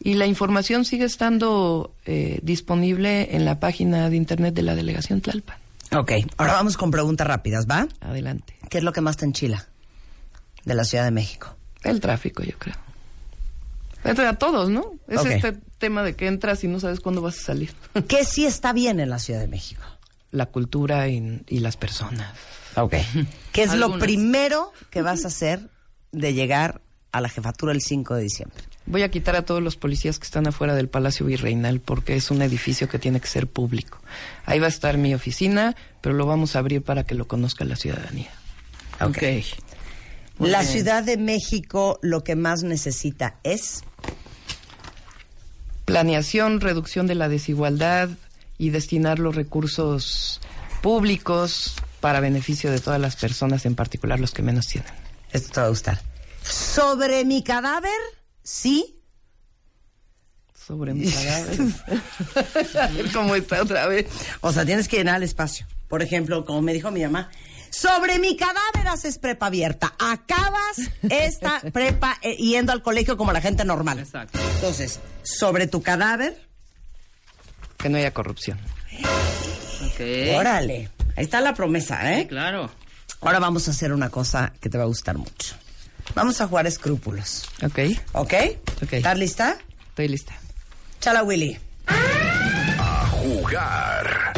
Y 0.04 0.16
la 0.16 0.26
información 0.26 0.84
sigue 0.84 1.06
estando 1.06 1.94
eh, 2.06 2.40
disponible 2.42 3.36
en 3.36 3.46
la 3.46 3.60
página 3.60 4.10
de 4.10 4.16
internet 4.16 4.56
de 4.56 4.64
la 4.64 4.74
delegación 4.74 5.22
Tlalpan. 5.22 5.58
Ok, 5.96 6.14
ahora 6.38 6.54
vamos 6.54 6.76
con 6.76 6.90
preguntas 6.90 7.28
rápidas, 7.28 7.68
¿va? 7.70 7.88
Adelante. 8.00 8.56
¿Qué 8.70 8.80
es 8.80 8.84
lo 8.84 8.94
que 8.94 9.02
más 9.02 9.18
te 9.18 9.26
enchila 9.26 9.68
de 10.66 10.74
la 10.74 10.86
Ciudad 10.86 11.04
de 11.04 11.12
México? 11.12 11.56
El 11.84 12.00
tráfico, 12.00 12.42
yo 12.42 12.58
creo. 12.58 12.76
Entre 14.04 14.26
a 14.26 14.40
todos, 14.40 14.72
¿no? 14.72 14.94
Es 15.08 15.24
este 15.24 15.54
tema 15.78 16.02
de 16.02 16.16
que 16.16 16.26
entras 16.26 16.64
y 16.64 16.68
no 16.68 16.80
sabes 16.80 17.00
cuándo 17.00 17.22
vas 17.22 17.38
a 17.38 17.42
salir. 17.42 17.72
¿Qué 18.08 18.24
sí 18.24 18.46
está 18.46 18.74
bien 18.74 19.00
en 19.00 19.10
la 19.12 19.20
Ciudad 19.20 19.40
de 19.40 19.48
México? 19.48 19.84
La 20.32 20.48
cultura 20.48 21.10
y, 21.10 21.44
y 21.48 21.60
las 21.60 21.78
personas. 21.78 22.34
Ok. 22.76 22.96
¿Qué 23.52 23.64
es 23.64 23.76
lo 23.76 24.00
primero 24.00 24.74
que 24.90 25.04
vas 25.04 25.26
a 25.26 25.28
hacer 25.30 25.70
de 26.12 26.34
llegar 26.34 26.82
a 27.12 27.22
la 27.22 27.30
jefatura 27.30 27.72
el 27.74 27.82
5 27.82 28.16
de 28.16 28.24
diciembre? 28.24 28.64
Voy 28.86 29.04
a 29.04 29.10
quitar 29.10 29.36
a 29.36 29.44
todos 29.44 29.62
los 29.62 29.76
policías 29.76 30.20
que 30.20 30.26
están 30.26 30.48
afuera 30.48 30.76
del 30.76 30.90
Palacio 30.90 31.26
Virreinal 31.26 31.80
porque 31.80 32.16
es 32.16 32.32
un 32.32 32.42
edificio 32.42 32.90
que 32.90 33.00
tiene 33.00 33.20
que 33.20 33.28
ser 33.28 33.48
público. 33.48 34.00
Ahí 34.46 34.60
va 34.60 34.66
a 34.66 34.70
estar 34.70 34.98
mi 34.98 35.14
oficina, 35.14 35.76
pero 36.02 36.16
lo 36.16 36.26
vamos 36.26 36.56
a 36.56 36.60
abrir 36.60 36.82
para 36.82 37.04
que 37.04 37.16
lo 37.16 37.28
conozca 37.28 37.64
la 37.64 37.76
ciudadanía. 37.76 38.32
Ok. 39.00 39.22
La 40.40 40.62
bien. 40.62 40.72
Ciudad 40.72 41.04
de 41.04 41.18
México 41.18 42.00
lo 42.02 42.24
que 42.24 42.36
más 42.36 42.64
necesita 42.64 43.36
es 43.44 43.84
Planeación, 45.86 46.62
reducción 46.62 47.06
de 47.06 47.16
la 47.16 47.28
desigualdad 47.28 48.10
y 48.58 48.70
destinar 48.70 49.20
los 49.20 49.36
recursos 49.36 50.40
públicos 50.82 51.76
para 52.00 52.22
beneficio 52.22 52.72
de 52.72 52.80
todas 52.80 53.02
las 53.02 53.18
personas, 53.18 53.66
en 53.66 53.76
particular 53.76 54.18
los 54.18 54.32
que 54.32 54.42
menos 54.42 54.68
tienen. 54.68 54.94
Esto 55.34 55.52
te 55.52 55.60
va 55.60 55.66
a 55.66 55.70
gustar. 55.70 56.02
Sobre 56.44 57.26
mi 57.26 57.44
cadáver, 57.44 57.92
sí. 58.44 58.98
sobre 60.68 60.94
mi 60.94 61.12
cadáver. 61.12 61.60
A 62.80 62.88
ver 62.94 63.12
cómo 63.12 63.36
está 63.36 63.62
otra 63.62 63.88
vez. 63.88 64.08
O 64.42 64.52
sea, 64.54 64.66
tienes 64.66 64.88
que 64.88 64.98
llenar 64.98 65.18
el 65.18 65.24
espacio. 65.24 65.66
Por 65.88 66.02
ejemplo, 66.02 66.46
como 66.46 66.62
me 66.62 66.74
dijo 66.74 66.92
mi 66.92 67.02
mamá, 67.04 67.30
sobre 67.72 68.20
mi 68.20 68.38
cadáver 68.38 68.88
haces 68.88 69.18
prepa 69.18 69.48
abierta. 69.48 69.94
Acabas 70.00 70.78
esta 71.10 71.60
prepa 71.74 72.18
eh, 72.22 72.36
yendo 72.38 72.72
al 72.72 72.82
colegio 72.82 73.18
como 73.18 73.34
la 73.34 73.42
gente 73.42 73.66
normal. 73.66 74.00
Exacto. 74.00 74.40
Entonces, 74.56 75.00
sobre 75.24 75.68
tu 75.68 75.82
cadáver, 75.82 76.48
Que 77.78 77.90
no 77.90 77.98
haya 77.98 78.12
corrupción. 78.14 78.60
Ok. 79.88 80.02
órale. 80.38 80.90
Ahí 81.18 81.24
está 81.26 81.42
la 81.42 81.54
promesa, 81.54 82.14
¿eh? 82.14 82.28
Claro. 82.28 82.70
Ahora 83.22 83.40
vamos 83.40 83.68
a 83.68 83.72
hacer 83.72 83.92
una 83.92 84.10
cosa 84.10 84.54
que 84.62 84.70
te 84.70 84.78
va 84.78 84.84
a 84.86 84.88
gustar 84.88 85.18
mucho. 85.18 85.56
Vamos 86.16 86.40
a 86.42 86.48
jugar 86.48 86.68
escrúpulos. 86.68 87.50
¿Ok? 87.64 87.80
¿Ok? 88.14 88.34
Ok. 88.84 88.94
¿Estás 88.94 89.18
lista? 89.18 89.58
Estoy 89.90 90.08
lista. 90.08 90.34
Chala 91.00 91.24
Willy. 91.24 91.58
A 91.88 93.08
jugar. 93.12 94.34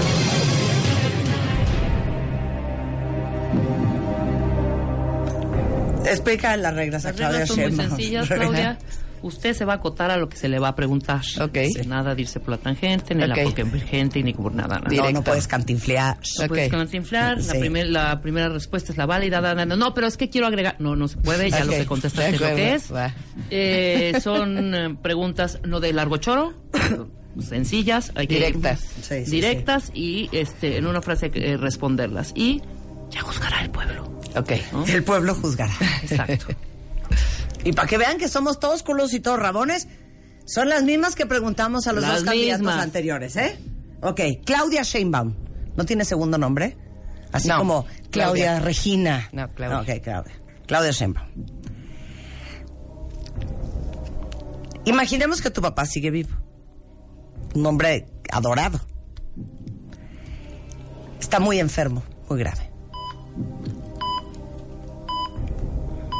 Explica 6.05 6.55
las 6.57 6.75
reglas 6.75 7.05
a 7.05 7.09
Las 7.09 7.17
Claudia 7.17 7.39
reglas 7.39 7.49
son 7.49 7.59
muy 7.59 7.85
sencillas, 7.87 8.27
Claudia. 8.29 8.77
Usted 9.23 9.53
se 9.55 9.65
va 9.65 9.73
a 9.73 9.75
acotar 9.77 10.11
a 10.11 10.17
lo 10.17 10.29
que 10.29 10.37
se 10.37 10.47
le 10.47 10.59
va 10.59 10.67
a 10.67 10.75
preguntar. 10.75 11.21
Ok. 11.41 11.57
Sí, 11.73 11.87
Nada 11.87 12.13
de 12.13 12.21
irse 12.21 12.39
por 12.39 12.49
la 12.51 12.57
tangente, 12.57 13.15
ni 13.15 13.23
Ok. 13.23 13.29
la 13.37 13.43
convergente, 13.63 14.21
ni 14.21 14.33
por 14.33 14.53
nada. 14.53 14.79
nada. 14.79 14.89
No, 14.95 15.11
no 15.11 15.23
puedes 15.23 15.47
cantinflear. 15.47 16.17
No 16.39 16.47
puedes 16.47 16.69
cantinflar, 16.69 17.41
Sí. 17.41 17.47
la, 17.53 17.59
primer- 17.59 17.87
la 17.89 18.21
primera 18.21 18.49
respuesta 18.49 18.91
es 18.91 18.97
la 18.97 19.05
válida. 19.05 19.41
da, 19.41 19.55
da, 19.55 19.65
da. 19.65 19.75
No, 19.75 19.93
pero 19.93 20.07
es 20.07 20.17
que 20.17 20.29
quiero 20.29 20.45
agregar. 20.47 20.75
No, 20.79 20.95
no 20.95 21.07
se 21.07 21.17
puede, 21.17 21.49
ya 21.49 21.63
lo 21.65 21.71
que 21.71 21.85
contestaste 21.85 22.33
lo 22.37 22.55
que 22.55 22.73
es. 22.75 22.91
Eh, 23.49 24.13
son 24.23 24.75
eh, 24.75 24.95
preguntas 25.01 25.59
no 25.65 25.79
de 25.79 25.93
largo 25.93 26.17
choro, 26.17 26.53
sencillas, 27.39 28.11
hay 28.15 28.27
que 28.27 28.35
Directas. 28.35 28.79
Sí, 29.01 29.25
sí, 29.25 29.31
directas 29.31 29.91
y 29.93 30.29
este 30.31 30.77
en 30.77 30.85
una 30.85 31.01
frase 31.01 31.31
eh, 31.33 31.57
responderlas. 31.57 32.33
Y 32.35 32.61
ya 33.09 33.21
juzgará 33.21 33.61
el 33.61 33.69
pueblo. 33.69 34.03
Ok. 34.35 34.51
¿no? 34.71 34.85
El 34.85 35.03
pueblo 35.03 35.33
juzgará. 35.35 35.73
Exacto. 36.01 36.47
Y 37.63 37.73
para 37.73 37.87
que 37.87 37.97
vean 37.97 38.17
que 38.17 38.27
somos 38.27 38.59
todos 38.59 38.83
culos 38.83 39.13
y 39.13 39.19
todos 39.19 39.39
rabones, 39.39 39.87
son 40.45 40.67
las 40.69 40.83
mismas 40.83 41.15
que 41.15 41.25
preguntamos 41.25 41.87
a 41.87 41.93
los 41.93 42.03
Las 42.03 42.15
dos 42.15 42.23
candidatos 42.25 42.59
mismas. 42.61 42.79
anteriores, 42.83 43.35
¿eh? 43.37 43.57
Ok, 44.01 44.19
Claudia 44.45 44.83
Sheinbaum. 44.83 45.33
¿No 45.77 45.85
tiene 45.85 46.03
segundo 46.05 46.37
nombre? 46.37 46.77
Así 47.31 47.47
No, 47.47 47.57
como 47.57 47.83
Claudia, 47.83 48.11
Claudia. 48.11 48.59
Regina. 48.59 49.29
No, 49.31 49.49
Claudia. 49.53 49.95
Ok, 49.95 50.03
Claudia. 50.03 50.33
Claudia 50.67 50.91
Sheinbaum. 50.91 51.27
Imaginemos 54.85 55.41
que 55.41 55.49
tu 55.49 55.61
papá 55.61 55.85
sigue 55.85 56.11
vivo. 56.11 56.29
Un 57.55 57.65
hombre 57.65 58.05
adorado. 58.31 58.79
Está 61.19 61.39
muy 61.39 61.59
enfermo, 61.59 62.03
muy 62.29 62.39
grave. 62.39 62.69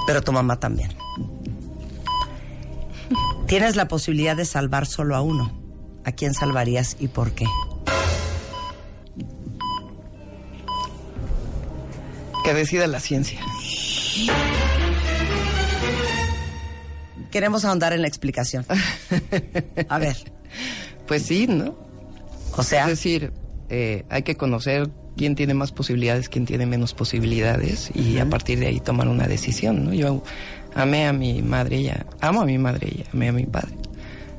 Pero 0.07 0.21
tu 0.21 0.31
mamá 0.31 0.57
también. 0.59 0.91
Tienes 3.47 3.75
la 3.75 3.87
posibilidad 3.87 4.35
de 4.35 4.45
salvar 4.45 4.85
solo 4.85 5.15
a 5.15 5.21
uno. 5.21 5.51
¿A 6.05 6.11
quién 6.11 6.33
salvarías 6.33 6.97
y 6.99 7.07
por 7.07 7.31
qué? 7.31 7.45
Que 12.43 12.53
decida 12.53 12.87
la 12.87 12.99
ciencia. 12.99 13.39
Queremos 17.31 17.63
ahondar 17.65 17.93
en 17.93 18.01
la 18.01 18.07
explicación. 18.07 18.65
A 19.87 19.97
ver, 19.97 20.17
Pues 21.07 21.23
sí, 21.23 21.47
¿no? 21.47 21.75
o 22.55 22.63
sea, 22.63 22.83
Es 22.83 22.89
decir, 22.91 23.33
eh, 23.69 24.05
hay 24.09 24.23
que 24.23 24.35
conocer 24.35 24.89
quién 25.17 25.35
tiene 25.35 25.53
más 25.53 25.71
posibilidades, 25.71 26.29
quién 26.29 26.45
tiene 26.45 26.65
menos 26.65 26.93
posibilidades 26.93 27.91
y 27.93 28.19
a 28.19 28.29
partir 28.29 28.59
de 28.59 28.67
ahí 28.67 28.79
tomar 28.79 29.07
una 29.07 29.27
decisión, 29.27 29.85
¿no? 29.85 29.93
Yo 29.93 30.23
amé 30.75 31.07
a 31.07 31.13
mi 31.13 31.41
madre 31.41 31.77
y 31.81 31.87
a- 31.89 32.05
amo 32.21 32.41
a 32.41 32.45
mi 32.45 32.57
madre 32.57 32.87
y 32.89 33.03
amé 33.13 33.29
a 33.29 33.31
mi 33.33 33.45
padre. 33.45 33.75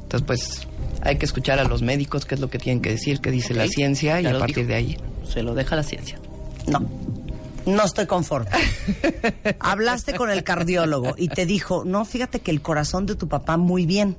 Entonces, 0.03 0.27
pues 0.27 0.69
hay 1.03 1.17
que 1.19 1.27
escuchar 1.27 1.59
a 1.59 1.65
los 1.65 1.83
médicos 1.83 2.25
qué 2.25 2.35
es 2.35 2.41
lo 2.41 2.49
que 2.51 2.59
tienen 2.59 2.81
que 2.83 2.91
decir, 2.91 3.21
qué 3.21 3.31
dice 3.31 3.55
la 3.55 3.67
ciencia 3.69 4.21
y 4.21 4.27
a 4.27 4.39
partir 4.39 4.57
dijo. 4.59 4.69
de 4.69 4.75
ahí. 4.75 4.97
Se 5.29 5.43
lo 5.43 5.55
deja 5.55 5.77
la 5.77 5.83
ciencia. 5.83 6.19
no. 6.67 6.81
No 7.67 7.83
estoy 7.83 8.05
conforme. 8.07 8.51
Hablaste 9.59 10.13
con 10.15 10.29
el 10.31 10.45
cardiólogo 10.45 11.15
y 11.17 11.29
te 11.29 11.47
dijo, 11.47 11.83
no, 11.87 12.05
fíjate 12.05 12.41
que 12.41 12.51
el 12.51 12.61
corazón 12.61 13.07
de 13.07 13.15
tu 13.15 13.27
papá 13.27 13.57
muy 13.57 13.87
bien. 13.87 14.19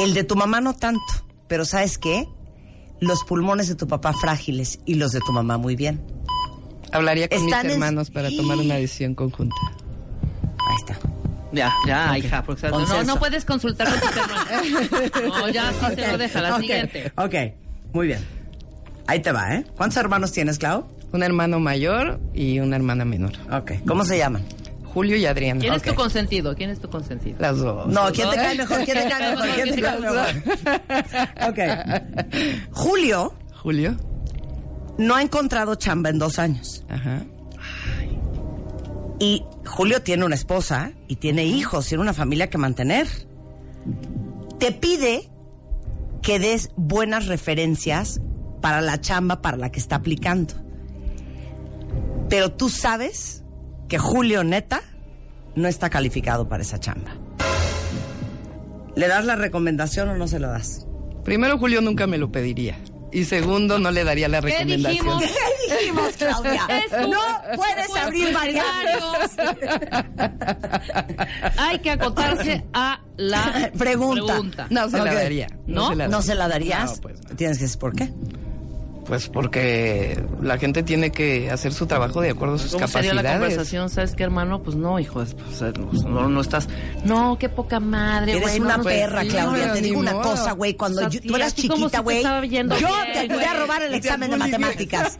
El 0.00 0.14
de 0.14 0.22
tu 0.22 0.36
mamá 0.36 0.60
no 0.60 0.74
tanto. 0.76 1.02
Pero 1.48 1.64
¿sabes 1.64 1.98
qué? 1.98 2.28
Los 3.00 3.24
pulmones 3.24 3.66
de 3.66 3.74
tu 3.74 3.88
papá 3.88 4.12
frágiles 4.12 4.78
y 4.86 4.94
los 4.94 5.10
de 5.10 5.18
tu 5.18 5.32
mamá 5.32 5.58
muy 5.58 5.74
bien. 5.74 6.00
Hablaría 6.92 7.28
con 7.28 7.44
mis 7.44 7.52
en- 7.54 7.70
hermanos 7.72 8.10
para 8.10 8.28
tomar 8.30 8.58
una 8.58 8.76
decisión 8.76 9.16
conjunta. 9.16 9.56
Ahí 10.68 10.76
está. 10.78 10.96
Ya, 11.52 11.72
ya, 11.86 12.16
hija. 12.18 12.42
porque- 12.42 12.66
no, 12.68 12.72
Consenso. 12.74 13.04
no 13.04 13.18
puedes 13.18 13.44
consultar 13.44 13.88
con 13.90 14.00
tus 14.00 14.16
hermanos. 14.16 15.10
No, 15.40 15.48
ya 15.48 15.72
sí 15.72 15.94
se 15.96 16.08
lo 16.12 16.18
deja. 16.18 16.40
La 16.40 16.56
siguiente. 16.58 17.12
Ok, 17.16 17.34
muy 17.92 18.06
bien. 18.06 18.24
Ahí 19.06 19.20
te 19.20 19.32
va, 19.32 19.54
¿eh? 19.56 19.64
¿Cuántos 19.76 19.96
hermanos 19.96 20.30
tienes, 20.32 20.58
Clau? 20.58 20.86
Un 21.12 21.22
hermano 21.24 21.58
mayor 21.58 22.20
y 22.32 22.60
una 22.60 22.76
hermana 22.76 23.04
menor. 23.04 23.32
Ok. 23.50 23.72
¿Cómo 23.86 24.04
se 24.04 24.16
llaman? 24.18 24.44
Julio 24.84 25.16
y 25.16 25.26
Adriana. 25.26 25.60
¿Quién 25.60 25.74
es 25.74 25.82
tu 25.82 25.94
consentido? 25.94 26.54
¿Quién 26.54 26.70
es 26.70 26.80
tu 26.80 26.88
consentido? 26.88 27.36
Las 27.40 27.58
dos. 27.58 27.86
No, 27.88 28.10
¿quién 28.12 28.30
te 28.30 28.36
cae 28.36 28.56
mejor? 28.56 28.84
¿Quién 28.84 28.98
te 28.98 29.08
cae 29.08 29.30
mejor? 29.36 29.48
¿Quién 29.54 29.74
te 29.74 29.82
cae 29.82 30.00
mejor? 30.00 30.26
Ok. 31.48 31.58
Julio 32.72 33.34
Julio. 33.62 33.96
no 34.98 35.14
ha 35.16 35.22
encontrado 35.22 35.74
chamba 35.76 36.10
en 36.10 36.18
dos 36.18 36.38
años. 36.38 36.84
Ajá. 36.88 37.22
Y 39.20 39.44
Julio 39.66 40.02
tiene 40.02 40.24
una 40.24 40.34
esposa 40.34 40.92
y 41.06 41.16
tiene 41.16 41.44
hijos, 41.44 41.86
tiene 41.86 42.02
una 42.02 42.14
familia 42.14 42.48
que 42.48 42.56
mantener. 42.56 43.06
Te 44.58 44.72
pide 44.72 45.30
que 46.22 46.38
des 46.38 46.70
buenas 46.76 47.26
referencias 47.26 48.20
para 48.62 48.80
la 48.80 48.98
chamba 49.00 49.42
para 49.42 49.58
la 49.58 49.70
que 49.70 49.78
está 49.78 49.96
aplicando. 49.96 50.54
Pero 52.30 52.50
tú 52.52 52.70
sabes 52.70 53.44
que 53.88 53.98
Julio 53.98 54.42
neta 54.42 54.80
no 55.54 55.68
está 55.68 55.90
calificado 55.90 56.48
para 56.48 56.62
esa 56.62 56.80
chamba. 56.80 57.12
¿Le 58.96 59.06
das 59.06 59.26
la 59.26 59.36
recomendación 59.36 60.08
o 60.08 60.16
no 60.16 60.28
se 60.28 60.38
lo 60.38 60.48
das? 60.48 60.86
Primero, 61.24 61.58
Julio 61.58 61.82
nunca 61.82 62.06
me 62.06 62.16
lo 62.16 62.32
pediría. 62.32 62.78
Y 63.12 63.24
segundo, 63.24 63.78
no 63.78 63.90
le 63.90 64.04
daría 64.04 64.28
la 64.28 64.40
¿Qué 64.40 64.50
recomendación. 64.52 64.92
dijimos? 64.92 65.22
¿Qué 65.68 65.74
dijimos, 65.76 66.12
Claudia? 66.16 66.66
Un- 67.04 67.10
No 67.10 67.20
puedes 67.56 67.96
abrir 67.96 68.32
variables. 68.32 69.30
Hay 71.58 71.78
que 71.80 71.90
acotarse 71.90 72.64
a 72.72 73.00
la 73.16 73.70
Pregunta. 73.76 74.66
No 74.70 74.88
se 74.88 74.98
la 74.98 75.14
daría. 75.14 75.48
¿No? 75.66 75.88
se 75.90 75.96
la 75.96 76.04
¿No 76.08 76.10
daría. 76.18 76.22
se 76.26 76.34
la 76.34 76.48
darías? 76.48 76.90
No, 76.96 77.02
pues 77.02 77.20
no. 77.28 77.36
Tienes 77.36 77.58
que 77.58 77.64
decir 77.64 77.78
por 77.78 77.94
qué. 77.94 78.10
Pues 79.10 79.28
porque 79.28 80.22
la 80.40 80.56
gente 80.56 80.84
tiene 80.84 81.10
que 81.10 81.50
hacer 81.50 81.72
su 81.74 81.86
trabajo 81.88 82.20
de 82.20 82.30
acuerdo 82.30 82.54
a 82.54 82.58
sus 82.58 82.70
¿Cómo 82.70 82.86
sería 82.86 83.10
capacidades. 83.10 83.24
la 83.24 83.32
conversación? 83.40 83.90
¿Sabes 83.90 84.14
qué, 84.14 84.22
hermano? 84.22 84.62
Pues 84.62 84.76
no, 84.76 85.00
hijo, 85.00 85.20
es- 85.20 85.34
pues, 85.34 85.64
pues, 85.90 86.04
no, 86.04 86.28
no 86.28 86.40
estás... 86.40 86.68
No, 87.04 87.36
qué 87.36 87.48
poca 87.48 87.80
madre, 87.80 88.32
Eres 88.36 88.42
güey. 88.42 88.60
una 88.60 88.76
no, 88.76 88.84
perra, 88.84 89.24
Claudia. 89.24 89.66
no, 89.66 89.72
Te 89.74 89.80
ni 89.82 89.88
digo 89.88 89.98
una 89.98 90.12
modo. 90.12 90.30
cosa, 90.30 90.52
güey. 90.52 90.74
Cuando 90.74 90.98
O 90.98 91.10
sea, 91.10 91.10
yo- 91.10 91.28
tú 91.28 91.34
eras 91.34 91.56
chiquita, 91.56 91.98
güey, 92.02 92.22
yo 92.22 92.40
bien, 92.42 92.68
te 92.68 93.18
ayudé 93.18 93.44
a 93.46 93.54
robar 93.54 93.82
el 93.82 93.94
examen 93.94 94.30
de 94.30 94.36
matemáticas. 94.36 95.18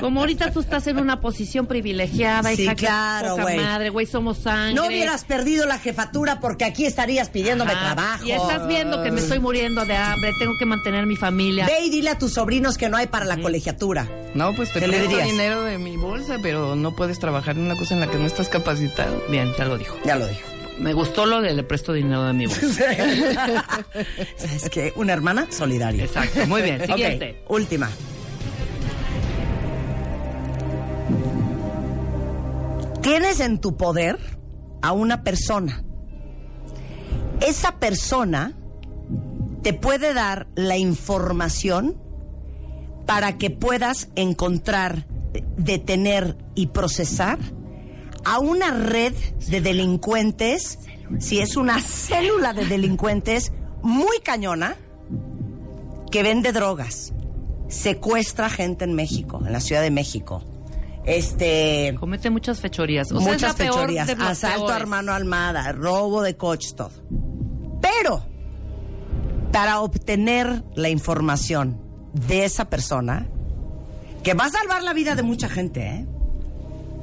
Como 0.00 0.18
ahorita 0.20 0.50
tú 0.50 0.58
estás 0.58 0.88
en 0.88 0.98
una 0.98 1.20
posición 1.20 1.66
privilegiada, 1.68 2.50
Sí, 2.56 2.64
hija, 2.64 2.74
claro, 2.74 3.30
poca 3.30 3.42
güey. 3.42 3.56
madre, 3.58 3.90
güey, 3.90 4.06
somos 4.06 4.38
sangre. 4.38 4.74
No 4.74 4.86
hubieras 4.88 5.22
perdido 5.24 5.66
la 5.66 5.78
jefatura 5.78 6.40
porque 6.40 6.64
aquí 6.64 6.84
estarías 6.84 7.28
pidiéndome 7.30 7.70
Ajá. 7.74 7.94
trabajo. 7.94 8.24
Y 8.26 8.32
estás 8.32 8.66
viendo 8.66 9.04
que 9.04 9.12
me 9.12 9.20
estoy 9.20 9.38
muriendo 9.38 9.84
de 9.84 9.96
hambre, 9.96 10.32
tengo 10.40 10.54
que 10.58 10.66
mantener 10.66 11.06
mi 11.06 11.14
familia. 11.14 11.66
Ve 11.66 11.84
y 11.84 11.90
dile 11.90 12.10
a 12.10 12.18
tus 12.18 12.32
sobrinos 12.34 12.76
que 12.76 12.88
no 12.88 12.96
hay 12.96 13.06
para 13.06 13.19
la 13.26 13.40
colegiatura. 13.40 14.08
No, 14.34 14.54
pues 14.54 14.72
te 14.72 14.80
¿Qué 14.80 14.88
le 14.88 14.98
presto 14.98 15.18
dinero 15.18 15.62
de 15.62 15.78
mi 15.78 15.96
bolsa, 15.96 16.38
pero 16.42 16.76
no 16.76 16.94
puedes 16.94 17.18
trabajar 17.18 17.56
en 17.56 17.64
una 17.64 17.76
cosa 17.76 17.94
en 17.94 18.00
la 18.00 18.10
que 18.10 18.18
no 18.18 18.26
estás 18.26 18.48
capacitado. 18.48 19.22
Bien, 19.28 19.52
ya 19.58 19.64
lo 19.64 19.78
dijo. 19.78 19.96
Ya 20.04 20.16
lo 20.16 20.26
dijo. 20.26 20.40
Me 20.78 20.94
gustó 20.94 21.26
lo 21.26 21.42
de 21.42 21.52
le 21.52 21.62
presto 21.62 21.92
dinero 21.92 22.24
de 22.24 22.32
mi 22.32 22.46
bolsa. 22.46 22.84
¿Sabes 24.36 24.70
qué? 24.70 24.92
Una 24.96 25.12
hermana 25.12 25.46
solidaria. 25.50 26.04
Exacto, 26.04 26.46
muy 26.46 26.62
bien. 26.62 26.86
Siguiente. 26.86 27.42
última. 27.48 27.90
Tienes 33.02 33.40
en 33.40 33.60
tu 33.60 33.76
poder 33.76 34.18
a 34.82 34.92
una 34.92 35.22
persona. 35.22 35.84
Esa 37.40 37.78
persona 37.78 38.56
te 39.62 39.74
puede 39.74 40.14
dar 40.14 40.48
la 40.54 40.78
información 40.78 41.99
para 43.06 43.38
que 43.38 43.50
puedas 43.50 44.08
encontrar, 44.14 45.06
detener 45.56 46.36
y 46.54 46.68
procesar 46.68 47.38
a 48.24 48.38
una 48.38 48.70
red 48.70 49.14
de 49.48 49.60
delincuentes, 49.60 50.78
si 51.18 51.40
es 51.40 51.56
una 51.56 51.80
célula 51.80 52.52
de 52.52 52.66
delincuentes 52.66 53.52
muy 53.82 54.20
cañona, 54.22 54.76
que 56.10 56.22
vende 56.22 56.52
drogas, 56.52 57.12
secuestra 57.68 58.50
gente 58.50 58.84
en 58.84 58.94
México, 58.94 59.40
en 59.44 59.52
la 59.52 59.60
Ciudad 59.60 59.82
de 59.82 59.90
México. 59.90 60.44
Este 61.04 61.94
comete 61.98 62.28
muchas 62.30 62.60
fechorías, 62.60 63.10
o 63.12 63.20
muchas 63.20 63.56
fechorías, 63.56 64.08
asalto 64.18 64.68
a 64.68 64.76
hermano 64.76 65.12
Almada, 65.12 65.72
robo 65.72 66.22
de 66.22 66.36
coches, 66.36 66.74
todo. 66.74 66.92
Pero 67.80 68.22
para 69.50 69.80
obtener 69.80 70.62
la 70.74 70.90
información 70.90 71.89
de 72.12 72.44
esa 72.44 72.68
persona 72.68 73.26
que 74.22 74.34
va 74.34 74.46
a 74.46 74.50
salvar 74.50 74.82
la 74.82 74.92
vida 74.92 75.14
de 75.14 75.22
mucha 75.22 75.48
gente, 75.48 75.86
¿eh? 75.86 76.06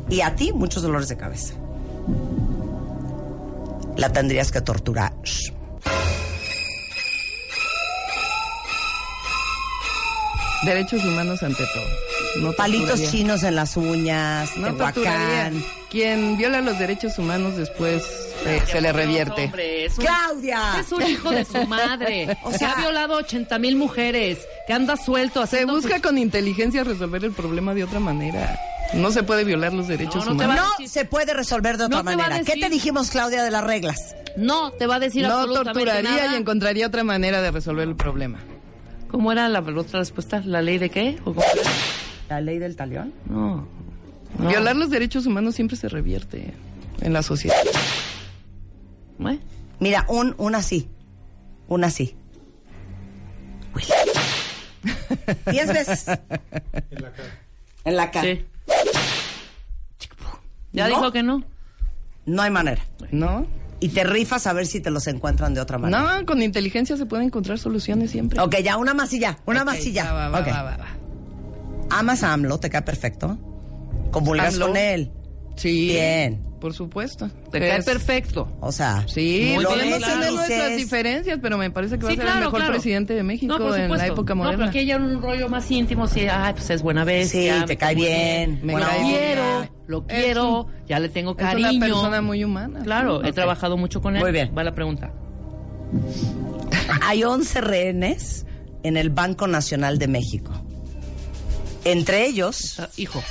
Y 0.09 0.21
a 0.21 0.35
ti 0.35 0.53
muchos 0.53 0.84
dolores 0.84 1.09
de 1.09 1.17
cabeza. 1.17 1.53
La 3.97 4.11
tendrías 4.11 4.51
que 4.51 4.61
torturar. 4.61 5.13
Derechos 10.63 11.03
humanos 11.03 11.41
ante 11.43 11.63
todo. 11.73 12.16
No 12.41 12.53
Palitos 12.53 13.01
chinos 13.11 13.43
en 13.43 13.55
las 13.55 13.75
uñas, 13.77 14.55
No. 14.57 14.67
Tehuacán. 14.75 15.63
Quien 15.89 16.37
viola 16.37 16.61
los 16.61 16.77
derechos 16.77 17.17
humanos 17.17 17.55
después 17.57 18.03
eh, 18.45 18.61
se 18.69 18.81
le 18.81 18.91
revierte. 18.93 19.45
Hombre, 19.45 19.85
es 19.85 19.97
un- 19.97 20.05
¡Claudia! 20.05 20.61
Es 20.79 20.91
un 20.91 21.01
hijo 21.01 21.31
de 21.31 21.45
su 21.45 21.65
madre. 21.65 22.37
O 22.43 22.51
que 22.51 22.57
sea- 22.57 22.73
ha 22.73 22.81
violado 22.81 23.15
80 23.15 23.57
mil 23.59 23.75
mujeres. 23.77 24.39
Que 24.67 24.73
anda 24.73 24.97
suelto. 24.97 25.45
Se 25.47 25.65
busca 25.65 26.01
con 26.01 26.17
inteligencia 26.17 26.83
resolver 26.83 27.23
el 27.25 27.31
problema 27.31 27.73
de 27.73 27.83
otra 27.85 27.99
manera. 27.99 28.59
No 28.93 29.11
se 29.11 29.23
puede 29.23 29.43
violar 29.43 29.73
los 29.73 29.87
derechos 29.87 30.25
No, 30.25 30.33
no 30.33 30.43
humanos. 30.45 30.65
No 30.79 30.87
se 30.87 31.05
puede 31.05 31.33
resolver 31.33 31.77
de 31.77 31.85
otra 31.85 31.97
No 31.97 32.03
manera. 32.03 32.41
¿Qué 32.43 32.57
te 32.57 32.69
dijimos, 32.69 33.09
Claudia, 33.09 33.43
de 33.43 33.51
las 33.51 33.63
reglas? 33.63 34.15
No, 34.37 34.71
te 34.71 34.85
va 34.87 34.95
a 34.95 34.99
decir 34.99 35.23
No 35.23 35.33
absolutamente 35.39 35.73
torturaría 35.85 36.23
nada. 36.25 36.33
y 36.33 36.37
encontraría 36.37 36.87
otra 36.87 37.03
manera 37.03 37.41
de 37.41 37.51
resolver 37.51 37.87
el 37.87 37.95
problema. 37.95 38.39
¿Cómo 39.09 39.31
era 39.31 39.47
la 39.49 39.59
otra 39.61 39.99
respuesta? 39.99 40.41
¿La 40.45 40.61
ley 40.61 40.77
de 40.77 40.89
qué? 40.89 41.17
¿O 41.21 41.33
cómo 41.33 41.41
era? 41.41 41.71
¿La 42.29 42.41
ley 42.41 42.59
del 42.59 42.75
talión? 42.75 43.13
No. 43.29 43.67
no. 44.39 44.49
Violar 44.49 44.75
los 44.75 44.89
derechos 44.89 45.25
humanos 45.25 45.55
siempre 45.55 45.77
se 45.77 45.87
revierte 45.89 46.53
en 47.01 47.13
la 47.13 47.21
sociedad. 47.23 47.55
¿Eh? 49.19 49.39
Mira, 49.79 50.05
un, 50.09 50.35
un 50.37 50.55
así. 50.55 50.89
Un 51.67 51.83
así. 51.83 52.15
Diez 55.51 55.67
veces. 55.67 56.07
En 56.07 57.01
la 57.01 57.11
cara. 57.11 57.29
En 57.85 57.95
la 57.95 58.11
cara. 58.11 58.27
Sí. 58.27 58.45
Ya 60.73 60.87
¿No? 60.87 60.95
dijo 60.95 61.11
que 61.11 61.23
no. 61.23 61.43
No 62.25 62.41
hay 62.41 62.51
manera. 62.51 62.81
¿No? 63.11 63.47
Y 63.79 63.89
te 63.89 64.03
rifas 64.03 64.47
a 64.47 64.53
ver 64.53 64.65
si 64.65 64.81
te 64.81 64.89
los 64.89 65.07
encuentran 65.07 65.53
de 65.53 65.61
otra 65.61 65.77
manera. 65.77 66.17
No, 66.19 66.25
con 66.25 66.41
inteligencia 66.41 66.97
se 66.97 67.05
pueden 67.05 67.27
encontrar 67.27 67.59
soluciones 67.59 68.11
siempre. 68.11 68.39
Ok, 68.41 68.57
ya, 68.63 68.77
una 68.77 68.93
más 68.93 69.13
y 69.13 69.19
ya. 69.19 69.37
Una 69.45 69.61
Ok, 69.61 69.65
más 69.67 69.85
y 69.85 69.91
ya. 69.93 70.05
ya, 70.05 70.13
va, 70.13 70.29
va, 70.29 70.39
Ok. 70.41 70.47
va, 70.47 70.63
va, 70.63 70.77
va. 70.77 70.87
Amas 71.89 72.23
a 72.23 72.34
AMLO, 72.34 72.59
te 72.59 72.69
cae 72.69 72.81
perfecto. 72.81 73.38
Comulgas 74.11 74.53
AMLO. 74.55 74.68
con 74.68 74.77
él. 74.77 75.11
Sí. 75.55 75.88
Bien. 75.89 76.43
Por 76.59 76.73
supuesto. 76.73 77.30
Te 77.51 77.59
cae 77.59 77.77
Es- 77.77 77.85
perfecto. 77.85 78.51
O 78.61 78.72
sea, 78.72 79.03
Sí, 79.07 79.51
Muy 79.55 79.64
podemos 79.64 79.85
bien, 79.88 80.01
tener 80.01 80.18
claro. 80.18 80.35
nuestras 80.35 80.76
diferencias, 80.77 81.39
pero 81.39 81.57
me 81.57 81.69
parece 81.69 81.99
que 81.99 82.05
va 82.05 82.09
Sí, 82.11 82.15
a 82.15 82.18
ser 82.18 82.26
claro, 82.26 82.38
el 82.39 82.45
mejor 82.45 82.59
claro. 82.59 82.73
presidente 82.73 83.14
de 83.14 83.22
México 83.23 83.59
No, 83.59 83.76
en 83.76 83.91
la 83.91 84.07
época 84.07 84.34
No, 84.34 84.43
moderna. 84.43 84.57
pero 84.57 84.69
aquí 84.69 84.80
hay 84.80 84.93
un 84.93 85.22
rollo 85.22 85.49
más 85.49 85.69
íntimo, 85.69 86.07
sí, 86.07 86.22
ay, 86.30 86.53
pues 86.53 86.69
es 86.72 86.81
buena 86.81 87.03
bestia. 87.03 87.59
Sí, 87.59 87.65
te 87.68 87.77
cae 87.77 87.93
bien, 87.93 88.59
me 88.64 88.73
Lo 88.73 88.80
cae 88.80 89.01
quiero, 89.03 89.43
bien. 89.59 89.69
lo 89.85 90.05
Es 90.07 90.23
quiero, 90.23 90.61
un- 90.64 90.72
ya 90.88 90.99
le 90.99 91.09
tengo 91.09 91.31
es 91.31 91.38
cariño. 91.38 91.69
una 91.69 91.80
persona 91.80 92.22
muy 92.23 92.43
humana. 92.43 92.80
Claro, 92.84 93.23
he 93.23 93.31
trabajado 93.34 93.77
mucho 93.77 94.01
con 94.01 94.15
él. 94.15 94.23
Muy 94.23 94.31
bien. 94.31 94.51
Va 94.57 94.64
la 94.64 94.73
pregunta. 94.73 95.11
Hay 97.03 97.23
11 97.23 97.61
rehenes 97.61 98.45
en 98.84 98.97
el 98.97 99.11
Banco 99.11 99.45
Nacional 99.47 99.99
de 99.99 100.07
México. 100.07 100.51
Entre 101.91 102.26
ellos 102.26 102.80
Ah, 102.80 102.89
hijo. 102.97 103.23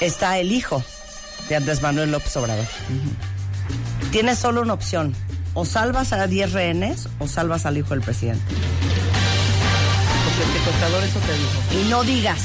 está 0.00 0.38
el 0.38 0.52
hijo 0.52 0.82
de 1.48 1.56
Andrés 1.56 1.82
Manuel 1.82 2.12
López 2.12 2.36
Obrador. 2.36 2.66
Tienes 4.12 4.38
solo 4.38 4.62
una 4.62 4.74
opción. 4.74 5.14
O 5.54 5.64
salvas 5.64 6.12
a 6.12 6.28
10 6.28 6.52
rehenes 6.52 7.08
o 7.18 7.26
salvas 7.26 7.66
al 7.66 7.76
hijo 7.76 7.88
del 7.90 8.00
presidente. 8.02 8.44
Porque 10.24 10.42
el 10.44 10.58
secuestrador 10.58 11.02
eso 11.02 11.18
te 11.18 11.32
dijo. 11.32 11.84
Y 11.86 11.90
no 11.90 12.04
digas, 12.04 12.38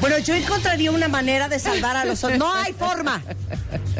bueno, 0.00 0.18
yo 0.18 0.34
encontraría 0.34 0.92
una 0.92 1.08
manera 1.08 1.48
de 1.48 1.58
salvar 1.58 1.96
a 1.96 2.04
los. 2.04 2.22
No 2.38 2.54
hay 2.54 2.72
forma. 2.72 3.20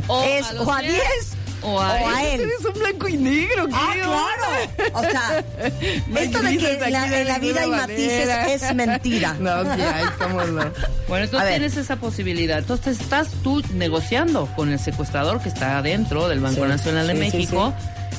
O 0.06 0.22
es 0.22 0.47
a 0.47 0.62
o 0.62 0.72
a 0.72 0.80
diez, 0.82 0.92
10 0.92 1.36
o 1.62 1.80
a 1.80 2.22
él. 2.24 2.40
él. 2.40 2.50
Eres 2.50 2.64
un 2.64 2.80
blanco 2.80 3.08
y 3.08 3.16
negro, 3.16 3.66
Ah, 3.72 3.90
¿qué 3.92 4.00
claro. 4.00 4.94
O 4.94 5.02
sea, 5.02 5.44
esto 6.20 6.42
de 6.42 6.56
que 6.58 6.90
la- 6.90 7.06
de 7.06 7.20
en 7.22 7.28
la 7.28 7.38
vida 7.38 7.60
hay 7.62 7.70
matices 7.70 8.28
es 8.62 8.74
mentira. 8.74 9.34
No, 9.40 9.62
sí, 9.74 9.80
hay, 9.82 10.04
cómo 10.18 10.42
no. 10.44 10.62
Bueno, 11.08 11.22
A 11.22 11.24
entonces 11.24 11.40
ver. 11.42 11.48
tienes 11.58 11.76
esa 11.76 11.96
posibilidad. 11.96 12.58
Entonces 12.58 13.00
estás 13.00 13.28
tú 13.42 13.62
negociando 13.74 14.46
con 14.56 14.70
el 14.72 14.78
secuestrador 14.78 15.40
que 15.40 15.48
está 15.48 15.78
adentro 15.78 16.28
del 16.28 16.40
Banco 16.40 16.62
Sí, 16.62 16.68
Nacional 16.68 17.06
de 17.06 17.12
sí, 17.14 17.18
sí, 17.30 17.36
México 17.38 17.74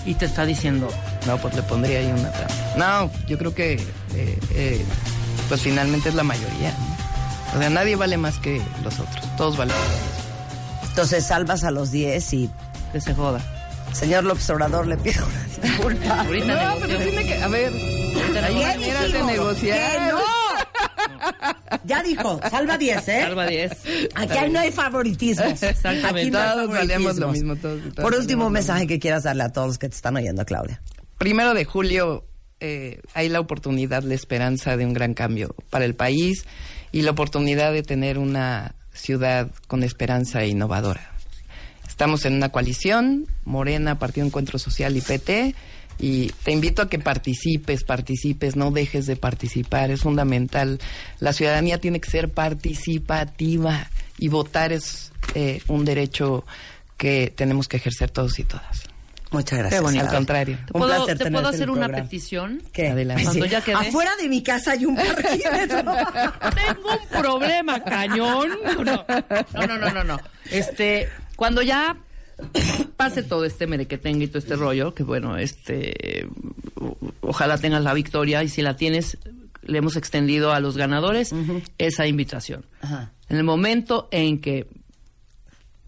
y 0.06 0.16
te 0.16 0.26
está 0.26 0.46
diciendo, 0.46 0.88
No, 1.28 1.38
pues 1.38 1.54
le 1.56 1.62
pondría 1.64 2.00
ahí 2.00 2.08
una 2.08 2.32
trampa. 2.32 2.54
No, 2.78 3.12
yo 3.28 3.38
creo 3.38 3.54
que, 3.54 3.74
eh, 4.16 4.40
eh, 4.56 4.84
pues 5.48 5.62
finalmente 5.62 6.10
es 6.10 6.16
la 6.16 6.24
mayoría. 6.24 6.72
¿no? 6.72 7.58
O 7.58 7.60
sea, 7.60 7.70
nadie 7.70 7.96
vale 7.96 8.18
más 8.18 8.38
que 8.40 8.62
los 8.84 9.00
otros. 9.00 9.36
Todos 9.38 9.58
valen. 9.58 9.76
Entonces 10.90 11.26
salvas 11.26 11.64
a 11.64 11.72
los 11.72 11.92
10 11.92 12.34
y, 12.34 12.50
que 12.92 13.02
se 13.02 13.14
joda. 13.14 13.42
señor 13.94 14.24
López 14.24 14.50
Obrador, 14.50 14.88
le 14.88 14.98
pido 14.98 15.26
una 15.26 15.44
disculpa. 15.46 16.22
Ahorita 16.22 16.66
No, 16.76 16.80
pero 16.82 16.98
tiene 17.00 17.24
que, 17.26 17.36
a 17.36 17.48
ver, 17.48 17.72
hay 17.74 18.54
¿Qué 18.56 18.66
maneras 18.66 19.12
de 19.14 19.24
negociar. 19.24 20.00
¡Que 20.00 20.12
no! 20.12 20.20
Ya 21.86 22.04
dijo, 22.04 22.40
salva 22.50 22.78
10, 22.78 23.08
¿eh? 23.08 23.22
Salva 23.22 23.46
10. 23.48 23.72
Aquí 24.16 24.38
hay- 24.38 24.50
no 24.52 24.60
hay 24.60 24.72
favoritismos. 24.72 25.48
Exactamente. 25.64 26.08
Aquí 26.22 26.32
no 26.32 26.40
hay 26.40 26.50
Todos 26.52 26.70
valemos 26.70 27.16
lo 27.16 27.22
favoritismos. 27.28 27.34
mismo. 27.34 27.56
Todos, 27.56 27.82
todos 27.96 27.96
Por 28.12 28.16
último, 28.20 28.48
un 28.48 28.54
mensaje 28.54 28.88
que 28.88 29.00
quieras 29.00 29.24
darle 29.24 29.44
a 29.44 29.50
todos 29.52 29.68
los 29.68 29.78
que 29.78 29.90
te 29.90 29.96
están 29.96 30.16
oyendo, 30.16 30.46
Claudia. 30.46 30.82
primero 31.18 31.54
de 31.54 31.66
julio 31.66 32.26
eh, 32.60 33.02
hay 33.14 33.30
la 33.30 33.40
oportunidad, 33.40 34.04
la 34.04 34.14
esperanza 34.14 34.78
de 34.78 34.86
un 34.86 34.94
gran 34.94 35.14
cambio 35.14 35.56
para 35.70 35.86
el 35.86 35.96
país 35.96 36.46
y 36.92 37.02
la 37.02 37.12
oportunidad 37.12 37.72
de 37.74 37.82
tener 37.84 38.18
una 38.20 38.76
ciudad 38.94 39.50
con 39.68 39.84
esperanza 39.84 40.42
e 40.44 40.50
innovadora. 40.50 41.11
Estamos 41.92 42.24
en 42.26 42.34
una 42.34 42.50
coalición, 42.50 43.28
Morena, 43.44 44.00
Partido 44.00 44.26
Encuentro 44.26 44.58
Social 44.58 44.96
y 44.96 45.02
PT, 45.02 45.54
y 46.00 46.30
te 46.44 46.52
invito 46.52 46.82
a 46.82 46.90
que 46.90 46.98
participes, 47.00 47.84
participes, 47.84 48.56
no 48.56 48.72
dejes 48.72 49.06
de 49.08 49.18
participar, 49.18 49.92
es 49.92 50.00
fundamental. 50.02 50.80
La 51.20 51.34
ciudadanía 51.34 51.80
tiene 51.80 52.00
que 52.00 52.10
ser 52.10 52.30
participativa 52.30 53.90
y 54.18 54.30
votar 54.30 54.72
es 54.72 55.12
eh, 55.36 55.62
un 55.68 55.84
derecho 55.86 56.46
que 56.98 57.32
tenemos 57.36 57.68
que 57.68 57.78
ejercer 57.78 58.10
todos 58.10 58.40
y 58.40 58.46
todas. 58.46 58.84
Muchas 59.30 59.60
gracias. 59.60 59.80
Qué 59.80 59.84
bonito. 59.86 60.06
Al 60.06 60.16
contrario. 60.16 60.58
¿Te 60.58 60.74
Un 60.74 60.80
puedo, 60.80 60.88
placer 60.96 61.18
te 61.18 61.24
tenerte 61.26 61.32
puedo 61.32 61.50
en 61.50 61.56
hacer 61.56 61.70
una 61.70 61.82
programa. 61.88 62.04
petición? 62.04 62.64
¿Qué? 62.74 62.88
Adelante. 62.90 63.24
Cuando 63.26 63.46
ya 63.46 63.62
quedé. 63.62 63.76
Afuera 63.76 64.12
de 64.20 64.28
mi 64.30 64.42
casa 64.42 64.72
hay 64.72 64.86
un 64.86 64.96
parquímetro. 64.96 65.84
Tengo 66.56 66.94
un 66.94 67.22
problema, 67.22 67.84
cañón. 67.84 68.50
No, 68.64 68.84
no, 69.54 69.68
no, 69.68 69.78
no, 69.78 69.90
no, 69.94 70.04
no. 70.04 70.20
Este, 70.50 71.10
cuando 71.42 71.64
ya 71.64 71.98
pase 72.98 73.24
todo 73.24 73.46
este 73.46 73.66
merequetengue 73.66 74.26
y 74.26 74.28
todo 74.28 74.38
este 74.38 74.56
rollo, 74.56 74.94
que 74.94 75.02
bueno, 75.02 75.38
este, 75.38 76.28
ojalá 77.22 77.58
tengas 77.58 77.82
la 77.82 77.96
victoria 77.96 78.44
y 78.44 78.48
si 78.48 78.62
la 78.62 78.76
tienes, 78.76 79.18
le 79.64 79.80
hemos 79.80 79.96
extendido 79.96 80.54
a 80.54 80.60
los 80.60 80.78
ganadores 80.78 81.34
esa 81.80 82.06
invitación. 82.06 82.68
Ajá. 82.82 83.12
En 83.28 83.38
el 83.38 83.44
momento 83.44 84.08
en 84.12 84.40
que 84.40 84.68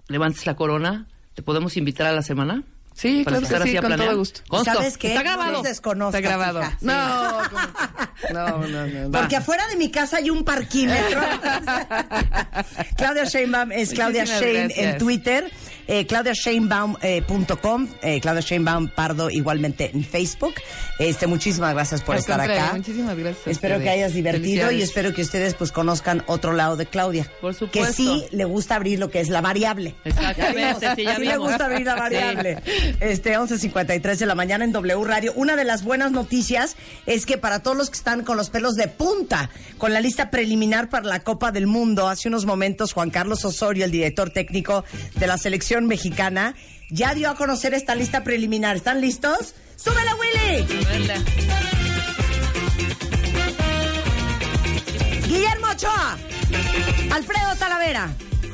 levantes 0.08 0.48
la 0.48 0.56
corona, 0.56 1.06
¿te 1.36 1.44
podemos 1.44 1.78
invitar 1.78 2.08
a 2.08 2.14
la 2.14 2.24
semana? 2.24 2.64
Sí, 2.94 3.24
Para 3.26 3.40
claro 3.40 3.66
que 3.66 3.72
sí, 3.72 3.78
con 3.78 3.86
planear. 3.88 4.10
todo 4.10 4.18
gusto. 4.20 4.42
Consto. 4.48 4.74
¿Sabes 4.74 4.98
qué? 4.98 5.08
Está 5.10 5.24
grabado. 5.24 5.52
No 5.52 5.58
los 5.58 5.64
desconozcas, 5.64 6.22
Está 6.22 6.30
grabado. 6.30 6.62
Sí. 6.64 6.86
No, 6.86 7.42
no, 8.32 8.68
no, 8.68 8.68
no. 8.68 8.88
no. 8.88 9.12
Porque 9.20 9.36
afuera 9.36 9.68
de 9.68 9.76
mi 9.78 9.90
casa 9.92 10.18
hay 10.18 10.30
un 10.30 10.44
parquímetro. 10.44 11.20
Claudia 12.96 13.26
Sheinbaum 13.26 13.72
es 13.72 13.94
Claudia 13.94 14.22
Muchísimas 14.22 14.54
gracias. 14.54 14.78
en 14.94 14.98
Twitter, 14.98 15.52
eh, 15.88 16.06
claudiasheinbaum.com, 16.06 17.88
eh, 18.02 18.20
Claudia 18.22 18.42
Sheinbaum 18.42 18.88
Pardo 18.90 19.30
igualmente 19.30 19.92
en 19.94 20.04
Facebook. 20.04 20.54
Este, 21.00 21.28
muchísimas 21.28 21.74
gracias 21.74 22.02
por 22.02 22.16
Al 22.16 22.20
estar 22.22 22.40
acá. 22.42 22.74
Muchísimas 22.76 23.18
gracias. 23.18 23.48
Espero 23.48 23.80
que 23.80 23.90
hayas 23.90 24.14
divertido 24.14 24.72
y 24.72 24.82
espero 24.82 25.14
que 25.14 25.22
ustedes 25.22 25.54
pues 25.56 25.72
conozcan 25.72 26.24
otro 26.28 26.54
lado 26.54 26.76
de 26.76 26.86
Claudia. 26.86 27.30
Por 27.42 27.54
Que 27.54 27.60
supuesto. 27.60 27.94
sí 27.94 28.26
le 28.32 28.46
gusta 28.46 28.76
abrir 28.76 29.00
lo 29.00 29.10
que 29.10 29.20
es 29.20 29.30
la 29.30 29.42
variable. 29.42 29.96
Exactamente, 30.06 31.04
Ya 31.04 31.16
sí, 31.16 31.24
le 31.24 31.38
gusta 31.38 31.66
abrir 31.66 31.86
la 31.86 31.96
variable. 31.96 32.58
Este, 33.00 33.38
11.53 33.38 34.18
de 34.18 34.26
la 34.26 34.36
mañana 34.36 34.64
en 34.66 34.72
W 34.72 35.04
Radio. 35.04 35.34
Una 35.36 35.56
de 35.56 35.64
las 35.64 35.84
buenas 35.84 36.12
noticias 36.12 36.76
es 37.06 37.26
que 37.26 37.38
para 37.38 37.62
todos 37.62 37.76
los 37.78 37.90
que 37.90 37.98
están 37.98 38.24
con 38.24 38.38
los 38.38 38.50
pelos 38.50 38.76
de 38.76 38.88
punta, 38.88 39.50
con 39.78 39.94
la 39.94 40.02
lista 40.02 40.30
preliminar 40.30 40.90
para 40.90 41.06
la 41.08 41.20
Copa 41.22 41.52
del 41.52 41.68
Mundo, 41.68 42.08
hace 42.08 42.28
unos 42.30 42.46
momentos 42.46 42.94
Juan 42.94 43.10
Carlos 43.10 43.44
Osorio, 43.46 43.86
el 43.86 43.92
director 43.92 44.30
técnico 44.30 44.84
de 45.16 45.28
la 45.28 45.38
selección 45.38 45.73
mexicana 45.82 46.56
ya 46.90 47.14
dio 47.16 47.30
a 47.30 47.36
conocer 47.36 47.74
esta 47.74 47.96
lista 47.96 48.24
preliminar. 48.24 48.76
¿Están 48.76 49.02
listos? 49.02 49.56
¡Súbela, 49.76 50.16
Willy! 50.16 50.68
¡Súbela! 50.68 51.16
Guillermo 55.28 55.68
Ochoa. 55.72 56.18
Alfredo 57.12 57.56
Talavera. 57.58 58.14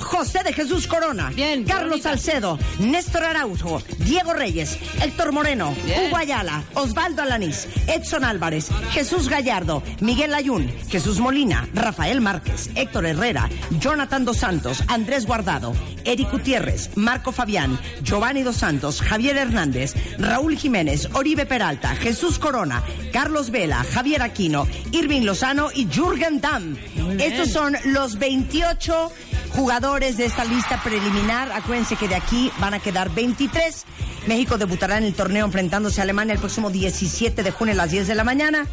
José 0.10 0.42
de 0.44 0.54
Jesús 0.54 0.88
Corona, 0.88 1.32
Carlos 1.68 2.02
Salcedo, 2.02 2.58
Néstor 2.80 3.24
Araujo, 3.26 3.80
Diego 4.00 4.34
Reyes, 4.34 4.76
Héctor 5.04 5.32
Moreno, 5.32 5.76
Hugo 5.86 6.18
Ayala, 6.18 6.64
Osvaldo 6.74 7.22
Alanís, 7.22 7.68
Edson 7.86 8.24
Álvarez, 8.24 8.70
Jesús 8.92 9.30
Gallardo, 9.30 9.84
Miguel 10.02 10.34
Ayun, 10.34 10.68
Jesús 10.90 11.20
Molina, 11.20 11.70
Rafael 11.76 12.22
Márquez, 12.22 12.72
Héctor 12.74 13.06
Herrera, 13.06 13.50
Jonathan 13.80 14.26
Dos 14.26 14.38
Santos, 14.38 14.84
Andrés 14.88 15.28
Guardado, 15.28 15.76
Eric 16.06 16.32
Gutiérrez, 16.32 16.90
Marco 16.98 17.32
Fabián, 17.32 17.80
Giovanni 18.02 18.42
Dos 18.42 18.58
Santos, 18.58 19.02
Javier 19.02 19.38
Hernández, 19.38 19.94
Raúl 20.18 20.58
Jiménez, 20.58 21.08
Oribe 21.14 21.46
Peralta, 21.46 21.96
Jesús 21.96 22.40
Corona, 22.40 22.84
Carlos 23.14 23.52
Vela, 23.52 23.86
Javier 23.94 24.24
Aquino, 24.24 24.68
Irving 24.92 25.22
Lozano 25.22 25.70
y 25.72 25.88
Jürgen 25.88 26.42
Damm. 26.42 26.76
Estos 27.20 27.52
son 27.52 27.78
los 27.86 28.18
28 28.18 29.12
jugadores 29.50 29.99
de 30.00 30.24
esta 30.24 30.46
lista 30.46 30.82
preliminar. 30.82 31.52
Acuérdense 31.52 31.98
que 31.98 32.08
de 32.08 32.16
aquí 32.16 32.50
van 32.60 32.74
a 32.74 32.80
quedar 32.80 33.14
23. 33.14 33.86
México 34.28 34.58
debutará 34.58 34.98
en 34.98 35.04
el 35.04 35.14
torneo 35.14 35.46
enfrentándose 35.46 36.00
a 36.00 36.04
Alemania 36.04 36.34
el 36.34 36.40
próximo 36.40 36.70
17 36.70 37.44
de 37.44 37.52
junio 37.52 37.74
a 37.74 37.78
las 37.78 37.92
10 37.92 38.08
de 38.08 38.16
la 38.16 38.24
mañana. 38.24 38.66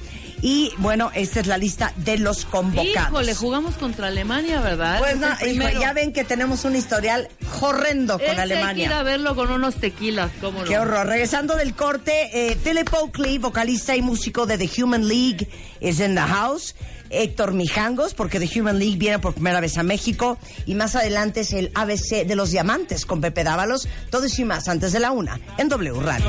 Y 0.43 0.73
bueno, 0.79 1.11
esta 1.15 1.41
es 1.41 1.47
la 1.47 1.57
lista 1.59 1.93
de 1.97 2.19
los 2.19 2.45
convocados. 2.45 3.09
Híjole, 3.09 3.35
jugamos 3.35 3.75
contra 3.77 4.09
Alemania, 4.09 4.61
¿verdad? 4.61 4.99
Pues 4.99 5.15
Es 5.15 5.19
no, 5.21 5.29
hijo, 5.47 5.81
ya 5.81 5.93
ven 5.93 6.13
que 6.13 6.25
tenemos 6.25 6.65
un 6.65 6.77
historial 6.77 7.29
horrendo 7.61 8.19
con 8.19 8.23
Ese 8.29 8.31
Hay 8.31 8.37
que 8.37 8.55
ir 8.55 8.59
Alemania. 8.59 8.99
a 8.99 9.03
verlo 9.03 9.35
con 9.35 9.51
unos 9.51 9.77
tequilas, 9.77 10.31
¿cómo 10.41 10.61
no? 10.61 10.65
Qué 10.67 10.79
horror. 10.79 11.07
Regresando 11.07 11.57
del 11.57 11.75
corte, 11.75 12.51
eh, 12.51 12.57
Philip 12.63 12.93
Oakley, 12.93 13.39
vocalista 13.39 13.97
y 13.97 14.03
músico 14.03 14.47
de 14.47 14.59
The 14.59 14.83
Human 14.83 15.09
League, 15.09 15.49
is 15.81 16.01
in 16.01 16.15
the 16.15 16.21
house. 16.21 16.75
Héctor 17.09 17.53
Mijangos, 17.53 18.15
porque 18.15 18.41
The 18.41 18.61
Human 18.61 18.81
League 18.81 18.97
viene 18.97 19.21
por 19.21 19.33
primera 19.33 19.61
vez 19.61 19.79
a 19.79 19.85
México. 19.85 20.39
Y 20.67 20.75
más 20.75 20.97
adelante 20.97 21.41
es 21.41 21.53
el 21.53 21.71
ABC 21.75 22.27
de 22.27 22.35
los 22.35 22.51
diamantes 22.51 23.07
con 23.07 23.21
Pepe 23.21 23.45
Dávalos. 23.45 23.89
Todo 24.11 24.25
eso 24.25 24.43
y 24.43 24.45
más 24.45 24.67
antes 24.69 24.93
de 24.93 24.99
la 25.01 25.13
una 25.13 25.39
en 25.57 25.69
W 25.69 26.01
Radio. 26.01 26.27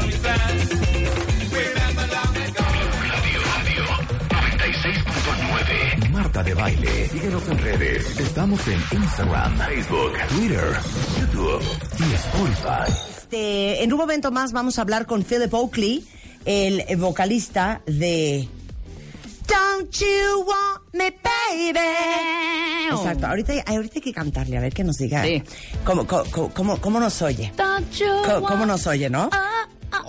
Marta 6.37 6.43
de 6.43 6.53
Baile. 6.53 7.09
Síguenos 7.09 7.47
en 7.49 7.57
redes. 7.57 8.19
Estamos 8.19 8.67
en 8.67 8.79
Instagram, 8.91 9.57
Facebook, 9.57 10.11
Twitter, 10.29 10.77
YouTube 11.19 11.63
y 11.99 12.13
Spotify. 12.13 12.91
Este, 13.17 13.83
en 13.83 13.91
un 13.91 13.97
momento 13.97 14.29
más 14.29 14.51
vamos 14.51 14.77
a 14.77 14.81
hablar 14.83 15.07
con 15.07 15.23
Philip 15.23 15.51
Oakley, 15.51 16.05
el 16.45 16.83
vocalista 16.97 17.81
de 17.87 18.47
Don't 19.47 19.91
You 19.91 20.45
Want 20.45 20.93
Me 20.93 21.09
Baby. 21.09 21.79
Exacto, 22.91 23.25
ahorita, 23.25 23.53
ahorita 23.65 23.93
hay 23.95 24.01
que 24.01 24.13
cantarle, 24.13 24.57
a 24.57 24.61
ver 24.61 24.73
que 24.73 24.83
nos 24.83 24.97
diga 24.97 25.23
cómo, 25.83 26.05
cómo, 26.05 26.53
cómo, 26.53 26.77
cómo 26.79 26.99
nos 26.99 27.19
oye. 27.23 27.51
¿Cómo, 28.25 28.47
cómo 28.47 28.65
nos 28.67 28.85
oye, 28.85 29.09
no? 29.09 29.31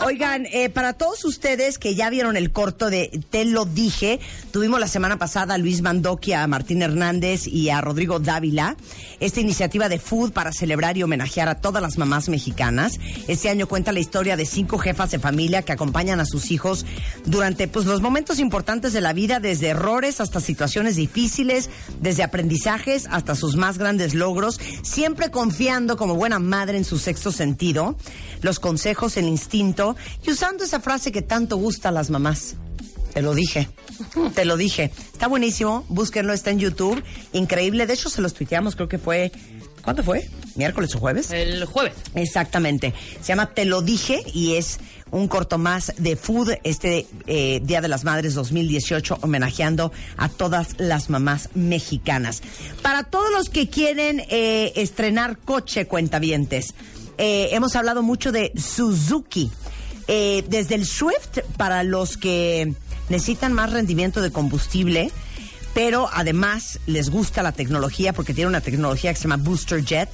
Oigan, 0.05 0.47
eh, 0.47 0.69
para 0.69 0.93
todos 0.93 1.25
ustedes 1.25 1.79
que 1.79 1.95
ya 1.95 2.11
vieron 2.11 2.37
el 2.37 2.53
corto 2.53 2.91
de 2.91 3.21
Te 3.31 3.45
lo 3.45 3.65
dije, 3.65 4.21
tuvimos 4.59 4.81
la 4.81 4.89
semana 4.89 5.21
pasada 5.21 5.55
a 5.55 5.59
Luis 5.59 5.83
Mandoki, 5.83 6.33
a 6.33 6.45
Martín 6.49 6.83
Hernández 6.83 7.47
y 7.47 7.71
a 7.71 7.81
Rodrigo 7.81 8.19
Dávila, 8.19 8.77
esta 9.21 9.39
iniciativa 9.39 9.89
de 9.89 10.01
Food 10.01 10.33
para 10.33 10.53
celebrar 10.53 10.99
y 10.99 11.05
homenajear 11.05 11.49
a 11.49 11.61
todas 11.61 11.81
las 11.81 11.97
mamás 11.97 12.29
mexicanas. 12.29 12.99
Este 13.29 13.51
año 13.51 13.69
cuenta 13.69 13.93
la 13.93 14.01
historia 14.01 14.37
de 14.37 14.47
cinco 14.47 14.79
jefas 14.79 15.13
de 15.13 15.21
familia 15.21 15.63
que 15.63 15.71
acompañan 15.71 16.19
a 16.19 16.25
sus 16.25 16.51
hijos 16.51 16.87
durante 17.25 17.69
pues, 17.69 17.87
los 17.87 18.01
momentos 18.01 18.41
importantes 18.41 18.93
de 18.93 19.01
la 19.01 19.13
vida, 19.13 19.39
desde 19.39 19.69
errores 19.69 20.21
hasta 20.21 20.41
situaciones 20.41 20.97
difíciles, 20.97 21.71
desde 22.01 22.25
aprendizajes 22.25 23.07
hasta 23.13 23.37
sus 23.37 23.55
más 23.55 23.79
grandes 23.79 24.13
logros, 24.13 24.59
siempre 24.83 25.31
confiando 25.31 25.97
como 25.97 26.17
buena 26.17 26.41
madre 26.41 26.79
en 26.79 26.85
su 26.85 26.99
sexto 26.99 27.31
sentido, 27.31 27.97
los 28.43 28.59
consejos, 28.59 29.17
el 29.19 29.27
instinto 29.27 29.95
y 30.27 30.33
usando 30.33 30.65
esa 30.65 30.81
frase 30.81 31.13
que 31.13 31.23
tanto 31.23 31.59
gusta 31.59 31.91
a 31.91 31.93
las 31.93 32.11
mamás. 32.11 32.57
Te 33.19 33.23
lo 33.23 33.35
dije, 33.35 33.69
te 34.33 34.45
lo 34.45 34.57
dije. 34.57 34.93
Está 35.13 35.27
buenísimo, 35.27 35.85
búsquenlo, 35.89 36.33
está 36.33 36.53
en 36.53 36.61
YouTube. 36.61 37.03
Increíble, 37.33 37.85
de 37.85 37.95
hecho 37.95 38.09
se 38.11 38.23
los 38.23 38.33
tuiteamos, 38.33 38.77
creo 38.77 38.89
que 38.89 38.99
fue... 38.99 39.33
¿Cuándo 39.83 40.05
fue? 40.05 40.31
¿Miércoles 40.55 40.95
o 40.95 41.01
jueves? 41.01 41.33
El 41.33 41.65
jueves. 41.65 41.95
Exactamente. 42.15 42.95
Se 43.21 43.27
llama 43.27 43.51
Te 43.55 43.65
lo 43.65 43.83
dije 43.83 44.23
y 44.33 44.55
es 44.55 44.79
un 45.11 45.27
corto 45.27 45.59
más 45.59 45.95
de 45.99 46.15
Food, 46.15 46.59
este 46.63 47.09
eh, 47.27 47.59
Día 47.65 47.81
de 47.81 47.89
las 47.89 48.05
Madres 48.05 48.35
2018, 48.35 49.19
homenajeando 49.23 49.91
a 50.17 50.29
todas 50.29 50.79
las 50.79 51.11
mamás 51.11 51.49
mexicanas. 51.55 52.41
Para 52.83 53.03
todos 53.03 53.33
los 53.33 53.49
que 53.49 53.69
quieren 53.69 54.23
eh, 54.29 54.75
estrenar 54.77 55.39
coche, 55.39 55.89
cuentavientes, 55.89 56.73
eh, 57.17 57.49
hemos 57.51 57.75
hablado 57.75 58.05
mucho 58.05 58.31
de 58.31 58.53
Suzuki. 58.55 59.51
Desde 60.07 60.75
el 60.75 60.87
Swift, 60.87 61.41
para 61.59 61.83
los 61.83 62.17
que 62.17 62.73
necesitan 63.09 63.53
más 63.53 63.73
rendimiento 63.73 64.21
de 64.21 64.31
combustible, 64.31 65.11
pero 65.75 66.09
además 66.13 66.81
les 66.87 67.11
gusta 67.11 67.43
la 67.43 67.53
tecnología 67.53 68.13
porque 68.13 68.35
tiene 68.35 68.49
una 68.49 68.61
tecnología 68.61 69.13
que 69.13 69.17
se 69.17 69.25
llama 69.25 69.37
Booster 69.37 69.85
Jet, 69.85 70.11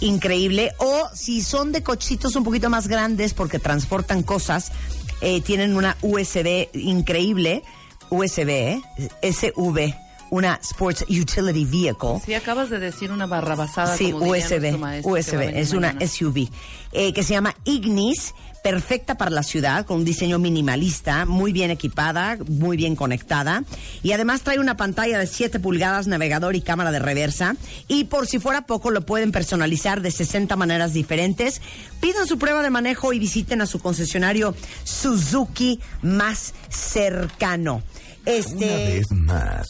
increíble. 0.00 0.72
O 0.78 1.08
si 1.14 1.42
son 1.42 1.72
de 1.72 1.82
cochitos 1.82 2.36
un 2.36 2.44
poquito 2.44 2.70
más 2.70 2.88
grandes 2.88 3.34
porque 3.34 3.58
transportan 3.58 4.22
cosas, 4.22 4.72
eh, 5.20 5.40
tienen 5.40 5.76
una 5.76 5.96
USB 6.02 6.68
increíble, 6.74 7.62
USB, 8.10 8.48
¿eh? 8.48 8.82
SV, 9.22 9.94
una 10.30 10.60
Sports 10.62 11.04
Utility 11.08 11.64
Vehicle. 11.64 12.20
Sí, 12.24 12.34
acabas 12.34 12.70
de 12.70 12.78
decir 12.78 13.10
una 13.10 13.26
barrabasada. 13.26 13.96
Sí, 13.96 14.12
como 14.12 14.30
USB, 14.30 14.76
USB, 15.04 15.56
es 15.56 15.72
una. 15.72 15.94
SUV, 16.06 16.48
eh, 16.92 17.12
que 17.12 17.22
se 17.22 17.32
llama 17.32 17.54
Ignis, 17.64 18.34
perfecta 18.66 19.14
para 19.14 19.30
la 19.30 19.44
ciudad, 19.44 19.86
con 19.86 19.98
un 19.98 20.04
diseño 20.04 20.40
minimalista, 20.40 21.24
muy 21.24 21.52
bien 21.52 21.70
equipada, 21.70 22.36
muy 22.48 22.76
bien 22.76 22.96
conectada, 22.96 23.62
y 24.02 24.10
además 24.10 24.42
trae 24.42 24.58
una 24.58 24.76
pantalla 24.76 25.20
de 25.20 25.28
7 25.28 25.60
pulgadas, 25.60 26.08
navegador 26.08 26.56
y 26.56 26.62
cámara 26.62 26.90
de 26.90 26.98
reversa, 26.98 27.54
y 27.86 28.06
por 28.06 28.26
si 28.26 28.40
fuera 28.40 28.62
poco, 28.62 28.90
lo 28.90 29.06
pueden 29.06 29.30
personalizar 29.30 30.00
de 30.00 30.10
60 30.10 30.56
maneras 30.56 30.92
diferentes. 30.92 31.62
Pidan 32.00 32.26
su 32.26 32.40
prueba 32.40 32.60
de 32.64 32.70
manejo 32.70 33.12
y 33.12 33.20
visiten 33.20 33.60
a 33.60 33.66
su 33.66 33.78
concesionario 33.78 34.52
Suzuki 34.82 35.78
más 36.02 36.52
cercano. 36.68 37.84
Este... 38.24 38.66
Una 38.66 38.76
vez 38.78 39.12
más, 39.12 39.68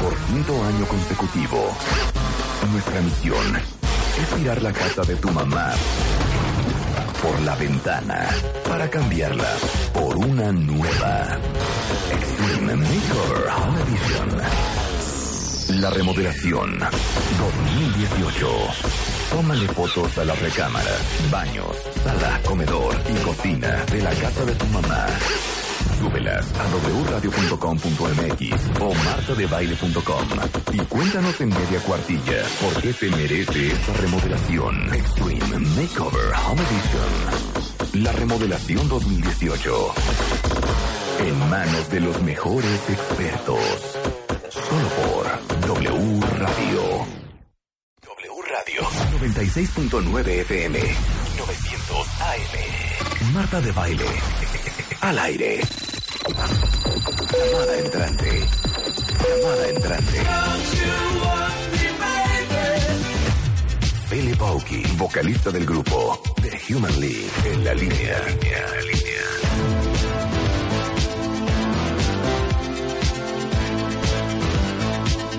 por 0.00 0.16
quinto 0.26 0.64
año 0.64 0.86
consecutivo, 0.86 1.76
nuestra 2.72 2.98
misión 3.02 3.56
es 3.56 4.36
tirar 4.38 4.62
la 4.62 4.72
casa 4.72 5.02
de 5.02 5.16
tu 5.16 5.28
mamá 5.32 5.74
por 7.22 7.40
la 7.42 7.54
ventana 7.56 8.28
para 8.68 8.88
cambiarla 8.88 9.48
por 9.92 10.16
una 10.16 10.52
nueva. 10.52 11.38
Extreme 12.12 12.72
Edition. 12.72 14.89
La 15.78 15.88
remodelación 15.90 16.78
2018. 16.80 18.48
Tómale 19.30 19.68
fotos 19.68 20.18
a 20.18 20.24
las 20.24 20.36
recámaras, 20.40 21.00
baños, 21.30 21.76
sala, 22.02 22.40
comedor 22.44 22.96
y 23.08 23.14
cocina 23.24 23.84
de 23.84 24.02
la 24.02 24.10
casa 24.10 24.44
de 24.44 24.54
tu 24.56 24.66
mamá. 24.66 25.06
Súbelas 26.00 26.46
a 26.54 26.66
wradio.com.mx 27.08 28.80
o 28.80 28.94
martadebaile.com 28.94 30.24
y 30.72 30.78
cuéntanos 30.86 31.40
en 31.40 31.50
media 31.50 31.80
cuartilla 31.86 32.42
por 32.60 32.82
qué 32.82 32.92
te 32.92 33.08
merece 33.10 33.68
esta 33.68 33.92
remodelación. 33.92 34.92
Extreme 34.92 35.58
Makeover 35.76 36.32
Home 36.48 36.62
Edition. 36.62 38.02
La 38.02 38.12
remodelación 38.12 38.88
2018. 38.88 39.94
En 41.20 41.48
manos 41.48 41.88
de 41.90 42.00
los 42.00 42.20
mejores 42.22 42.90
expertos. 42.90 44.19
Solo 44.50 44.88
por 44.88 45.24
W 45.68 46.20
Radio. 46.38 47.06
W 48.02 48.42
Radio 48.48 48.82
96.9 49.20 50.28
FM 50.40 50.78
900 51.38 52.06
AM. 52.20 53.32
Marta 53.32 53.60
de 53.60 53.70
Baile. 53.70 54.06
Al 55.02 55.18
aire. 55.20 55.60
Llamada 56.26 57.78
entrante. 57.78 58.48
Llamada 59.22 59.68
entrante. 59.68 60.18
Philip 64.10 64.42
Aoki, 64.42 64.82
vocalista 64.96 65.50
del 65.52 65.64
grupo 65.64 66.20
The 66.42 66.74
Human 66.74 67.00
League, 67.00 67.30
en 67.44 67.64
la 67.64 67.74
línea. 67.74 68.18
línea, 68.26 68.66
línea. 68.82 69.49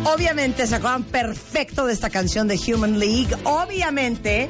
Obviamente 0.03 0.65
se 0.65 0.75
acuerdan 0.75 1.03
perfecto 1.03 1.85
de 1.85 1.93
esta 1.93 2.09
canción 2.09 2.47
de 2.47 2.59
Human 2.67 2.97
League. 2.97 3.35
Obviamente, 3.43 4.49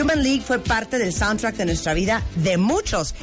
Human 0.00 0.22
League 0.22 0.42
fue 0.46 0.60
parte 0.60 0.98
del 0.98 1.12
soundtrack 1.12 1.56
de 1.56 1.66
nuestra 1.66 1.92
vida 1.92 2.22
de 2.36 2.56
muchos. 2.56 3.14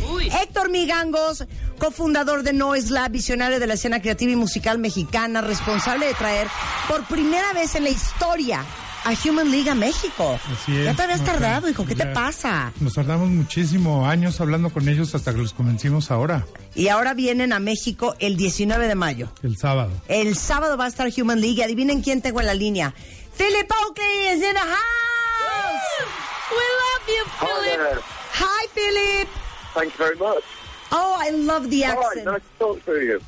Héctor 0.41 0.69
Migangos, 0.69 1.45
cofundador 1.80 2.44
de 2.44 2.52
Noise 2.52 2.91
Lab, 2.91 3.11
visionario 3.11 3.60
de 3.60 3.68
la 3.68 3.76
escena 3.76 4.02
creativa 4.02 4.34
y 4.34 4.35
musical 4.35 4.77
mexicana, 4.77 5.41
responsable 5.41 6.07
de 6.07 6.14
traer 6.15 6.48
por 6.90 7.06
primera 7.07 7.53
vez 7.53 7.76
en 7.76 7.85
la 7.85 7.91
historia 7.91 8.65
a 9.05 9.13
Human 9.27 9.51
League 9.51 9.69
a 9.69 9.75
México. 9.75 10.39
Así 10.51 10.77
es. 10.77 10.85
Ya 10.85 10.93
te 10.93 11.01
habías 11.03 11.23
tardado, 11.23 11.61
tar- 11.61 11.71
hijo, 11.71 11.85
¿qué 11.85 11.95
te 11.95 12.05
pasa? 12.07 12.71
Nos 12.80 12.93
tardamos 12.93 13.30
muchísimo 13.30 14.07
años 14.07 14.39
hablando 14.41 14.69
con 14.69 14.88
ellos 14.88 15.13
hasta 15.15 15.31
que 15.34 15.39
los 15.39 15.53
convencimos 15.53 16.11
ahora, 16.11 16.45
Y 16.75 16.88
ahora 16.88 17.13
vienen 17.13 17.53
a 17.53 17.59
México 17.59 18.15
el 18.19 18.38
19 18.38 18.88
de 18.88 18.95
mayo. 18.95 19.30
el 19.43 19.57
sábado. 19.57 19.91
El 20.07 20.35
sábado 20.35 20.77
va 20.77 20.85
a 20.85 20.88
estar 20.88 21.07
Human 21.17 21.39
League. 21.41 21.55
y 21.59 21.61
Adivinen 21.63 22.01
quién 22.01 22.21
tengo 22.21 22.39
en 22.39 22.47
la 22.47 22.53
línea. 22.53 22.93
Philip 23.38 23.69
Oakley 23.88 24.27
is 24.27 24.35
in 24.35 24.53
the 24.53 24.59
house. 24.59 26.07
We 26.51 26.65
love 26.84 27.07
you, 27.07 27.23
Philip. 27.39 28.03
Hi, 28.35 28.67
Philip. 28.73 29.30
Thank 29.73 29.91
you 29.93 29.97
very 29.97 30.15
much. 30.17 30.43
Oh, 30.91 31.17
I 31.19 31.31
love 31.31 31.69
the 31.69 31.81
Hi, 31.84 31.91
accent. 31.93 32.25
nice 32.25 32.41
to 32.59 32.65
talk 32.65 32.85
to 32.85 32.91
you. 33.01 33.19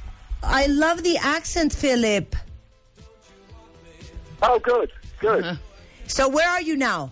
I 0.43 0.67
love 0.67 1.01
the 1.01 1.17
accent, 1.17 1.73
Philip. 1.73 2.35
Oh, 4.43 4.59
good, 4.59 4.91
good. 5.19 5.57
So 6.07 6.27
where 6.29 6.49
are 6.49 6.61
you 6.61 6.77
now? 6.77 7.11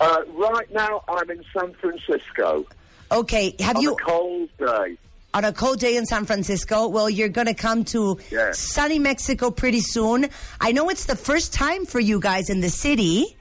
Uh, 0.00 0.22
right 0.34 0.70
now, 0.72 1.02
I'm 1.08 1.30
in 1.30 1.42
San 1.58 1.72
Francisco. 1.74 2.66
Okay, 3.10 3.54
have 3.60 3.76
on 3.76 3.82
you 3.82 3.92
a 3.92 3.96
cold 3.96 4.48
day? 4.58 4.98
on 5.32 5.44
a 5.44 5.52
cold 5.52 5.78
day 5.80 5.96
in 5.96 6.04
San 6.06 6.24
Francisco? 6.26 6.88
Well, 6.88 7.08
you're 7.08 7.28
going 7.30 7.46
to 7.46 7.54
come 7.54 7.84
to 7.86 8.18
Yeah. 8.30 8.52
sunny 8.52 8.98
Mexico 8.98 9.50
pretty 9.50 9.80
soon. 9.80 10.28
I 10.60 10.72
know 10.72 10.88
it's 10.90 11.06
the 11.06 11.16
first 11.16 11.52
time 11.54 11.86
for 11.86 12.00
you 12.00 12.20
guys 12.20 12.50
in 12.50 12.60
the 12.60 12.68
city, 12.70 13.36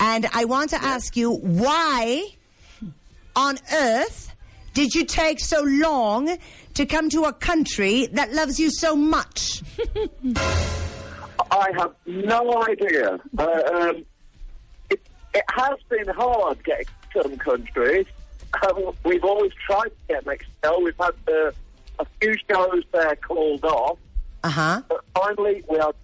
and 0.00 0.26
I 0.32 0.44
want 0.44 0.70
to 0.70 0.82
ask 0.82 1.16
you 1.16 1.30
why 1.32 2.28
on 3.34 3.58
earth 3.72 4.32
did 4.74 4.94
you 4.94 5.04
take 5.04 5.40
so 5.40 5.62
long 5.62 6.36
to 6.74 6.86
come 6.86 7.08
to 7.10 7.24
a 7.24 7.32
country 7.32 8.06
that 8.12 8.32
loves 8.32 8.58
you 8.60 8.70
so 8.70 8.94
much? 8.96 9.62
I 11.50 11.70
have 11.76 11.94
no 12.06 12.62
idea. 12.64 13.18
Uh, 13.38 13.62
um, 13.72 14.04
it, 14.90 15.00
it 15.34 15.44
has 15.48 15.78
been 15.88 16.08
hard 16.08 16.62
getting 16.64 16.86
to 17.12 17.22
some 17.22 17.36
countries. 17.38 18.06
Um, 18.62 18.92
we've 19.04 19.24
always 19.24 19.52
tried 19.66 19.88
to 19.88 19.96
get 20.08 20.26
Mexico. 20.26 20.80
We've 20.80 20.94
had 20.98 21.14
uh, 21.28 21.50
a 21.98 22.06
few 22.20 22.34
shows 22.48 22.84
there 22.92 23.16
called 23.16 23.64
off. 23.64 23.98
Uh 24.44 24.48
huh. 24.50 24.82
But 24.88 25.04
finally, 25.14 25.64
we 25.68 25.78
are 25.78 25.94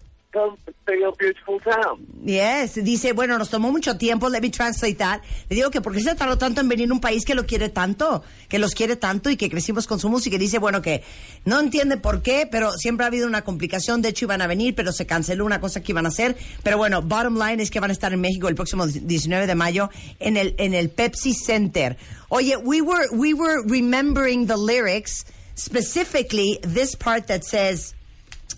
Yes, 2.24 2.82
dice, 2.82 3.12
bueno, 3.12 3.38
nos 3.38 3.50
tomó 3.50 3.70
mucho 3.70 3.96
tiempo, 3.98 4.28
let 4.28 4.40
me 4.40 4.50
translate 4.50 4.94
that. 4.94 5.20
Le 5.48 5.56
digo 5.56 5.70
que 5.70 5.80
por 5.80 5.92
qué 5.92 6.00
se 6.00 6.14
tardó 6.14 6.38
tanto 6.38 6.60
en 6.60 6.68
venir 6.68 6.90
un 6.92 7.00
país 7.00 7.24
que 7.24 7.34
lo 7.34 7.46
quiere 7.46 7.68
tanto, 7.68 8.22
que 8.48 8.58
los 8.58 8.74
quiere 8.74 8.96
tanto 8.96 9.28
y 9.30 9.36
que 9.36 9.50
crecimos 9.50 9.86
con 9.86 10.00
su 10.00 10.08
música. 10.08 10.36
Y 10.36 10.38
dice, 10.38 10.58
bueno, 10.58 10.80
que 10.80 11.02
no 11.44 11.60
entiende 11.60 11.96
por 11.96 12.22
qué, 12.22 12.48
pero 12.50 12.72
siempre 12.72 13.04
ha 13.04 13.08
habido 13.08 13.26
una 13.26 13.42
complicación. 13.42 14.02
De 14.02 14.08
hecho, 14.10 14.24
iban 14.24 14.40
a 14.40 14.46
venir, 14.46 14.74
pero 14.74 14.92
se 14.92 15.06
canceló 15.06 15.44
una 15.44 15.60
cosa 15.60 15.82
que 15.82 15.92
iban 15.92 16.06
a 16.06 16.08
hacer. 16.08 16.36
Pero 16.62 16.78
bueno, 16.78 17.02
bottom 17.02 17.38
line 17.38 17.62
es 17.62 17.70
que 17.70 17.80
van 17.80 17.90
a 17.90 17.92
estar 17.92 18.12
en 18.12 18.20
México 18.20 18.48
el 18.48 18.54
próximo 18.54 18.86
19 18.86 19.46
de 19.46 19.54
mayo 19.54 19.90
en 20.18 20.36
el, 20.36 20.54
en 20.58 20.74
el 20.74 20.90
Pepsi 20.90 21.34
Center. 21.34 21.96
Oye, 22.28 22.56
we 22.56 22.80
were, 22.80 23.08
we 23.12 23.34
were 23.34 23.62
remembering 23.66 24.46
the 24.46 24.56
lyrics, 24.56 25.26
specifically 25.54 26.58
this 26.62 26.96
part 26.96 27.26
that 27.26 27.44
says, 27.44 27.94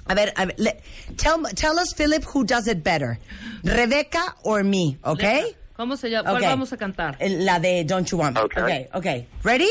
a 0.06 0.14
ver, 0.14 0.32
a 0.36 0.46
ver, 0.46 0.54
le- 0.58 0.76
tell, 1.16 1.42
tell 1.54 1.78
us, 1.78 1.92
Philip, 1.94 2.24
who 2.24 2.44
does 2.44 2.68
it 2.68 2.82
better, 2.84 3.18
Rebecca 3.64 4.34
or 4.44 4.62
me, 4.64 4.98
okay? 5.04 5.54
¿Cómo 5.78 5.96
se 5.96 6.08
llama? 6.10 6.30
¿Cuál 6.30 6.36
Okay. 6.36 6.48
vamos 6.48 6.72
a 6.72 6.76
cantar? 6.76 7.16
Eh, 7.20 7.28
la 7.40 7.58
de 7.58 7.82
Don't 7.84 8.08
You 8.10 8.18
Want 8.18 8.34
Me. 8.36 8.42
Okay. 8.42 8.62
Okay, 8.62 8.88
okay. 8.94 9.26
Ready? 9.42 9.70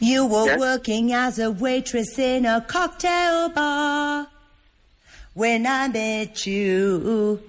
You 0.00 0.26
were 0.26 0.46
Yes. 0.46 0.58
working 0.60 1.12
as 1.12 1.38
a 1.38 1.50
waitress 1.50 2.18
in 2.18 2.44
a 2.46 2.60
cocktail 2.60 3.48
bar 3.50 4.26
when 5.34 5.66
I 5.66 5.88
met 5.88 6.46
you. 6.46 7.40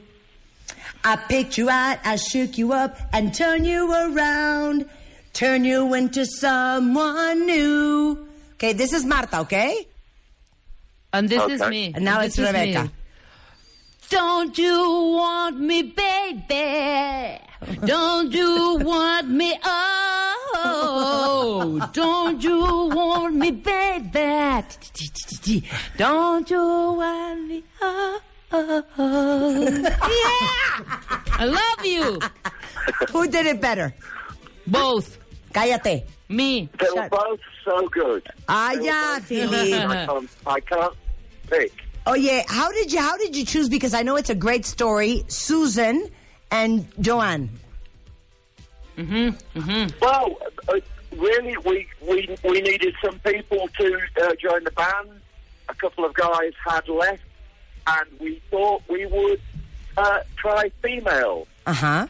I 1.04 1.16
picked 1.16 1.58
you 1.58 1.70
out, 1.70 2.00
I 2.04 2.16
shook 2.18 2.58
you 2.58 2.74
up 2.74 2.98
and 3.14 3.34
turned 3.34 3.66
you 3.66 3.90
around, 3.94 4.86
turn 5.34 5.64
you 5.64 5.94
into 5.94 6.26
someone 6.26 7.46
new. 7.46 8.28
Okay, 8.56 8.74
this 8.74 8.92
is 8.92 9.06
Marta, 9.06 9.40
okay? 9.42 9.88
And 11.14 11.30
this 11.30 11.44
is 11.52 11.62
me. 11.70 11.94
And 11.96 12.04
now 12.06 12.18
And 12.18 12.28
it's 12.28 12.36
this 12.36 12.52
me. 12.54 12.60
Rebecca. 12.60 12.92
Don't 14.10 14.58
you 14.58 14.78
want 15.18 15.60
me, 15.60 15.82
baby? 15.84 17.40
Don't 17.86 18.32
you 18.32 18.78
want 18.82 19.28
me? 19.30 19.60
Oh, 20.56 21.90
don't 21.94 22.42
you 22.42 22.60
want 22.94 23.36
me, 23.36 23.52
baby? 23.52 24.64
Don't 25.98 26.50
you 26.50 26.58
want 26.58 27.48
me? 27.48 27.64
Oh, 28.50 28.82
yeah! 29.70 30.84
I 31.40 31.46
love 31.46 31.86
you. 31.86 32.20
Who 33.12 33.28
did 33.28 33.46
it 33.46 33.60
better? 33.60 33.94
Both. 34.66 35.18
Cállate. 35.54 36.06
Me. 36.30 36.70
They 36.80 36.88
were 36.96 37.10
both 37.10 37.40
so 37.68 37.88
good. 37.90 38.24
Ah, 38.48 38.72
They 38.74 38.80
were 38.80 38.86
ya, 38.86 38.94
both 39.16 39.22
so 39.22 39.28
Philip. 39.28 39.52
good. 39.52 39.74
I 39.74 40.06
can't, 40.06 40.30
I 40.48 40.60
can't 40.62 40.94
pick. 41.50 41.74
Oh 42.10 42.14
yeah, 42.16 42.44
how 42.48 42.72
did 42.72 42.92
you 42.94 43.00
how 43.02 43.18
did 43.18 43.36
you 43.36 43.44
choose? 43.46 43.68
Because 43.68 43.94
I 43.94 44.02
know 44.02 44.16
it's 44.16 44.30
a 44.30 44.36
great 44.48 44.66
story. 44.66 45.26
Susan 45.28 46.10
and 46.50 46.88
Joanne. 47.02 47.50
Mm-hmm. 48.98 49.88
Well, 50.02 50.38
uh, 50.70 50.80
really, 51.16 51.56
we, 51.66 51.88
we 52.08 52.36
we 52.44 52.62
needed 52.62 52.96
some 53.04 53.20
people 53.20 53.68
to 53.80 54.00
uh, 54.24 54.34
join 54.36 54.64
the 54.64 54.72
band. 54.72 55.10
A 55.70 55.76
couple 55.76 56.06
of 56.06 56.14
guys 56.14 56.54
had 56.66 56.88
left, 56.88 57.22
and 57.88 58.08
we 58.20 58.42
thought 58.50 58.82
we 58.90 59.06
would 59.06 59.42
uh, 59.98 60.20
try 60.38 60.72
female. 60.82 61.46
Uh 61.66 61.74
huh. 61.74 62.08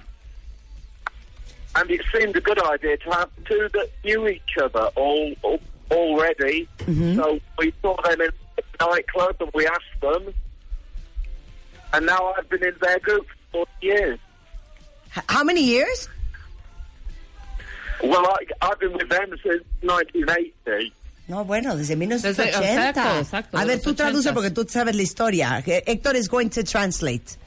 And 1.78 1.90
it 1.92 2.02
seemed 2.14 2.36
a 2.36 2.42
good 2.42 2.62
idea 2.64 2.98
to 2.98 3.10
have 3.12 3.30
two 3.46 3.70
that 3.74 3.90
knew 4.04 4.28
each 4.28 4.58
other 4.62 4.90
all, 4.96 5.34
all 5.44 5.60
already. 5.92 6.68
Mm-hmm. 6.80 7.16
So 7.16 7.40
we 7.60 7.74
saw 7.82 7.96
them 8.02 8.20
in 8.22 8.30
a 8.58 8.86
nightclub, 8.86 9.36
and 9.40 9.50
we 9.54 9.68
asked 9.68 10.02
them. 10.02 10.34
And 11.94 12.06
now 12.06 12.34
I've 12.38 12.50
been 12.50 12.64
in 12.64 12.74
their 12.82 13.00
group 13.00 13.28
for 13.52 13.66
years. 13.82 14.20
H- 15.16 15.24
How 15.30 15.44
many 15.44 15.62
years? 15.64 16.10
Well, 18.04 18.26
I, 18.26 18.38
I've 18.62 18.80
been 18.80 18.94
with 18.94 19.10
them 19.10 19.30
since 19.44 19.64
1980. 19.82 20.94
No, 21.30 21.44
bueno, 21.44 21.76
desde 21.76 21.96
1980. 21.96 22.52
Desde- 22.52 22.64
exacto, 22.64 23.20
exacto, 23.20 23.58
A 23.58 23.66
ver, 23.66 23.82
tú 23.82 23.94
traduce 23.96 24.32
porque 24.34 24.52
tú 24.52 24.66
sabes 24.70 24.96
la 24.96 25.02
historia. 25.02 25.62
Héctor 25.66 26.16
is 26.16 26.28
going 26.30 26.50
to 26.50 26.64
translate. 26.64 27.38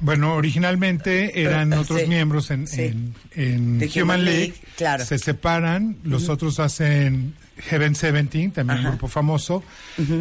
Bueno, 0.00 0.34
originalmente 0.34 1.42
eran 1.42 1.72
otros 1.72 2.00
Sí. 2.02 2.06
miembros 2.06 2.50
en, 2.50 2.66
en- 2.74 3.14
en 3.34 3.78
De 3.78 3.86
Human, 3.86 4.02
Human 4.02 4.24
League. 4.24 4.38
League, 4.40 4.54
claro. 4.76 5.04
Se 5.04 5.18
separan, 5.18 5.96
los 6.04 6.28
otros 6.28 6.60
hacen 6.60 7.34
Heaven 7.56 7.94
17, 7.94 8.50
también 8.50 8.78
un 8.80 8.84
grupo 8.92 9.08
famoso, 9.08 9.64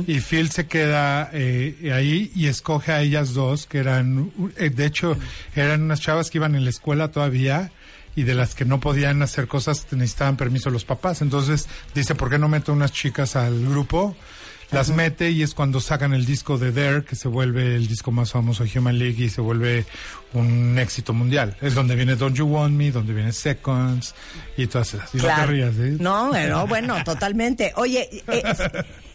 y 0.08 0.20
Phil 0.20 0.50
se 0.50 0.66
queda 0.66 1.30
eh, 1.32 1.92
ahí 1.94 2.32
y 2.36 2.48
escoge 2.48 2.92
a 2.92 3.02
ellas 3.02 3.34
dos, 3.36 3.68
que 3.68 3.78
eran, 3.78 4.32
eh, 4.58 4.72
de 4.72 4.86
hecho, 4.86 5.16
eran 5.56 5.84
unas 5.84 6.02
chavas 6.02 6.32
que 6.32 6.40
iban 6.40 6.56
en 6.56 6.64
la 6.64 6.72
escuela 6.72 7.10
todavía 7.12 7.72
y 8.16 8.24
de 8.24 8.34
las 8.34 8.56
que 8.56 8.66
no 8.66 8.80
podían 8.80 9.22
hacer 9.22 9.48
cosas 9.48 9.86
necesitaban 9.92 10.38
permiso 10.38 10.72
los 10.72 10.86
papás. 10.86 11.22
Entonces 11.22 11.68
dice, 11.94 12.16
¿por 12.16 12.32
qué 12.32 12.40
no 12.40 12.50
meto 12.50 12.74
unas 12.74 12.92
chicas 12.92 13.36
al 13.36 13.64
grupo? 13.70 14.18
Las 14.72 14.90
mete 14.90 15.32
y 15.32 15.44
es 15.44 15.54
cuando 15.54 15.80
sacan 15.80 16.14
el 16.14 16.26
disco 16.26 16.58
de 16.58 16.74
Dare, 16.74 17.06
que 17.06 17.16
se 17.16 17.30
vuelve 17.30 17.76
el 17.76 17.88
disco 17.88 18.12
más 18.12 18.32
famoso 18.34 18.66
de 18.66 18.78
Human 18.78 19.00
League 19.00 19.24
y 19.24 19.30
se 19.30 19.40
vuelve 19.40 19.86
un 20.34 20.78
éxito 20.78 21.14
mundial. 21.14 21.56
Es 21.62 21.74
donde 21.74 21.96
viene 21.96 22.18
Don't 22.18 22.36
You 22.36 22.46
Want 22.46 22.76
Me, 22.76 22.92
donde 22.92 23.14
viene 23.14 23.32
Seconds 23.32 24.14
y 24.58 24.68
todas 24.68 24.94
esas. 24.94 25.16
Y 25.16 25.18
no 25.18 25.24
te 25.24 25.30
Claro. 25.30 25.52
rías, 25.54 25.74
¿eh? 25.78 25.96
No, 26.00 26.28
bueno, 26.28 26.68
bueno, 26.68 27.02
totalmente. 27.06 27.72
Oye, 27.78 28.10
eh, 28.28 28.44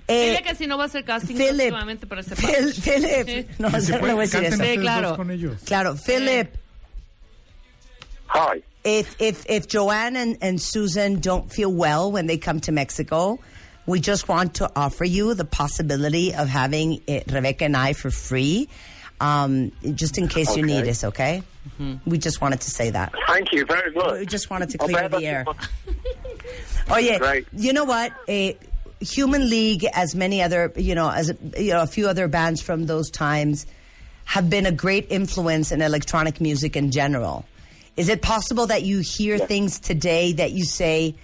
eh, 0.08 0.26
Dile 0.30 0.42
que 0.42 0.54
si 0.54 0.66
no 0.66 0.78
va 0.78 0.84
a 0.84 0.86
hacer 0.86 1.04
casting 1.04 1.36
Philip, 1.36 1.70
para 2.08 2.22
ese 2.22 2.34
Phil- 2.34 2.72
Philip, 2.82 3.26
Sí. 3.28 3.46
no, 3.58 3.68
no 3.68 3.78
le 3.78 4.12
voy 4.14 4.24
a 4.24 4.26
decir 4.26 4.44
eso. 4.44 4.56
Sí, 4.56 4.78
claro. 4.78 5.16
con 5.16 5.30
ellos. 5.30 5.56
Claro, 5.66 5.96
Philip. 5.96 6.48
Hi. 8.28 8.62
If 8.84 9.14
if 9.20 9.44
if 9.48 9.66
Joanne 9.68 10.16
and, 10.16 10.38
and 10.40 10.58
Susan 10.58 11.20
don't 11.20 11.48
feel 11.52 11.70
well 11.72 12.10
when 12.10 12.26
they 12.26 12.38
come 12.38 12.58
to 12.62 12.72
Mexico, 12.72 13.38
we 13.86 14.00
just 14.00 14.28
want 14.28 14.54
to 14.54 14.70
offer 14.76 15.04
you 15.04 15.34
the 15.34 15.44
possibility 15.44 16.34
of 16.34 16.48
having 16.48 17.00
it, 17.06 17.30
Rebecca 17.30 17.64
and 17.64 17.76
I 17.76 17.92
for 17.94 18.10
free, 18.10 18.68
um, 19.20 19.72
just 19.94 20.18
in 20.18 20.28
case 20.28 20.56
you 20.56 20.64
need 20.64 20.82
Okay. 20.82 20.90
us. 20.90 21.04
Okay. 21.04 21.42
We 22.06 22.18
just 22.18 22.40
wanted 22.40 22.60
to 22.62 22.70
say 22.70 22.90
that. 22.90 23.12
Thank 23.28 23.52
you 23.52 23.64
very 23.66 23.92
much. 23.92 24.18
We 24.20 24.26
just 24.26 24.50
wanted 24.50 24.70
to 24.70 24.78
clear 24.78 25.08
the 25.08 25.24
air. 25.24 25.44
Oh 26.90 26.98
yeah. 26.98 27.18
Great. 27.18 27.46
You 27.52 27.72
know 27.72 27.84
what? 27.84 28.12
A 28.28 28.56
Human 29.00 29.48
League, 29.48 29.84
as 29.92 30.14
many 30.14 30.42
other, 30.42 30.72
you 30.76 30.94
know, 30.94 31.08
as 31.10 31.32
you 31.56 31.72
know, 31.72 31.82
a 31.82 31.86
few 31.86 32.08
other 32.08 32.28
bands 32.28 32.60
from 32.60 32.86
those 32.86 33.10
times, 33.10 33.66
have 34.24 34.48
been 34.50 34.66
a 34.66 34.72
great 34.72 35.06
influence 35.10 35.72
in 35.72 35.82
electronic 35.82 36.40
music 36.40 36.76
in 36.76 36.90
general. 36.90 37.44
Is 37.96 38.08
it 38.08 38.22
possible 38.22 38.66
that 38.68 38.82
you 38.82 39.00
hear 39.00 39.38
things 39.38 39.78
today 39.78 40.32
that 40.34 40.52
you 40.52 40.64
say, 40.64 41.14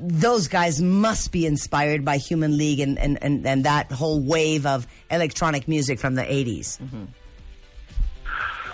those 0.00 0.48
guys 0.48 0.80
must 0.80 1.30
be 1.30 1.46
inspired 1.46 2.04
by 2.04 2.16
Human 2.16 2.56
League 2.56 2.80
and, 2.80 2.98
and, 2.98 3.18
and, 3.22 3.46
and 3.46 3.64
that 3.64 3.92
whole 3.92 4.20
wave 4.20 4.64
of 4.66 4.86
electronic 5.10 5.68
music 5.68 5.98
from 5.98 6.14
the 6.14 6.22
80s? 6.22 6.80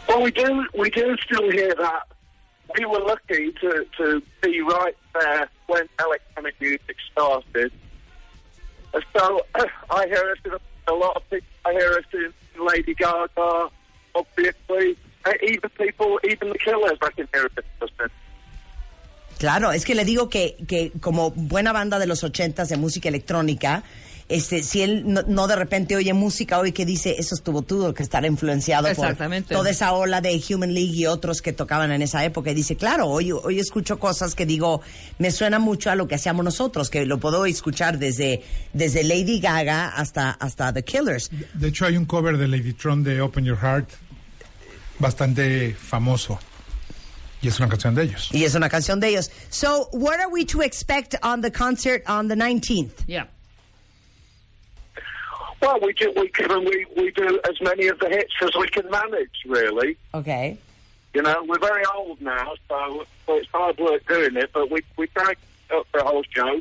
Well, 0.08 0.22
we 0.22 0.30
do 0.30 0.66
we 0.78 0.88
do 0.90 1.16
still 1.24 1.50
hear 1.50 1.74
that. 1.74 2.06
We 2.78 2.84
were 2.84 3.00
lucky 3.00 3.52
to, 3.60 3.86
to 3.98 4.22
be 4.42 4.60
right 4.60 4.96
there 5.14 5.48
when 5.66 5.88
electronic 6.00 6.60
music 6.60 6.96
started. 7.12 7.72
So 9.14 9.44
I 9.90 10.06
hear 10.06 10.30
us 10.30 10.38
in 10.44 10.52
a, 10.52 10.92
a 10.92 10.94
lot 10.94 11.16
of 11.16 11.28
people. 11.30 11.46
I 11.64 11.72
hear 11.72 11.92
us 11.92 12.04
in 12.12 12.32
Lady 12.64 12.94
Gaga, 12.94 13.70
obviously. 14.14 14.96
Uh, 15.24 15.32
even 15.42 15.70
people, 15.70 16.20
even 16.24 16.50
the 16.50 16.58
Killers, 16.58 16.98
I 17.02 17.10
can 17.10 17.28
hear 17.34 17.46
us. 17.46 17.90
in. 18.00 18.10
Claro, 19.38 19.72
es 19.72 19.84
que 19.84 19.94
le 19.94 20.04
digo 20.04 20.28
que, 20.28 20.56
que 20.66 20.92
como 21.00 21.30
buena 21.30 21.72
banda 21.72 21.98
de 21.98 22.06
los 22.06 22.24
ochentas 22.24 22.68
de 22.68 22.76
música 22.76 23.08
electrónica, 23.08 23.84
este, 24.28 24.64
si 24.64 24.82
él 24.82 25.04
no, 25.06 25.22
no 25.22 25.46
de 25.46 25.54
repente 25.54 25.94
oye 25.94 26.12
música 26.12 26.58
hoy 26.58 26.72
que 26.72 26.84
dice 26.84 27.14
eso 27.16 27.36
estuvo 27.36 27.62
todo 27.62 27.94
que 27.94 28.02
estar 28.02 28.24
influenciado 28.24 28.88
Exactamente. 28.88 29.48
por 29.48 29.58
toda 29.58 29.70
esa 29.70 29.92
ola 29.92 30.20
de 30.20 30.42
Human 30.50 30.74
League 30.74 30.96
y 30.96 31.06
otros 31.06 31.40
que 31.42 31.52
tocaban 31.52 31.92
en 31.92 32.02
esa 32.02 32.24
época 32.24 32.50
y 32.50 32.54
dice 32.54 32.74
claro 32.74 33.06
hoy 33.06 33.30
hoy 33.30 33.60
escucho 33.60 34.00
cosas 34.00 34.34
que 34.34 34.44
digo 34.44 34.80
me 35.20 35.30
suena 35.30 35.60
mucho 35.60 35.92
a 35.92 35.94
lo 35.94 36.08
que 36.08 36.16
hacíamos 36.16 36.44
nosotros 36.44 36.90
que 36.90 37.06
lo 37.06 37.20
puedo 37.20 37.46
escuchar 37.46 37.98
desde 37.98 38.42
desde 38.72 39.04
Lady 39.04 39.38
Gaga 39.38 39.90
hasta 39.90 40.32
hasta 40.32 40.72
The 40.72 40.82
Killers 40.82 41.30
De 41.54 41.68
hecho, 41.68 41.86
hay 41.86 41.96
un 41.96 42.04
cover 42.04 42.36
de 42.36 42.48
Lady 42.48 42.72
Tron 42.72 43.04
de 43.04 43.20
Open 43.20 43.44
Your 43.44 43.58
Heart 43.58 43.90
bastante 44.98 45.74
famoso. 45.74 46.38
Y 47.47 47.48
es 47.48 47.59
una 47.60 47.68
canción 47.68 47.94
de 47.94 48.02
ellos. 48.02 48.28
y 48.32 48.44
es 48.44 48.55
una 48.55 48.68
canción 48.68 48.98
de 49.01 49.09
ellos 49.09 49.31
so 49.51 49.89
what 49.93 50.18
are 50.18 50.28
we 50.31 50.44
to 50.44 50.60
expect 50.62 51.14
on 51.23 51.40
the 51.43 51.51
concert 51.51 52.02
on 52.09 52.28
the 52.28 52.35
19th 52.35 53.05
Yeah. 53.06 53.27
Well, 55.62 55.78
we 55.81 55.93
do 55.94 56.12
we 56.16 56.28
can 56.28 56.64
we, 56.64 56.86
we 56.97 57.10
do 57.12 57.40
as 57.48 57.60
many 57.60 57.86
of 57.89 57.98
the 57.98 58.09
hits 58.09 58.32
as 58.43 58.55
we 58.60 58.68
can 58.68 58.89
manage, 58.90 59.36
really. 59.47 59.97
okay 60.14 60.59
You 61.14 61.23
know, 61.23 61.43
we're 61.48 61.59
very 61.59 61.82
old 61.97 62.20
now, 62.20 62.52
so 62.68 63.05
so 63.27 63.36
it's 63.36 63.48
hard 63.52 63.78
work 63.78 64.06
doing 64.06 64.36
it, 64.36 64.51
but 64.52 64.70
we 64.70 64.81
we 64.98 65.06
try 65.09 65.32
up 65.74 65.86
for 65.90 66.01
a 66.01 66.05
whole 66.05 66.24
show. 66.35 66.60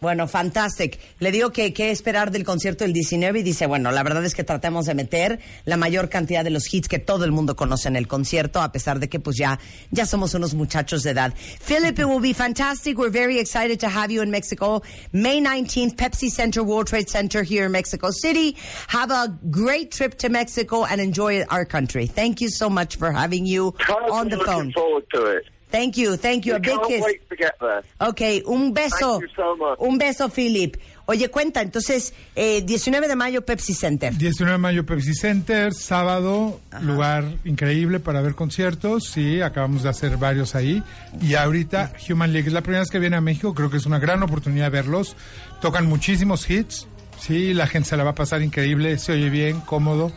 Bueno, 0.00 0.28
fantastic. 0.28 0.98
Le 1.20 1.32
digo 1.32 1.50
que 1.52 1.72
qué 1.72 1.90
esperar 1.90 2.30
del 2.30 2.44
concierto 2.44 2.84
del 2.84 2.92
19 2.92 3.40
y 3.40 3.42
dice, 3.42 3.66
bueno, 3.66 3.90
la 3.90 4.02
verdad 4.02 4.24
es 4.24 4.34
que 4.34 4.44
tratemos 4.44 4.84
de 4.86 4.94
meter 4.94 5.40
la 5.64 5.76
mayor 5.78 6.08
cantidad 6.10 6.44
de 6.44 6.50
los 6.50 6.72
hits 6.72 6.86
que 6.86 6.98
todo 6.98 7.24
el 7.24 7.32
mundo 7.32 7.56
conoce 7.56 7.88
en 7.88 7.96
el 7.96 8.06
concierto, 8.06 8.60
a 8.60 8.72
pesar 8.72 9.00
de 9.00 9.08
que 9.08 9.20
pues 9.20 9.36
ya, 9.38 9.58
ya 9.90 10.04
somos 10.04 10.34
unos 10.34 10.54
muchachos 10.54 11.02
de 11.02 11.10
edad. 11.12 11.32
Philip, 11.66 11.98
it 11.98 12.04
will 12.06 12.20
be 12.20 12.34
fantastic. 12.34 12.98
We're 12.98 13.10
very 13.10 13.38
excited 13.38 13.80
to 13.80 13.88
have 13.88 14.10
you 14.12 14.20
in 14.22 14.30
Mexico. 14.30 14.82
May 15.12 15.40
19th, 15.40 15.96
Pepsi 15.96 16.28
Center, 16.30 16.62
World 16.62 16.88
Trade 16.88 17.08
Center 17.08 17.42
here 17.42 17.64
in 17.64 17.72
Mexico 17.72 18.10
City. 18.10 18.54
Have 18.88 19.10
a 19.10 19.28
great 19.50 19.92
trip 19.92 20.18
to 20.18 20.28
Mexico 20.28 20.84
and 20.84 21.00
enjoy 21.00 21.42
our 21.44 21.64
country. 21.64 22.06
Thank 22.06 22.40
you 22.42 22.50
so 22.50 22.68
much 22.68 22.96
for 22.96 23.10
having 23.12 23.46
you 23.46 23.74
on 24.12 24.28
the 24.28 24.36
Looking 24.36 24.52
phone. 24.52 24.72
forward 24.72 25.04
to 25.14 25.24
it. 25.26 25.44
Thank 25.76 25.96
you, 25.96 26.16
thank 26.16 26.46
you. 26.46 26.54
A 26.54 26.58
big 26.58 26.80
kiss. 26.88 27.02
wait 27.04 27.28
to 27.28 27.36
get 27.36 27.54
there. 27.60 27.82
Ok, 27.98 28.46
un 28.46 28.72
beso. 28.72 29.20
So. 29.36 29.76
Un 29.78 29.98
beso, 29.98 30.30
Philip. 30.30 30.78
Oye, 31.04 31.28
cuenta, 31.28 31.60
entonces, 31.60 32.14
eh, 32.34 32.62
19 32.64 33.06
de 33.06 33.14
mayo, 33.14 33.44
Pepsi 33.44 33.74
Center. 33.74 34.16
19 34.16 34.52
de 34.52 34.58
mayo 34.58 34.86
Pepsi 34.86 35.14
Center, 35.14 35.74
sábado, 35.74 36.60
lugar 36.80 37.24
increíble 37.44 38.00
para 38.00 38.22
ver 38.22 38.34
conciertos, 38.34 39.04
sí, 39.04 39.42
acabamos 39.42 39.82
de 39.82 39.90
hacer 39.90 40.16
varios 40.16 40.54
ahí. 40.54 40.82
Y 41.20 41.34
ahorita 41.34 41.92
Human 42.08 42.32
League 42.32 42.48
es 42.48 42.54
la 42.54 42.62
primera 42.62 42.80
vez 42.80 42.90
que 42.90 42.98
viene 42.98 43.16
a 43.16 43.20
México, 43.20 43.54
creo 43.54 43.68
que 43.70 43.76
es 43.76 43.86
una 43.86 43.98
gran 43.98 44.22
oportunidad 44.22 44.64
de 44.64 44.70
verlos. 44.70 45.14
Tocan 45.60 45.86
muchísimos 45.86 46.48
hits, 46.48 46.88
sí, 47.20 47.52
la 47.52 47.66
gente 47.66 47.90
se 47.90 47.96
la 47.98 48.02
va 48.02 48.10
a 48.10 48.14
pasar 48.14 48.40
increíble, 48.40 48.98
se 48.98 49.12
oye 49.12 49.28
bien, 49.28 49.60
cómodo, 49.60 50.10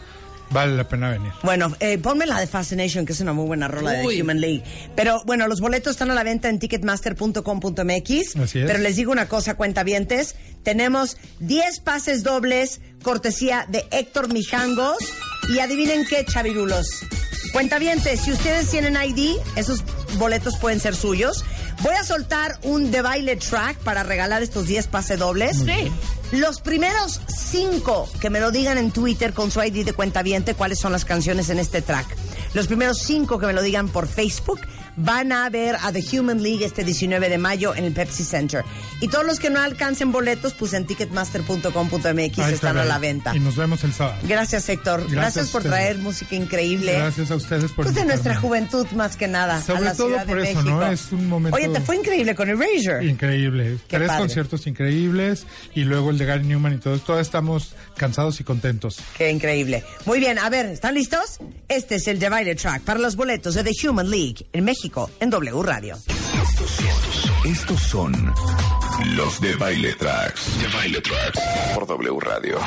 vale 0.52 0.76
la 0.76 0.88
pena 0.88 1.10
venir. 1.10 1.32
Bueno, 1.44 1.76
eh, 1.80 1.98
ponme 1.98 2.26
la 2.26 2.40
de 2.40 2.48
Fascination, 2.48 3.06
que 3.06 3.14
es 3.14 3.20
una 3.22 3.34
muy 3.34 3.46
buena 3.46 3.68
rola 3.68 4.02
Uy. 4.04 4.16
de 4.16 4.24
Human 4.24 4.42
League. 4.42 4.64
Pero 4.96 5.22
bueno, 5.26 5.48
los 5.48 5.60
boletos 5.62 5.92
están 5.92 6.12
a 6.12 6.14
la 6.14 6.24
venta 6.24 6.50
en 6.50 6.60
ticketmaster.com.mx. 6.60 8.36
Así 8.36 8.60
es. 8.60 8.66
Pero 8.66 8.80
les 8.80 8.96
digo 8.96 9.12
una 9.12 9.28
cosa, 9.28 9.56
cuentavientes. 9.56 10.36
Tenemos 10.64 11.18
10 11.40 11.80
pases 11.82 12.24
dobles, 12.24 12.82
cortesía 13.04 13.66
de 13.70 13.86
Héctor 13.92 14.32
Mijangos. 14.34 14.98
Y 15.50 15.60
adivinen 15.60 16.06
qué, 16.06 16.26
chavirulos. 16.26 16.86
Cuentavientes, 17.54 18.20
si 18.22 18.32
ustedes 18.32 18.70
tienen 18.70 18.96
ID, 18.96 19.38
esos 19.56 19.84
boletos 20.18 20.58
pueden 20.58 20.80
ser 20.80 20.96
suyos. 20.96 21.44
Voy 21.82 21.96
a 21.96 22.04
soltar 22.04 22.60
un 22.64 22.92
de 22.92 23.02
baile 23.02 23.38
track 23.38 23.78
para 23.80 24.04
regalar 24.04 24.44
estos 24.44 24.68
10 24.68 24.88
pases 24.88 25.18
dobles. 25.18 25.58
Sí. 25.58 25.92
Los 26.32 26.62
primeros 26.62 27.22
cinco 27.28 28.08
que 28.22 28.30
me 28.30 28.40
lo 28.40 28.52
digan 28.52 28.78
en 28.78 28.92
Twitter 28.92 29.34
con 29.34 29.50
su 29.50 29.64
ID 29.64 29.84
de 29.84 29.94
cuentaviente 29.94 30.54
cuáles 30.54 30.78
son 30.78 30.92
las 30.92 31.04
canciones 31.04 31.50
en 31.50 31.58
este 31.58 31.82
track. 31.82 32.06
Los 32.54 32.68
primeros 32.68 33.00
cinco 33.00 33.40
que 33.40 33.48
me 33.48 33.54
lo 33.54 33.64
digan 33.64 33.90
por 33.90 34.08
Facebook 34.08 34.60
van 34.96 35.32
a 35.32 35.50
ver 35.50 35.76
a 35.82 35.92
The 35.92 36.04
Human 36.18 36.42
League 36.44 36.64
este 36.66 36.84
19 36.84 37.30
de 37.30 37.38
mayo 37.38 37.76
en 37.76 37.86
el 37.86 37.94
Pepsi 37.94 38.24
Center. 38.24 38.64
Y 39.02 39.08
todos 39.08 39.26
los 39.26 39.40
que 39.40 39.50
no 39.50 39.60
alcancen 39.60 40.12
boletos, 40.12 40.54
pues 40.54 40.74
en 40.74 40.86
ticketmaster.com.mx 40.86 42.38
están 42.38 42.54
está, 42.54 42.70
a 42.82 42.86
la 42.86 42.98
venta. 43.00 43.36
Y 43.36 43.40
nos 43.40 43.56
vemos 43.56 43.84
el 43.84 43.94
sábado. 43.94 44.18
Gracias, 44.24 44.68
Héctor. 44.70 45.10
Gracias, 45.10 45.50
por 45.50 45.64
traer 45.64 45.98
música 45.98 46.36
increíble. 46.36 46.94
Gracias 46.94 47.32
a 47.32 47.36
ustedes 47.36 47.72
por 47.72 47.86
Pues 47.86 47.96
de 47.96 48.06
nuestra 48.06 48.36
juventud 48.36 48.86
más 48.96 49.16
que 49.16 49.28
nada. 49.28 49.62
Sobre 49.62 49.80
a 49.80 49.82
la 49.82 49.96
todo 49.96 50.08
Ciudad 50.08 50.26
por 50.26 50.42
de 50.42 50.52
eso, 50.52 50.64
¿no? 50.64 50.86
Es 50.92 51.12
un 51.12 51.28
momento- 51.28 51.56
Oye, 51.58 51.70
te 51.70 51.82
fue 51.82 51.96
increíble 51.98 52.36
con 52.36 52.50
Erasure. 52.50 53.06
Increíble. 53.06 53.78
Qué 53.88 53.98
Tres 53.98 54.08
padre. 54.08 54.20
conciertos 54.22 54.68
increíbles 54.68 55.46
y 55.76 55.82
luego 55.84 56.10
el 56.10 56.18
de 56.18 56.26
Gary 56.26 56.44
Newman 56.46 56.74
y 56.76 56.78
todo. 56.78 56.98
Todos 57.00 57.22
estamos 57.22 57.76
cansados 57.96 58.40
y 58.40 58.44
contentos. 58.44 58.98
Qué 59.18 59.30
increíble. 59.32 59.84
Muy 60.06 60.20
bien, 60.20 60.40
a 60.40 60.50
ver, 60.50 60.66
¿están 60.68 60.94
listos? 60.96 61.40
Este 61.68 61.96
es 61.96 62.08
el 62.08 62.20
Divided 62.20 62.58
Track 62.58 62.82
para 62.84 63.00
los 63.00 63.16
boletos 63.16 63.56
de 63.56 63.64
The 63.64 63.88
Human 63.88 64.10
League 64.10 64.46
en 64.54 64.64
México, 64.66 64.89
en 65.20 65.30
W 65.30 65.62
Radio. 65.64 65.98
Estos 67.46 67.80
son 67.82 68.34
los 69.16 69.40
de 69.40 69.56
Baile 69.56 69.94
Tracks. 69.94 70.60
De 70.60 70.68
Baile 70.68 71.02
Tracks 71.02 71.40
por 71.76 71.86
W 71.86 72.20
Radio. 72.20 72.58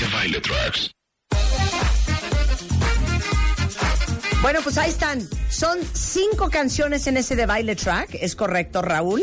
De 0.00 0.06
Baile 0.14 0.40
Tracks. 0.40 0.90
Bueno, 4.44 4.60
pues 4.62 4.76
ahí 4.76 4.90
están. 4.90 5.26
Son 5.48 5.78
cinco 5.94 6.50
canciones 6.50 7.06
en 7.06 7.16
ese 7.16 7.34
de 7.34 7.46
baile 7.46 7.76
track, 7.76 8.10
es 8.20 8.36
correcto, 8.36 8.82
Raúl. 8.82 9.22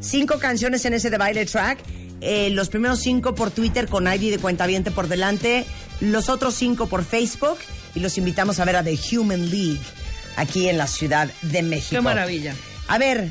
Cinco 0.00 0.38
canciones 0.38 0.86
en 0.86 0.94
ese 0.94 1.10
de 1.10 1.18
baile 1.18 1.44
track. 1.44 1.80
Eh, 2.22 2.48
los 2.48 2.70
primeros 2.70 3.00
cinco 3.00 3.34
por 3.34 3.50
Twitter 3.50 3.86
con 3.88 4.06
ID 4.10 4.30
de 4.30 4.38
cuentaviente 4.38 4.90
por 4.90 5.06
delante. 5.08 5.66
Los 6.00 6.30
otros 6.30 6.54
cinco 6.54 6.86
por 6.86 7.04
Facebook. 7.04 7.58
Y 7.94 8.00
los 8.00 8.16
invitamos 8.16 8.58
a 8.58 8.64
ver 8.64 8.76
a 8.76 8.82
The 8.82 8.98
Human 9.12 9.50
League 9.50 9.80
aquí 10.36 10.66
en 10.70 10.78
la 10.78 10.86
Ciudad 10.86 11.28
de 11.42 11.62
México. 11.62 11.96
Qué 11.96 12.00
maravilla. 12.00 12.54
A 12.88 12.96
ver, 12.96 13.30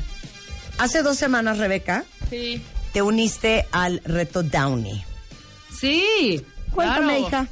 hace 0.78 1.02
dos 1.02 1.16
semanas, 1.18 1.58
Rebeca, 1.58 2.04
Sí. 2.30 2.62
te 2.92 3.02
uniste 3.02 3.66
al 3.72 4.00
reto 4.04 4.44
Downey. 4.44 5.02
Sí. 5.76 6.44
Cuéntame, 6.70 7.18
claro. 7.18 7.26
hija. 7.26 7.48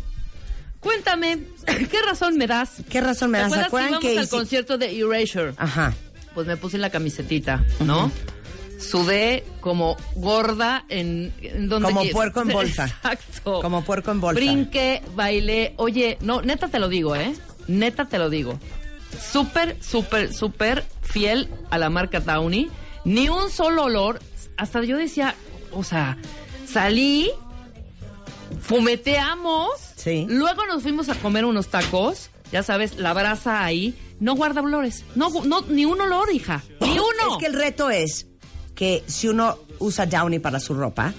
Cuéntame, 0.82 1.38
¿qué 1.90 2.02
razón 2.06 2.36
me 2.36 2.46
das? 2.46 2.82
¿Qué 2.90 3.00
razón 3.00 3.30
me 3.30 3.38
¿Te 3.38 3.44
das? 3.44 3.52
acuerdas 3.52 3.66
¿Acuerdan 3.68 4.00
que 4.00 4.06
íbamos 4.08 4.14
que 4.14 4.18
al 4.18 4.24
hice- 4.26 4.36
concierto 4.36 4.76
de 4.78 4.98
Erasure? 5.00 5.54
Ajá. 5.56 5.94
Pues 6.34 6.46
me 6.46 6.56
puse 6.58 6.76
la 6.78 6.90
camisetita, 6.90 7.64
¿no? 7.80 8.10
Sudé 8.80 9.44
como 9.60 9.96
gorda 10.16 10.84
en, 10.88 11.32
en 11.40 11.68
donde 11.68 11.88
Como 11.88 12.04
puerco 12.10 12.42
en 12.42 12.48
bolsa. 12.52 12.86
Exacto. 12.86 13.60
Como 13.62 13.84
puerco 13.84 14.10
en 14.10 14.20
bolsa. 14.20 14.40
Brinqué, 14.40 15.02
bailé. 15.14 15.74
Oye, 15.76 16.18
no, 16.20 16.42
neta 16.42 16.66
te 16.68 16.78
lo 16.80 16.88
digo, 16.88 17.14
¿eh? 17.14 17.32
Neta 17.68 18.06
te 18.06 18.18
lo 18.18 18.28
digo. 18.28 18.58
Súper, 19.30 19.76
súper, 19.80 20.34
súper 20.34 20.84
fiel 21.02 21.48
a 21.70 21.78
la 21.78 21.90
marca 21.90 22.18
Downy. 22.18 22.70
Ni 23.04 23.28
un 23.28 23.50
solo 23.50 23.84
olor. 23.84 24.18
Hasta 24.56 24.82
yo 24.82 24.96
decía, 24.96 25.34
o 25.70 25.84
sea, 25.84 26.16
salí, 26.66 27.30
fumeteamos. 28.62 29.70
Sí. 30.02 30.26
Luego 30.28 30.66
nos 30.66 30.82
fuimos 30.82 31.08
a 31.08 31.14
comer 31.14 31.44
unos 31.44 31.68
tacos. 31.68 32.30
Ya 32.50 32.62
sabes, 32.62 32.96
la 32.98 33.12
brasa 33.12 33.64
ahí. 33.64 33.94
No 34.20 34.34
guarda 34.34 34.60
olores. 34.60 35.04
No, 35.14 35.30
no, 35.44 35.62
ni 35.62 35.84
un 35.84 36.00
olor, 36.00 36.32
hija. 36.32 36.62
Ni 36.80 36.90
uno. 36.92 37.32
Es 37.32 37.38
que 37.38 37.46
el 37.46 37.54
reto 37.54 37.88
es 37.90 38.26
que 38.74 39.04
si 39.06 39.28
uno 39.28 39.58
usa 39.78 40.06
Downy 40.06 40.38
para 40.38 40.58
su 40.60 40.74
ropa, 40.74 41.14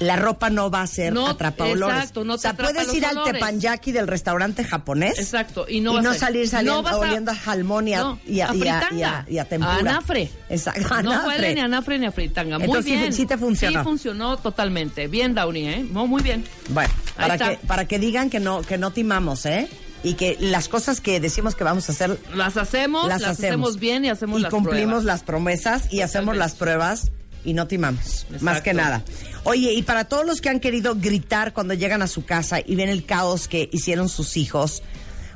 la 0.00 0.16
ropa 0.16 0.50
no 0.50 0.70
va 0.70 0.82
a 0.82 0.86
ser 0.86 1.12
No, 1.12 1.28
atrapa 1.28 1.64
olores. 1.64 1.96
exacto, 1.96 2.24
no 2.24 2.34
o 2.34 2.38
sea, 2.38 2.50
te 2.50 2.54
atrapa 2.62 2.72
puedes 2.72 2.86
los 2.88 2.96
ir 2.96 3.06
al 3.06 3.16
olores. 3.18 3.32
tepanyaki 3.34 3.92
del 3.92 4.06
restaurante 4.08 4.64
japonés. 4.64 5.18
Exacto, 5.18 5.66
y 5.68 5.80
no 5.80 5.96
a 5.96 6.02
ser- 6.02 6.14
salir 6.18 6.48
saliendo 6.48 6.82
no 6.82 6.88
a- 6.88 6.96
oliendo 6.98 7.30
a 7.30 7.34
jalmón 7.36 7.88
y 7.88 7.94
a, 7.94 8.00
No, 8.00 8.18
y 8.26 8.40
a, 8.40 8.50
a 8.50 8.54
y 8.54 8.58
y 8.98 9.02
a- 9.02 9.26
y 9.28 9.44
tempura. 9.48 9.74
Anafre. 9.76 10.30
Exacto, 10.48 11.02
No 11.02 11.26
huele 11.26 11.54
ni 11.54 11.60
a 11.60 11.64
anafre 11.64 11.98
ni 11.98 12.06
a 12.06 12.12
fritanga. 12.12 12.58
Muy 12.58 12.66
Entonces, 12.66 12.92
sí- 12.92 12.98
bien. 12.98 13.12
sí 13.12 13.26
te 13.26 13.38
funcionó. 13.38 13.78
Sí 13.80 13.84
funcionó 13.84 14.36
totalmente. 14.36 15.06
Bien, 15.08 15.34
Downey, 15.34 15.66
¿eh? 15.68 15.86
No, 15.90 16.06
muy 16.06 16.22
bien. 16.22 16.44
Bueno, 16.70 16.92
Ahí 17.16 17.28
para 17.28 17.34
está. 17.34 17.50
que, 17.50 17.66
para 17.66 17.84
que 17.86 17.98
digan 17.98 18.30
que 18.30 18.40
no, 18.40 18.62
que 18.62 18.78
no 18.78 18.90
timamos, 18.92 19.46
¿eh? 19.46 19.68
Y 20.02 20.14
que 20.14 20.36
las 20.38 20.68
cosas 20.68 21.00
que 21.00 21.18
decimos 21.18 21.54
que 21.54 21.64
vamos 21.64 21.88
a 21.88 21.92
hacer 21.92 22.18
Las 22.34 22.58
hacemos, 22.58 23.08
las, 23.08 23.22
hacemos 23.24 23.78
bien 23.78 24.04
y 24.04 24.10
hacemos 24.10 24.38
y 24.40 24.42
las 24.42 24.50
cumplimos 24.50 24.86
pruebas. 24.86 25.04
las 25.04 25.22
promesas 25.22 25.90
y 25.92 26.02
hacemos 26.02 26.36
las 26.36 26.54
pruebas 26.56 27.10
y 27.44 27.52
no 27.54 27.66
timamos, 27.66 28.26
más 28.40 28.60
que 28.62 28.74
nada. 28.74 29.04
Oye, 29.44 29.72
y 29.72 29.82
para 29.82 30.04
todos 30.04 30.24
los 30.26 30.40
que 30.40 30.48
han 30.48 30.60
querido 30.60 30.94
gritar 30.96 31.52
cuando 31.52 31.74
llegan 31.74 32.02
a 32.02 32.06
su 32.06 32.24
casa 32.24 32.58
y 32.64 32.74
ven 32.76 32.88
el 32.88 33.04
caos 33.04 33.46
que 33.48 33.68
hicieron 33.72 34.08
sus 34.08 34.36
hijos, 34.36 34.82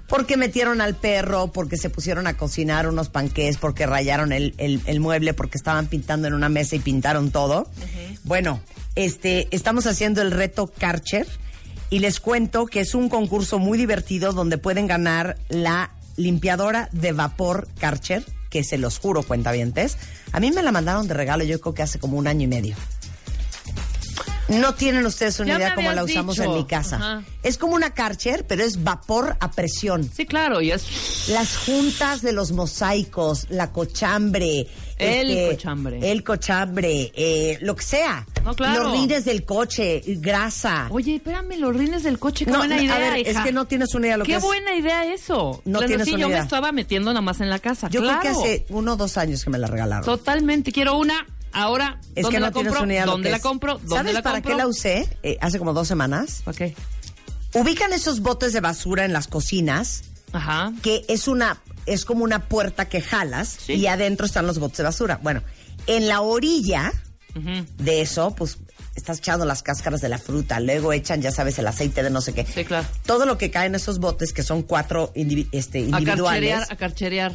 porque 0.08 0.38
metieron 0.38 0.80
al 0.80 0.94
perro, 0.96 1.52
porque 1.52 1.76
se 1.76 1.90
pusieron 1.90 2.26
a 2.26 2.34
cocinar 2.34 2.88
unos 2.88 3.10
panqués, 3.10 3.58
porque 3.58 3.84
rayaron 3.86 4.32
el, 4.32 4.54
el- 4.56 4.80
el 4.86 5.00
mueble, 5.00 5.34
porque 5.34 5.58
estaban 5.58 5.86
pintando 5.86 6.26
en 6.26 6.32
una 6.34 6.48
mesa 6.48 6.76
y 6.76 6.78
pintaron 6.78 7.30
todo. 7.30 7.68
Bueno, 8.24 8.60
este, 8.94 9.48
estamos 9.50 9.86
haciendo 9.86 10.22
el 10.22 10.30
reto 10.30 10.66
Karcher 10.66 11.26
y 11.90 11.98
les 11.98 12.20
cuento 12.20 12.64
que 12.66 12.80
es 12.80 12.94
un 12.94 13.10
concurso 13.10 13.58
muy 13.58 13.76
divertido 13.76 14.32
donde 14.32 14.56
pueden 14.56 14.86
ganar 14.86 15.36
la 15.50 15.90
limpiadora 16.16 16.88
de 16.92 17.12
vapor 17.12 17.68
Karcher, 17.78 18.24
que 18.50 18.64
se 18.64 18.78
los 18.78 18.98
juro, 18.98 19.22
cuentavientes. 19.22 19.96
A 20.32 20.40
mí 20.40 20.50
me 20.50 20.62
la 20.62 20.72
mandaron 20.72 21.06
de 21.08 21.14
regalo, 21.14 21.44
yo 21.44 21.60
creo 21.60 21.74
que 21.74 21.82
hace 21.82 21.98
como 21.98 22.16
un 22.18 22.26
año 22.26 22.44
y 22.44 22.48
medio. 22.48 22.76
No 24.48 24.74
tienen 24.74 25.04
ustedes 25.04 25.40
una 25.40 25.50
Ya 25.50 25.56
idea 25.58 25.74
cómo 25.74 25.92
la 25.92 26.04
usamos 26.04 26.36
dicho. 26.36 26.48
en 26.50 26.56
mi 26.56 26.64
casa. 26.66 26.96
Ajá. 26.96 27.22
Es 27.42 27.58
como 27.58 27.74
una 27.74 27.90
Karcher, 27.92 28.46
pero 28.46 28.64
es 28.64 28.82
vapor 28.82 29.36
a 29.40 29.50
presión. 29.50 30.10
Sí, 30.10 30.24
claro, 30.24 30.62
y 30.62 30.70
es... 30.70 31.28
Las 31.28 31.54
juntas 31.58 32.22
de 32.22 32.32
los 32.32 32.52
mosaicos, 32.52 33.46
la 33.50 33.72
cochambre. 33.72 34.66
El 34.98 35.30
este, 35.30 35.56
cochambre. 35.56 36.10
El 36.12 36.24
cochambre, 36.24 37.12
eh, 37.14 37.58
lo 37.60 37.76
que 37.76 37.82
sea. 37.84 38.26
No, 38.44 38.54
claro. 38.54 38.84
Los 38.84 38.92
rines 38.92 39.24
del 39.24 39.44
coche, 39.44 40.02
grasa. 40.06 40.88
Oye, 40.90 41.16
espérame, 41.16 41.56
los 41.58 41.74
rines 41.76 42.02
del 42.02 42.18
coche, 42.18 42.44
qué 42.44 42.50
No, 42.50 42.58
buena 42.58 42.76
a 42.76 42.82
idea, 42.82 42.98
ver, 42.98 43.26
es 43.26 43.38
que 43.38 43.52
no 43.52 43.66
tienes 43.66 43.94
una 43.94 44.06
idea 44.08 44.16
lo 44.16 44.24
Qué 44.24 44.32
que 44.32 44.38
es. 44.38 44.42
buena 44.42 44.74
idea 44.74 45.04
eso. 45.12 45.62
No 45.64 45.78
Claro, 45.78 45.86
tienes 45.86 46.06
sí, 46.06 46.14
una 46.14 46.20
yo 46.22 46.28
idea. 46.28 46.38
me 46.38 46.44
estaba 46.44 46.72
metiendo 46.72 47.10
nada 47.12 47.20
más 47.22 47.40
en 47.40 47.50
la 47.50 47.58
casa. 47.58 47.88
Yo 47.90 48.00
claro. 48.00 48.20
creo 48.20 48.32
que 48.34 48.38
hace 48.40 48.66
uno 48.70 48.94
o 48.94 48.96
dos 48.96 49.16
años 49.18 49.44
que 49.44 49.50
me 49.50 49.58
la 49.58 49.66
regalaron. 49.68 50.04
Totalmente, 50.04 50.72
quiero 50.72 50.96
una. 50.98 51.26
Ahora, 51.52 51.98
Es 52.14 52.22
¿dónde 52.24 52.36
que 52.36 52.40
no 52.40 52.46
la 52.46 52.52
tienes 52.52 52.70
compro? 52.72 52.84
una 52.84 52.92
idea 52.92 53.06
lo 53.06 53.12
¿Dónde 53.12 53.30
la 53.30 53.38
compro? 53.40 53.74
¿Dónde 53.78 53.94
¿Sabes 53.96 54.14
la 54.14 54.22
para 54.22 54.42
qué 54.42 54.54
la 54.54 54.66
usé? 54.66 55.08
Eh, 55.22 55.38
hace 55.40 55.58
como 55.58 55.72
dos 55.72 55.88
semanas. 55.88 56.42
Ok. 56.46 56.60
Ubican 57.54 57.92
esos 57.92 58.20
botes 58.20 58.52
de 58.52 58.60
basura 58.60 59.04
en 59.04 59.12
las 59.12 59.26
cocinas. 59.28 60.02
Ajá. 60.32 60.72
Que 60.82 61.04
es 61.08 61.26
una, 61.26 61.56
es 61.92 62.04
como 62.04 62.24
una 62.24 62.48
puerta 62.48 62.88
que 62.88 63.00
jalas 63.00 63.68
y 63.68 63.86
adentro 63.86 64.26
están 64.26 64.46
los 64.46 64.58
botes 64.58 64.78
de 64.78 64.84
basura. 64.84 65.18
Bueno, 65.22 65.42
en 65.86 66.08
la 66.08 66.20
orilla 66.20 66.92
de 67.78 68.00
eso, 68.00 68.34
pues 68.34 68.58
estás 68.96 69.18
echando 69.18 69.44
las 69.44 69.62
cáscaras 69.62 70.00
de 70.00 70.08
la 70.08 70.18
fruta, 70.18 70.58
luego 70.58 70.92
echan, 70.92 71.22
ya 71.22 71.30
sabes, 71.30 71.58
el 71.60 71.66
aceite 71.68 72.02
de 72.02 72.10
no 72.10 72.20
sé 72.20 72.32
qué. 72.34 72.44
Sí, 72.44 72.64
claro. 72.64 72.86
Todo 73.06 73.26
lo 73.26 73.38
que 73.38 73.50
cae 73.50 73.66
en 73.66 73.76
esos 73.76 74.00
botes, 74.00 74.32
que 74.32 74.42
son 74.42 74.62
cuatro 74.62 75.12
indivi- 75.14 75.48
este, 75.52 75.78
A 75.78 75.82
individuales. 75.82 76.24
carcherear, 76.24 76.66
a 76.68 76.76
carcherear. 76.76 77.32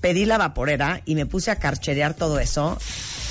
pedí 0.00 0.26
la 0.26 0.38
vaporera 0.38 1.00
y 1.04 1.16
me 1.16 1.26
puse 1.26 1.50
a 1.50 1.56
carcherear 1.58 2.14
todo 2.14 2.38
eso. 2.38 2.78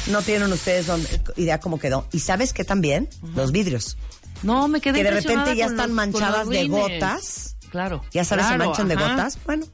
No 0.07 0.21
tienen 0.21 0.51
ustedes 0.51 0.87
dónde- 0.87 1.07
idea 1.37 1.59
cómo 1.61 1.79
quedó. 1.79 2.07
¿Y 2.11 2.19
sabes 2.19 2.51
qué 2.51 2.65
también? 2.65 3.07
Los 3.35 3.51
vidrios. 3.53 3.95
No, 4.43 4.67
me 4.67 4.81
quedé 4.81 4.97
Que 4.99 5.03
de 5.05 5.11
repente 5.11 5.55
ya 5.55 5.67
están 5.67 5.87
los- 5.89 5.95
manchadas 5.95 6.49
de 6.49 6.67
gotas. 6.67 7.55
Claro. 7.69 8.01
Ya 8.11 8.25
sabes, 8.25 8.47
se 8.47 8.57
manchan 8.57 8.87
de 8.89 8.95
gotas. 8.95 9.37
Bueno, 9.45 9.65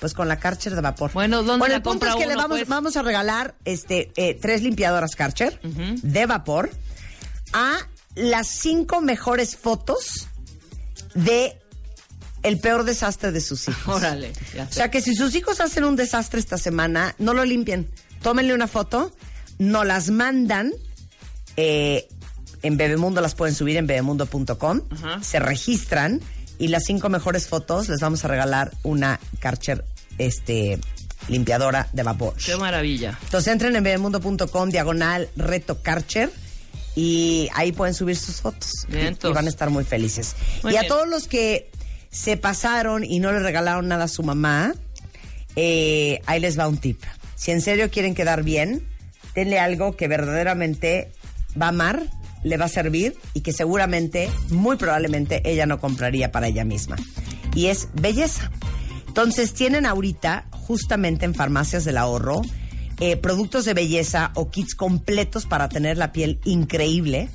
pues 0.00 0.14
con 0.14 0.26
la 0.28 0.38
Karcher 0.38 0.74
de 0.74 0.80
vapor. 0.80 1.12
Bueno, 1.12 1.42
¿dónde 1.42 1.68
la 1.68 1.76
el 1.76 1.82
punto 1.82 2.06
compra 2.06 2.10
es 2.10 2.16
que 2.16 2.26
le 2.26 2.36
vamos, 2.36 2.58
pues? 2.58 2.68
vamos 2.68 2.96
a 2.96 3.02
regalar 3.02 3.54
este 3.64 4.10
eh, 4.16 4.38
tres 4.40 4.62
limpiadoras 4.62 5.14
Karcher 5.14 5.60
de 5.62 6.26
vapor 6.26 6.70
a 7.52 7.78
las 8.14 8.48
cinco 8.48 9.00
mejores 9.00 9.56
fotos 9.56 10.28
de 11.14 11.56
el 12.42 12.58
peor 12.58 12.84
desastre 12.84 13.30
de 13.32 13.40
sus 13.40 13.68
hijos. 13.68 13.96
Órale. 13.96 14.32
ya 14.54 14.64
O 14.64 14.72
sea 14.72 14.90
que 14.90 15.02
si 15.02 15.14
sus 15.14 15.34
hijos 15.34 15.60
hacen 15.60 15.84
un 15.84 15.96
desastre 15.96 16.40
esta 16.40 16.56
semana, 16.58 17.14
no 17.18 17.34
lo 17.34 17.44
limpien. 17.44 17.88
Tómenle 18.22 18.54
una 18.54 18.66
foto, 18.66 19.12
no 19.58 19.84
las 19.84 20.10
mandan. 20.10 20.72
eh, 21.56 22.08
en 22.62 22.76
Bebemundo 22.76 23.20
las 23.20 23.34
pueden 23.34 23.54
subir 23.54 23.76
en 23.76 23.86
bebemundo.com. 23.86 24.82
Se 25.22 25.38
registran 25.40 26.20
y 26.58 26.68
las 26.68 26.84
cinco 26.84 27.08
mejores 27.08 27.46
fotos 27.46 27.88
les 27.88 28.00
vamos 28.00 28.24
a 28.24 28.28
regalar 28.28 28.70
una 28.82 29.18
Karcher 29.38 29.84
este, 30.20 30.78
limpiadora 31.28 31.88
de 31.92 32.02
vapor. 32.02 32.34
Qué 32.44 32.56
maravilla. 32.56 33.18
Entonces 33.22 33.52
entren 33.52 33.74
en 33.76 33.82
bebemundo.com, 33.82 34.70
diagonal 34.70 35.28
reto 35.36 35.82
Karcher 35.82 36.30
y 36.94 37.48
ahí 37.54 37.72
pueden 37.72 37.94
subir 37.94 38.16
sus 38.16 38.40
fotos. 38.40 38.86
Y- 38.88 38.92
Vientos. 38.96 39.30
Y, 39.30 39.34
van 39.34 39.46
a 39.46 39.48
estar 39.48 39.70
muy 39.70 39.84
felices. 39.84 40.34
Muy 40.62 40.72
y 40.74 40.76
a 40.76 40.80
bien. 40.80 40.88
todos 40.88 41.08
los 41.08 41.26
que 41.26 41.70
se 42.10 42.36
pasaron 42.36 43.04
y 43.04 43.20
no 43.20 43.32
le 43.32 43.38
regalaron 43.40 43.88
nada 43.88 44.04
a 44.04 44.08
su 44.08 44.22
mamá, 44.22 44.74
eh, 45.56 46.20
ahí 46.26 46.40
les 46.40 46.58
va 46.58 46.68
un 46.68 46.78
tip. 46.78 47.02
Si 47.36 47.50
en 47.50 47.60
serio 47.60 47.90
quieren 47.90 48.14
quedar 48.14 48.42
bien, 48.42 48.86
denle 49.34 49.58
algo 49.58 49.96
que 49.96 50.08
verdaderamente 50.08 51.12
va 51.60 51.66
a 51.66 51.68
amar, 51.70 52.02
le 52.42 52.56
va 52.56 52.66
a 52.66 52.68
servir 52.68 53.16
y 53.34 53.40
que 53.40 53.52
seguramente, 53.52 54.28
muy 54.50 54.76
probablemente, 54.76 55.40
ella 55.44 55.66
no 55.66 55.80
compraría 55.80 56.32
para 56.32 56.48
ella 56.48 56.64
misma. 56.64 56.96
Y 57.54 57.66
es 57.66 57.88
belleza. 57.94 58.50
Entonces 59.10 59.54
tienen 59.54 59.86
ahorita, 59.86 60.46
justamente 60.52 61.24
en 61.24 61.34
farmacias 61.34 61.84
del 61.84 61.98
ahorro, 61.98 62.42
eh, 63.00 63.16
productos 63.16 63.64
de 63.64 63.74
belleza 63.74 64.30
o 64.36 64.52
kits 64.52 64.76
completos 64.76 65.46
para 65.46 65.68
tener 65.68 65.98
la 65.98 66.12
piel 66.12 66.38
increíble. 66.44 67.28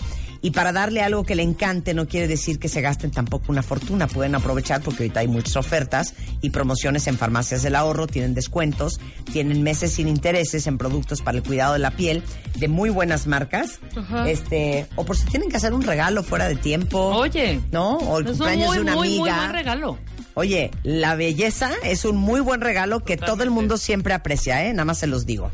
Y 0.45 0.51
para 0.51 0.71
darle 0.71 1.01
algo 1.01 1.23
que 1.23 1.33
le 1.33 1.41
encante 1.41 1.95
no 1.95 2.07
quiere 2.07 2.27
decir 2.27 2.59
que 2.59 2.69
se 2.69 2.79
gasten 2.79 3.09
tampoco 3.09 3.45
una 3.51 3.63
fortuna. 3.63 4.05
Pueden 4.05 4.35
aprovechar 4.35 4.79
porque 4.81 5.01
ahorita 5.01 5.21
hay 5.21 5.27
muchas 5.27 5.55
ofertas 5.55 6.13
y 6.39 6.51
promociones 6.51 7.07
en 7.07 7.17
farmacias 7.17 7.63
del 7.63 7.73
ahorro, 7.73 8.05
tienen 8.05 8.35
descuentos, 8.35 8.99
tienen 9.33 9.63
meses 9.63 9.93
sin 9.93 10.07
intereses 10.07 10.67
en 10.67 10.77
productos 10.77 11.23
para 11.23 11.39
el 11.39 11.43
cuidado 11.43 11.73
de 11.73 11.79
la 11.79 11.89
piel 11.89 12.21
de 12.59 12.67
muy 12.67 12.91
buenas 12.91 13.25
marcas. 13.25 13.79
Ajá. 13.95 14.29
Este, 14.29 14.85
o 14.95 15.03
por 15.03 15.17
si 15.17 15.25
tienen 15.25 15.49
que 15.49 15.57
hacer 15.57 15.73
un 15.73 15.81
regalo 15.81 16.21
fuera 16.21 16.47
de 16.47 16.57
tiempo. 16.57 16.99
Oye. 16.99 17.59
¿No? 17.71 17.97
O 17.97 18.19
el 18.19 18.25
Es 18.25 18.33
un 18.33 18.37
cumpleaños 18.37 18.67
muy, 18.67 18.75
de 18.75 18.81
una 18.83 18.93
muy, 18.93 19.07
amiga. 19.07 19.23
muy 19.23 19.39
buen 19.39 19.51
regalo. 19.51 19.97
Oye, 20.35 20.69
la 20.83 21.15
belleza 21.15 21.71
es 21.83 22.05
un 22.05 22.17
muy 22.17 22.39
buen 22.39 22.61
regalo 22.61 23.03
que 23.03 23.17
todo 23.17 23.41
el 23.41 23.49
mundo 23.49 23.77
siempre 23.77 24.13
aprecia, 24.13 24.63
¿eh? 24.63 24.73
Nada 24.73 24.85
más 24.85 24.99
se 24.99 25.07
los 25.07 25.25
digo. 25.25 25.49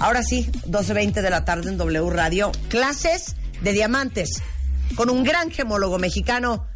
Ahora 0.00 0.24
sí, 0.24 0.50
12.20 0.66 1.22
de 1.22 1.30
la 1.30 1.44
tarde 1.44 1.70
en 1.70 1.78
W 1.78 2.10
Radio. 2.10 2.50
Clases 2.68 3.36
de 3.60 3.72
diamantes 3.72 4.42
con 4.94 5.10
un 5.10 5.24
gran 5.24 5.50
gemólogo 5.50 5.98
mexicano. 5.98 6.66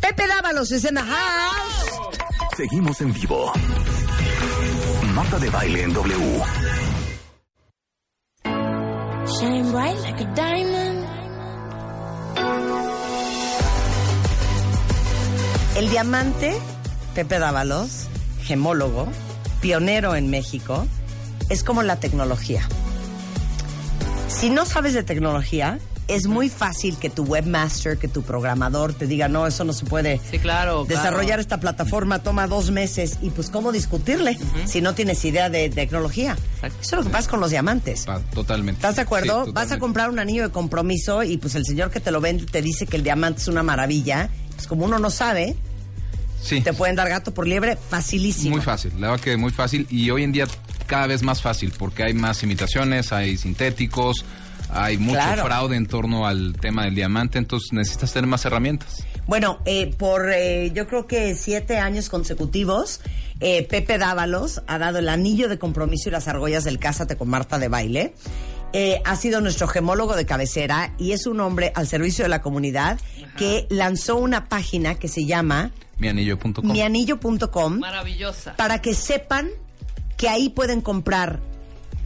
Pepe 0.00 0.26
Dávalos 0.26 0.70
es 0.72 0.84
en 0.84 0.96
the 0.96 1.00
house. 1.00 2.18
Seguimos 2.56 3.00
en 3.00 3.12
vivo. 3.12 3.52
Marta 5.14 5.38
de 5.38 5.50
baile 5.50 5.82
en 5.82 5.92
W. 5.92 6.42
Shine 9.40 9.70
bright 9.70 9.98
like 10.02 10.22
a 10.22 10.34
diamond. 10.34 10.92
El 15.76 15.88
diamante, 15.88 16.54
Pepe 17.14 17.38
Dávalos, 17.38 18.06
gemólogo, 18.42 19.08
pionero 19.62 20.14
en 20.14 20.28
México, 20.28 20.86
es 21.48 21.64
como 21.64 21.82
la 21.82 21.96
tecnología. 21.96 22.62
Si 24.28 24.50
no 24.50 24.66
sabes 24.66 24.92
de 24.92 25.02
tecnología, 25.02 25.78
es 26.14 26.26
muy 26.26 26.48
fácil 26.48 26.96
que 26.98 27.10
tu 27.10 27.24
webmaster, 27.24 27.98
que 27.98 28.08
tu 28.08 28.22
programador 28.22 28.92
te 28.94 29.06
diga, 29.06 29.28
no, 29.28 29.46
eso 29.46 29.64
no 29.64 29.72
se 29.72 29.84
puede. 29.84 30.20
Sí, 30.30 30.38
claro. 30.38 30.84
Desarrollar 30.84 31.26
claro. 31.26 31.40
esta 31.42 31.60
plataforma 31.60 32.20
toma 32.22 32.46
dos 32.46 32.70
meses 32.70 33.18
y 33.22 33.30
pues 33.30 33.50
cómo 33.50 33.72
discutirle 33.72 34.38
si 34.66 34.80
no 34.80 34.94
tienes 34.94 35.24
idea 35.24 35.50
de 35.50 35.68
tecnología. 35.70 36.36
Eso 36.62 36.72
es 36.80 36.92
lo 36.92 37.02
que 37.04 37.10
pasa 37.10 37.30
con 37.30 37.40
los 37.40 37.50
diamantes. 37.50 38.04
Ah, 38.08 38.20
totalmente. 38.34 38.78
¿Estás 38.78 38.96
de 38.96 39.02
acuerdo? 39.02 39.44
Sí, 39.46 39.52
Vas 39.52 39.72
a 39.72 39.78
comprar 39.78 40.10
un 40.10 40.18
anillo 40.18 40.42
de 40.44 40.50
compromiso 40.50 41.22
y 41.22 41.36
pues 41.38 41.54
el 41.54 41.64
señor 41.64 41.90
que 41.90 42.00
te 42.00 42.10
lo 42.10 42.20
vende 42.20 42.46
te 42.46 42.62
dice 42.62 42.86
que 42.86 42.96
el 42.96 43.02
diamante 43.02 43.40
es 43.40 43.48
una 43.48 43.62
maravilla. 43.62 44.28
Pues 44.54 44.66
como 44.66 44.84
uno 44.84 44.98
no 44.98 45.10
sabe, 45.10 45.56
Sí. 46.42 46.60
te 46.60 46.72
pueden 46.72 46.96
dar 46.96 47.08
gato 47.08 47.32
por 47.32 47.46
liebre 47.46 47.78
facilísimo. 47.88 48.56
Muy 48.56 48.64
fácil, 48.64 48.92
la 48.98 49.10
verdad 49.10 49.22
que 49.24 49.36
muy 49.36 49.52
fácil 49.52 49.86
y 49.90 50.10
hoy 50.10 50.24
en 50.24 50.32
día 50.32 50.46
cada 50.86 51.06
vez 51.06 51.22
más 51.22 51.40
fácil 51.40 51.72
porque 51.78 52.02
hay 52.02 52.14
más 52.14 52.42
imitaciones, 52.42 53.12
hay 53.12 53.36
sintéticos, 53.36 54.24
hay 54.72 54.98
mucho 54.98 55.14
Claro. 55.18 55.44
fraude 55.44 55.76
en 55.76 55.86
torno 55.86 56.26
al 56.26 56.54
tema 56.60 56.84
del 56.84 56.94
diamante, 56.94 57.38
entonces 57.38 57.72
necesitas 57.72 58.12
tener 58.12 58.26
más 58.28 58.44
herramientas. 58.44 59.04
Bueno, 59.26 59.58
eh, 59.66 59.94
por 59.96 60.30
eh, 60.32 60.72
yo 60.74 60.86
creo 60.88 61.06
que 61.06 61.34
siete 61.36 61.78
años 61.78 62.08
consecutivos, 62.08 63.00
eh, 63.40 63.66
Pepe 63.68 63.98
Dávalos 63.98 64.62
ha 64.66 64.78
dado 64.78 64.98
el 64.98 65.08
anillo 65.08 65.48
de 65.48 65.58
compromiso 65.58 66.08
y 66.08 66.12
las 66.12 66.26
argollas 66.28 66.64
del 66.64 66.78
Cásate 66.78 67.16
con 67.16 67.28
Marta 67.28 67.58
de 67.58 67.68
baile. 67.68 68.14
eh, 68.74 69.02
ha 69.04 69.16
sido 69.16 69.42
nuestro 69.42 69.68
gemólogo 69.68 70.16
de 70.16 70.24
cabecera 70.24 70.94
y 70.98 71.12
es 71.12 71.26
un 71.26 71.40
hombre 71.40 71.72
al 71.74 71.86
servicio 71.86 72.24
de 72.24 72.30
la 72.30 72.40
comunidad 72.40 72.98
que 73.36 73.66
lanzó 73.68 74.16
una 74.16 74.48
página 74.48 74.94
que 74.94 75.08
se 75.08 75.26
llama 75.26 75.72
Mianillo.com. 75.98 76.64
mianillo.com 76.72 77.78
Maravillosa. 77.80 78.56
para 78.56 78.80
que 78.80 78.94
sepan 78.94 79.50
que 80.16 80.30
ahí 80.30 80.48
pueden 80.48 80.80
comprar 80.80 81.40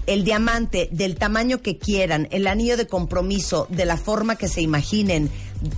el 0.06 0.24
diamante 0.24 0.88
del 0.92 1.16
tamaño 1.16 1.62
que 1.62 1.78
quieran, 1.78 2.28
el 2.30 2.46
anillo 2.46 2.76
de 2.76 2.86
compromiso 2.86 3.66
de 3.70 3.84
la 3.84 3.96
forma 3.96 4.36
que 4.36 4.48
se 4.48 4.60
imaginen, 4.60 5.30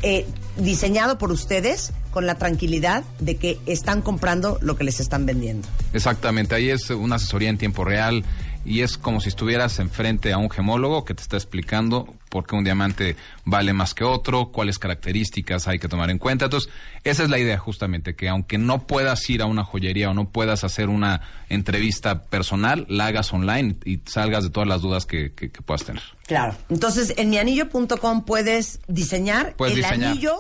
eh, 0.03 0.27
diseñado 0.57 1.19
por 1.19 1.31
ustedes 1.31 1.93
con 2.11 2.27
la 2.27 2.37
tranquilidad 2.37 3.05
de 3.21 3.37
que 3.37 3.59
están 3.67 4.03
comprando 4.03 4.59
lo 4.61 4.77
que 4.77 4.85
les 4.85 5.01
están 5.01 5.27
vendiendo. 5.27 5.69
Exactamente, 5.93 6.55
ahí 6.55 6.71
es 6.71 6.91
una 6.91 7.17
asesoría 7.17 7.49
en 7.49 7.59
tiempo 7.59 7.85
real 7.85 8.25
y 8.69 8.83
es 8.83 8.99
como 8.99 9.21
si 9.21 9.29
estuvieras 9.31 9.79
enfrente 9.79 10.33
a 10.33 10.39
un 10.39 10.51
gemólogo 10.51 11.05
que 11.05 11.15
te 11.15 11.23
está 11.23 11.37
explicando 11.37 12.15
por 12.29 12.47
qué 12.47 12.55
un 12.55 12.65
diamante 12.65 13.17
vale 13.45 13.73
más 13.73 13.95
que 13.95 14.05
otro, 14.05 14.53
cuáles 14.53 14.79
características 14.79 15.67
hay 15.67 15.79
que 15.79 15.89
tomar 15.89 16.11
en 16.11 16.19
cuenta. 16.19 16.45
Entonces, 16.45 16.71
esa 17.05 17.23
es 17.23 17.31
la 17.31 17.39
idea 17.39 17.57
justamente, 17.59 18.15
que 18.15 18.29
aunque 18.29 18.59
no 18.59 18.87
puedas 18.87 19.29
ir 19.31 19.41
a 19.43 19.47
una 19.47 19.65
joyería 19.65 20.11
o 20.11 20.15
no 20.15 20.29
puedas 20.29 20.65
hacer 20.65 20.89
una 20.91 21.23
entrevista 21.49 22.25
personal, 22.25 22.85
la 22.89 23.07
hagas 23.07 23.33
online 23.33 23.77
y 23.85 24.01
salgas 24.05 24.45
de 24.45 24.51
todas 24.51 24.69
las 24.69 24.83
dudas 24.83 25.07
que, 25.07 25.33
que- 25.33 25.51
que 25.51 25.63
puedas 25.63 25.85
tener. 25.85 26.03
Claro. 26.27 26.55
Entonces, 26.69 27.15
en 27.17 27.31
mianillo.com 27.31 28.25
puedes 28.25 28.81
diseñar 28.89 29.55
Puedes 29.57 29.77
el 29.77 29.83
diseñar. 29.83 30.11
anillo 30.11 30.37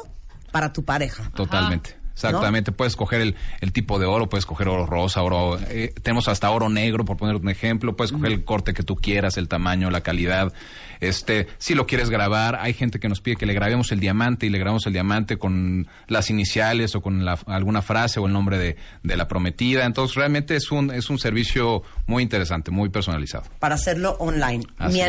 para 0.52 0.72
tu 0.72 0.84
pareja. 0.84 1.30
Totalmente. 1.34 1.97
Exactamente, 2.18 2.72
puedes 2.72 2.96
coger 2.96 3.20
el, 3.20 3.36
el 3.60 3.72
tipo 3.72 4.00
de 4.00 4.06
oro, 4.06 4.28
puedes 4.28 4.44
coger 4.44 4.68
oro 4.68 4.86
rosa, 4.86 5.22
oro, 5.22 5.56
eh, 5.68 5.94
tenemos 6.02 6.26
hasta 6.26 6.50
oro 6.50 6.68
negro, 6.68 7.04
por 7.04 7.16
poner 7.16 7.36
un 7.36 7.48
ejemplo, 7.48 7.96
puedes 7.96 8.10
coger 8.10 8.32
el 8.32 8.44
corte 8.44 8.74
que 8.74 8.82
tú 8.82 8.96
quieras, 8.96 9.36
el 9.36 9.46
tamaño, 9.46 9.88
la 9.90 10.00
calidad, 10.00 10.52
este, 11.00 11.46
si 11.58 11.74
lo 11.74 11.86
quieres 11.86 12.10
grabar, 12.10 12.56
hay 12.60 12.72
gente 12.74 12.98
que 13.00 13.08
nos 13.08 13.20
pide 13.20 13.36
que 13.36 13.46
le 13.46 13.54
grabemos 13.54 13.92
el 13.92 14.00
diamante 14.00 14.46
y 14.46 14.50
le 14.50 14.58
grabamos 14.58 14.86
el 14.86 14.92
diamante 14.92 15.36
con 15.36 15.86
las 16.06 16.30
iniciales 16.30 16.94
o 16.94 17.00
con 17.00 17.24
la- 17.24 17.38
alguna 17.46 17.82
frase 17.82 18.20
o 18.20 18.26
el 18.26 18.32
nombre 18.32 18.58
de, 18.58 18.76
de 19.02 19.16
la 19.16 19.28
prometida, 19.28 19.84
entonces 19.84 20.16
realmente 20.16 20.56
es 20.56 20.70
un, 20.70 20.90
es 20.92 21.10
un 21.10 21.18
servicio 21.18 21.82
muy 22.06 22.22
interesante, 22.22 22.70
muy 22.70 22.88
personalizado. 22.88 23.44
Para 23.58 23.74
hacerlo 23.76 24.16
online. 24.18 24.64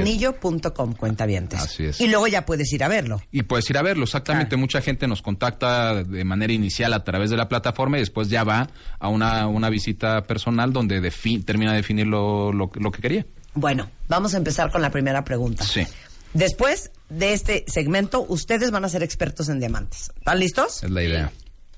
Mianillo.com, 0.10 0.94
cuentavientes. 0.94 1.60
Así 1.60 1.86
es. 1.86 2.00
Y 2.02 2.08
luego 2.08 2.28
ya 2.28 2.46
puedes 2.46 2.72
ir 2.74 2.84
a 2.84 2.88
verlo. 2.88 3.22
Y 3.32 3.44
puedes 3.44 3.70
ir 3.70 3.78
a 3.78 3.82
verlo, 3.82 4.04
exactamente. 4.04 4.56
Mucha 4.56 4.82
gente 4.82 5.08
nos 5.08 5.22
contacta 5.22 6.04
de 6.04 6.24
manera 6.24 6.54
inicial 6.54 6.94
a 6.94 7.04
través 7.04 7.30
de 7.30 7.38
la 7.38 7.48
plataforma 7.50 7.98
y 7.98 8.02
después 8.02 8.30
ya 8.30 8.44
va 8.44 8.70
a 9.00 9.08
una, 9.10 9.48
una 9.48 9.70
visita 9.70 10.22
personal 10.24 10.74
donde 10.74 11.00
termina 11.46 11.72
de 11.72 11.78
definir 11.78 12.08
lo, 12.08 12.52
lo, 12.54 12.72
lo 12.76 12.92
que 12.92 13.02
quería. 13.02 13.26
Bueno, 13.54 13.90
vamos 14.08 14.34
a 14.34 14.38
empezar 14.38 14.72
con 14.72 14.82
la 14.82 14.90
primera 14.92 15.24
pregunta. 15.24 15.64
Sí, 15.64 15.86
Después 16.34 16.92
de 17.10 17.34
este 17.34 17.66
segmento, 17.68 18.24
ustedes 18.30 18.70
van 18.70 18.86
a 18.86 18.90
ser 18.90 19.02
expertos 19.02 19.50
en 19.50 19.60
diamantes. 19.60 20.12
¿Están 20.16 20.40
listos? 20.40 20.84
es 20.84 20.92
la 20.92 21.02
idea. 21.04 21.32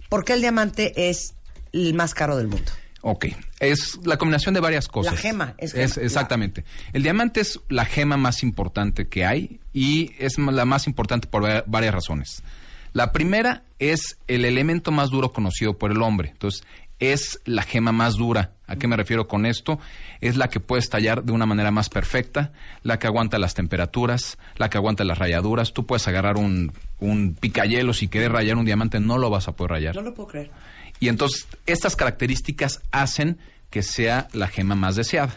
¿Por 0.09 0.25
qué 0.25 0.33
el 0.33 0.41
diamante 0.41 1.09
es 1.09 1.35
el 1.71 1.93
más 1.93 2.13
caro 2.13 2.35
del 2.35 2.47
mundo? 2.47 2.69
Ok, 3.03 3.27
es 3.61 3.97
la 4.03 4.17
combinación 4.17 4.53
de 4.53 4.59
varias 4.59 4.87
cosas. 4.89 5.13
La 5.13 5.19
gema, 5.19 5.55
es 5.57 5.71
gema, 5.71 5.85
exactamente. 6.05 6.65
El 6.91 7.01
diamante 7.03 7.39
es 7.39 7.61
la 7.69 7.85
gema 7.85 8.17
más 8.17 8.43
importante 8.43 9.07
que 9.07 9.25
hay 9.25 9.61
y 9.73 10.11
es 10.19 10.37
la 10.37 10.65
más 10.65 10.85
importante 10.85 11.27
por 11.27 11.43
va- 11.45 11.63
varias 11.65 11.93
razones. 11.95 12.43
La 12.93 13.13
primera 13.13 13.63
es 13.79 14.17
el 14.27 14.43
elemento 14.43 14.91
más 14.91 15.09
duro 15.11 15.31
conocido 15.31 15.77
por 15.77 15.91
el 15.91 16.01
hombre. 16.01 16.29
Entonces, 16.31 16.63
es 17.01 17.41
la 17.45 17.63
gema 17.63 17.91
más 17.91 18.15
dura. 18.15 18.53
¿A 18.67 18.77
qué 18.77 18.87
me 18.87 18.95
refiero 18.95 19.27
con 19.27 19.45
esto? 19.45 19.79
Es 20.21 20.37
la 20.37 20.49
que 20.49 20.61
puedes 20.61 20.89
tallar 20.89 21.23
de 21.23 21.33
una 21.33 21.45
manera 21.45 21.71
más 21.71 21.89
perfecta, 21.89 22.53
la 22.83 22.99
que 22.99 23.07
aguanta 23.07 23.37
las 23.39 23.55
temperaturas, 23.55 24.37
la 24.55 24.69
que 24.69 24.77
aguanta 24.77 25.03
las 25.03 25.17
rayaduras. 25.17 25.73
Tú 25.73 25.85
puedes 25.85 26.07
agarrar 26.07 26.37
un, 26.37 26.71
un 26.99 27.33
picayelo 27.33 27.93
si 27.93 28.07
quieres 28.07 28.31
rayar 28.31 28.55
un 28.55 28.65
diamante, 28.65 28.99
no 28.99 29.17
lo 29.17 29.29
vas 29.29 29.49
a 29.49 29.55
poder 29.55 29.71
rayar. 29.71 29.95
No 29.95 30.03
lo 30.03 30.13
puedo 30.13 30.29
creer. 30.29 30.51
Y 30.99 31.09
entonces 31.09 31.47
estas 31.65 31.95
características 31.95 32.81
hacen 32.91 33.39
que 33.71 33.81
sea 33.81 34.27
la 34.33 34.47
gema 34.47 34.75
más 34.75 34.95
deseada. 34.95 35.35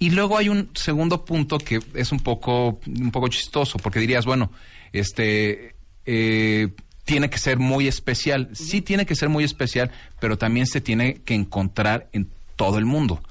Y 0.00 0.10
luego 0.10 0.36
hay 0.36 0.48
un 0.48 0.70
segundo 0.74 1.24
punto 1.24 1.58
que 1.58 1.78
es 1.94 2.10
un 2.10 2.20
poco, 2.20 2.80
un 2.86 3.12
poco 3.12 3.28
chistoso, 3.28 3.78
porque 3.78 4.00
dirías, 4.00 4.26
bueno, 4.26 4.50
este 4.92 5.76
eh, 6.04 6.68
tiene 7.06 7.30
que 7.30 7.38
ser 7.38 7.58
muy 7.58 7.88
especial. 7.88 8.50
Sí 8.52 8.82
tiene 8.82 9.06
que 9.06 9.14
ser 9.14 9.30
muy 9.30 9.44
especial, 9.44 9.90
pero 10.20 10.36
también 10.36 10.66
se 10.66 10.82
tiene 10.82 11.14
que 11.24 11.32
encontrar 11.34 12.08
en 12.12 12.28
todo 12.56 12.76
el 12.76 12.84
mundo. 12.84 13.22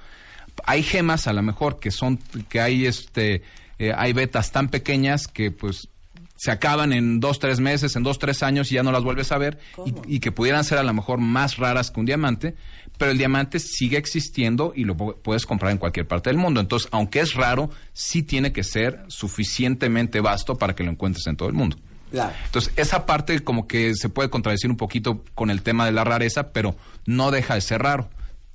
Hay 0.66 0.82
gemas 0.82 1.28
a 1.28 1.34
lo 1.34 1.44
mejor 1.44 1.80
que 1.80 1.92
son, 1.92 2.18
que 2.50 2.62
hay 2.62 2.88
este, 2.88 3.44
eh, 3.78 3.94
hay 3.96 4.14
vetas 4.14 4.52
tan 4.52 4.70
pequeñas 4.70 5.28
que 5.28 5.52
pues 5.52 5.90
se 6.38 6.52
acaban 6.52 6.92
en 6.94 7.20
dos, 7.20 7.40
tres 7.40 7.60
meses, 7.60 7.96
en 7.96 8.04
dos, 8.04 8.18
tres 8.20 8.44
años 8.44 8.72
y 8.72 8.76
ya 8.76 8.84
no 8.84 8.92
las 8.92 9.04
vuelves 9.04 9.32
a 9.32 9.38
ver 9.38 9.58
y, 9.86 10.16
y 10.16 10.20
que 10.20 10.32
pudieran 10.32 10.64
ser 10.64 10.78
a 10.78 10.84
lo 10.84 10.94
mejor 10.94 11.18
más 11.20 11.58
raras 11.58 11.92
que 11.92 12.00
un 12.00 12.06
diamante, 12.06 12.56
pero 12.98 13.12
el 13.12 13.18
diamante 13.18 13.60
sigue 13.60 13.98
existiendo 13.98 14.72
y 14.76 14.84
lo 14.86 14.96
pu- 14.96 15.16
puedes 15.22 15.46
comprar 15.46 15.72
en 15.72 15.78
cualquier 15.78 16.08
parte 16.08 16.30
del 16.30 16.38
mundo. 16.38 16.60
Entonces, 16.62 16.90
aunque 16.92 17.20
es 17.22 17.34
raro, 17.36 17.70
sí 17.94 18.22
tiene 18.24 18.52
que 18.54 18.64
ser 18.64 19.04
suficientemente 19.08 20.20
vasto 20.22 20.58
para 20.58 20.76
que 20.76 20.84
lo 20.84 20.92
encuentres 20.92 21.26
en 21.28 21.36
todo 21.38 21.50
el 21.50 21.56
mundo. 21.56 21.78
Entonces, 22.12 22.72
esa 22.76 23.06
parte 23.06 23.40
como 23.42 23.68
que 23.68 23.94
se 23.96 24.10
puede 24.10 24.30
contradecir 24.30 24.70
un 24.70 24.78
poquito 24.78 25.24
con 25.34 25.50
el 25.50 25.62
tema 25.62 25.86
de 25.86 25.92
la 25.92 26.04
rareza, 26.04 26.52
pero 26.52 26.76
no 27.06 27.32
deja 27.32 27.56
de 27.56 27.62
ser 27.62 27.82
raro. 27.82 28.10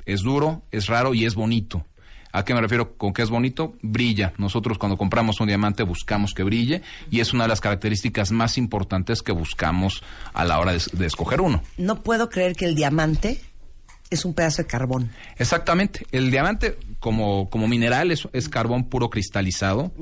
Es 0.07 0.23
duro, 0.23 0.63
es 0.71 0.87
raro 0.87 1.15
y 1.15 1.27
es 1.27 1.35
bonito. 1.35 1.85
¿A 2.33 2.45
qué 2.45 2.55
me 2.55 2.61
refiero 2.61 2.97
con 2.97 3.13
que 3.13 3.23
es 3.23 3.31
bonito? 3.31 3.75
Brilla. 3.83 4.33
Nosotros 4.39 4.79
cuando 4.79 4.97
compramos 4.97 5.41
un 5.41 5.49
diamante 5.49 5.83
buscamos 5.83 6.33
que 6.33 6.45
brille 6.45 6.81
y 7.11 7.21
es 7.21 7.33
una 7.33 7.45
de 7.45 7.49
las 7.49 7.61
características 7.61 8.31
más 8.31 8.57
importantes 8.57 9.23
que 9.23 9.33
buscamos 9.33 10.03
a 10.33 10.45
la 10.45 10.61
hora 10.61 10.73
de, 10.73 10.81
de 10.93 11.07
escoger 11.07 11.41
uno. 11.41 11.61
No 11.77 12.03
puedo 12.03 12.31
creer 12.31 12.55
que 12.55 12.67
el 12.67 12.77
diamante 12.77 13.41
es 14.11 14.25
un 14.25 14.35
pedazo 14.35 14.63
de 14.63 14.69
carbón. 14.69 15.11
Exactamente. 15.39 16.07
El 16.11 16.31
diamante 16.31 16.77
como, 16.99 17.49
como 17.49 17.67
mineral 17.69 18.11
es, 18.11 18.29
es 18.33 18.49
carbón 18.49 18.85
puro 18.85 19.09
cristalizado 19.09 19.93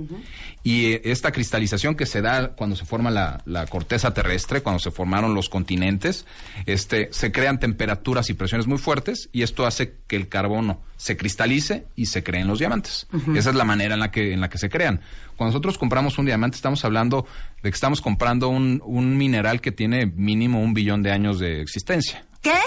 y 0.64 0.86
eh, 0.86 1.02
esta 1.05 1.30
cristalización 1.30 1.94
que 1.94 2.06
se 2.06 2.22
da 2.22 2.48
cuando 2.48 2.74
se 2.74 2.85
forma 2.85 3.10
la, 3.10 3.40
la 3.44 3.66
corteza 3.66 4.12
terrestre, 4.14 4.62
cuando 4.62 4.80
se 4.80 4.90
formaron 4.90 5.35
los 5.35 5.48
continentes, 5.48 6.26
este, 6.66 7.09
se 7.12 7.30
crean 7.30 7.60
temperaturas 7.60 8.30
y 8.30 8.35
presiones 8.35 8.66
muy 8.66 8.78
fuertes 8.78 9.28
y 9.32 9.43
esto 9.43 9.66
hace 9.66 9.94
que 10.06 10.16
el 10.16 10.28
carbono 10.28 10.80
se 10.97 11.16
cristalice 11.16 11.86
y 11.94 12.06
se 12.06 12.24
creen 12.24 12.48
los 12.48 12.59
diamantes. 12.59 13.06
Esa 13.36 13.51
es 13.51 13.56
la 13.56 13.64
manera 13.64 13.94
en 13.94 14.01
la 14.01 14.10
que, 14.10 14.32
en 14.32 14.40
la 14.40 14.48
que 14.48 14.59
se 14.59 14.68
crean. 14.68 15.01
Cuando 15.36 15.52
nosotros 15.52 15.78
compramos 15.78 16.18
un 16.18 16.26
diamante 16.26 16.56
estamos 16.56 16.85
hablando 16.85 17.26
de 17.62 17.70
que 17.70 17.74
estamos 17.74 18.01
comprando 18.01 18.48
un, 18.48 18.82
un 18.85 19.16
mineral 19.16 19.60
que 19.60 19.70
tiene 19.70 20.06
mínimo 20.06 20.60
un 20.60 20.74
billón 20.74 21.02
de 21.05 21.12
años 21.12 21.39
de 21.39 21.60
existencia. 21.60 22.24
¿Qué? 22.43 22.59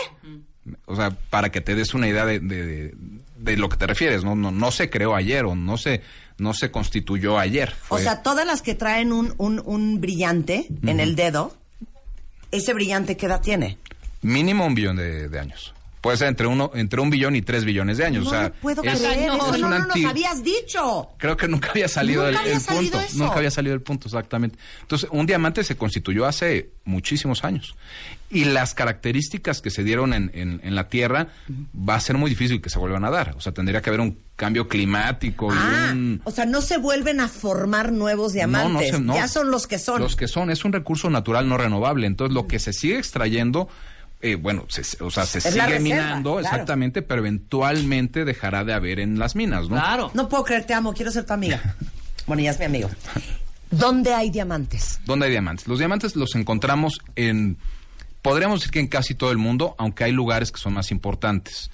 O 0.85 0.95
sea, 0.95 1.09
para 1.29 1.51
que 1.51 1.59
te 1.61 1.73
des 1.75 1.93
una 1.93 2.07
idea 2.07 2.25
de, 2.25 2.39
de, 2.39 2.65
de- 2.65 2.93
de 3.37 3.57
lo 3.57 3.69
que 3.69 3.77
te 3.77 3.87
refieres, 3.87 4.23
¿no? 4.23 4.35
No, 4.35 4.51
no 4.51 4.69
se 4.71 4.89
creó 4.91 5.15
ayer 5.15 5.45
o 5.45 5.55
no 5.55 5.77
se, 5.77 6.01
no 6.37 6.53
se 6.53 6.69
constituyó 6.69 7.39
ayer. 7.39 7.73
O 7.89 7.97
sea, 7.97 8.21
todas 8.21 8.45
las 8.45 8.61
que 8.61 8.75
traen 8.75 9.11
un, 9.11 9.33
un, 9.39 9.59
un 9.65 9.99
brillante 9.99 10.67
en 10.85 10.99
el 10.99 11.15
dedo, 11.15 11.55
¿ese 12.51 12.73
brillante 12.73 13.17
qué 13.17 13.25
edad 13.25 13.41
tiene? 13.41 13.77
mínimo 14.23 14.67
un 14.67 14.75
billón 14.75 14.97
de, 14.97 15.29
de 15.29 15.39
años. 15.39 15.73
Puede 15.99 16.17
ser 16.17 16.27
entre 16.27 16.45
uno, 16.45 16.71
entre 16.75 16.99
un 17.01 17.09
billón 17.09 17.35
y 17.35 17.41
tres 17.41 17.65
billones 17.65 17.97
de 17.97 18.05
años. 18.05 18.23
no 18.25 18.29
o 18.29 18.33
sea, 18.33 18.43
lo 18.49 18.53
puedo 18.53 18.83
es- 18.83 18.99
creer, 18.99 19.19
es 19.19 19.25
eso 19.35 19.37
no, 19.37 19.57
no 19.57 19.69
nos 19.69 19.87
anti- 19.89 20.05
habías 20.05 20.43
dicho. 20.43 21.09
Creo 21.17 21.35
que 21.37 21.47
nunca 21.47 21.71
había 21.71 21.87
salido 21.87 22.23
Nunca 22.25 22.29
el, 22.29 22.37
había 22.45 22.53
el 22.53 22.61
salido 22.61 22.91
punto. 22.91 23.05
eso. 23.07 23.17
Nunca 23.17 23.35
había 23.37 23.51
salido 23.51 23.73
el 23.75 23.81
punto, 23.81 24.07
exactamente. 24.07 24.59
Entonces, 24.81 25.09
un 25.11 25.25
diamante 25.25 25.63
se 25.63 25.75
constituyó 25.75 26.27
hace 26.27 26.69
muchísimos 26.85 27.43
años. 27.43 27.75
Y 28.33 28.45
las 28.45 28.73
características 28.73 29.61
que 29.61 29.69
se 29.69 29.83
dieron 29.83 30.13
en, 30.13 30.31
en- 30.33 30.61
en 30.63 30.73
la 30.75 30.87
Tierra 30.87 31.27
va 31.77 31.95
a 31.95 31.99
ser 31.99 32.17
muy 32.17 32.29
difícil 32.29 32.61
que 32.61 32.69
se 32.69 32.79
vuelvan 32.79 33.03
a 33.03 33.09
dar. 33.09 33.33
O 33.35 33.41
sea, 33.41 33.51
tendría 33.53 33.81
que 33.81 33.89
haber 33.89 33.99
un 33.99 34.17
cambio 34.37 34.67
climático 34.69 35.53
y 35.53 35.57
Ah, 35.59 35.89
un... 35.91 36.21
o 36.23 36.31
sea, 36.31 36.45
no 36.45 36.61
se 36.61 36.77
vuelven 36.77 37.19
a 37.19 37.27
formar 37.27 37.91
nuevos 37.91 38.33
diamantes. 38.33 38.91
se- 38.91 38.99
no. 39.01 39.13
Ya 39.15 39.27
son 39.27 39.51
los 39.51 39.67
que 39.67 39.77
son. 39.79 40.01
Los 40.01 40.15
que 40.15 40.27
son, 40.27 40.49
es 40.49 40.63
un 40.65 40.71
recurso 40.73 41.09
natural 41.09 41.47
no 41.49 41.57
renovable. 41.57 42.07
Entonces, 42.07 42.33
lo 42.33 42.47
que 42.47 42.59
se 42.59 42.71
sigue 42.73 42.97
extrayendo, 42.97 43.67
eh, 44.21 44.35
bueno, 44.35 44.65
se, 44.69 44.81
o 45.03 45.11
sea, 45.11 45.25
se 45.25 45.39
Es 45.39 45.43
sigue 45.43 45.57
reserva, 45.65 45.79
minando, 45.81 46.31
claro. 46.37 46.45
exactamente, 46.47 47.01
pero 47.01 47.19
eventualmente 47.21 48.23
dejará 48.23 48.63
de 48.63 48.73
haber 48.73 48.99
en 48.99 49.19
las 49.19 49.35
minas, 49.35 49.67
¿no? 49.69 50.11
No 50.13 50.29
puedo 50.29 50.43
creer, 50.45 50.63
te 50.65 50.73
amo, 50.73 50.93
quiero 50.93 51.11
ser 51.11 51.25
tu 51.25 51.33
amiga. 51.33 51.61
Bueno, 52.27 52.43
ya 52.43 52.51
es 52.51 52.59
mi 52.59 52.65
amigo. 52.65 52.89
¿Dónde 53.71 54.13
hay 54.13 54.29
diamantes? 54.29 54.99
¿Dónde 55.05 55.25
hay 55.25 55.31
diamantes? 55.31 55.67
Los 55.67 55.79
diamantes 55.79 56.15
los 56.15 56.35
encontramos 56.35 56.99
en, 57.15 57.57
podríamos 58.21 58.59
decir 58.59 58.71
que 58.71 58.79
en 58.79 58.87
casi 58.87 59.15
todo 59.15 59.31
el 59.31 59.37
mundo, 59.37 59.75
aunque 59.77 60.03
hay 60.03 60.11
lugares 60.11 60.51
que 60.51 60.59
son 60.59 60.73
más 60.73 60.91
importantes. 60.91 61.71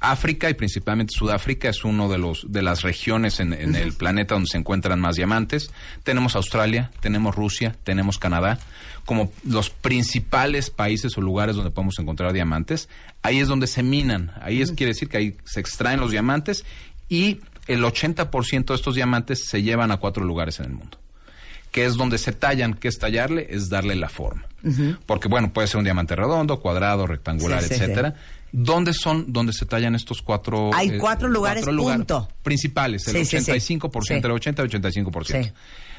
África 0.00 0.50
y 0.50 0.54
principalmente 0.54 1.12
Sudáfrica 1.16 1.68
es 1.68 1.84
uno 1.84 2.08
de 2.08 2.18
los 2.18 2.50
de 2.50 2.60
las 2.60 2.82
regiones 2.82 3.38
en, 3.38 3.52
en 3.52 3.76
el 3.76 3.92
planeta 3.92 4.34
donde 4.34 4.48
se 4.50 4.58
encuentran 4.58 4.98
más 4.98 5.14
diamantes. 5.14 5.70
Tenemos 6.02 6.34
Australia, 6.34 6.90
tenemos 7.00 7.36
Rusia, 7.36 7.76
tenemos 7.84 8.18
Canadá 8.18 8.58
como 9.04 9.32
los 9.44 9.70
principales 9.70 10.70
países 10.70 11.16
o 11.16 11.20
lugares 11.20 11.56
donde 11.56 11.70
podemos 11.70 11.98
encontrar 11.98 12.32
diamantes. 12.32 12.88
Ahí 13.22 13.40
es 13.40 13.48
donde 13.48 13.66
se 13.66 13.82
minan. 13.82 14.32
Ahí 14.40 14.62
es 14.62 14.72
quiere 14.72 14.92
decir 14.92 15.08
que 15.08 15.18
ahí 15.18 15.36
se 15.44 15.60
extraen 15.60 16.00
los 16.00 16.10
diamantes 16.10 16.64
y 17.08 17.40
el 17.66 17.82
80% 17.82 18.64
de 18.66 18.74
estos 18.74 18.94
diamantes 18.94 19.46
se 19.46 19.62
llevan 19.62 19.90
a 19.90 19.98
cuatro 19.98 20.24
lugares 20.24 20.60
en 20.60 20.66
el 20.66 20.72
mundo. 20.72 20.98
Que 21.70 21.84
es 21.84 21.94
donde 21.96 22.18
se 22.18 22.32
tallan, 22.32 22.74
que 22.74 22.88
es 22.88 22.98
tallarle, 22.98 23.46
es 23.50 23.68
darle 23.68 23.94
la 23.96 24.08
forma. 24.08 24.46
Porque, 25.06 25.28
bueno, 25.28 25.52
puede 25.52 25.66
ser 25.68 25.78
un 25.78 25.84
diamante 25.84 26.14
redondo, 26.14 26.60
cuadrado, 26.60 27.06
rectangular, 27.06 27.62
Sí, 27.62 27.68
sí, 27.68 27.74
etcétera. 27.74 28.14
¿Dónde 28.52 28.92
son 28.92 29.32
donde 29.32 29.52
se 29.52 29.64
tallan 29.64 29.94
estos 29.94 30.20
cuatro? 30.22 30.70
Hay 30.74 30.90
eh, 30.90 30.98
cuatro 30.98 31.28
lugares, 31.28 31.64
punto. 31.64 32.28
Principales, 32.42 33.06
el 33.08 33.24
Sí, 33.24 33.38
sí, 33.38 33.44
sí. 33.44 33.50
85%, 33.78 34.02
Sí. 34.06 34.14
el 34.14 34.30
80 34.30 34.62
y 34.62 34.68
85%. 34.68 35.42
Sí. 35.44 35.52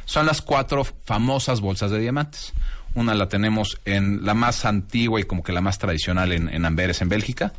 Son 0.06 0.26
las 0.26 0.42
cuatro 0.42 0.84
famosas 1.06 1.62
bolsas 1.62 1.90
de 1.92 2.00
diamantes. 2.00 2.54
Una 2.96 3.16
la 3.16 3.28
tenemos 3.28 3.80
en 3.86 4.24
la 4.24 4.36
más 4.36 4.66
antigua 4.66 5.20
y 5.20 5.24
como 5.24 5.42
que 5.42 5.52
la 5.52 5.62
más 5.62 5.80
tradicional 5.80 6.32
en, 6.32 6.48
en 6.48 6.64
Amberes, 6.66 7.02
en 7.02 7.10
Bélgica. 7.10 7.54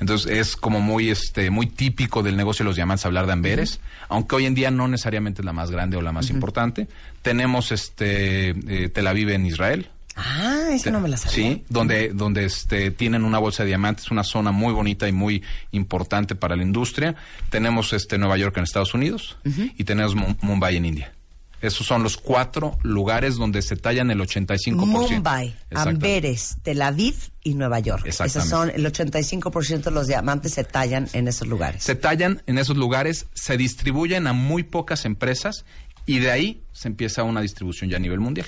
Entonces 0.00 0.30
es 0.30 0.56
como 0.56 0.80
muy 0.80 1.08
este 1.08 1.50
muy 1.50 1.66
típico 1.66 2.22
del 2.22 2.36
negocio 2.36 2.64
de 2.64 2.68
los 2.68 2.76
diamantes 2.76 3.06
hablar 3.06 3.26
de 3.26 3.32
Amberes, 3.32 3.80
aunque 4.08 4.34
hoy 4.34 4.44
en 4.44 4.54
día 4.54 4.70
no 4.72 4.88
necesariamente 4.88 5.40
es 5.40 5.44
la 5.46 5.52
más 5.52 5.70
grande 5.70 5.96
o 5.96 6.02
la 6.02 6.12
más 6.12 6.30
importante. 6.30 6.88
Tenemos 7.22 7.70
este 7.72 8.50
eh, 8.50 8.88
Tel 8.88 9.06
Aviv 9.06 9.30
en 9.30 9.46
Israel, 9.46 9.88
Ah, 10.16 10.68
eso 10.72 10.90
no 10.90 11.00
me 11.00 11.08
la 11.08 11.16
sabía. 11.16 11.34
Sí, 11.34 11.64
donde, 11.68 12.10
donde 12.10 12.44
este, 12.44 12.90
tienen 12.92 13.24
una 13.24 13.38
bolsa 13.38 13.64
de 13.64 13.68
diamantes, 13.68 14.10
una 14.10 14.22
zona 14.22 14.52
muy 14.52 14.72
bonita 14.72 15.08
y 15.08 15.12
muy 15.12 15.42
importante 15.72 16.34
para 16.36 16.54
la 16.56 16.62
industria. 16.62 17.16
Tenemos 17.50 17.92
este 17.92 18.16
Nueva 18.18 18.36
York 18.38 18.56
en 18.56 18.62
Estados 18.64 18.94
Unidos 18.94 19.36
y 19.44 19.84
tenemos 19.84 20.14
Mu- 20.14 20.36
Mumbai 20.40 20.76
en 20.76 20.84
India. 20.86 21.12
Esos 21.60 21.86
son 21.86 22.02
los 22.02 22.18
cuatro 22.18 22.78
lugares 22.82 23.36
donde 23.36 23.62
se 23.62 23.76
tallan 23.76 24.10
el 24.10 24.20
85%. 24.20 24.74
Mumbai. 24.74 25.56
Amberes, 25.74 26.56
Tel 26.62 26.82
Aviv 26.82 27.14
y 27.42 27.54
Nueva 27.54 27.80
York. 27.80 28.04
Esos 28.06 28.44
son 28.44 28.70
el 28.70 28.84
85% 28.84 29.82
de 29.84 29.90
los 29.90 30.06
diamantes 30.06 30.52
se 30.52 30.64
tallan 30.64 31.08
en 31.14 31.26
esos 31.26 31.48
lugares. 31.48 31.82
Se 31.82 31.94
tallan 31.94 32.42
en 32.46 32.58
esos 32.58 32.76
lugares, 32.76 33.26
se 33.32 33.56
distribuyen 33.56 34.26
a 34.26 34.32
muy 34.34 34.62
pocas 34.62 35.06
empresas 35.06 35.64
y 36.06 36.18
de 36.18 36.30
ahí 36.30 36.62
se 36.72 36.88
empieza 36.88 37.22
una 37.22 37.40
distribución 37.40 37.88
ya 37.88 37.96
a 37.96 38.00
nivel 38.00 38.20
mundial. 38.20 38.46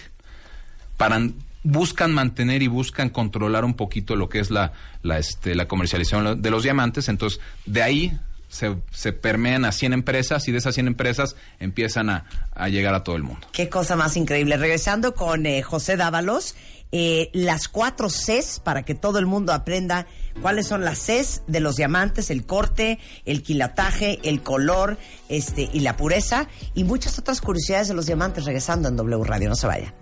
Para, 0.98 1.18
buscan 1.66 2.12
mantener 2.12 2.62
y 2.62 2.68
buscan 2.68 3.10
controlar 3.10 3.64
un 3.64 3.74
poquito 3.74 4.14
lo 4.14 4.28
que 4.28 4.38
es 4.38 4.50
la, 4.50 4.72
la, 5.02 5.18
este, 5.18 5.54
la 5.56 5.66
comercialización 5.66 6.40
de 6.40 6.50
los 6.50 6.62
diamantes, 6.62 7.08
entonces 7.08 7.40
de 7.66 7.82
ahí 7.82 8.18
se, 8.48 8.76
se 8.92 9.12
permean 9.12 9.64
a 9.64 9.72
100 9.72 9.92
empresas 9.92 10.46
y 10.46 10.52
de 10.52 10.58
esas 10.58 10.74
100 10.74 10.86
empresas 10.86 11.34
empiezan 11.58 12.08
a, 12.08 12.24
a 12.54 12.68
llegar 12.68 12.94
a 12.94 13.02
todo 13.02 13.16
el 13.16 13.24
mundo. 13.24 13.48
Qué 13.52 13.68
cosa 13.68 13.96
más 13.96 14.16
increíble. 14.16 14.56
Regresando 14.56 15.14
con 15.14 15.44
eh, 15.44 15.62
José 15.62 15.96
Dávalos, 15.96 16.54
eh, 16.92 17.30
las 17.32 17.66
cuatro 17.66 18.08
Cs 18.08 18.60
para 18.60 18.84
que 18.84 18.94
todo 18.94 19.18
el 19.18 19.26
mundo 19.26 19.52
aprenda 19.52 20.06
cuáles 20.42 20.66
son 20.66 20.84
las 20.84 20.98
Cs 20.98 21.42
de 21.46 21.60
los 21.60 21.76
diamantes, 21.76 22.30
el 22.30 22.46
corte, 22.46 22.98
el 23.24 23.42
quilataje, 23.42 24.18
el 24.22 24.42
color 24.42 24.98
este, 25.28 25.68
y 25.72 25.80
la 25.80 25.96
pureza 25.96 26.48
y 26.74 26.84
muchas 26.84 27.18
otras 27.18 27.40
curiosidades 27.40 27.88
de 27.88 27.94
los 27.94 28.06
diamantes 28.06 28.44
regresando 28.44 28.88
en 28.88 28.96
W 28.96 29.24
Radio. 29.24 29.48
No 29.48 29.56
se 29.56 29.66
vaya. 29.66 29.94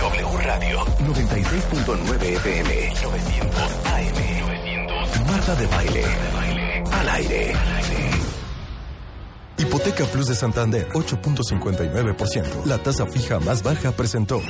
W 0.00 0.38
Radio 0.44 0.84
96.9 0.84 2.22
FM 2.22 2.92
900 3.02 3.62
AM 3.86 5.26
Marta 5.26 5.54
de 5.54 5.66
baile 5.66 6.04
al 6.92 7.08
aire. 7.08 7.52
Hipoteca 9.58 10.04
Plus 10.06 10.26
de 10.28 10.34
Santander, 10.34 10.88
8.59%. 10.92 12.64
La 12.66 12.78
tasa 12.78 13.06
fija 13.06 13.38
más 13.38 13.62
baja 13.62 13.92
presentó. 13.92 14.42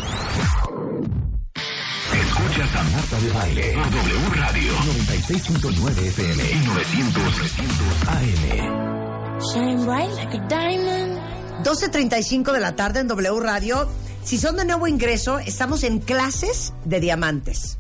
Escuchas 2.14 2.74
a 2.76 2.82
Marta 2.84 3.20
de 3.20 3.30
baile 3.30 3.72
por 3.74 3.90
W 3.90 4.28
Radio 4.34 4.72
96.9 4.72 5.98
FM 6.08 6.42
y 6.50 6.66
900 6.66 7.58
AM. 8.08 9.40
Shine 9.52 9.84
bright 9.84 10.10
like 10.16 10.36
a 10.36 10.48
diamond. 10.48 11.18
12.35 11.64 12.52
de 12.52 12.60
la 12.60 12.76
tarde 12.76 13.00
en 13.00 13.08
W 13.08 13.40
Radio. 13.40 13.88
Si 14.24 14.38
son 14.38 14.56
de 14.56 14.64
nuevo 14.64 14.86
ingreso, 14.86 15.38
estamos 15.38 15.82
en 15.84 16.00
clases 16.00 16.72
de 16.84 17.00
diamantes. 17.00 17.78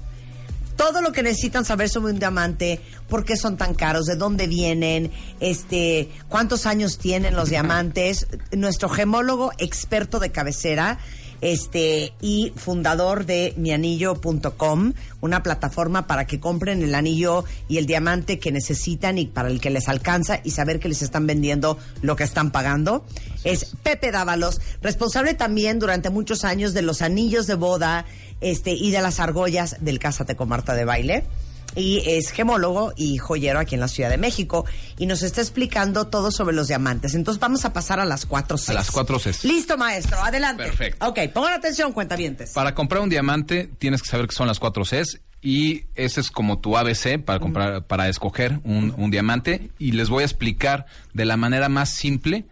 Todo 0.76 1.02
lo 1.02 1.12
que 1.12 1.22
necesitan 1.22 1.64
saber 1.64 1.88
sobre 1.88 2.12
un 2.12 2.18
diamante, 2.18 2.80
por 3.08 3.24
qué 3.24 3.36
son 3.36 3.56
tan 3.56 3.74
caros, 3.74 4.06
de 4.06 4.16
dónde 4.16 4.46
vienen, 4.46 5.12
este, 5.40 6.10
cuántos 6.28 6.66
años 6.66 6.98
tienen 6.98 7.36
los 7.36 7.50
diamantes. 7.50 8.26
Nuestro 8.52 8.88
gemólogo 8.88 9.52
experto 9.58 10.18
de 10.18 10.32
cabecera, 10.32 10.98
este, 11.42 12.14
y 12.22 12.52
fundador 12.56 13.26
de 13.26 13.52
mianillo.com, 13.58 14.94
una 15.20 15.42
plataforma 15.42 16.06
para 16.06 16.26
que 16.26 16.40
compren 16.40 16.82
el 16.82 16.94
anillo 16.94 17.44
y 17.68 17.76
el 17.76 17.86
diamante 17.86 18.38
que 18.38 18.52
necesitan 18.52 19.18
y 19.18 19.26
para 19.26 19.48
el 19.48 19.60
que 19.60 19.68
les 19.68 19.88
alcanza 19.88 20.40
y 20.42 20.52
saber 20.52 20.80
que 20.80 20.88
les 20.88 21.02
están 21.02 21.26
vendiendo 21.26 21.76
lo 22.00 22.16
que 22.16 22.24
están 22.24 22.52
pagando. 22.52 23.04
Es 23.44 23.76
Pepe 23.82 24.12
Dávalos, 24.12 24.60
responsable 24.80 25.34
también 25.34 25.80
durante 25.80 26.10
muchos 26.10 26.44
años 26.44 26.72
de 26.72 26.82
los 26.82 27.02
anillos 27.02 27.46
de 27.46 27.56
boda 27.56 28.06
este, 28.40 28.72
y 28.72 28.92
de 28.92 29.02
las 29.02 29.18
argollas 29.18 29.76
del 29.80 29.98
Cásate 29.98 30.36
con 30.36 30.48
Marta 30.48 30.74
de 30.74 30.84
Baile. 30.84 31.24
Y 31.74 32.02
es 32.06 32.30
gemólogo 32.30 32.92
y 32.96 33.18
joyero 33.18 33.58
aquí 33.58 33.74
en 33.74 33.80
la 33.80 33.88
Ciudad 33.88 34.10
de 34.10 34.18
México. 34.18 34.64
Y 34.98 35.06
nos 35.06 35.22
está 35.22 35.40
explicando 35.40 36.06
todo 36.06 36.30
sobre 36.30 36.54
los 36.54 36.68
diamantes. 36.68 37.14
Entonces 37.14 37.40
vamos 37.40 37.64
a 37.64 37.72
pasar 37.72 38.00
a 38.00 38.04
las 38.04 38.26
cuatro 38.26 38.56
Cs. 38.56 38.70
A 38.70 38.74
las 38.74 38.90
cuatro 38.90 39.18
Cs. 39.18 39.44
Listo, 39.44 39.76
maestro. 39.76 40.18
Adelante. 40.22 40.64
Perfecto. 40.64 41.06
Ok, 41.08 41.18
pongan 41.32 41.54
atención, 41.54 41.92
cuentavientes. 41.92 42.52
Para 42.52 42.74
comprar 42.74 43.02
un 43.02 43.08
diamante 43.08 43.70
tienes 43.78 44.02
que 44.02 44.08
saber 44.08 44.26
que 44.26 44.34
son 44.34 44.46
las 44.46 44.58
cuatro 44.58 44.84
Cs 44.84 45.20
y 45.40 45.86
ese 45.96 46.20
es 46.20 46.30
como 46.30 46.60
tu 46.60 46.76
ABC 46.76 47.18
para 47.22 47.40
comprar, 47.40 47.84
para 47.84 48.08
escoger 48.08 48.60
un, 48.62 48.94
un 48.96 49.10
diamante 49.10 49.70
y 49.78 49.92
les 49.92 50.08
voy 50.08 50.22
a 50.22 50.26
explicar 50.26 50.86
de 51.14 51.24
la 51.24 51.36
manera 51.36 51.68
más 51.68 51.90
simple 51.90 52.44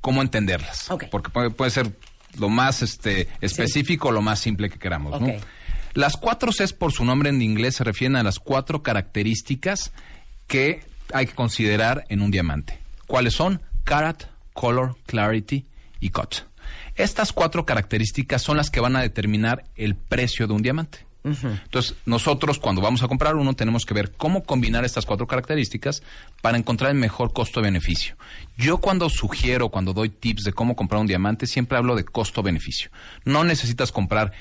cómo 0.00 0.22
entenderlas. 0.22 0.86
Porque 1.10 1.30
puede, 1.30 1.50
puede 1.50 1.70
ser 1.70 1.92
lo 2.38 2.48
más 2.48 2.82
este, 2.82 3.28
específico 3.40 4.08
o 4.08 4.12
lo 4.12 4.22
más 4.22 4.40
simple 4.40 4.70
que 4.70 4.78
queramos. 4.78 5.20
¿no? 5.20 5.26
Las 5.94 6.16
cuatro 6.16 6.52
Cs 6.52 6.72
por 6.72 6.92
su 6.92 7.04
nombre 7.04 7.30
en 7.30 7.42
inglés 7.42 7.76
se 7.76 7.84
refieren 7.84 8.16
a 8.16 8.22
las 8.22 8.38
cuatro 8.38 8.82
características 8.82 9.92
que 10.46 10.84
hay 11.12 11.26
que 11.26 11.34
considerar 11.34 12.04
en 12.08 12.22
un 12.22 12.30
diamante. 12.30 12.78
¿Cuáles 13.06 13.34
son? 13.34 13.60
Carat, 13.84 14.24
Color, 14.52 14.96
Clarity 15.06 15.66
y 16.00 16.10
Cut. 16.10 16.36
Estas 16.94 17.32
cuatro 17.32 17.66
características 17.66 18.42
son 18.42 18.56
las 18.56 18.70
que 18.70 18.80
van 18.80 18.96
a 18.96 19.02
determinar 19.02 19.64
el 19.76 19.94
precio 19.94 20.46
de 20.46 20.54
un 20.54 20.62
diamante. 20.62 21.06
Entonces, 21.24 21.94
nosotros 22.04 22.58
cuando 22.58 22.82
vamos 22.82 23.02
a 23.04 23.08
comprar 23.08 23.36
uno 23.36 23.54
tenemos 23.54 23.84
que 23.84 23.94
ver 23.94 24.10
cómo 24.10 24.42
combinar 24.42 24.84
estas 24.84 25.06
cuatro 25.06 25.28
características 25.28 26.02
para 26.40 26.58
encontrar 26.58 26.90
el 26.90 26.96
mejor 26.96 27.32
costo-beneficio. 27.32 28.16
Yo 28.56 28.78
cuando 28.78 29.08
sugiero, 29.08 29.68
cuando 29.68 29.92
doy 29.92 30.08
tips 30.08 30.42
de 30.42 30.52
cómo 30.52 30.74
comprar 30.74 31.00
un 31.00 31.06
diamante, 31.06 31.46
siempre 31.46 31.78
hablo 31.78 31.94
de 31.94 32.04
costo-beneficio. 32.04 32.90
No 33.24 33.44
necesitas 33.44 33.92
comprar 33.92 34.32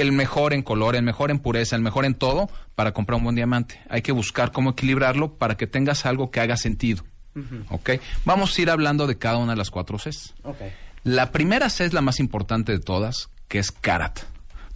el 0.00 0.12
mejor 0.12 0.52
en 0.52 0.62
color, 0.62 0.96
el 0.96 1.02
mejor 1.02 1.30
en 1.30 1.38
pureza, 1.38 1.76
el 1.76 1.82
mejor 1.82 2.04
en 2.04 2.14
todo 2.14 2.48
para 2.74 2.92
comprar 2.92 3.18
un 3.18 3.24
buen 3.24 3.36
diamante. 3.36 3.80
Hay 3.88 4.02
que 4.02 4.12
buscar 4.12 4.52
cómo 4.52 4.70
equilibrarlo 4.70 5.34
para 5.34 5.56
que 5.56 5.66
tengas 5.66 6.06
algo 6.06 6.30
que 6.30 6.40
haga 6.40 6.56
sentido. 6.56 7.04
¿Ok? 7.68 7.90
Vamos 8.24 8.56
a 8.56 8.62
ir 8.62 8.70
hablando 8.70 9.06
de 9.06 9.18
cada 9.18 9.36
una 9.36 9.52
de 9.52 9.58
las 9.58 9.70
cuatro 9.70 9.98
Cs. 9.98 10.34
La 11.04 11.32
primera 11.32 11.68
C 11.68 11.84
es 11.84 11.92
la 11.92 12.00
más 12.00 12.18
importante 12.18 12.72
de 12.72 12.78
todas, 12.78 13.28
que 13.48 13.58
es 13.58 13.72
carat. 13.72 14.20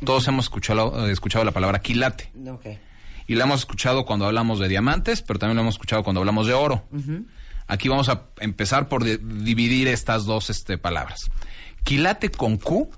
Todos 0.05 0.29
hemos 0.29 0.47
escuchado, 0.47 1.07
eh, 1.07 1.13
escuchado 1.13 1.45
la 1.45 1.53
palabra 1.53 1.81
quilate. 1.81 2.31
Y 3.27 3.35
la 3.35 3.45
hemos 3.45 3.61
escuchado 3.61 4.05
cuando 4.05 4.27
hablamos 4.27 4.59
de 4.59 4.69
diamantes, 4.69 5.23
pero 5.23 5.39
también 5.39 5.57
lo 5.57 5.63
hemos 5.63 5.75
escuchado 5.75 6.03
cuando 6.03 6.21
hablamos 6.21 6.47
de 6.47 6.55
oro. 6.55 6.85
Aquí 7.67 7.89
vamos 7.89 8.09
a 8.09 8.25
empezar 8.41 8.89
por 8.89 9.05
dividir 9.05 9.89
estas 9.89 10.25
dos 10.25 10.51
este, 10.51 10.79
palabras. 10.79 11.31
Quilate 11.85 12.31
con 12.31 12.57
Q 12.57 12.91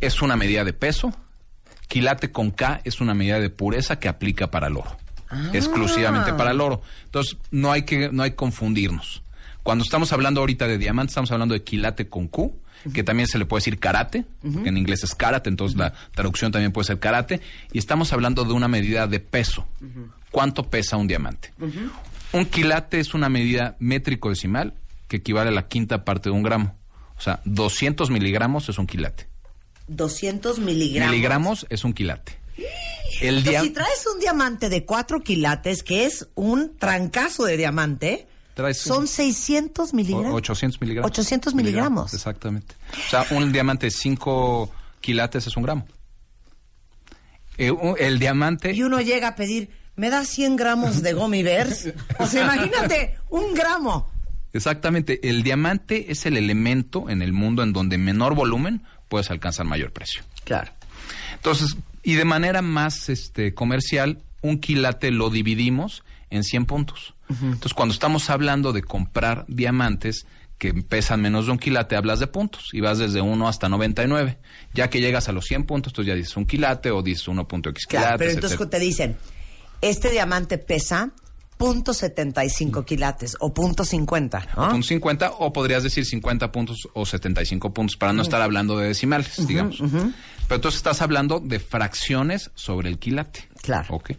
es 0.00 0.22
una 0.22 0.36
medida 0.36 0.64
de 0.64 0.72
peso. 0.72 1.12
Quilate 1.88 2.30
con 2.30 2.50
K 2.50 2.80
es 2.84 3.00
una 3.00 3.14
medida 3.14 3.40
de 3.40 3.50
pureza 3.50 3.98
que 3.98 4.08
aplica 4.08 4.50
para 4.50 4.68
el 4.68 4.76
oro. 4.76 4.96
Ah. 5.30 5.50
Exclusivamente 5.52 6.32
para 6.34 6.52
el 6.52 6.60
oro. 6.60 6.82
Entonces, 7.04 7.36
no 7.50 7.72
hay 7.72 7.82
que, 7.82 8.10
no 8.12 8.22
hay 8.22 8.32
confundirnos. 8.32 9.22
Cuando 9.62 9.84
estamos 9.84 10.12
hablando 10.12 10.40
ahorita 10.40 10.66
de 10.66 10.78
diamantes, 10.78 11.12
estamos 11.12 11.30
hablando 11.32 11.54
de 11.54 11.62
quilate 11.62 12.08
con 12.08 12.28
Q, 12.28 12.54
que 12.94 13.02
también 13.02 13.28
se 13.28 13.38
le 13.38 13.44
puede 13.44 13.60
decir 13.60 13.78
karate, 13.78 14.24
porque 14.40 14.68
en 14.68 14.78
inglés 14.78 15.04
es 15.04 15.14
karate, 15.14 15.50
entonces 15.50 15.76
la 15.76 15.92
traducción 16.12 16.52
también 16.52 16.72
puede 16.72 16.86
ser 16.86 16.98
karate. 16.98 17.40
Y 17.72 17.78
estamos 17.78 18.12
hablando 18.12 18.44
de 18.44 18.52
una 18.52 18.68
medida 18.68 19.06
de 19.06 19.20
peso. 19.20 19.66
¿Cuánto 20.30 20.70
pesa 20.70 20.96
un 20.96 21.06
diamante? 21.06 21.52
Un 22.32 22.46
quilate 22.46 23.00
es 23.00 23.14
una 23.14 23.28
medida 23.28 23.76
métrico 23.78 24.30
decimal 24.30 24.74
que 25.06 25.16
equivale 25.16 25.50
a 25.50 25.52
la 25.52 25.68
quinta 25.68 26.04
parte 26.04 26.30
de 26.30 26.36
un 26.36 26.42
gramo. 26.42 26.74
O 27.18 27.20
sea, 27.20 27.40
200 27.44 28.10
miligramos 28.10 28.68
es 28.68 28.78
un 28.78 28.86
quilate. 28.86 29.27
200 29.88 30.58
miligramos. 30.58 31.10
Miligramos 31.12 31.66
es 31.70 31.84
un 31.84 31.92
quilate. 31.92 32.38
El 33.20 33.38
Entonces, 33.38 33.62
si 33.62 33.70
traes 33.70 34.04
un 34.12 34.20
diamante 34.20 34.68
de 34.68 34.84
4 34.84 35.20
quilates, 35.22 35.82
que 35.82 36.04
es 36.04 36.28
un 36.34 36.76
trancazo 36.76 37.44
de 37.44 37.56
diamante, 37.56 38.26
Traes 38.54 38.78
son 38.78 39.06
600 39.06 39.94
miligramos. 39.94 40.32
o- 40.32 40.36
800 40.36 40.80
miligramos. 40.80 41.10
800 41.10 41.54
miligramos. 41.54 42.14
Exactamente. 42.14 42.74
O 43.06 43.10
sea, 43.10 43.24
un 43.30 43.52
diamante 43.52 43.86
de 43.86 43.90
5 43.92 44.70
quilates 45.00 45.46
es 45.46 45.56
un 45.56 45.62
gramo. 45.62 45.86
Eh, 47.56 47.70
un- 47.70 47.96
el 47.98 48.18
diamante... 48.18 48.72
Y 48.72 48.82
uno 48.82 49.00
llega 49.00 49.28
a 49.28 49.36
pedir, 49.36 49.70
¿me 49.96 50.10
da 50.10 50.24
100 50.24 50.56
gramos 50.56 51.02
de 51.02 51.12
gummy 51.14 51.42
bears? 51.42 51.92
O 52.18 52.26
sea, 52.26 52.44
imagínate, 52.44 53.16
un 53.30 53.54
gramo. 53.54 54.10
Exactamente. 54.52 55.28
El 55.28 55.42
diamante 55.42 56.10
es 56.10 56.24
el 56.26 56.36
elemento 56.36 57.08
en 57.10 57.22
el 57.22 57.32
mundo 57.32 57.62
en 57.62 57.72
donde 57.72 57.98
menor 57.98 58.34
volumen 58.34 58.82
puedes 59.08 59.30
alcanzar 59.30 59.66
mayor 59.66 59.92
precio. 59.92 60.22
Claro. 60.44 60.72
Entonces, 61.34 61.76
y 62.02 62.14
de 62.14 62.24
manera 62.24 62.62
más 62.62 63.08
este, 63.08 63.54
comercial, 63.54 64.18
un 64.42 64.58
quilate 64.58 65.10
lo 65.10 65.30
dividimos 65.30 66.04
en 66.30 66.44
100 66.44 66.66
puntos. 66.66 67.14
Entonces, 67.30 67.74
cuando 67.74 67.92
estamos 67.92 68.30
hablando 68.30 68.72
de 68.72 68.82
comprar 68.82 69.44
diamantes 69.48 70.26
que 70.56 70.72
pesan 70.74 71.20
menos 71.20 71.46
de 71.46 71.52
un 71.52 71.58
quilate, 71.58 71.94
hablas 71.94 72.18
de 72.20 72.26
puntos 72.26 72.70
y 72.72 72.80
vas 72.80 72.98
desde 72.98 73.20
1 73.20 73.48
hasta 73.48 73.68
99. 73.68 74.38
Ya 74.74 74.88
que 74.90 75.00
llegas 75.00 75.28
a 75.28 75.32
los 75.32 75.44
100 75.44 75.64
puntos, 75.64 75.92
entonces 75.92 76.08
ya 76.12 76.16
dices 76.16 76.36
un 76.36 76.46
quilate 76.46 76.90
o 76.90 77.02
dices 77.02 77.28
1.x 77.28 77.86
Claro, 77.86 78.06
quilates. 78.06 78.18
pero 78.18 78.30
entonces 78.30 78.58
etcétera. 78.58 78.70
te 78.70 78.78
dicen, 78.84 79.16
este 79.82 80.10
diamante 80.10 80.58
pesa 80.58 81.10
punto 81.58 81.92
.75 81.92 82.84
quilates 82.86 83.36
o 83.40 83.52
punto 83.52 83.84
.50, 83.84 84.46
¿no? 84.56 84.66
O 84.66 84.70
punto 84.70 84.86
50 84.86 85.32
o 85.40 85.52
podrías 85.52 85.82
decir 85.82 86.04
50 86.06 86.50
puntos 86.52 86.88
o 86.94 87.04
75 87.04 87.74
puntos 87.74 87.96
para 87.96 88.12
no 88.14 88.22
Mm. 88.22 88.24
estar 88.24 88.40
hablando 88.40 88.78
de 88.78 88.88
decimales, 88.88 89.46
digamos. 89.46 89.78
Pero 89.80 90.56
entonces 90.56 90.78
estás 90.78 91.02
hablando 91.02 91.40
de 91.40 91.58
fracciones 91.60 92.50
sobre 92.54 92.88
el 92.88 92.98
quilate. 92.98 93.46
Claro. 93.62 93.96
Ok. 93.96 94.12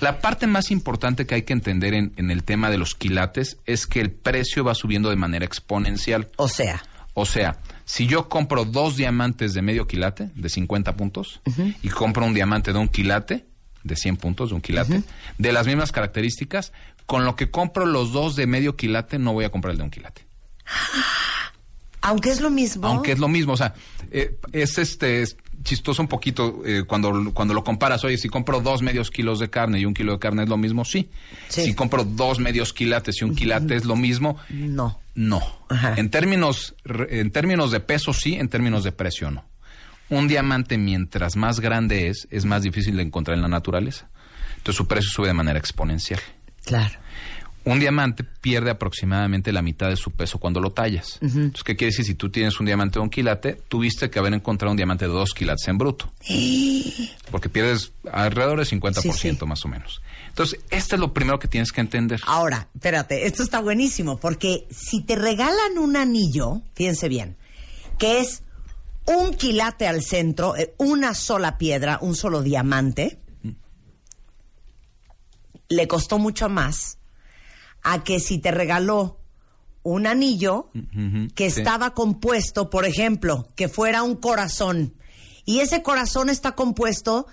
La 0.00 0.20
parte 0.20 0.46
más 0.48 0.70
importante 0.72 1.26
que 1.26 1.36
hay 1.36 1.42
que 1.42 1.52
entender 1.52 1.94
en, 1.94 2.12
en 2.16 2.30
el 2.32 2.42
tema 2.42 2.70
de 2.70 2.78
los 2.78 2.94
quilates 2.96 3.58
es 3.66 3.86
que 3.86 4.00
el 4.00 4.10
precio 4.10 4.64
va 4.64 4.74
subiendo 4.74 5.10
de 5.10 5.16
manera 5.16 5.44
exponencial. 5.44 6.28
O 6.36 6.48
sea. 6.48 6.82
O 7.14 7.26
sea, 7.26 7.58
si 7.84 8.06
yo 8.06 8.28
compro 8.28 8.64
dos 8.64 8.96
diamantes 8.96 9.52
de 9.52 9.62
medio 9.62 9.86
quilate, 9.86 10.30
de 10.34 10.48
50 10.48 10.96
puntos, 10.96 11.40
y 11.82 11.88
compro 11.88 12.24
un 12.24 12.32
diamante 12.34 12.72
de 12.72 12.78
un 12.78 12.88
quilate, 12.88 13.44
de 13.84 13.96
100 13.96 14.16
puntos, 14.16 14.50
de 14.50 14.56
un 14.56 14.60
quilate, 14.60 15.02
de 15.38 15.52
las 15.52 15.66
mismas 15.66 15.92
características, 15.92 16.72
con 17.06 17.24
lo 17.24 17.36
que 17.36 17.50
compro 17.50 17.86
los 17.86 18.12
dos 18.12 18.36
de 18.36 18.46
medio 18.46 18.76
quilate, 18.76 19.18
no 19.18 19.32
voy 19.32 19.44
a 19.44 19.50
comprar 19.50 19.72
el 19.72 19.78
de 19.78 19.84
un 19.84 19.90
quilate. 19.90 20.26
Aunque 22.02 22.30
es 22.30 22.40
lo 22.40 22.50
mismo. 22.50 22.86
Aunque 22.86 23.12
es 23.12 23.18
lo 23.18 23.28
mismo, 23.28 23.52
o 23.52 23.56
sea, 23.56 23.74
eh, 24.10 24.38
es 24.52 24.78
este 24.78 25.22
es 25.22 25.36
chistoso 25.62 26.00
un 26.00 26.08
poquito 26.08 26.62
eh, 26.64 26.84
cuando, 26.86 27.32
cuando 27.34 27.54
lo 27.54 27.62
comparas. 27.62 28.04
Oye, 28.04 28.16
si 28.16 28.28
compro 28.28 28.60
dos 28.60 28.82
medios 28.82 29.10
kilos 29.10 29.38
de 29.38 29.50
carne 29.50 29.80
y 29.80 29.84
un 29.84 29.94
kilo 29.94 30.12
de 30.12 30.18
carne 30.18 30.44
es 30.44 30.48
lo 30.48 30.56
mismo, 30.56 30.84
sí. 30.84 31.10
Si 31.48 31.74
compro 31.74 32.04
dos 32.04 32.38
medios 32.38 32.72
quilates 32.72 33.20
y 33.20 33.24
un 33.24 33.34
quilate 33.34 33.76
es 33.76 33.84
lo 33.84 33.96
mismo, 33.96 34.38
no. 34.48 34.98
No. 35.14 35.42
En 35.96 36.08
términos 36.10 36.74
en 36.84 37.30
términos 37.30 37.70
de 37.70 37.80
peso 37.80 38.12
sí, 38.12 38.34
en 38.34 38.48
términos 38.48 38.84
de 38.84 38.92
precio 38.92 39.30
no. 39.30 39.44
Un 40.10 40.28
diamante 40.28 40.76
mientras 40.76 41.36
más 41.36 41.60
grande 41.60 42.08
es, 42.08 42.28
es 42.30 42.44
más 42.44 42.62
difícil 42.62 42.96
de 42.96 43.02
encontrar 43.02 43.36
en 43.36 43.42
la 43.42 43.48
naturaleza. 43.48 44.08
Entonces 44.58 44.76
su 44.76 44.86
precio 44.86 45.10
sube 45.10 45.28
de 45.28 45.34
manera 45.34 45.58
exponencial. 45.58 46.20
Claro. 46.64 46.98
Un 47.64 47.78
diamante 47.78 48.24
pierde 48.24 48.70
aproximadamente 48.70 49.52
la 49.52 49.60
mitad 49.60 49.88
de 49.88 49.96
su 49.96 50.10
peso 50.10 50.38
cuando 50.38 50.60
lo 50.60 50.70
tallas. 50.70 51.18
Entonces, 51.20 51.62
¿qué 51.62 51.76
quiere 51.76 51.90
decir? 51.90 52.06
Si 52.06 52.14
tú 52.14 52.30
tienes 52.30 52.58
un 52.58 52.64
diamante 52.64 52.98
de 52.98 53.02
un 53.02 53.10
quilate, 53.10 53.52
tuviste 53.68 54.08
que 54.08 54.18
haber 54.18 54.32
encontrado 54.32 54.70
un 54.70 54.78
diamante 54.78 55.06
de 55.06 55.12
dos 55.12 55.34
quilates 55.34 55.68
en 55.68 55.76
bruto. 55.76 56.10
Porque 57.30 57.50
pierdes 57.50 57.92
alrededor 58.10 58.58
del 58.58 58.66
50% 58.66 59.44
más 59.44 59.64
o 59.66 59.68
menos. 59.68 60.00
Entonces, 60.28 60.58
este 60.70 60.94
es 60.94 61.00
lo 61.00 61.12
primero 61.12 61.38
que 61.38 61.48
tienes 61.48 61.70
que 61.70 61.82
entender. 61.82 62.20
Ahora, 62.26 62.68
espérate, 62.74 63.26
esto 63.26 63.42
está 63.42 63.60
buenísimo, 63.60 64.18
porque 64.18 64.66
si 64.70 65.02
te 65.02 65.16
regalan 65.16 65.76
un 65.78 65.96
anillo, 65.96 66.62
fíjense 66.74 67.08
bien, 67.08 67.36
que 67.98 68.20
es 68.20 68.42
un 69.06 69.34
quilate 69.34 69.86
al 69.86 70.02
centro, 70.02 70.56
eh, 70.56 70.74
una 70.78 71.14
sola 71.14 71.58
piedra, 71.58 71.98
un 72.02 72.14
solo 72.14 72.42
diamante, 72.42 73.18
le 75.68 75.86
costó 75.88 76.18
mucho 76.18 76.48
más 76.48 76.98
a 77.82 78.02
que 78.04 78.20
si 78.20 78.38
te 78.38 78.50
regaló 78.50 79.18
un 79.82 80.06
anillo 80.06 80.70
que 81.34 81.50
Sí. 81.50 81.60
estaba 81.60 81.94
compuesto, 81.94 82.68
por 82.68 82.84
ejemplo, 82.84 83.48
que 83.56 83.68
fuera 83.68 84.02
un 84.02 84.16
corazón, 84.16 84.94
y 85.46 85.60
ese 85.60 85.82
corazón 85.82 86.28
está 86.28 86.52
compuesto 86.52 87.26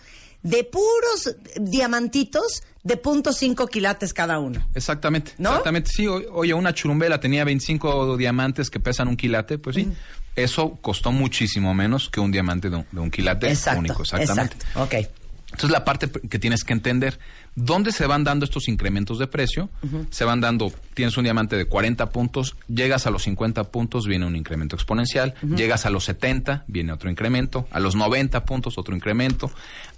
de 0.44 0.64
puros 0.64 1.36
diamantitos 1.60 2.64
de 2.84 2.96
punto 2.96 3.34
cinco 3.34 3.68
quilates 3.68 4.14
cada 4.14 4.40
uno. 4.40 4.66
Exactamente. 4.74 5.34
Exactamente. 5.38 5.92
Sí, 5.94 6.08
oye, 6.08 6.54
una 6.54 6.74
churumbela 6.74 7.20
tenía 7.20 7.44
25 7.44 8.16
diamantes 8.16 8.70
que 8.70 8.80
pesan 8.80 9.10
un 9.10 9.18
quilate, 9.18 9.58
pues 9.58 9.76
sí. 9.76 9.90
Eso 10.38 10.78
costó 10.82 11.12
muchísimo 11.12 11.74
menos 11.74 12.10
que 12.10 12.20
un 12.20 12.32
diamante 12.32 12.70
de 12.70 12.78
un, 12.78 12.86
de 12.92 13.00
un 13.02 13.12
quilate 13.12 13.50
Exacto, 13.50 13.80
único. 13.80 14.04
Exactamente. 14.04 14.56
exacto. 14.56 15.28
Entonces 15.48 15.72
la 15.72 15.86
parte 15.86 16.12
que 16.12 16.40
tienes 16.40 16.64
que 16.64 16.74
entender, 16.74 17.20
¿dónde 17.56 17.92
se 17.92 18.06
van 18.06 18.24
dando 18.24 18.46
estos 18.46 18.68
incrementos 18.68 19.18
de 19.18 19.28
precio? 19.28 19.70
Se 20.12 20.26
van 20.26 20.42
dando, 20.42 20.72
tienes 20.94 21.18
un 21.18 21.24
diamante 21.24 21.56
de 21.56 21.66
40 21.66 22.10
puntos, 22.10 22.58
llegas 22.68 23.08
a 23.08 23.12
los 23.12 23.24
50 23.24 23.72
puntos, 23.72 24.06
viene 24.06 24.28
un 24.28 24.36
incremento 24.36 24.76
exponencial, 24.76 25.34
llegas 25.56 25.86
a 25.86 25.90
los 25.90 26.04
70, 26.04 26.66
viene 26.68 26.92
otro 26.92 27.10
incremento, 27.10 27.66
a 27.72 27.80
los 27.80 27.96
90 27.96 28.46
puntos 28.46 28.78
otro 28.78 28.94
incremento, 28.94 29.50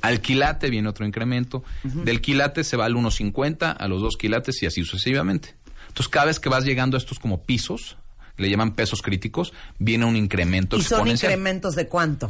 al 0.01 0.21
quilate 0.21 0.69
viene 0.69 0.87
otro 0.87 1.05
incremento, 1.05 1.63
del 1.83 2.21
quilate 2.21 2.63
se 2.63 2.77
va 2.77 2.85
al 2.85 2.93
1.50, 2.93 3.75
a 3.77 3.87
los 3.87 4.01
2 4.01 4.17
quilates 4.17 4.61
y 4.61 4.67
así 4.67 4.85
sucesivamente. 4.85 5.55
Entonces 5.87 6.07
cada 6.07 6.27
vez 6.27 6.39
que 6.39 6.47
vas 6.47 6.63
llegando 6.63 6.95
a 6.95 6.99
estos 6.99 7.19
como 7.19 7.43
pisos, 7.43 7.97
le 8.39 8.49
llaman 8.49 8.73
pesos 8.75 9.01
críticos, 9.01 9.53
viene 9.77 10.05
un 10.05 10.15
incremento 10.15 10.77
¿Y 10.77 10.81
son 10.83 11.07
incrementos 11.07 11.75
de 11.75 11.87
cuánto? 11.87 12.27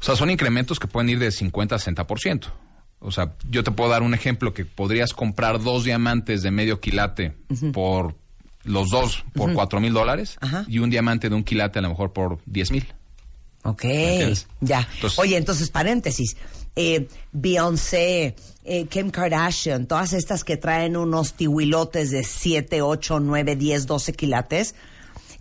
O 0.00 0.04
sea, 0.04 0.16
son 0.16 0.30
incrementos 0.30 0.78
que 0.78 0.86
pueden 0.86 1.08
ir 1.10 1.18
de 1.18 1.30
50 1.30 1.74
a 1.74 1.78
60%. 1.78 2.46
O 3.00 3.10
sea, 3.10 3.34
yo 3.50 3.62
te 3.64 3.70
puedo 3.70 3.90
dar 3.90 4.02
un 4.02 4.14
ejemplo 4.14 4.52
que 4.54 4.64
podrías 4.64 5.12
comprar 5.12 5.62
dos 5.62 5.84
diamantes 5.84 6.42
de 6.42 6.50
medio 6.50 6.80
quilate 6.80 7.34
por 7.72 8.14
los 8.64 8.88
dos 8.90 9.24
por 9.34 9.52
cuatro 9.52 9.78
mil 9.80 9.92
dólares 9.92 10.38
y 10.68 10.78
un 10.78 10.88
diamante 10.90 11.28
de 11.28 11.34
un 11.34 11.44
quilate 11.44 11.78
a 11.78 11.82
lo 11.82 11.90
mejor 11.90 12.12
por 12.14 12.38
10 12.46 12.70
mil. 12.70 12.86
Ok, 13.62 13.84
ya. 14.60 14.86
Entonces- 14.94 15.18
Oye, 15.18 15.36
entonces, 15.36 15.70
paréntesis. 15.70 16.36
Eh, 16.76 17.08
Beyoncé, 17.32 18.34
eh, 18.64 18.86
Kim 18.86 19.10
Kardashian, 19.10 19.86
todas 19.86 20.12
estas 20.12 20.44
que 20.44 20.56
traen 20.56 20.96
unos 20.96 21.34
tihuilotes 21.34 22.10
de 22.10 22.24
7, 22.24 22.82
8, 22.82 23.20
9, 23.20 23.54
10, 23.56 23.86
12 23.86 24.12
quilates, 24.12 24.74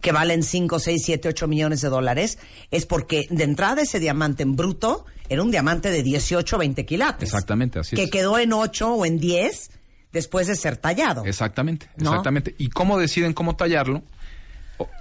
que 0.04 0.12
valen 0.12 0.44
5, 0.44 0.78
6, 0.80 1.02
7, 1.04 1.30
8 1.30 1.48
millones 1.48 1.82
de 1.82 1.88
dólares, 1.90 2.38
es 2.70 2.86
porque 2.86 3.26
de 3.32 3.44
entrada 3.46 3.82
ese 3.82 4.00
diamante 4.00 4.44
en 4.44 4.56
bruto 4.56 5.06
era 5.30 5.42
un 5.42 5.50
diamante 5.50 5.90
de 5.90 6.04
18, 6.04 6.58
20 6.60 6.86
quilates. 6.86 7.24
Exactamente, 7.30 7.80
así 7.80 7.96
que 7.96 8.04
es. 8.04 8.12
quedó 8.12 8.38
en 8.38 8.54
8 8.54 8.94
o 8.94 9.06
en 9.06 9.18
10 9.18 9.72
después 10.12 10.46
de 10.48 10.56
ser 10.58 10.78
tallado. 10.78 11.26
Exactamente, 11.26 11.88
¿No? 11.98 12.10
exactamente. 12.12 12.54
¿Y 12.60 12.68
cómo 12.70 13.00
deciden 13.00 13.34
cómo 13.34 13.56
tallarlo? 13.56 14.04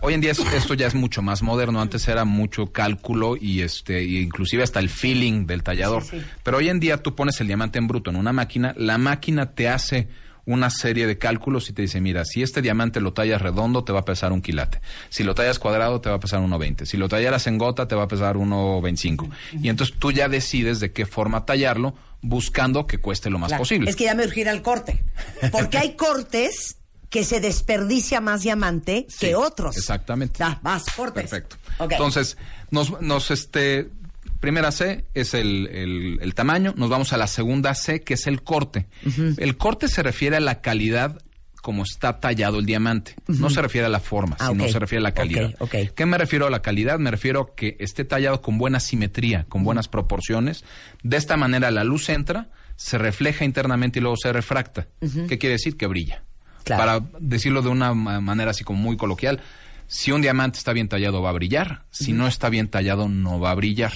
Hoy 0.02 0.14
en 0.14 0.20
día 0.20 0.30
es- 0.32 0.38
esto 0.38 0.74
ya 0.74 0.86
es 0.86 0.94
mucho 0.94 1.20
más 1.22 1.42
moderno. 1.42 1.80
Antes 1.80 2.06
era 2.06 2.24
mucho 2.24 2.66
cálculo 2.72 3.36
y 3.36 3.62
este, 3.62 4.04
y 4.04 4.18
inclusive 4.18 4.62
hasta 4.62 4.78
el 4.78 4.88
feeling 4.88 5.46
del 5.46 5.62
tallador. 5.64 6.04
Sí, 6.04 6.20
sí. 6.20 6.26
Pero 6.44 6.58
hoy 6.58 6.68
en 6.68 6.78
día 6.78 6.98
tú 7.02 7.14
pones 7.16 7.40
el 7.40 7.48
diamante 7.48 7.78
en 7.78 7.88
bruto 7.88 8.10
en 8.10 8.16
una 8.16 8.32
máquina, 8.32 8.74
la 8.76 8.98
máquina 8.98 9.50
te 9.54 9.68
hace 9.68 10.08
una 10.44 10.70
serie 10.70 11.06
de 11.06 11.18
cálculos 11.18 11.68
y 11.70 11.72
te 11.72 11.82
dice, 11.82 12.00
mira, 12.00 12.24
si 12.24 12.42
este 12.42 12.62
diamante 12.62 13.00
lo 13.00 13.12
tallas 13.12 13.40
redondo, 13.40 13.84
te 13.84 13.92
va 13.92 14.00
a 14.00 14.04
pesar 14.04 14.32
un 14.32 14.42
quilate. 14.42 14.80
Si 15.08 15.22
lo 15.22 15.34
tallas 15.34 15.58
cuadrado, 15.58 16.00
te 16.00 16.08
va 16.08 16.16
a 16.16 16.20
pesar 16.20 16.40
1.20. 16.40 16.84
Si 16.84 16.96
lo 16.96 17.08
tallaras 17.08 17.46
en 17.46 17.58
gota, 17.58 17.86
te 17.86 17.94
va 17.94 18.04
a 18.04 18.08
pesar 18.08 18.36
1.25. 18.36 19.30
Y 19.62 19.68
entonces 19.68 19.96
tú 19.98 20.10
ya 20.12 20.28
decides 20.28 20.80
de 20.80 20.92
qué 20.92 21.06
forma 21.06 21.44
tallarlo, 21.46 21.94
buscando 22.22 22.86
que 22.86 22.98
cueste 22.98 23.30
lo 23.30 23.38
más 23.38 23.48
Claro. 23.48 23.62
posible. 23.62 23.90
Es 23.90 23.96
que 23.96 24.04
ya 24.04 24.14
me 24.14 24.24
urgirá 24.24 24.50
el 24.52 24.62
corte. 24.62 25.02
Porque 25.52 25.78
hay 25.78 25.94
cortes 25.94 26.76
que 27.10 27.24
se 27.24 27.40
desperdicia 27.40 28.20
más 28.20 28.42
diamante 28.42 29.06
que 29.20 29.34
otros. 29.34 29.76
Exactamente. 29.76 30.38
Ya, 30.38 30.58
vas, 30.62 30.84
cortes. 30.96 31.28
Perfecto. 31.30 31.56
Entonces, 31.78 32.36
nos, 32.70 33.00
nos 33.02 33.30
este, 33.30 33.90
primera 34.42 34.70
C 34.72 35.06
es 35.14 35.32
el, 35.32 35.68
el- 35.68 36.18
el 36.20 36.34
tamaño, 36.34 36.74
nos 36.76 36.90
vamos 36.90 37.14
a 37.14 37.16
la 37.16 37.26
segunda 37.26 37.74
C, 37.74 38.02
que 38.02 38.14
es 38.14 38.26
el 38.26 38.42
corte. 38.42 38.86
El 39.38 39.56
corte 39.56 39.88
se 39.88 40.02
refiere 40.02 40.36
a 40.36 40.40
la 40.40 40.60
calidad 40.60 41.22
como 41.62 41.84
está 41.84 42.18
tallado 42.18 42.58
el 42.58 42.66
diamante. 42.66 43.14
No 43.28 43.48
se 43.48 43.62
refiere 43.62 43.86
a 43.86 43.88
la 43.88 44.00
forma, 44.00 44.36
Ah, 44.40 44.48
sino 44.48 44.64
se 44.72 44.78
refiere 44.80 44.98
a 45.00 45.04
la 45.04 45.14
calidad. 45.14 45.54
¿Qué 45.94 46.06
me 46.06 46.18
refiero 46.18 46.46
a 46.46 46.50
la 46.50 46.60
calidad? 46.60 46.98
Me 46.98 47.10
refiero 47.12 47.40
a 47.40 47.54
que 47.54 47.76
esté 47.78 48.04
tallado 48.04 48.42
con 48.42 48.58
buena 48.58 48.80
simetría, 48.80 49.44
con 49.48 49.62
buenas 49.62 49.86
proporciones. 49.86 50.64
De 51.04 51.16
esta 51.16 51.36
manera 51.36 51.70
la 51.70 51.84
luz 51.84 52.08
entra, 52.08 52.50
se 52.74 52.98
refleja 52.98 53.44
internamente 53.44 54.00
y 54.00 54.02
luego 54.02 54.16
se 54.16 54.32
refracta. 54.32 54.88
¿Qué 55.28 55.38
quiere 55.38 55.52
decir? 55.54 55.76
Que 55.76 55.86
brilla. 55.86 56.24
Claro. 56.64 56.80
Para 56.82 57.18
decirlo 57.20 57.62
de 57.62 57.68
una 57.68 57.94
ma- 57.94 58.20
manera 58.20 58.50
así 58.50 58.64
como 58.64 58.80
muy 58.82 58.96
coloquial, 58.96 59.40
si 59.92 60.10
un 60.10 60.22
diamante 60.22 60.56
está 60.56 60.72
bien 60.72 60.88
tallado 60.88 61.20
va 61.20 61.28
a 61.28 61.32
brillar, 61.34 61.82
si 61.90 62.14
no 62.14 62.26
está 62.26 62.48
bien 62.48 62.68
tallado 62.68 63.10
no 63.10 63.38
va 63.38 63.50
a 63.50 63.54
brillar. 63.54 63.92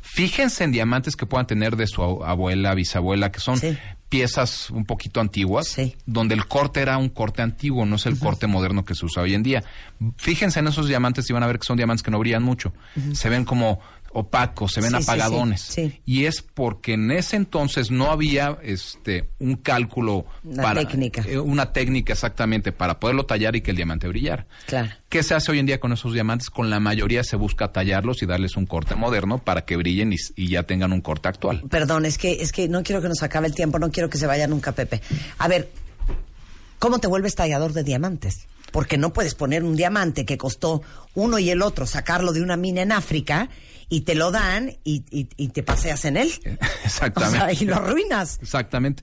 Fíjense 0.00 0.64
en 0.64 0.72
diamantes 0.72 1.14
que 1.14 1.26
puedan 1.26 1.46
tener 1.46 1.76
de 1.76 1.86
su 1.86 2.02
abuela, 2.02 2.74
bisabuela, 2.74 3.30
que 3.30 3.38
son 3.38 3.60
piezas 4.08 4.68
un 4.70 4.84
poquito 4.84 5.20
antiguas, 5.20 5.76
donde 6.06 6.34
el 6.34 6.46
corte 6.46 6.80
era 6.80 6.98
un 6.98 7.08
corte 7.08 7.40
antiguo, 7.42 7.86
no 7.86 7.96
es 7.96 8.06
el 8.06 8.18
corte 8.18 8.48
moderno 8.48 8.84
que 8.84 8.96
se 8.96 9.06
usa 9.06 9.22
hoy 9.22 9.34
en 9.34 9.44
día. 9.44 9.62
Fíjense 10.16 10.58
en 10.58 10.66
esos 10.66 10.88
diamantes 10.88 11.30
y 11.30 11.32
van 11.32 11.44
a 11.44 11.46
ver 11.46 11.60
que 11.60 11.66
son 11.66 11.76
diamantes 11.76 12.02
que 12.02 12.10
no 12.10 12.18
brillan 12.18 12.42
mucho. 12.42 12.72
Se 13.12 13.28
ven 13.28 13.44
como 13.44 13.78
opacos, 14.18 14.72
se 14.72 14.80
ven 14.80 14.90
Sí, 14.90 14.96
sí, 14.96 15.02
sí, 15.04 15.10
apagadones. 15.10 15.60
sí. 15.60 16.00
Y 16.04 16.24
es 16.24 16.42
porque 16.42 16.94
en 16.94 17.10
ese 17.10 17.36
entonces 17.36 17.90
no 17.90 18.10
había 18.10 18.58
este 18.62 19.30
un 19.38 19.56
cálculo 19.56 20.24
Una 20.44 20.62
para 20.62 20.80
técnica. 20.80 21.22
eh, 21.26 21.38
una 21.38 21.72
técnica 21.72 22.12
exactamente 22.14 22.72
para 22.72 22.98
poderlo 22.98 23.26
tallar 23.26 23.56
y 23.56 23.60
que 23.60 23.70
el 23.72 23.76
diamante 23.76 24.08
brillara. 24.08 24.46
Claro. 24.66 24.90
¿Qué 25.08 25.22
se 25.22 25.34
hace 25.34 25.52
hoy 25.52 25.58
en 25.58 25.66
día 25.66 25.80
con 25.80 25.92
esos 25.92 26.12
diamantes? 26.12 26.50
Con 26.50 26.70
la 26.70 26.80
mayoría 26.80 27.22
se 27.24 27.36
busca 27.36 27.72
tallarlos 27.72 28.22
y 28.22 28.26
darles 28.26 28.56
un 28.56 28.66
corte 28.66 28.94
moderno 28.94 29.38
para 29.38 29.64
que 29.64 29.76
brillen 29.76 30.12
y, 30.12 30.16
y 30.34 30.48
ya 30.48 30.62
tengan 30.64 30.92
un 30.92 31.00
corte 31.00 31.28
actual. 31.28 31.62
Perdón, 31.68 32.04
es 32.06 32.18
que, 32.18 32.32
es 32.40 32.52
que 32.52 32.68
no 32.68 32.82
quiero 32.82 33.00
que 33.02 33.08
nos 33.08 33.22
acabe 33.22 33.46
el 33.46 33.54
tiempo, 33.54 33.78
no 33.78 33.90
quiero 33.90 34.08
que 34.10 34.18
se 34.18 34.26
vaya 34.26 34.46
nunca, 34.46 34.72
Pepe. 34.72 35.00
A 35.38 35.46
ver, 35.48 35.70
¿cómo 36.78 36.98
te 36.98 37.06
vuelves 37.06 37.34
tallador 37.34 37.72
de 37.72 37.84
diamantes? 37.84 38.46
Porque 38.72 38.98
no 38.98 39.12
puedes 39.12 39.34
poner 39.34 39.62
un 39.64 39.76
diamante 39.76 40.24
que 40.24 40.36
costó 40.36 40.82
uno 41.14 41.38
y 41.38 41.50
el 41.50 41.62
otro, 41.62 41.86
sacarlo 41.86 42.32
de 42.32 42.42
una 42.42 42.56
mina 42.56 42.82
en 42.82 42.92
África 42.92 43.48
y 43.88 44.02
te 44.02 44.14
lo 44.14 44.30
dan 44.30 44.70
y, 44.84 45.04
y- 45.10 45.28
y 45.36 45.48
te 45.48 45.62
paseas 45.62 46.04
en 46.04 46.16
él. 46.16 46.30
Exactamente. 46.84 47.36
O 47.38 47.46
sea, 47.46 47.52
y 47.52 47.64
lo 47.66 47.76
arruinas. 47.76 48.38
Exactamente. 48.42 49.02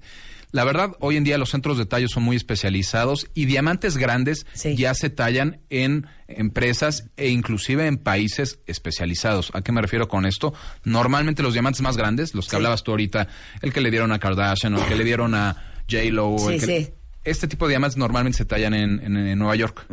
La 0.51 0.63
verdad, 0.65 0.91
hoy 0.99 1.17
en 1.17 1.23
día 1.23 1.39
los 1.39 1.49
centros 1.49 1.79
de 1.79 1.87
tallo 1.87 2.07
son 2.07 2.21
muy 2.21 2.35
especializados 2.35 3.27
y 3.33 3.45
diamantes 3.45 3.97
grandes 3.97 4.45
ya 4.75 4.93
se 4.93 5.09
tallan 5.09 5.61
en 5.71 6.05
empresas 6.27 7.05
e 7.17 7.29
inclusive 7.29 7.87
en 7.87 7.97
países 7.97 8.59
especializados. 8.67 9.49
¿A 9.55 9.63
qué 9.63 9.71
me 9.71 9.81
refiero 9.81 10.07
con 10.07 10.27
esto? 10.27 10.53
Normalmente 10.83 11.41
los 11.41 11.53
diamantes 11.53 11.81
más 11.81 11.97
grandes, 11.97 12.35
los 12.35 12.47
que 12.47 12.55
hablabas 12.57 12.83
tú 12.83 12.91
ahorita, 12.91 13.27
el 13.63 13.73
que 13.73 13.81
le 13.81 13.89
dieron 13.89 14.11
a 14.11 14.19
Kardashian 14.19 14.75
o 14.75 14.81
el 14.83 14.87
que 14.87 14.95
le 14.95 15.03
dieron 15.03 15.33
a 15.33 15.73
J-Lo, 15.89 16.35
Sí, 16.37 16.53
el 16.53 16.59
que-. 16.59 16.93
Este 17.23 17.47
tipo 17.47 17.65
de 17.67 17.71
diamantes 17.71 17.97
normalmente 17.97 18.37
se 18.37 18.45
tallan 18.45 18.73
en, 18.73 18.99
en- 19.03 19.15
en 19.17 19.39
Nueva 19.39 19.55
York. 19.55 19.85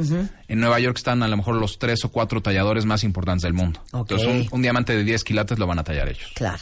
En 0.48 0.60
Nueva 0.60 0.80
York 0.80 0.96
están 0.96 1.22
a 1.22 1.28
lo 1.28 1.36
mejor 1.36 1.54
los 1.56 1.78
tres 1.78 2.04
o 2.04 2.10
cuatro 2.10 2.42
talladores 2.42 2.84
más 2.86 3.04
importantes 3.04 3.42
del 3.42 3.52
mundo. 3.54 3.82
Entonces 3.92 4.26
un, 4.26 4.48
un 4.50 4.62
diamante 4.62 4.96
de 4.96 5.04
10 5.04 5.22
quilates 5.24 5.58
lo 5.58 5.66
van 5.66 5.78
a 5.78 5.84
tallar 5.84 6.08
ellos. 6.08 6.30
Claro. 6.34 6.58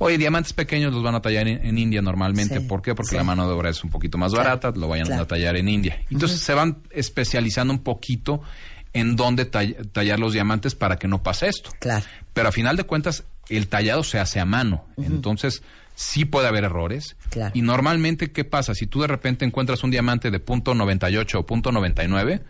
Oye, 0.00 0.16
diamantes 0.16 0.52
pequeños 0.52 0.92
los 0.94 1.02
van 1.02 1.16
a 1.16 1.20
tallar 1.20 1.48
en, 1.48 1.66
en 1.66 1.76
India 1.76 2.00
normalmente. 2.00 2.60
Sí, 2.60 2.66
¿Por 2.66 2.82
qué? 2.82 2.94
Porque 2.94 3.10
sí. 3.10 3.16
la 3.16 3.24
mano 3.24 3.48
de 3.48 3.54
obra 3.54 3.70
es 3.70 3.82
un 3.82 3.90
poquito 3.90 4.16
más 4.16 4.32
Claro, 4.32 4.48
barata, 4.50 4.70
lo 4.78 4.86
vayan 4.86 5.06
claro. 5.06 5.22
a 5.22 5.26
tallar 5.26 5.56
en 5.56 5.68
India. 5.68 6.00
Entonces 6.10 6.38
se 6.40 6.54
van 6.54 6.78
especializando 6.90 7.72
un 7.72 7.80
poquito 7.82 8.40
en 8.92 9.16
dónde 9.16 9.50
tall- 9.50 9.90
tallar 9.90 10.20
los 10.20 10.32
diamantes 10.32 10.76
para 10.76 10.96
que 10.98 11.08
no 11.08 11.22
pase 11.24 11.48
esto. 11.48 11.70
Claro. 11.80 12.04
Pero 12.32 12.48
a 12.48 12.52
final 12.52 12.76
de 12.76 12.84
cuentas, 12.84 13.24
el 13.48 13.66
tallado 13.66 14.04
se 14.04 14.20
hace 14.20 14.38
a 14.38 14.44
mano. 14.44 14.86
Entonces, 14.98 15.62
sí 15.98 16.24
puede 16.24 16.46
haber 16.46 16.62
errores. 16.62 17.16
Claro. 17.28 17.50
Y 17.54 17.62
normalmente, 17.62 18.30
¿qué 18.30 18.44
pasa? 18.44 18.72
Si 18.72 18.86
tú 18.86 19.00
de 19.00 19.08
repente 19.08 19.44
encuentras 19.44 19.82
un 19.82 19.90
diamante 19.90 20.30
de 20.30 20.38
punto 20.38 20.72
98 20.72 21.40
o 21.40 21.44
punto 21.44 21.72
99, 21.72 22.40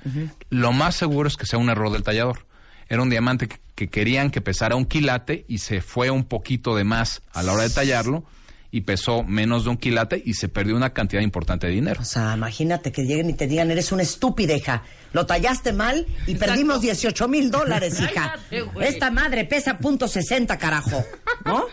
lo 0.50 0.72
más 0.72 0.94
seguro 0.96 1.28
es 1.28 1.36
que 1.36 1.46
sea 1.46 1.58
un 1.58 1.70
error 1.70 1.90
del 1.90 2.02
tallador. 2.02 2.44
Era 2.90 3.00
un 3.00 3.08
diamante 3.08 3.48
que, 3.48 3.56
que 3.74 3.88
querían 3.88 4.30
que 4.30 4.42
pesara 4.42 4.76
un 4.76 4.84
quilate 4.84 5.46
y 5.48 5.58
se 5.58 5.80
fue 5.80 6.10
un 6.10 6.24
poquito 6.24 6.76
de 6.76 6.84
más 6.84 7.22
a 7.32 7.42
la 7.42 7.54
hora 7.54 7.62
de 7.62 7.70
tallarlo 7.70 8.24
y 8.70 8.82
pesó 8.82 9.24
menos 9.24 9.64
de 9.64 9.70
un 9.70 9.78
quilate 9.78 10.22
y 10.22 10.34
se 10.34 10.50
perdió 10.50 10.76
una 10.76 10.92
cantidad 10.92 11.22
importante 11.22 11.68
de 11.68 11.72
dinero. 11.72 12.02
O 12.02 12.04
sea, 12.04 12.34
imagínate 12.34 12.92
que 12.92 13.04
lleguen 13.04 13.30
y 13.30 13.32
te 13.32 13.46
digan, 13.46 13.70
eres 13.70 13.92
una 13.92 14.02
estúpida, 14.02 14.54
hija. 14.54 14.82
Lo 15.14 15.24
tallaste 15.24 15.72
mal 15.72 16.06
y 16.26 16.34
perdimos 16.34 16.82
18 16.82 17.28
mil 17.28 17.50
dólares, 17.50 17.98
hija. 18.00 18.36
Cállate. 18.50 18.88
Esta 18.88 19.10
madre 19.10 19.46
pesa 19.46 19.78
punto 19.78 20.06
60, 20.06 20.58
carajo. 20.58 21.02
¿No? 21.46 21.64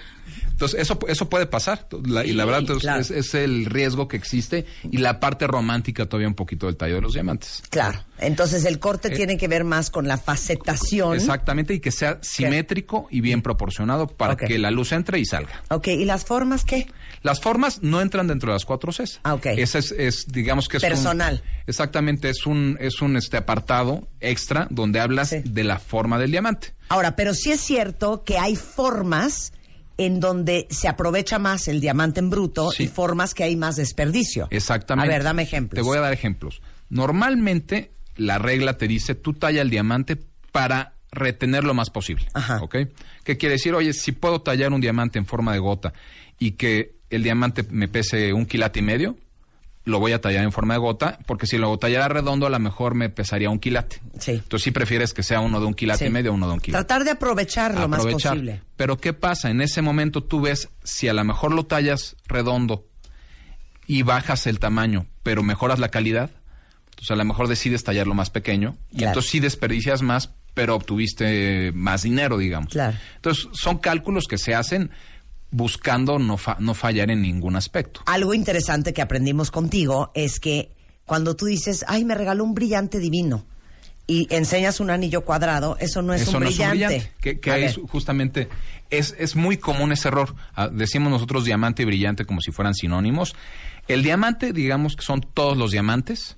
Entonces, 0.56 0.80
eso, 0.80 0.98
eso 1.10 1.30
puede 1.30 1.46
pasar. 1.48 1.86
La- 2.06 2.26
y 2.26 2.32
la 2.32 2.46
verdad, 2.46 2.62
entonces, 2.62 2.84
claro. 2.84 3.02
es, 3.02 3.12
es 3.12 3.34
el 3.36 3.66
riesgo 3.66 4.08
que 4.08 4.16
existe 4.16 4.66
y 4.90 4.98
la 5.00 5.20
parte 5.20 5.48
romántica 5.48 6.06
todavía 6.06 6.30
un 6.30 6.34
poquito 6.34 6.68
del 6.68 6.78
tallo 6.78 6.96
de 6.96 7.02
los 7.02 7.14
diamantes. 7.14 7.62
Claro. 7.70 8.00
Entonces 8.20 8.64
el 8.64 8.80
corte 8.80 9.10
Eh, 9.10 9.16
tiene 9.18 9.36
que 9.38 9.50
ver 9.50 9.66
más 9.66 9.90
con 9.90 10.08
la 10.08 10.18
facetación. 10.18 11.14
Exactamente, 11.16 11.74
y 11.74 11.82
que 11.82 11.92
sea 11.92 12.20
simétrico 12.22 13.08
y 13.12 13.20
bien 13.20 13.42
proporcionado 13.42 14.08
para 14.08 14.38
que 14.38 14.58
la 14.58 14.72
luz 14.72 14.94
entre 14.94 15.20
y 15.20 15.26
salga. 15.26 15.62
Ok, 15.70 15.88
¿y 15.90 16.06
las 16.06 16.24
formas 16.24 16.64
qué? 16.64 16.88
Las 17.22 17.42
formas 17.42 17.82
no 17.84 18.00
entran 18.02 18.28
dentro 18.28 18.52
de 18.52 18.56
las 18.56 18.64
cuatro 18.66 18.94
Cs. 18.94 19.20
Ah, 19.24 19.34
ok. 19.34 19.48
Esa 19.58 19.80
es, 19.80 19.92
es, 19.92 20.28
digamos 20.28 20.70
que 20.70 20.78
es 20.78 20.84
un- 20.84 20.90
Personal. 20.90 21.44
exactamente, 21.68 22.30
es 22.30 22.46
un, 22.46 22.78
es 22.80 23.02
un 23.02 23.18
este 23.18 23.36
apartado 23.36 24.08
extra 24.22 24.68
donde 24.70 25.02
hablas 25.02 25.36
de 25.44 25.64
la 25.66 25.80
forma 25.80 26.18
del 26.18 26.32
diamante. 26.32 26.74
Ahora, 26.88 27.16
pero 27.18 27.34
sí 27.34 27.52
es 27.52 27.60
cierto 27.60 28.24
que 28.24 28.38
hay 28.38 28.56
formas 28.56 29.52
en 29.98 30.20
donde 30.20 30.68
se 30.70 30.88
aprovecha 30.88 31.40
más 31.40 31.68
el 31.68 31.80
diamante 31.82 32.20
en 32.20 32.30
bruto 32.30 32.72
y 32.78 32.88
formas 32.88 33.34
que 33.34 33.44
hay 33.44 33.56
más 33.56 33.76
desperdicio. 33.76 34.48
Exactamente. 34.52 35.10
A 35.10 35.14
ver, 35.14 35.24
dame 35.24 35.44
ejemplos. 35.44 35.82
Te 35.82 35.88
voy 35.88 35.98
a 35.98 36.02
dar 36.02 36.14
ejemplos. 36.14 36.62
Normalmente 36.90 37.92
la 38.16 38.38
regla 38.38 38.78
te 38.78 38.88
dice, 38.88 39.16
tú 39.16 39.34
talla 39.34 39.62
el 39.62 39.70
diamante 39.70 40.18
para 40.52 40.94
retener 41.12 41.64
lo 41.64 41.74
más 41.74 41.90
posible. 41.90 42.28
¿Ok? 42.62 42.76
¿Qué 43.24 43.38
quiere 43.38 43.54
decir? 43.54 43.74
Oye, 43.74 43.94
si 43.94 44.12
puedo 44.12 44.42
tallar 44.42 44.74
un 44.74 44.82
diamante 44.82 45.18
en 45.18 45.26
forma 45.26 45.54
de 45.54 45.60
gota 45.60 45.94
y 46.38 46.52
que 46.52 46.96
el 47.10 47.24
diamante 47.24 47.66
me 47.70 47.88
pese 47.88 48.34
un 48.34 48.46
quilate 48.46 48.80
y 48.80 48.84
medio, 48.84 49.18
lo 49.86 50.00
voy 50.00 50.12
a 50.14 50.20
tallar 50.20 50.44
en 50.44 50.52
forma 50.52 50.74
de 50.74 50.80
gota, 50.80 51.20
porque 51.28 51.46
si 51.48 51.58
lo 51.58 51.78
tallara 51.78 52.08
redondo, 52.08 52.48
a 52.48 52.50
lo 52.50 52.60
mejor 52.60 52.96
me 52.96 53.10
pesaría 53.10 53.50
un 53.50 53.60
quilate. 53.60 54.02
Sí. 54.20 54.32
Entonces 54.32 54.64
sí 54.64 54.72
prefieres 54.72 55.14
que 55.14 55.22
sea 55.24 55.40
uno 55.42 55.60
de 55.60 55.68
un 55.68 55.74
quilate 55.76 56.00
Sí. 56.00 56.06
y 56.06 56.10
medio 56.10 56.34
uno 56.34 56.48
de 56.48 56.54
un 56.54 56.60
quilate 56.60 56.84
Tratar 56.86 57.04
de 57.06 57.12
aprovechar 57.12 57.74
lo 57.80 57.88
más 57.88 58.04
posible. 58.06 58.62
Pero 58.76 58.98
¿qué 58.98 59.14
pasa? 59.14 59.50
En 59.52 59.62
ese 59.62 59.82
momento 59.84 60.24
tú 60.24 60.42
ves 60.42 60.70
si 60.84 61.08
a 61.08 61.14
lo 61.14 61.24
mejor 61.24 61.54
lo 61.54 61.66
tallas 61.68 62.16
redondo 62.28 62.88
y 63.88 64.02
bajas 64.02 64.48
el 64.48 64.60
tamaño, 64.60 65.06
pero 65.24 65.44
mejoras 65.44 65.78
la 65.80 65.90
calidad, 65.90 66.32
entonces 66.90 67.12
a 67.12 67.16
lo 67.16 67.26
mejor 67.26 67.48
decides 67.48 67.84
tallarlo 67.84 68.16
más 68.16 68.32
pequeño 68.32 68.78
y 68.92 68.98
Claro. 68.98 69.10
entonces 69.12 69.32
sí 69.32 69.40
desperdicias 69.40 70.02
más, 70.02 70.32
pero 70.56 70.74
obtuviste 70.76 71.72
más 71.74 72.02
dinero, 72.04 72.38
digamos. 72.40 72.72
Claro. 72.72 72.98
Entonces 73.18 73.48
son 73.54 73.78
cálculos 73.78 74.26
que 74.28 74.38
se 74.40 74.56
hacen 74.56 74.90
buscando 75.56 76.20
no, 76.20 76.36
fa- 76.38 76.58
no 76.60 76.74
fallar 76.74 77.10
en 77.12 77.22
ningún 77.22 77.56
aspecto. 77.56 78.02
Algo 78.06 78.34
interesante 78.34 78.94
que 78.94 79.02
aprendimos 79.02 79.52
contigo 79.52 80.12
es 80.14 80.40
que 80.40 80.72
cuando 81.06 81.36
tú 81.36 81.46
dices, 81.46 81.86
ay, 81.88 82.04
me 82.04 82.14
regaló 82.16 82.44
un 82.44 82.54
brillante 82.54 83.00
divino 83.00 83.46
y 84.06 84.28
enseñas 84.36 84.80
un 84.82 84.90
anillo 84.90 85.22
cuadrado, 85.24 85.78
eso 85.80 86.02
no 86.02 86.14
es, 86.14 86.24
Eso 86.24 86.38
un, 86.38 86.44
no 86.44 86.50
es 86.50 86.60
un 86.60 86.70
brillante. 86.70 86.86
brillante. 86.98 87.12
Que, 87.22 87.40
que 87.40 87.66
es 87.66 87.80
justamente, 87.90 88.50
es, 88.90 89.16
es 89.18 89.36
muy 89.36 89.58
común 89.58 89.92
ese 89.94 90.10
error. 90.10 90.36
Ah, 90.56 90.68
decimos 90.68 91.10
nosotros 91.10 91.46
diamante 91.46 91.84
y 91.84 91.86
brillante 91.86 92.26
como 92.26 92.42
si 92.42 92.52
fueran 92.52 92.74
sinónimos. 92.76 93.34
El 93.88 94.04
diamante, 94.04 94.52
digamos 94.52 94.96
que 94.96 95.04
son 95.06 95.22
todos 95.22 95.58
los 95.58 95.72
diamantes, 95.72 96.36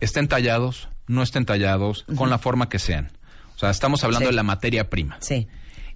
estén 0.00 0.28
tallados, 0.28 0.88
no 1.08 1.22
estén 1.22 1.44
tallados, 1.46 2.04
con 2.16 2.30
la 2.30 2.38
forma 2.38 2.68
que 2.68 2.78
sean. 2.78 3.10
O 3.56 3.58
sea, 3.58 3.70
estamos 3.70 4.04
hablando 4.04 4.26
Sí. 4.28 4.32
de 4.32 4.36
la 4.36 4.42
materia 4.44 4.88
prima. 4.88 5.16
Sí. 5.20 5.48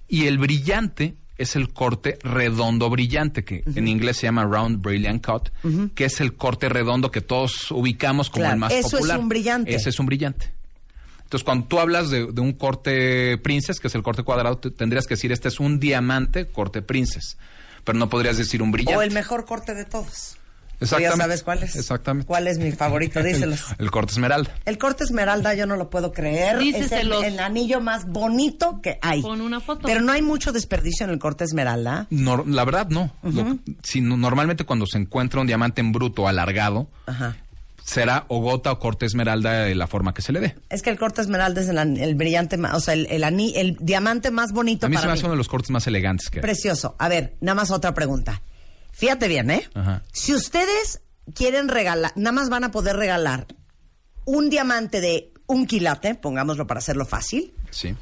Y 0.08 0.26
el 0.26 0.38
brillante 0.38 1.16
es 1.38 1.56
el 1.56 1.70
corte 1.72 2.18
redondo 2.22 2.88
brillante, 2.90 3.44
que 3.44 3.62
en 3.66 3.88
inglés 3.88 4.16
se 4.18 4.26
llama 4.26 4.44
round 4.44 4.80
brilliant 4.82 5.24
cut, 5.24 5.50
que 5.94 6.04
es 6.06 6.20
el 6.20 6.34
corte 6.34 6.68
redondo 6.68 7.10
que 7.10 7.20
todos 7.20 7.70
ubicamos 7.70 8.30
como 8.30 8.42
Claro, 8.44 8.54
el 8.54 8.60
más 8.60 8.72
eso 8.72 8.86
es 8.88 8.92
popular. 8.94 9.18
un 9.18 9.28
brillante. 9.28 9.74
Ese 9.74 9.90
es 9.90 9.98
un 10.00 10.06
brillante. 10.06 10.52
Entonces, 11.24 11.44
cuando 11.44 11.66
tú 11.66 11.80
hablas 11.80 12.08
de, 12.08 12.30
de 12.32 12.40
un 12.40 12.52
corte 12.52 13.36
princess, 13.38 13.80
que 13.80 13.88
es 13.88 13.94
el 13.96 14.02
corte 14.02 14.22
cuadrado, 14.22 14.58
te- 14.58 14.70
tendrías 14.70 15.06
que 15.06 15.14
decir, 15.14 15.32
este 15.32 15.48
es 15.48 15.58
un 15.60 15.80
diamante 15.80 16.46
corte 16.46 16.82
princess. 16.82 17.36
Pero 17.84 17.98
no 17.98 18.08
podrías 18.08 18.36
decir 18.38 18.62
un 18.62 18.70
brillante. 18.70 18.96
o 18.96 19.02
el 19.02 19.10
mejor 19.12 19.44
corte 19.44 19.74
de 19.74 19.84
todos. 19.84 20.36
¿Tú 20.78 20.84
ya 20.84 20.96
Exactamente. 20.96 21.22
sabes 21.22 21.42
cuál 21.42 21.62
es? 21.62 21.76
Exactamente. 21.76 22.26
¿Cuál 22.26 22.46
es 22.48 22.58
mi 22.58 22.70
favorito? 22.72 23.22
Díselos. 23.24 23.64
El 23.78 23.90
corte 23.90 24.12
esmeralda. 24.12 24.50
El 24.66 24.76
corte 24.78 25.04
esmeralda 25.04 25.54
yo 25.54 25.66
no 25.66 25.76
lo 25.76 25.88
puedo 25.90 26.12
creer. 26.12 26.56
Es 26.56 26.60
el, 26.60 26.72
Díceselos. 26.74 27.24
el 27.24 27.40
anillo 27.40 27.80
más 27.80 28.06
bonito 28.06 28.80
que 28.82 28.98
hay. 29.00 29.22
Pon 29.22 29.40
una 29.40 29.60
foto. 29.60 29.82
Pero 29.86 30.00
no 30.02 30.12
hay 30.12 30.22
mucho 30.22 30.52
desperdicio 30.52 31.04
en 31.04 31.10
el 31.10 31.18
corte 31.18 31.44
esmeralda. 31.44 32.06
Nor- 32.10 32.46
la 32.46 32.64
verdad, 32.64 32.88
no. 32.90 33.14
Lo- 33.22 33.58
si 33.82 34.00
no- 34.02 34.16
normalmente 34.16 34.64
cuando 34.64 34.86
se 34.86 34.98
encuentra 34.98 35.40
un 35.40 35.46
diamante 35.46 35.80
en 35.80 35.92
bruto 35.92 36.28
alargado, 36.28 36.88
Ajá. 37.06 37.36
será 37.82 38.24
o 38.28 38.40
gota 38.40 38.72
o 38.72 38.78
corte 38.78 39.06
esmeralda 39.06 39.62
de 39.62 39.74
la 39.74 39.86
forma 39.86 40.12
que 40.12 40.20
se 40.20 40.32
le 40.32 40.40
dé. 40.40 40.56
Es 40.68 40.82
que 40.82 40.90
el 40.90 40.98
corte 40.98 41.20
esmeralda 41.22 41.60
es 41.62 41.68
el, 41.68 41.78
an- 41.78 41.96
el 41.96 42.14
brillante, 42.16 42.58
o 42.60 42.80
sea, 42.80 42.94
el, 42.94 43.06
el, 43.06 43.76
diamante 43.80 44.30
más 44.30 44.52
bonito 44.52 44.86
A 44.86 44.88
mí 44.88 44.96
se 44.96 45.00
para 45.00 45.08
me 45.08 45.12
mí. 45.14 45.18
hace 45.18 45.24
uno 45.26 45.32
de 45.32 45.38
los 45.38 45.48
cortes 45.48 45.70
más 45.70 45.86
elegantes 45.86 46.28
que 46.28 46.40
hay. 46.40 46.42
Precioso. 46.42 46.96
A 46.98 47.08
ver, 47.08 47.34
nada 47.40 47.54
más 47.54 47.70
otra 47.70 47.94
pregunta. 47.94 48.42
Fíjate 48.96 49.28
bien, 49.28 49.50
¿eh? 49.50 49.68
Ajá. 49.74 50.02
Si 50.12 50.34
ustedes 50.34 51.02
quieren 51.34 51.68
regalar, 51.68 52.12
nada 52.16 52.32
más 52.32 52.48
van 52.48 52.64
a 52.64 52.70
poder 52.70 52.96
regalar 52.96 53.46
un 54.24 54.48
diamante 54.50 55.00
de 55.00 55.32
un 55.46 55.66
quilate, 55.66 56.14
pongámoslo 56.14 56.66
para 56.66 56.78
hacerlo 56.78 57.04
fácil, 57.04 57.52
Sí. 57.70 57.94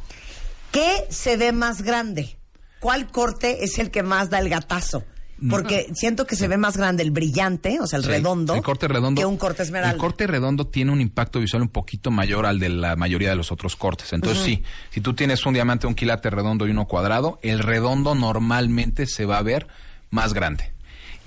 ¿qué 0.71 1.07
se 1.11 1.37
ve 1.37 1.53
más 1.53 1.83
grande? 1.83 2.39
¿Cuál 2.81 3.11
corte 3.11 3.65
es 3.65 3.79
el 3.79 3.91
que 3.91 4.03
más 4.03 4.31
da 4.31 4.39
el 4.39 4.49
gatazo? 4.49 5.05
Porque 5.51 5.91
siento 5.95 6.27
que 6.27 6.37
se 6.37 6.47
ve 6.49 6.57
más 6.57 6.77
grande 6.77 7.03
el 7.03 7.11
brillante, 7.11 7.79
o 7.81 7.87
sea, 7.89 7.99
el 7.99 8.05
Sí, 8.05 8.09
redondo, 8.11 8.55
el 8.55 8.63
corte 8.63 8.87
redondo. 8.87 9.21
que 9.21 9.27
un 9.27 9.37
corte 9.37 9.65
esmeralda. 9.65 9.93
El 9.95 9.99
corte 10.01 10.27
redondo 10.29 10.69
tiene 10.69 10.93
un 10.93 11.01
impacto 11.01 11.41
visual 11.41 11.63
un 11.63 11.69
poquito 11.69 12.11
mayor 12.13 12.47
al 12.47 12.61
de 12.61 12.69
la 12.69 12.95
mayoría 12.95 13.31
de 13.31 13.37
los 13.37 13.51
otros 13.51 13.75
cortes. 13.75 14.13
Entonces, 14.13 14.43
sí, 14.45 14.63
si 14.91 15.01
tú 15.01 15.13
tienes 15.15 15.45
un 15.45 15.53
diamante, 15.55 15.87
un 15.89 15.97
quilate 15.97 16.31
redondo 16.31 16.67
y 16.69 16.71
uno 16.71 16.87
cuadrado, 16.87 17.41
el 17.43 17.59
redondo 17.59 18.15
normalmente 18.15 19.07
se 19.07 19.27
va 19.27 19.39
a 19.39 19.43
ver 19.43 19.67
más 20.11 20.33
grande. 20.35 20.73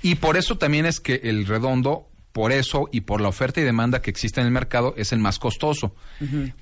Y 0.01 0.15
por 0.15 0.37
eso 0.37 0.57
también 0.57 0.85
es 0.85 0.99
que 0.99 1.21
el 1.23 1.45
redondo 1.45 2.09
Por 2.31 2.51
eso 2.51 2.87
y 2.91 3.01
por 3.01 3.19
la 3.19 3.29
oferta 3.29 3.61
y 3.61 3.63
demanda 3.63 4.01
que 4.01 4.11
existe 4.11 4.39
en 4.39 4.45
el 4.45 4.53
mercado 4.53 4.93
es 4.95 5.11
el 5.11 5.17
más 5.17 5.39
costoso. 5.39 5.95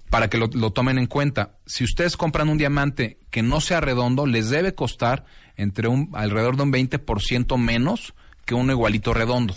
Para 0.10 0.30
que 0.30 0.38
lo, 0.38 0.48
lo 0.48 0.72
tomen 0.72 0.98
en 0.98 1.08
cuenta, 1.08 1.58
si 1.66 1.84
ustedes 1.84 2.16
compran 2.16 2.48
un 2.48 2.58
diamante 2.58 3.18
que 3.30 3.42
no 3.44 3.60
sea 3.60 3.82
redondo, 3.82 4.26
les 4.26 4.50
debe 4.50 4.74
costar 4.74 5.26
entre 5.58 5.90
un 5.90 6.12
alrededor 6.14 6.56
de 6.56 6.64
un 6.64 6.72
20% 6.72 7.58
menos 7.58 8.14
que 8.46 8.56
uno 8.56 8.72
igualito 8.72 9.14
redondo. 9.14 9.56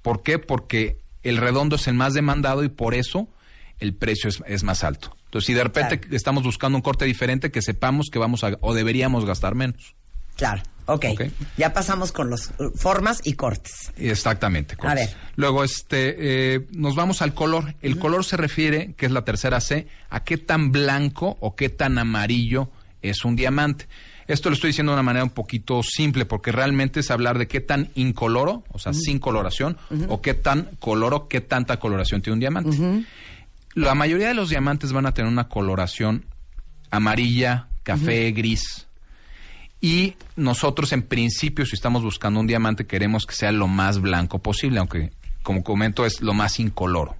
¿Por 0.00 0.22
qué? 0.22 0.38
Porque 0.38 0.98
el 1.22 1.36
redondo 1.36 1.76
es 1.76 1.88
el 1.88 1.94
más 1.94 2.14
demandado 2.14 2.64
y 2.64 2.68
por 2.68 2.94
eso 2.94 3.28
el 3.80 3.94
precio 3.94 4.30
es, 4.30 4.42
es 4.46 4.62
más 4.62 4.84
alto. 4.84 5.16
Entonces, 5.24 5.46
si 5.46 5.54
de 5.54 5.64
repente 5.64 6.00
estamos 6.12 6.44
buscando 6.44 6.78
un 6.78 6.82
corte 6.82 7.04
diferente, 7.04 7.50
que 7.50 7.60
sepamos 7.60 8.08
que 8.10 8.18
vamos 8.18 8.44
a 8.44 8.56
o 8.60 8.72
deberíamos 8.72 9.24
gastar 9.24 9.54
menos. 9.54 9.94
Claro, 10.36 10.62
ok. 10.86 11.06
Ya 11.56 11.72
pasamos 11.72 12.12
con 12.12 12.30
las 12.30 12.52
formas 12.74 13.20
y 13.24 13.34
cortes. 13.34 13.92
Exactamente. 13.96 14.74
A 14.74 14.76
cortes. 14.76 15.10
ver. 15.10 15.16
Luego, 15.36 15.64
este, 15.64 16.16
eh, 16.54 16.66
nos 16.72 16.94
vamos 16.94 17.22
al 17.22 17.34
color. 17.34 17.74
El 17.82 17.98
color 17.98 18.24
se 18.24 18.36
refiere, 18.36 18.94
que 18.94 19.06
es 19.06 19.12
la 19.12 19.24
tercera 19.24 19.60
C, 19.60 19.86
a 20.10 20.24
qué 20.24 20.38
tan 20.38 20.72
blanco 20.72 21.36
o 21.40 21.56
qué 21.56 21.68
tan 21.68 21.98
amarillo 21.98 22.70
es 23.02 23.24
un 23.24 23.36
diamante. 23.36 23.86
Esto 24.26 24.48
lo 24.48 24.54
estoy 24.54 24.68
diciendo 24.68 24.92
de 24.92 24.94
una 24.94 25.02
manera 25.02 25.24
un 25.24 25.30
poquito 25.30 25.82
simple, 25.82 26.24
porque 26.24 26.50
realmente 26.50 27.00
es 27.00 27.10
hablar 27.10 27.38
de 27.38 27.46
qué 27.46 27.60
tan 27.60 27.90
incoloro, 27.94 28.64
o 28.70 28.78
sea, 28.78 28.94
sin 28.94 29.18
coloración, 29.18 29.76
o 30.08 30.22
qué 30.22 30.32
tan 30.32 30.70
coloro, 30.78 31.28
qué 31.28 31.40
tanta 31.40 31.78
coloración 31.78 32.22
tiene 32.22 32.34
un 32.34 32.40
diamante. 32.40 33.04
La 33.74 33.94
mayoría 33.94 34.28
de 34.28 34.34
los 34.34 34.48
diamantes 34.48 34.92
van 34.92 35.06
a 35.06 35.12
tener 35.12 35.30
una 35.30 35.48
coloración 35.48 36.24
amarilla, 36.90 37.68
café, 37.82 38.32
gris. 38.32 38.83
Y 39.84 40.16
nosotros, 40.36 40.92
en 40.92 41.02
principio, 41.02 41.66
si 41.66 41.74
estamos 41.74 42.02
buscando 42.02 42.40
un 42.40 42.46
diamante, 42.46 42.86
queremos 42.86 43.26
que 43.26 43.34
sea 43.34 43.52
lo 43.52 43.68
más 43.68 44.00
blanco 44.00 44.38
posible, 44.38 44.78
aunque, 44.78 45.10
como 45.42 45.62
comento, 45.62 46.06
es 46.06 46.22
lo 46.22 46.32
más 46.32 46.58
incoloro. 46.58 47.16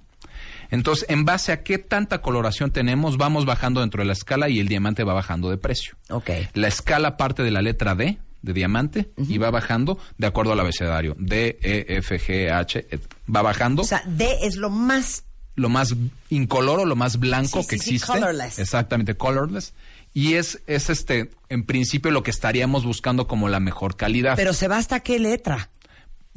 Entonces, 0.71 1.05
en 1.09 1.25
base 1.25 1.51
a 1.51 1.61
qué 1.61 1.77
tanta 1.77 2.23
coloración 2.23 2.71
tenemos, 2.71 3.17
vamos 3.17 3.45
bajando 3.45 3.81
dentro 3.81 4.01
de 4.01 4.07
la 4.07 4.13
escala 4.13 4.49
y 4.49 4.59
el 4.59 4.67
diamante 4.67 5.03
va 5.03 5.13
bajando 5.13 5.51
de 5.51 5.57
precio. 5.57 5.95
Ok. 6.09 6.31
La 6.55 6.67
escala 6.67 7.17
parte 7.17 7.43
de 7.43 7.51
la 7.51 7.61
letra 7.61 7.93
D 7.93 8.17
de 8.41 8.53
diamante 8.53 9.09
y 9.17 9.37
va 9.37 9.51
bajando 9.51 9.99
de 10.17 10.25
acuerdo 10.27 10.53
al 10.53 10.59
abecedario. 10.59 11.15
D, 11.19 11.59
E, 11.61 11.85
F, 11.97 12.19
G, 12.19 12.51
H, 12.51 12.87
et- 12.89 13.07
va 13.33 13.43
bajando. 13.43 13.83
O 13.83 13.85
sea, 13.85 14.01
D 14.07 14.27
es 14.41 14.55
lo 14.55 14.69
más 14.71 15.23
lo 15.57 15.69
más 15.69 15.95
incoloro, 16.29 16.83
lo 16.83 16.97
más 16.97 17.17
blanco 17.17 17.61
Sí, 17.61 17.67
que 17.69 17.77
sí, 17.77 17.83
sí, 17.85 17.95
existe. 17.95 18.11
colorless. 18.11 18.59
Exactamente, 18.59 19.15
colorless. 19.15 19.73
Y 20.15 20.35
es, 20.35 20.63
es 20.65 20.89
este, 20.89 21.29
en 21.49 21.65
principio 21.65 22.09
lo 22.09 22.23
que 22.23 22.31
estaríamos 22.31 22.85
buscando 22.85 23.27
como 23.27 23.49
la 23.49 23.59
mejor 23.59 23.97
calidad. 23.97 24.37
Pero 24.37 24.53
se 24.53 24.69
va 24.69 24.77
hasta 24.77 25.01
qué 25.01 25.19
letra. 25.19 25.69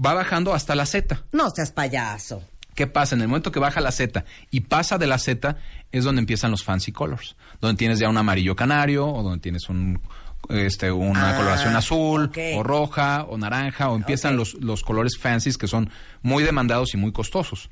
Va 0.05 0.15
bajando 0.15 0.53
hasta 0.53 0.75
la 0.75 0.85
Z. 0.85 1.25
No 1.31 1.49
seas 1.51 1.71
payaso. 1.71 2.43
¿Qué 2.75 2.89
pasa? 2.89 3.15
En 3.15 3.21
el 3.23 3.29
momento 3.29 3.53
que 3.53 3.61
baja 3.61 3.81
la 3.81 3.93
Z 3.93 4.25
y 4.51 4.61
pasa 4.63 4.99
de 4.99 5.07
la 5.07 5.19
Z 5.19 5.57
es 5.93 6.03
donde 6.03 6.19
empiezan 6.19 6.51
los 6.51 6.65
fancy 6.65 6.91
colors. 6.91 7.37
Donde 7.61 7.79
tienes 7.79 8.01
ya 8.01 8.09
un 8.09 8.17
amarillo 8.17 8.57
canario 8.57 9.07
o 9.07 9.23
donde 9.23 9.39
tienes 9.39 9.69
un 9.69 10.01
este 10.49 10.91
una 10.91 11.31
Ah, 11.31 11.37
coloración 11.37 11.77
azul 11.77 12.33
o 12.57 12.63
roja 12.65 13.27
o 13.29 13.39
naranja 13.39 13.91
o 13.91 13.97
empiezan 13.97 14.37
los, 14.37 14.55
los 14.55 14.83
colores 14.83 15.19
fancies 15.19 15.57
que 15.57 15.69
son 15.69 15.89
muy 16.23 16.43
demandados 16.43 16.95
y 16.95 16.97
muy 16.97 17.13
costosos. 17.13 17.71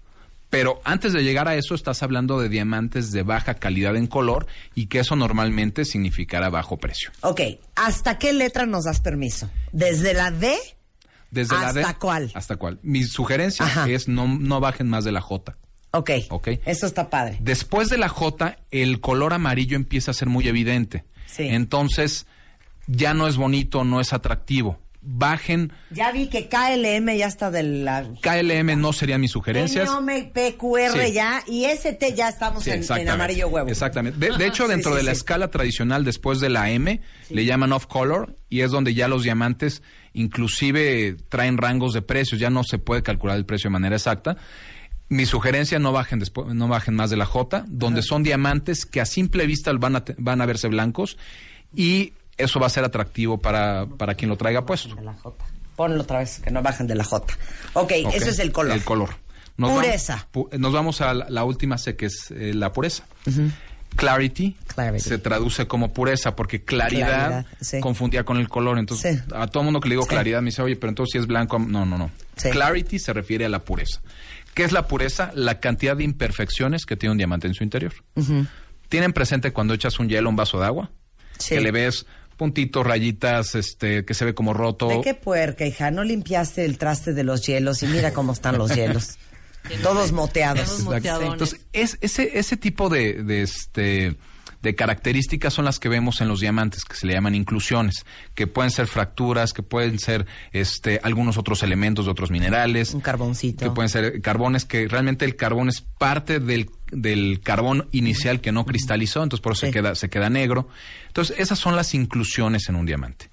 Pero 0.56 0.80
antes 0.84 1.12
de 1.12 1.22
llegar 1.22 1.48
a 1.48 1.54
eso 1.54 1.74
estás 1.74 2.02
hablando 2.02 2.40
de 2.40 2.48
diamantes 2.48 3.12
de 3.12 3.22
baja 3.22 3.56
calidad 3.56 3.94
en 3.94 4.06
color 4.06 4.46
y 4.74 4.86
que 4.86 5.00
eso 5.00 5.14
normalmente 5.14 5.84
significará 5.84 6.48
bajo 6.48 6.78
precio. 6.78 7.10
Ok, 7.20 7.42
¿hasta 7.74 8.18
qué 8.18 8.32
letra 8.32 8.64
nos 8.64 8.84
das 8.84 9.00
permiso? 9.00 9.50
¿Desde 9.72 10.14
la 10.14 10.30
D? 10.30 10.56
Desde 11.30 11.54
la 11.56 11.74
D 11.74 11.82
¿Hasta 11.82 11.98
cuál? 11.98 12.30
hasta 12.32 12.56
cuál. 12.56 12.78
Mi 12.82 13.04
sugerencia 13.04 13.66
Ajá. 13.66 13.86
es 13.90 14.08
no, 14.08 14.26
no 14.26 14.58
bajen 14.60 14.88
más 14.88 15.04
de 15.04 15.12
la 15.12 15.20
J. 15.20 15.58
Ok. 15.90 16.10
Ok. 16.30 16.48
Eso 16.64 16.86
está 16.86 17.10
padre. 17.10 17.36
Después 17.40 17.90
de 17.90 17.98
la 17.98 18.08
J, 18.08 18.56
el 18.70 19.02
color 19.02 19.34
amarillo 19.34 19.76
empieza 19.76 20.12
a 20.12 20.14
ser 20.14 20.28
muy 20.28 20.48
evidente. 20.48 21.04
Sí. 21.26 21.48
Entonces, 21.48 22.24
ya 22.86 23.12
no 23.12 23.28
es 23.28 23.36
bonito, 23.36 23.84
no 23.84 24.00
es 24.00 24.14
atractivo. 24.14 24.78
Bajen. 25.08 25.72
Ya 25.90 26.10
vi 26.10 26.26
que 26.26 26.48
KLM 26.48 27.16
ya 27.16 27.28
está 27.28 27.52
de 27.52 27.62
la... 27.62 28.04
KLM 28.20 28.80
no 28.80 28.92
serían 28.92 29.20
mis 29.20 29.30
sugerencias. 29.30 29.88
NOM, 29.88 30.06
PQR 30.32 31.06
Sí. 31.06 31.12
ya 31.12 31.42
y 31.46 31.64
ST 31.64 32.14
ya 32.14 32.28
estamos 32.28 32.64
Sí, 32.64 32.70
en, 32.72 33.08
amarillo 33.08 33.46
huevo. 33.48 33.68
Exactamente. 33.68 34.18
De, 34.18 34.36
de 34.36 34.46
hecho, 34.46 34.66
dentro 34.66 34.90
sí, 34.92 34.98
de 34.98 35.02
la 35.04 35.12
escala 35.12 35.48
tradicional, 35.48 36.04
después 36.04 36.40
de 36.40 36.48
la 36.50 36.70
M, 36.70 37.00
le 37.30 37.44
llaman 37.44 37.72
off 37.72 37.86
color 37.86 38.36
y 38.50 38.62
es 38.62 38.72
donde 38.72 38.94
ya 38.94 39.06
los 39.06 39.22
diamantes 39.22 39.82
inclusive 40.12 41.16
traen 41.28 41.56
rangos 41.56 41.92
de 41.92 42.02
precios. 42.02 42.40
Ya 42.40 42.50
no 42.50 42.64
se 42.64 42.78
puede 42.78 43.02
calcular 43.02 43.36
el 43.36 43.46
precio 43.46 43.68
de 43.68 43.72
manera 43.72 43.96
exacta. 43.96 44.36
Mi 45.08 45.24
sugerencia 45.24 45.78
no 45.78 45.92
bajen 45.92 46.18
después, 46.18 46.52
no 46.52 46.66
bajen 46.66 46.94
más 46.96 47.10
de 47.10 47.16
la 47.16 47.26
J, 47.26 47.64
donde 47.68 48.02
son 48.02 48.24
diamantes 48.24 48.84
que 48.84 49.00
a 49.00 49.06
simple 49.06 49.46
vista 49.46 49.72
van 49.72 49.94
a, 49.96 50.04
van 50.18 50.40
a 50.40 50.46
verse 50.46 50.66
blancos 50.66 51.16
y 51.74 52.12
eso 52.36 52.60
va 52.60 52.66
a 52.66 52.70
ser 52.70 52.84
atractivo 52.84 53.38
para, 53.38 53.86
para 53.86 54.14
quien 54.14 54.28
lo 54.30 54.36
traiga 54.36 54.64
puesto. 54.66 54.96
Ponlo 55.76 56.02
otra 56.02 56.20
vez, 56.20 56.38
que 56.40 56.50
no 56.50 56.62
bajen 56.62 56.86
de 56.86 56.94
la 56.94 57.04
J. 57.04 57.34
Ok, 57.74 57.92
Ok, 58.06 58.14
eso 58.14 58.30
es 58.30 58.38
el 58.38 58.50
color. 58.52 58.72
El 58.76 58.84
color. 58.84 59.10
Pureza. 59.56 60.26
Vamos, 60.34 60.50
pu- 60.50 60.58
nos 60.58 60.72
vamos 60.72 61.00
a 61.00 61.14
la, 61.14 61.26
la 61.28 61.44
última 61.44 61.78
C, 61.78 61.96
que 61.96 62.06
es 62.06 62.30
eh, 62.30 62.52
la 62.54 62.72
pureza. 62.72 63.04
Clarity, 63.94 64.54
se 64.98 65.16
traduce 65.18 65.66
como 65.66 65.92
pureza, 65.94 66.36
porque 66.36 66.62
claridad, 66.62 67.06
Claridad, 67.28 67.46
sí. 67.62 67.80
confundía 67.80 68.24
con 68.24 68.36
el 68.36 68.48
color. 68.48 68.78
Entonces, 68.78 69.22
a 69.34 69.46
todo 69.46 69.62
mundo 69.62 69.80
que 69.80 69.88
le 69.88 69.94
digo 69.94 70.06
claridad 70.06 70.42
me 70.42 70.46
dice, 70.46 70.60
oye, 70.60 70.76
pero 70.76 70.90
entonces 70.90 71.12
si 71.12 71.18
es 71.18 71.26
blanco, 71.26 71.58
no, 71.58 71.86
no, 71.86 71.96
no. 71.96 72.10
Clarity 72.36 72.98
se 72.98 73.14
refiere 73.14 73.46
a 73.46 73.48
la 73.48 73.60
pureza. 73.60 74.00
¿Qué 74.52 74.64
es 74.64 74.72
la 74.72 74.86
pureza? 74.86 75.30
La 75.34 75.60
cantidad 75.60 75.96
de 75.96 76.04
imperfecciones 76.04 76.84
que 76.84 76.96
tiene 76.96 77.12
un 77.12 77.18
diamante 77.18 77.46
en 77.46 77.54
su 77.54 77.64
interior. 77.64 77.94
¿Tienen 78.90 79.12
presente 79.14 79.52
cuando 79.52 79.72
echas 79.72 79.98
un 79.98 80.08
hielo 80.10 80.28
a 80.28 80.30
un 80.30 80.36
vaso 80.36 80.58
de 80.60 80.66
agua? 80.66 80.90
Que 81.48 81.60
le 81.62 81.70
ves 81.70 82.06
puntitos, 82.36 82.86
rayitas, 82.86 83.54
este, 83.54 84.04
que 84.04 84.14
se 84.14 84.24
ve 84.24 84.34
como 84.34 84.54
roto. 84.54 84.88
¿De 84.88 85.00
qué 85.00 85.14
puerca, 85.14 85.66
hija? 85.66 85.90
No 85.90 86.04
limpiaste 86.04 86.64
el 86.64 86.78
traste 86.78 87.12
de 87.12 87.24
los 87.24 87.46
hielos 87.46 87.82
y 87.82 87.86
mira 87.86 88.12
cómo 88.12 88.32
están 88.32 88.58
los 88.58 88.74
hielos. 88.74 89.18
Todos 89.82 90.12
moteados. 90.12 90.80
Exacto. 90.80 91.32
Entonces, 91.32 91.60
es, 91.72 91.98
ese, 92.00 92.38
ese 92.38 92.56
tipo 92.56 92.88
de, 92.88 93.24
de, 93.24 93.42
este, 93.42 94.16
de 94.66 94.74
características 94.74 95.54
son 95.54 95.64
las 95.64 95.78
que 95.78 95.88
vemos 95.88 96.20
en 96.20 96.28
los 96.28 96.40
diamantes, 96.40 96.84
que 96.84 96.96
se 96.96 97.06
le 97.06 97.12
llaman 97.14 97.34
inclusiones, 97.34 98.04
que 98.34 98.46
pueden 98.46 98.70
ser 98.70 98.86
fracturas, 98.88 99.52
que 99.52 99.62
pueden 99.62 99.98
ser 99.98 100.26
este, 100.52 101.00
algunos 101.02 101.38
otros 101.38 101.62
elementos 101.62 102.04
de 102.06 102.10
otros 102.10 102.30
minerales. 102.30 102.92
Un 102.94 103.00
carboncito. 103.00 103.64
Que 103.64 103.70
pueden 103.70 103.88
ser 103.88 104.20
carbones, 104.20 104.64
que 104.64 104.88
realmente 104.88 105.24
el 105.24 105.36
carbón 105.36 105.68
es 105.68 105.80
parte 105.80 106.40
del, 106.40 106.68
del 106.90 107.40
carbón 107.42 107.88
inicial 107.92 108.40
que 108.40 108.50
no 108.52 108.66
cristalizó, 108.66 109.22
entonces 109.22 109.42
por 109.42 109.52
eso 109.52 109.66
se, 109.66 109.72
queda, 109.72 109.94
se 109.94 110.10
queda 110.10 110.28
negro. 110.30 110.68
Entonces, 111.06 111.36
esas 111.38 111.58
son 111.58 111.76
las 111.76 111.94
inclusiones 111.94 112.68
en 112.68 112.74
un 112.76 112.86
diamante. 112.86 113.30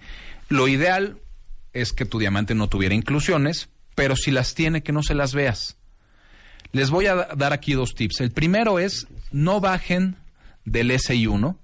Lo 0.50 0.68
ideal 0.68 1.18
es 1.74 1.94
que 1.94 2.06
tu 2.06 2.20
diamante 2.20 2.54
no 2.54 2.70
tuviera 2.70 2.94
inclusiones, 2.94 3.70
pero 3.96 4.16
si 4.16 4.30
las 4.32 4.54
tiene, 4.54 4.84
que 4.84 4.92
no 4.92 5.02
se 5.02 5.16
las 5.16 5.34
veas. 5.34 5.78
Les 6.72 6.90
voy 6.90 7.08
a 7.08 7.16
da- 7.16 7.30
dar 7.36 7.54
aquí 7.54 7.74
dos 7.74 7.96
tips. 7.96 8.22
El 8.22 8.32
primero 8.32 8.78
es 8.80 9.08
no 9.32 9.60
bajen 9.60 10.16
del 10.66 10.92
SI1. 10.92 11.58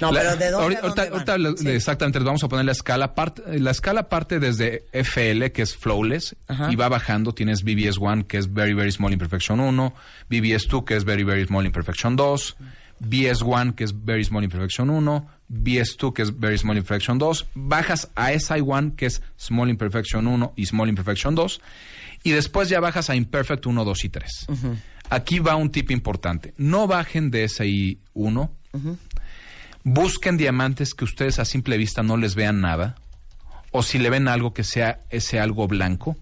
No, 0.00 0.10
La- 0.10 0.20
pero 0.22 0.36
¿de 0.36 0.50
dónde 0.50 0.76
ahorita- 0.76 0.80
a 0.80 0.82
dónde 0.88 1.02
ahorita- 1.02 1.32
van? 1.32 1.46
ahorita 1.46 1.62
le- 1.70 1.76
Exactamente, 1.76 2.18
les 2.18 2.26
vamos 2.26 2.42
a 2.42 2.48
poner 2.48 2.64
la 2.64 2.72
escala. 2.72 3.14
Part- 3.14 3.46
la 3.46 3.70
escala 3.70 4.08
parte 4.08 4.40
desde 4.40 4.84
FL, 4.92 5.52
que 5.52 5.62
es 5.62 5.76
flawless, 5.76 6.34
Ajá. 6.48 6.72
y 6.72 6.74
va 6.74 6.88
bajando. 6.88 7.32
Tienes 7.32 7.62
BBS1, 7.62 8.24
que 8.26 8.38
es 8.38 8.52
Very 8.52 8.74
Very 8.74 8.90
Small 8.90 9.12
Imperfection 9.12 9.60
1, 9.60 9.94
BBS2, 10.28 10.84
que 10.84 10.96
es 10.96 11.04
Very 11.04 11.22
Very 11.22 11.46
Small 11.46 11.64
Imperfection 11.64 12.16
2, 12.16 12.56
BS1, 12.98 13.74
que 13.76 13.84
es 13.84 14.04
Very 14.04 14.24
Small 14.24 14.42
Imperfection 14.42 14.90
1, 14.90 15.28
BS2, 15.48 16.12
que 16.12 16.22
es 16.22 16.40
Very 16.40 16.58
Small 16.58 16.76
Imperfection 16.76 17.18
2. 17.18 17.46
Bajas 17.54 18.10
a 18.16 18.32
SI1, 18.32 18.96
que 18.96 19.06
es 19.06 19.22
Small 19.38 19.70
Imperfection 19.70 20.26
1 20.26 20.54
y 20.56 20.66
Small 20.66 20.88
Imperfection 20.88 21.36
2. 21.36 21.60
Y 22.24 22.32
después 22.32 22.68
ya 22.68 22.80
bajas 22.80 23.10
a 23.10 23.14
Imperfect 23.14 23.66
1, 23.66 23.84
2 23.84 24.04
y 24.04 24.08
3. 24.08 24.46
Aquí 25.10 25.38
va 25.38 25.56
un 25.56 25.70
tip 25.70 25.90
importante. 25.90 26.54
No 26.56 26.86
bajen 26.86 27.30
de 27.30 27.44
SI1. 27.44 28.50
Busquen 29.84 30.36
diamantes 30.36 30.94
que 30.94 31.04
ustedes 31.04 31.38
a 31.38 31.44
simple 31.44 31.76
vista 31.76 32.02
no 32.02 32.16
les 32.16 32.34
vean 32.34 32.60
nada. 32.60 32.96
O 33.70 33.82
si 33.82 33.98
le 33.98 34.10
ven 34.10 34.28
algo 34.28 34.54
que 34.54 34.64
sea 34.64 35.00
ese 35.10 35.40
algo 35.40 35.68
blanco, 35.68 36.16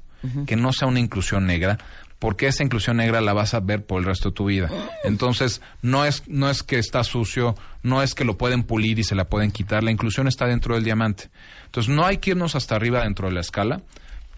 que 0.47 0.57
no 0.57 0.73
sea 0.73 0.89
una 0.89 1.01
inclusión 1.01 1.47
negra, 1.47 1.79
porque 2.19 2.47
esa 2.47 2.63
inclusión 2.63 2.99
negra 2.99 3.21
la 3.21 3.33
vas 3.33 3.53
a 3.55 3.61
ver 3.61 3.85
por 3.85 3.99
el 3.99 4.07
resto 4.07 4.31
de 4.31 4.35
tu 4.35 4.45
vida. 4.47 4.71
Entonces, 5.05 5.61
no 5.83 6.05
es, 6.05 6.23
no 6.29 6.49
es 6.49 6.63
que 6.63 6.79
está 6.79 7.03
sucio, 7.03 7.57
no 7.83 8.03
es 8.03 8.15
que 8.15 8.25
lo 8.25 8.39
pueden 8.39 8.63
pulir 8.63 8.99
y 9.01 9.05
se 9.05 9.17
la 9.17 9.29
pueden 9.29 9.51
quitar, 9.51 9.83
la 9.83 9.91
inclusión 9.91 10.29
está 10.29 10.47
dentro 10.47 10.75
del 10.75 10.85
diamante. 10.85 11.31
Entonces, 11.67 11.93
no 11.93 12.07
hay 12.07 12.19
que 12.19 12.31
irnos 12.31 12.55
hasta 12.55 12.77
arriba 12.77 13.03
dentro 13.03 13.29
de 13.29 13.35
la 13.35 13.41
escala, 13.41 13.83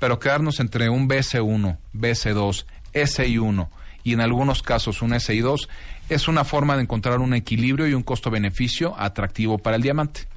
pero 0.01 0.19
quedarnos 0.19 0.61
entre 0.61 0.89
un 0.89 1.09
BC1, 1.09 1.77
BC2, 1.95 2.65
SI1 2.95 3.69
y 4.05 4.13
en 4.13 4.21
algunos 4.21 4.63
casos 4.63 5.03
un 5.03 5.11
SI2, 5.11 5.69
es 6.11 6.29
una 6.29 6.45
forma 6.45 6.77
de 6.77 6.83
encontrar 6.83 7.19
un 7.21 7.35
equilibrio 7.35 7.89
y 7.89 7.95
un 7.95 8.03
costo-beneficio 8.03 8.95
atractivo 8.99 9.59
para 9.59 9.77
el 9.77 9.83
diamante. 9.83 10.29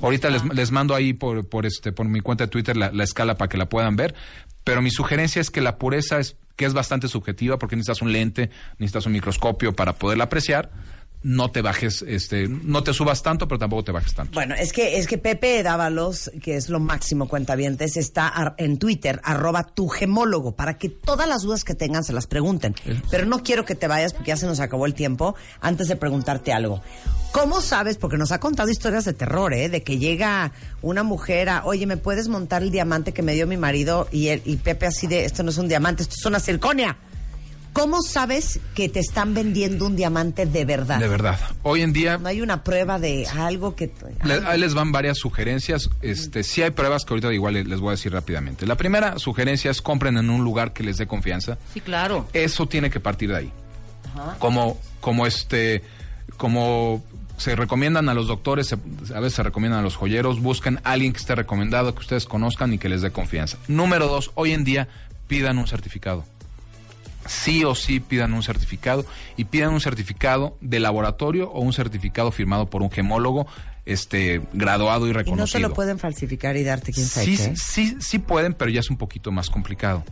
Ahorita 0.00 0.30
les, 0.30 0.42
les 0.52 0.70
mando 0.72 0.94
ahí 0.94 1.12
por, 1.12 1.46
por, 1.46 1.66
este, 1.66 1.92
por 1.92 2.08
mi 2.08 2.20
cuenta 2.20 2.44
de 2.44 2.48
Twitter 2.48 2.76
la, 2.76 2.90
la 2.90 3.04
escala 3.04 3.36
para 3.36 3.48
que 3.48 3.58
la 3.58 3.68
puedan 3.68 3.94
ver, 3.94 4.14
pero 4.64 4.80
mi 4.80 4.90
sugerencia 4.90 5.40
es 5.40 5.50
que 5.50 5.60
la 5.60 5.76
pureza 5.76 6.18
es 6.18 6.36
que 6.56 6.64
es 6.64 6.72
bastante 6.72 7.08
subjetiva 7.08 7.58
porque 7.58 7.76
necesitas 7.76 8.02
un 8.02 8.12
lente, 8.12 8.50
necesitas 8.78 9.06
un 9.06 9.12
microscopio 9.12 9.74
para 9.74 9.94
poderla 9.94 10.24
apreciar. 10.24 10.70
No 11.22 11.50
te 11.50 11.62
bajes, 11.62 12.04
este, 12.06 12.48
no 12.48 12.82
te 12.82 12.92
subas 12.92 13.22
tanto, 13.22 13.46
pero 13.46 13.58
tampoco 13.58 13.84
te 13.84 13.92
bajes 13.92 14.14
tanto. 14.14 14.32
Bueno, 14.34 14.54
es 14.54 14.72
que, 14.72 14.98
es 14.98 15.06
que 15.06 15.18
Pepe 15.18 15.62
Dávalos, 15.62 16.30
que 16.42 16.56
es 16.56 16.68
lo 16.68 16.80
máximo 16.80 17.28
cuentavientes, 17.28 17.96
está 17.96 18.54
en 18.58 18.78
Twitter, 18.78 19.20
arroba 19.22 19.64
tu 19.64 19.88
gemólogo, 19.88 20.56
para 20.56 20.78
que 20.78 20.88
todas 20.88 21.28
las 21.28 21.42
dudas 21.42 21.64
que 21.64 21.74
tengan 21.74 22.04
se 22.04 22.12
las 22.12 22.26
pregunten. 22.26 22.74
Pero 23.10 23.26
no 23.26 23.42
quiero 23.42 23.64
que 23.64 23.74
te 23.74 23.86
vayas 23.86 24.12
porque 24.12 24.28
ya 24.28 24.36
se 24.36 24.46
nos 24.46 24.60
acabó 24.60 24.86
el 24.86 24.94
tiempo, 24.94 25.36
antes 25.60 25.88
de 25.88 25.96
preguntarte 25.96 26.52
algo. 26.52 26.82
¿Cómo 27.32 27.62
sabes? 27.62 27.96
Porque 27.96 28.18
nos 28.18 28.30
ha 28.30 28.40
contado 28.40 28.68
historias 28.68 29.04
de 29.04 29.14
terror, 29.14 29.54
¿eh? 29.54 29.68
De 29.68 29.82
que 29.82 29.98
llega 29.98 30.52
una 30.82 31.02
mujer 31.02 31.48
a, 31.48 31.64
oye, 31.64 31.86
¿me 31.86 31.96
puedes 31.96 32.28
montar 32.28 32.62
el 32.62 32.70
diamante 32.70 33.12
que 33.12 33.22
me 33.22 33.32
dio 33.34 33.46
mi 33.46 33.56
marido? 33.56 34.06
Y, 34.10 34.28
él, 34.28 34.42
y 34.44 34.56
Pepe 34.56 34.86
así 34.86 35.06
de, 35.06 35.24
esto 35.24 35.42
no 35.42 35.50
es 35.50 35.56
un 35.56 35.68
diamante, 35.68 36.02
esto 36.02 36.16
es 36.18 36.26
una 36.26 36.40
circonia. 36.40 36.98
¿Cómo 37.72 38.02
sabes 38.02 38.60
que 38.74 38.88
te 38.90 39.00
están 39.00 39.32
vendiendo 39.32 39.86
un 39.86 39.96
diamante 39.96 40.44
de 40.44 40.64
verdad? 40.66 40.98
De 40.98 41.08
verdad. 41.08 41.38
Hoy 41.62 41.80
en 41.82 41.92
día 41.94 42.18
No 42.18 42.28
hay 42.28 42.42
una 42.42 42.62
prueba 42.64 42.98
de 42.98 43.26
algo 43.26 43.74
que... 43.74 43.90
Le- 44.24 44.42
ahí 44.46 44.60
les 44.60 44.74
van 44.74 44.92
varias 44.92 45.16
sugerencias. 45.18 45.88
Este, 46.02 46.42
sí 46.44 46.60
hay 46.62 46.70
pruebas 46.72 47.04
que 47.04 47.14
ahorita 47.14 47.32
igual 47.32 47.54
les- 47.54 47.66
les 47.66 47.80
voy 47.80 47.88
a 47.88 47.90
decir 47.92 48.12
rápidamente. 48.12 48.66
La 48.66 48.76
primera 48.76 49.18
sugerencia 49.18 49.70
es 49.70 49.80
compren 49.80 50.18
en 50.18 50.28
un 50.28 50.44
lugar 50.44 50.72
que 50.74 50.82
les 50.82 50.98
dé 50.98 51.06
confianza. 51.06 51.56
Sí, 51.72 51.80
claro. 51.80 52.28
Eso 52.34 52.66
tiene 52.68 52.90
que 52.90 53.00
partir 53.00 53.30
de 53.30 53.36
ahí. 53.38 53.52
Como, 54.38 54.78
como 55.00 55.26
este, 55.26 55.82
como 56.36 57.02
se 57.38 57.56
recomiendan 57.56 58.10
a 58.10 58.14
los 58.14 58.26
doctores, 58.28 58.66
se- 58.66 58.74
a 59.14 59.20
veces 59.20 59.32
se 59.34 59.42
recomiendan 59.42 59.80
a 59.80 59.82
los 59.82 59.96
joyeros, 59.96 60.40
busquen 60.40 60.78
a 60.84 60.92
alguien 60.92 61.12
que 61.14 61.18
esté 61.20 61.34
recomendado, 61.34 61.94
que 61.94 62.00
ustedes 62.00 62.26
conozcan 62.26 62.72
y 62.74 62.78
que 62.78 62.90
les 62.90 63.00
dé 63.00 63.10
confianza. 63.10 63.56
Número 63.68 64.08
dos, 64.08 64.30
hoy 64.34 64.52
en 64.52 64.64
día 64.64 64.88
pidan 65.26 65.56
un 65.56 65.66
certificado. 65.66 66.26
Sí 67.26 67.64
o 67.64 67.74
sí 67.74 68.00
pidan 68.00 68.32
un 68.34 68.42
certificado 68.42 69.04
y 69.36 69.44
pidan 69.44 69.72
un 69.72 69.80
certificado 69.80 70.56
de 70.60 70.80
laboratorio 70.80 71.50
o 71.50 71.60
un 71.60 71.72
certificado 71.72 72.30
firmado 72.32 72.66
por 72.68 72.82
un 72.82 72.90
gemólogo 72.90 73.46
este 73.84 74.40
graduado 74.52 75.06
y 75.06 75.10
Y 75.10 75.12
no 75.12 75.18
reconocido. 75.18 75.58
te 75.60 75.68
lo 75.68 75.74
pueden 75.74 75.98
falsificar 75.98 76.56
y 76.56 76.62
darte 76.64 76.92
quién 76.92 77.06
sabe 77.06 77.26
Sí, 77.26 77.36
qué. 77.36 77.56
sí, 77.56 77.96
sí 78.00 78.18
pueden, 78.18 78.54
pero 78.54 78.70
ya 78.70 78.80
es 78.80 78.90
un 78.90 78.96
poquito 78.96 79.32
más 79.32 79.50
complicado. 79.50 80.04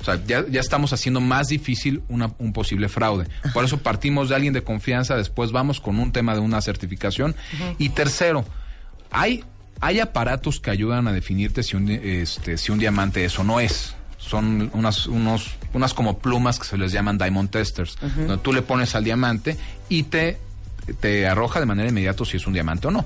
O 0.00 0.04
sea, 0.04 0.18
ya, 0.26 0.44
ya 0.48 0.60
estamos 0.60 0.92
haciendo 0.94 1.20
más 1.20 1.48
difícil 1.48 2.02
una- 2.08 2.32
un 2.38 2.52
posible 2.54 2.88
fraude. 2.88 3.26
Por 3.52 3.64
eso 3.64 3.78
partimos 3.78 4.28
de 4.30 4.34
alguien 4.36 4.54
de 4.54 4.62
confianza, 4.62 5.14
después 5.16 5.52
vamos 5.52 5.78
con 5.80 5.98
un 5.98 6.10
tema 6.12 6.34
de 6.34 6.40
una 6.40 6.60
certificación. 6.62 7.34
Y 7.78 7.90
tercero, 7.90 8.44
hay, 9.10 9.44
hay 9.80 10.00
aparatos 10.00 10.58
que 10.60 10.70
ayudan 10.70 11.06
a 11.06 11.12
definirte 11.12 11.62
si 11.62 11.76
un, 11.76 11.90
este, 11.90 12.56
si 12.58 12.72
un 12.72 12.78
diamante 12.78 13.24
es 13.24 13.38
o 13.38 13.44
no 13.44 13.60
es. 13.60 13.94
Son 14.20 14.70
unas, 14.74 15.06
unos, 15.06 15.54
unas 15.72 15.94
como 15.94 16.18
plumas 16.18 16.58
que 16.58 16.64
se 16.64 16.78
les 16.78 16.92
llaman 16.92 17.18
diamond 17.18 17.50
testers, 17.50 17.98
donde 18.00 18.38
tú 18.38 18.52
le 18.52 18.62
pones 18.62 18.94
al 18.94 19.02
diamante 19.02 19.56
y 19.88 20.04
te, 20.04 20.38
te 21.00 21.26
arroja 21.26 21.58
de 21.58 21.66
manera 21.66 21.88
inmediata 21.88 22.24
si 22.24 22.36
es 22.36 22.46
un 22.46 22.52
diamante 22.52 22.86
o 22.88 22.90
no. 22.90 23.04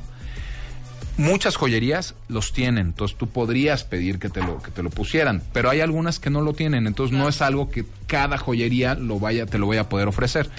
Muchas 1.16 1.54
joyerías 1.54 2.16
los 2.26 2.52
tienen, 2.52 2.88
entonces 2.88 3.16
tú 3.16 3.28
podrías 3.28 3.84
pedir 3.84 4.18
que 4.18 4.28
te 4.28 4.42
lo 4.42 4.60
que 4.60 4.72
te 4.72 4.82
lo 4.82 4.90
pusieran, 4.90 5.42
pero 5.52 5.70
hay 5.70 5.80
algunas 5.80 6.18
que 6.18 6.28
no 6.28 6.40
lo 6.40 6.54
tienen, 6.54 6.88
entonces 6.88 7.16
no 7.16 7.28
es 7.28 7.40
algo 7.40 7.70
que 7.70 7.84
cada 8.08 8.36
joyería 8.36 8.96
lo 8.96 9.20
vaya 9.20 9.46
te 9.46 9.58
lo 9.58 9.68
vaya 9.68 9.82
a 9.82 9.88
poder 9.88 10.08
ofrecer. 10.08 10.50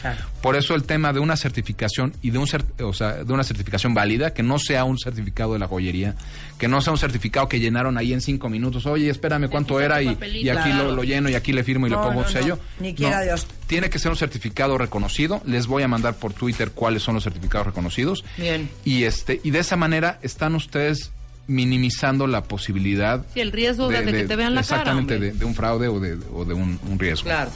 Por 0.46 0.56
eso 0.56 0.76
el 0.76 0.84
tema 0.84 1.12
de 1.12 1.20
una 1.20 1.36
certificación 1.38 2.14
y 2.22 2.30
de 2.30 2.38
un 2.38 2.48
o 2.84 2.94
sea, 2.94 3.24
de 3.24 3.34
una 3.34 3.44
certificación 3.44 3.96
válida, 3.96 4.32
que 4.32 4.44
no 4.44 4.60
sea 4.60 4.84
un 4.84 5.00
certificado 5.00 5.54
de 5.54 5.60
la 5.60 5.68
joyería, 5.68 6.14
que 6.60 6.68
no 6.68 6.82
sea 6.82 6.94
un 6.94 7.00
certificado 7.00 7.50
que 7.50 7.60
llenaron 7.60 7.98
ahí 7.98 8.14
en 8.14 8.22
cinco 8.22 8.48
minutos. 8.48 8.86
Oye, 8.86 9.10
espérame 9.10 9.50
cuánto 9.50 9.80
era 9.82 10.04
y, 10.04 10.10
y 10.10 10.50
aquí 10.50 10.70
Claro. 10.70 10.90
lo, 10.90 10.98
lo 10.98 11.04
lleno 11.04 11.30
y 11.30 11.34
aquí 11.34 11.52
le 11.52 11.64
firmo 11.64 11.88
y 11.88 11.90
le 11.90 11.96
pongo 11.96 12.12
no, 12.12 12.18
un 12.20 12.24
no. 12.26 12.30
sello. 12.30 12.60
Ni 12.80 12.94
quiera 12.94 13.22
Dios. 13.24 13.48
Tiene 13.66 13.90
que 13.90 13.98
ser 13.98 14.12
un 14.12 14.18
certificado 14.18 14.78
reconocido. 14.78 15.42
Les 15.48 15.66
voy 15.66 15.82
a 15.82 15.88
mandar 15.88 16.14
por 16.16 16.32
Twitter 16.34 16.70
cuáles 16.72 17.02
son 17.02 17.16
los 17.16 17.24
certificados 17.24 17.66
reconocidos. 17.66 18.24
Bien. 18.38 18.70
Y 18.84 19.06
este 19.06 19.42
y 19.44 19.50
de 19.50 19.58
esa 19.60 19.78
manera 19.78 20.20
están 20.22 20.54
ustedes 20.54 21.12
minimizando 21.48 22.28
la 22.28 22.44
posibilidad 22.44 23.26
Sí, 23.34 23.40
el 23.40 23.52
riesgo 23.52 23.88
de, 23.88 24.04
de 24.04 24.12
que 24.12 24.24
te 24.26 24.36
vean 24.36 24.54
la 24.54 24.62
cara. 24.62 24.78
exactamente 24.78 25.16
hombre. 25.16 25.32
de, 25.32 25.38
de 25.40 25.46
un 25.46 25.56
fraude 25.56 25.88
o 25.88 26.00
de, 26.00 26.18
o 26.34 26.46
de 26.46 26.54
un, 26.54 26.80
un 26.88 27.00
riesgo. 27.00 27.24
Claro. 27.26 27.52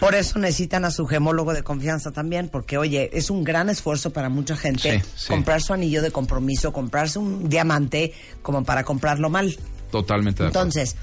Por 0.00 0.14
eso 0.14 0.38
necesitan 0.38 0.84
a 0.86 0.90
su 0.90 1.06
gemólogo 1.06 1.52
de 1.52 1.62
confianza 1.62 2.10
también, 2.10 2.48
porque 2.48 2.78
oye, 2.78 3.10
es 3.12 3.28
un 3.30 3.44
gran 3.44 3.68
esfuerzo 3.68 4.10
para 4.12 4.28
mucha 4.30 4.56
gente 4.56 5.00
Sí, 5.00 5.10
sí. 5.14 5.28
comprar 5.28 5.60
su 5.60 5.74
anillo 5.74 6.00
de 6.02 6.10
compromiso, 6.10 6.72
comprarse 6.72 7.18
un 7.18 7.48
diamante 7.50 8.12
como 8.42 8.64
para 8.64 8.82
comprarlo 8.84 9.28
mal. 9.28 9.54
Totalmente 9.90 10.42
de. 10.42 10.48
Entonces, 10.48 10.96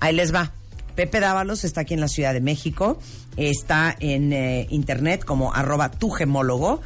ahí 0.00 0.14
les 0.14 0.32
va. 0.32 0.52
Pepe 0.94 1.18
Dávalos 1.18 1.64
está 1.64 1.80
aquí 1.80 1.94
en 1.94 2.00
la 2.00 2.06
Ciudad 2.06 2.32
de 2.32 2.40
México, 2.40 3.00
está 3.36 3.96
en 3.98 4.32
eh, 4.32 4.68
internet 4.70 5.24
como 5.24 5.52
arroba 5.52 5.90
tu 5.90 6.10
gemólogo 6.10 6.80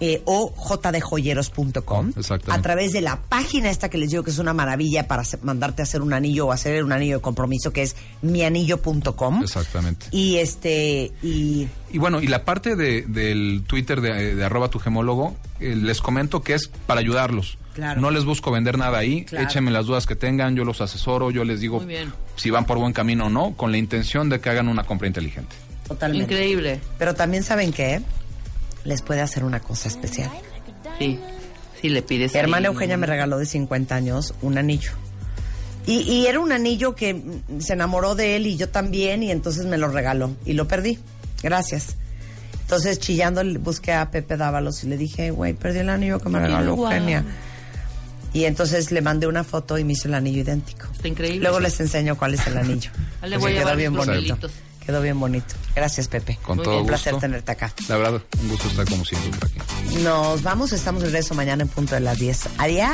eh, 0.00 0.22
o 0.24 0.52
jdjoyeros.com. 0.56 2.12
A 2.48 2.62
través 2.62 2.92
de 2.92 3.00
la 3.00 3.20
página 3.22 3.70
esta 3.70 3.88
que 3.88 3.98
les 3.98 4.10
digo 4.10 4.22
que 4.22 4.30
es 4.30 4.38
una 4.38 4.52
maravilla 4.52 5.06
para 5.06 5.22
mandarte 5.42 5.82
a 5.82 5.84
hacer 5.84 6.02
un 6.02 6.12
anillo 6.12 6.46
o 6.46 6.52
hacer 6.52 6.82
un 6.84 6.92
anillo 6.92 7.16
de 7.16 7.22
compromiso 7.22 7.72
que 7.72 7.82
es 7.82 7.96
mianillo.com. 8.22 9.42
Exactamente. 9.42 10.06
Y 10.10 10.36
este, 10.36 11.12
y 11.22 11.68
Y 11.92 11.98
bueno, 11.98 12.20
y 12.20 12.26
la 12.26 12.44
parte 12.44 12.76
de, 12.76 13.02
del 13.02 13.64
Twitter 13.66 14.00
de, 14.00 14.34
de 14.34 14.44
arroba 14.44 14.68
tu 14.68 14.78
gemólogo, 14.78 15.36
eh, 15.60 15.74
les 15.76 16.00
comento 16.00 16.42
que 16.42 16.54
es 16.54 16.68
para 16.86 17.00
ayudarlos. 17.00 17.58
Claro. 17.74 18.00
No 18.00 18.10
les 18.10 18.24
busco 18.24 18.50
vender 18.52 18.78
nada 18.78 18.98
ahí, 18.98 19.24
Claro. 19.24 19.46
échenme 19.48 19.70
las 19.72 19.86
dudas 19.86 20.06
que 20.06 20.14
tengan, 20.14 20.54
yo 20.54 20.64
los 20.64 20.80
asesoro, 20.80 21.30
yo 21.32 21.42
les 21.44 21.58
digo 21.60 21.84
si 22.36 22.50
van 22.50 22.66
por 22.66 22.78
buen 22.78 22.92
camino 22.92 23.26
o 23.26 23.30
no, 23.30 23.56
con 23.56 23.72
la 23.72 23.78
intención 23.78 24.28
de 24.28 24.40
que 24.40 24.48
hagan 24.50 24.68
una 24.68 24.84
compra 24.84 25.08
inteligente. 25.08 25.56
Totalmente. 25.88 26.32
Increíble. 26.34 26.80
Pero 26.98 27.14
también 27.14 27.42
saben 27.42 27.72
que 27.72 28.00
les 28.84 29.02
puede 29.02 29.20
hacer 29.20 29.44
una 29.44 29.60
cosa 29.60 29.88
especial. 29.88 30.30
Sí. 30.98 31.18
Sí, 31.80 31.88
le 31.88 32.02
pides. 32.02 32.32
Mi 32.32 32.40
hermana 32.40 32.68
Eugenia 32.68 32.96
me 32.96 33.06
regaló 33.06 33.38
de 33.38 33.46
50 33.46 33.94
años 33.94 34.34
un 34.42 34.56
anillo. 34.56 34.92
Y, 35.86 36.00
y 36.00 36.26
era 36.26 36.40
un 36.40 36.52
anillo 36.52 36.94
que 36.94 37.22
se 37.58 37.74
enamoró 37.74 38.14
de 38.14 38.36
él 38.36 38.46
y 38.46 38.56
yo 38.56 38.70
también, 38.70 39.22
y 39.22 39.30
entonces 39.30 39.66
me 39.66 39.76
lo 39.76 39.88
regaló. 39.88 40.34
Y 40.46 40.54
lo 40.54 40.66
perdí. 40.66 40.98
Gracias. 41.42 41.96
Entonces, 42.62 42.98
chillando, 42.98 43.42
busqué 43.60 43.92
a 43.92 44.10
Pepe 44.10 44.38
Dávalos 44.38 44.82
y 44.84 44.86
le 44.86 44.96
dije, 44.96 45.30
güey, 45.30 45.52
perdí 45.52 45.80
el 45.80 45.90
anillo 45.90 46.18
que 46.18 46.30
me 46.30 46.40
regaló. 46.40 46.72
Eugenia. 46.72 47.22
Y 48.32 48.46
entonces 48.46 48.90
le 48.90 49.02
mandé 49.02 49.26
una 49.26 49.44
foto 49.44 49.78
y 49.78 49.84
me 49.84 49.92
hizo 49.92 50.08
el 50.08 50.14
anillo 50.14 50.40
idéntico. 50.40 50.88
Está 50.92 51.06
increíble. 51.06 51.40
Luego 51.40 51.60
les 51.60 51.78
enseño 51.78 52.16
cuál 52.16 52.34
es 52.34 52.46
el 52.46 52.56
anillo. 52.56 52.90
Ahí 53.22 53.30
le 53.30 53.36
voy 53.36 53.52
a 53.52 53.58
llevar 53.58 53.76
bien 53.76 53.94
bonito. 53.94 54.38
Quedó 54.86 55.00
bien 55.00 55.18
bonito. 55.18 55.54
Gracias, 55.74 56.08
Pepe. 56.08 56.38
Con 56.42 56.56
Muy 56.56 56.64
todo 56.64 56.74
bien, 56.74 56.82
Un 56.82 56.88
placer 56.88 57.16
tenerte 57.18 57.52
acá. 57.52 57.72
La 57.88 57.96
verdad, 57.96 58.22
un 58.40 58.48
gusto 58.48 58.68
estar 58.68 58.86
como 58.88 59.04
siempre 59.04 59.30
por 59.30 59.48
aquí. 59.48 59.58
Nos 60.02 60.42
vamos, 60.42 60.72
estamos 60.72 61.02
de 61.02 61.06
regreso 61.08 61.34
mañana 61.34 61.62
en 61.62 61.68
punto 61.68 61.94
de 61.94 62.00
las 62.00 62.18
10. 62.18 62.48
Adiós. 62.58 62.88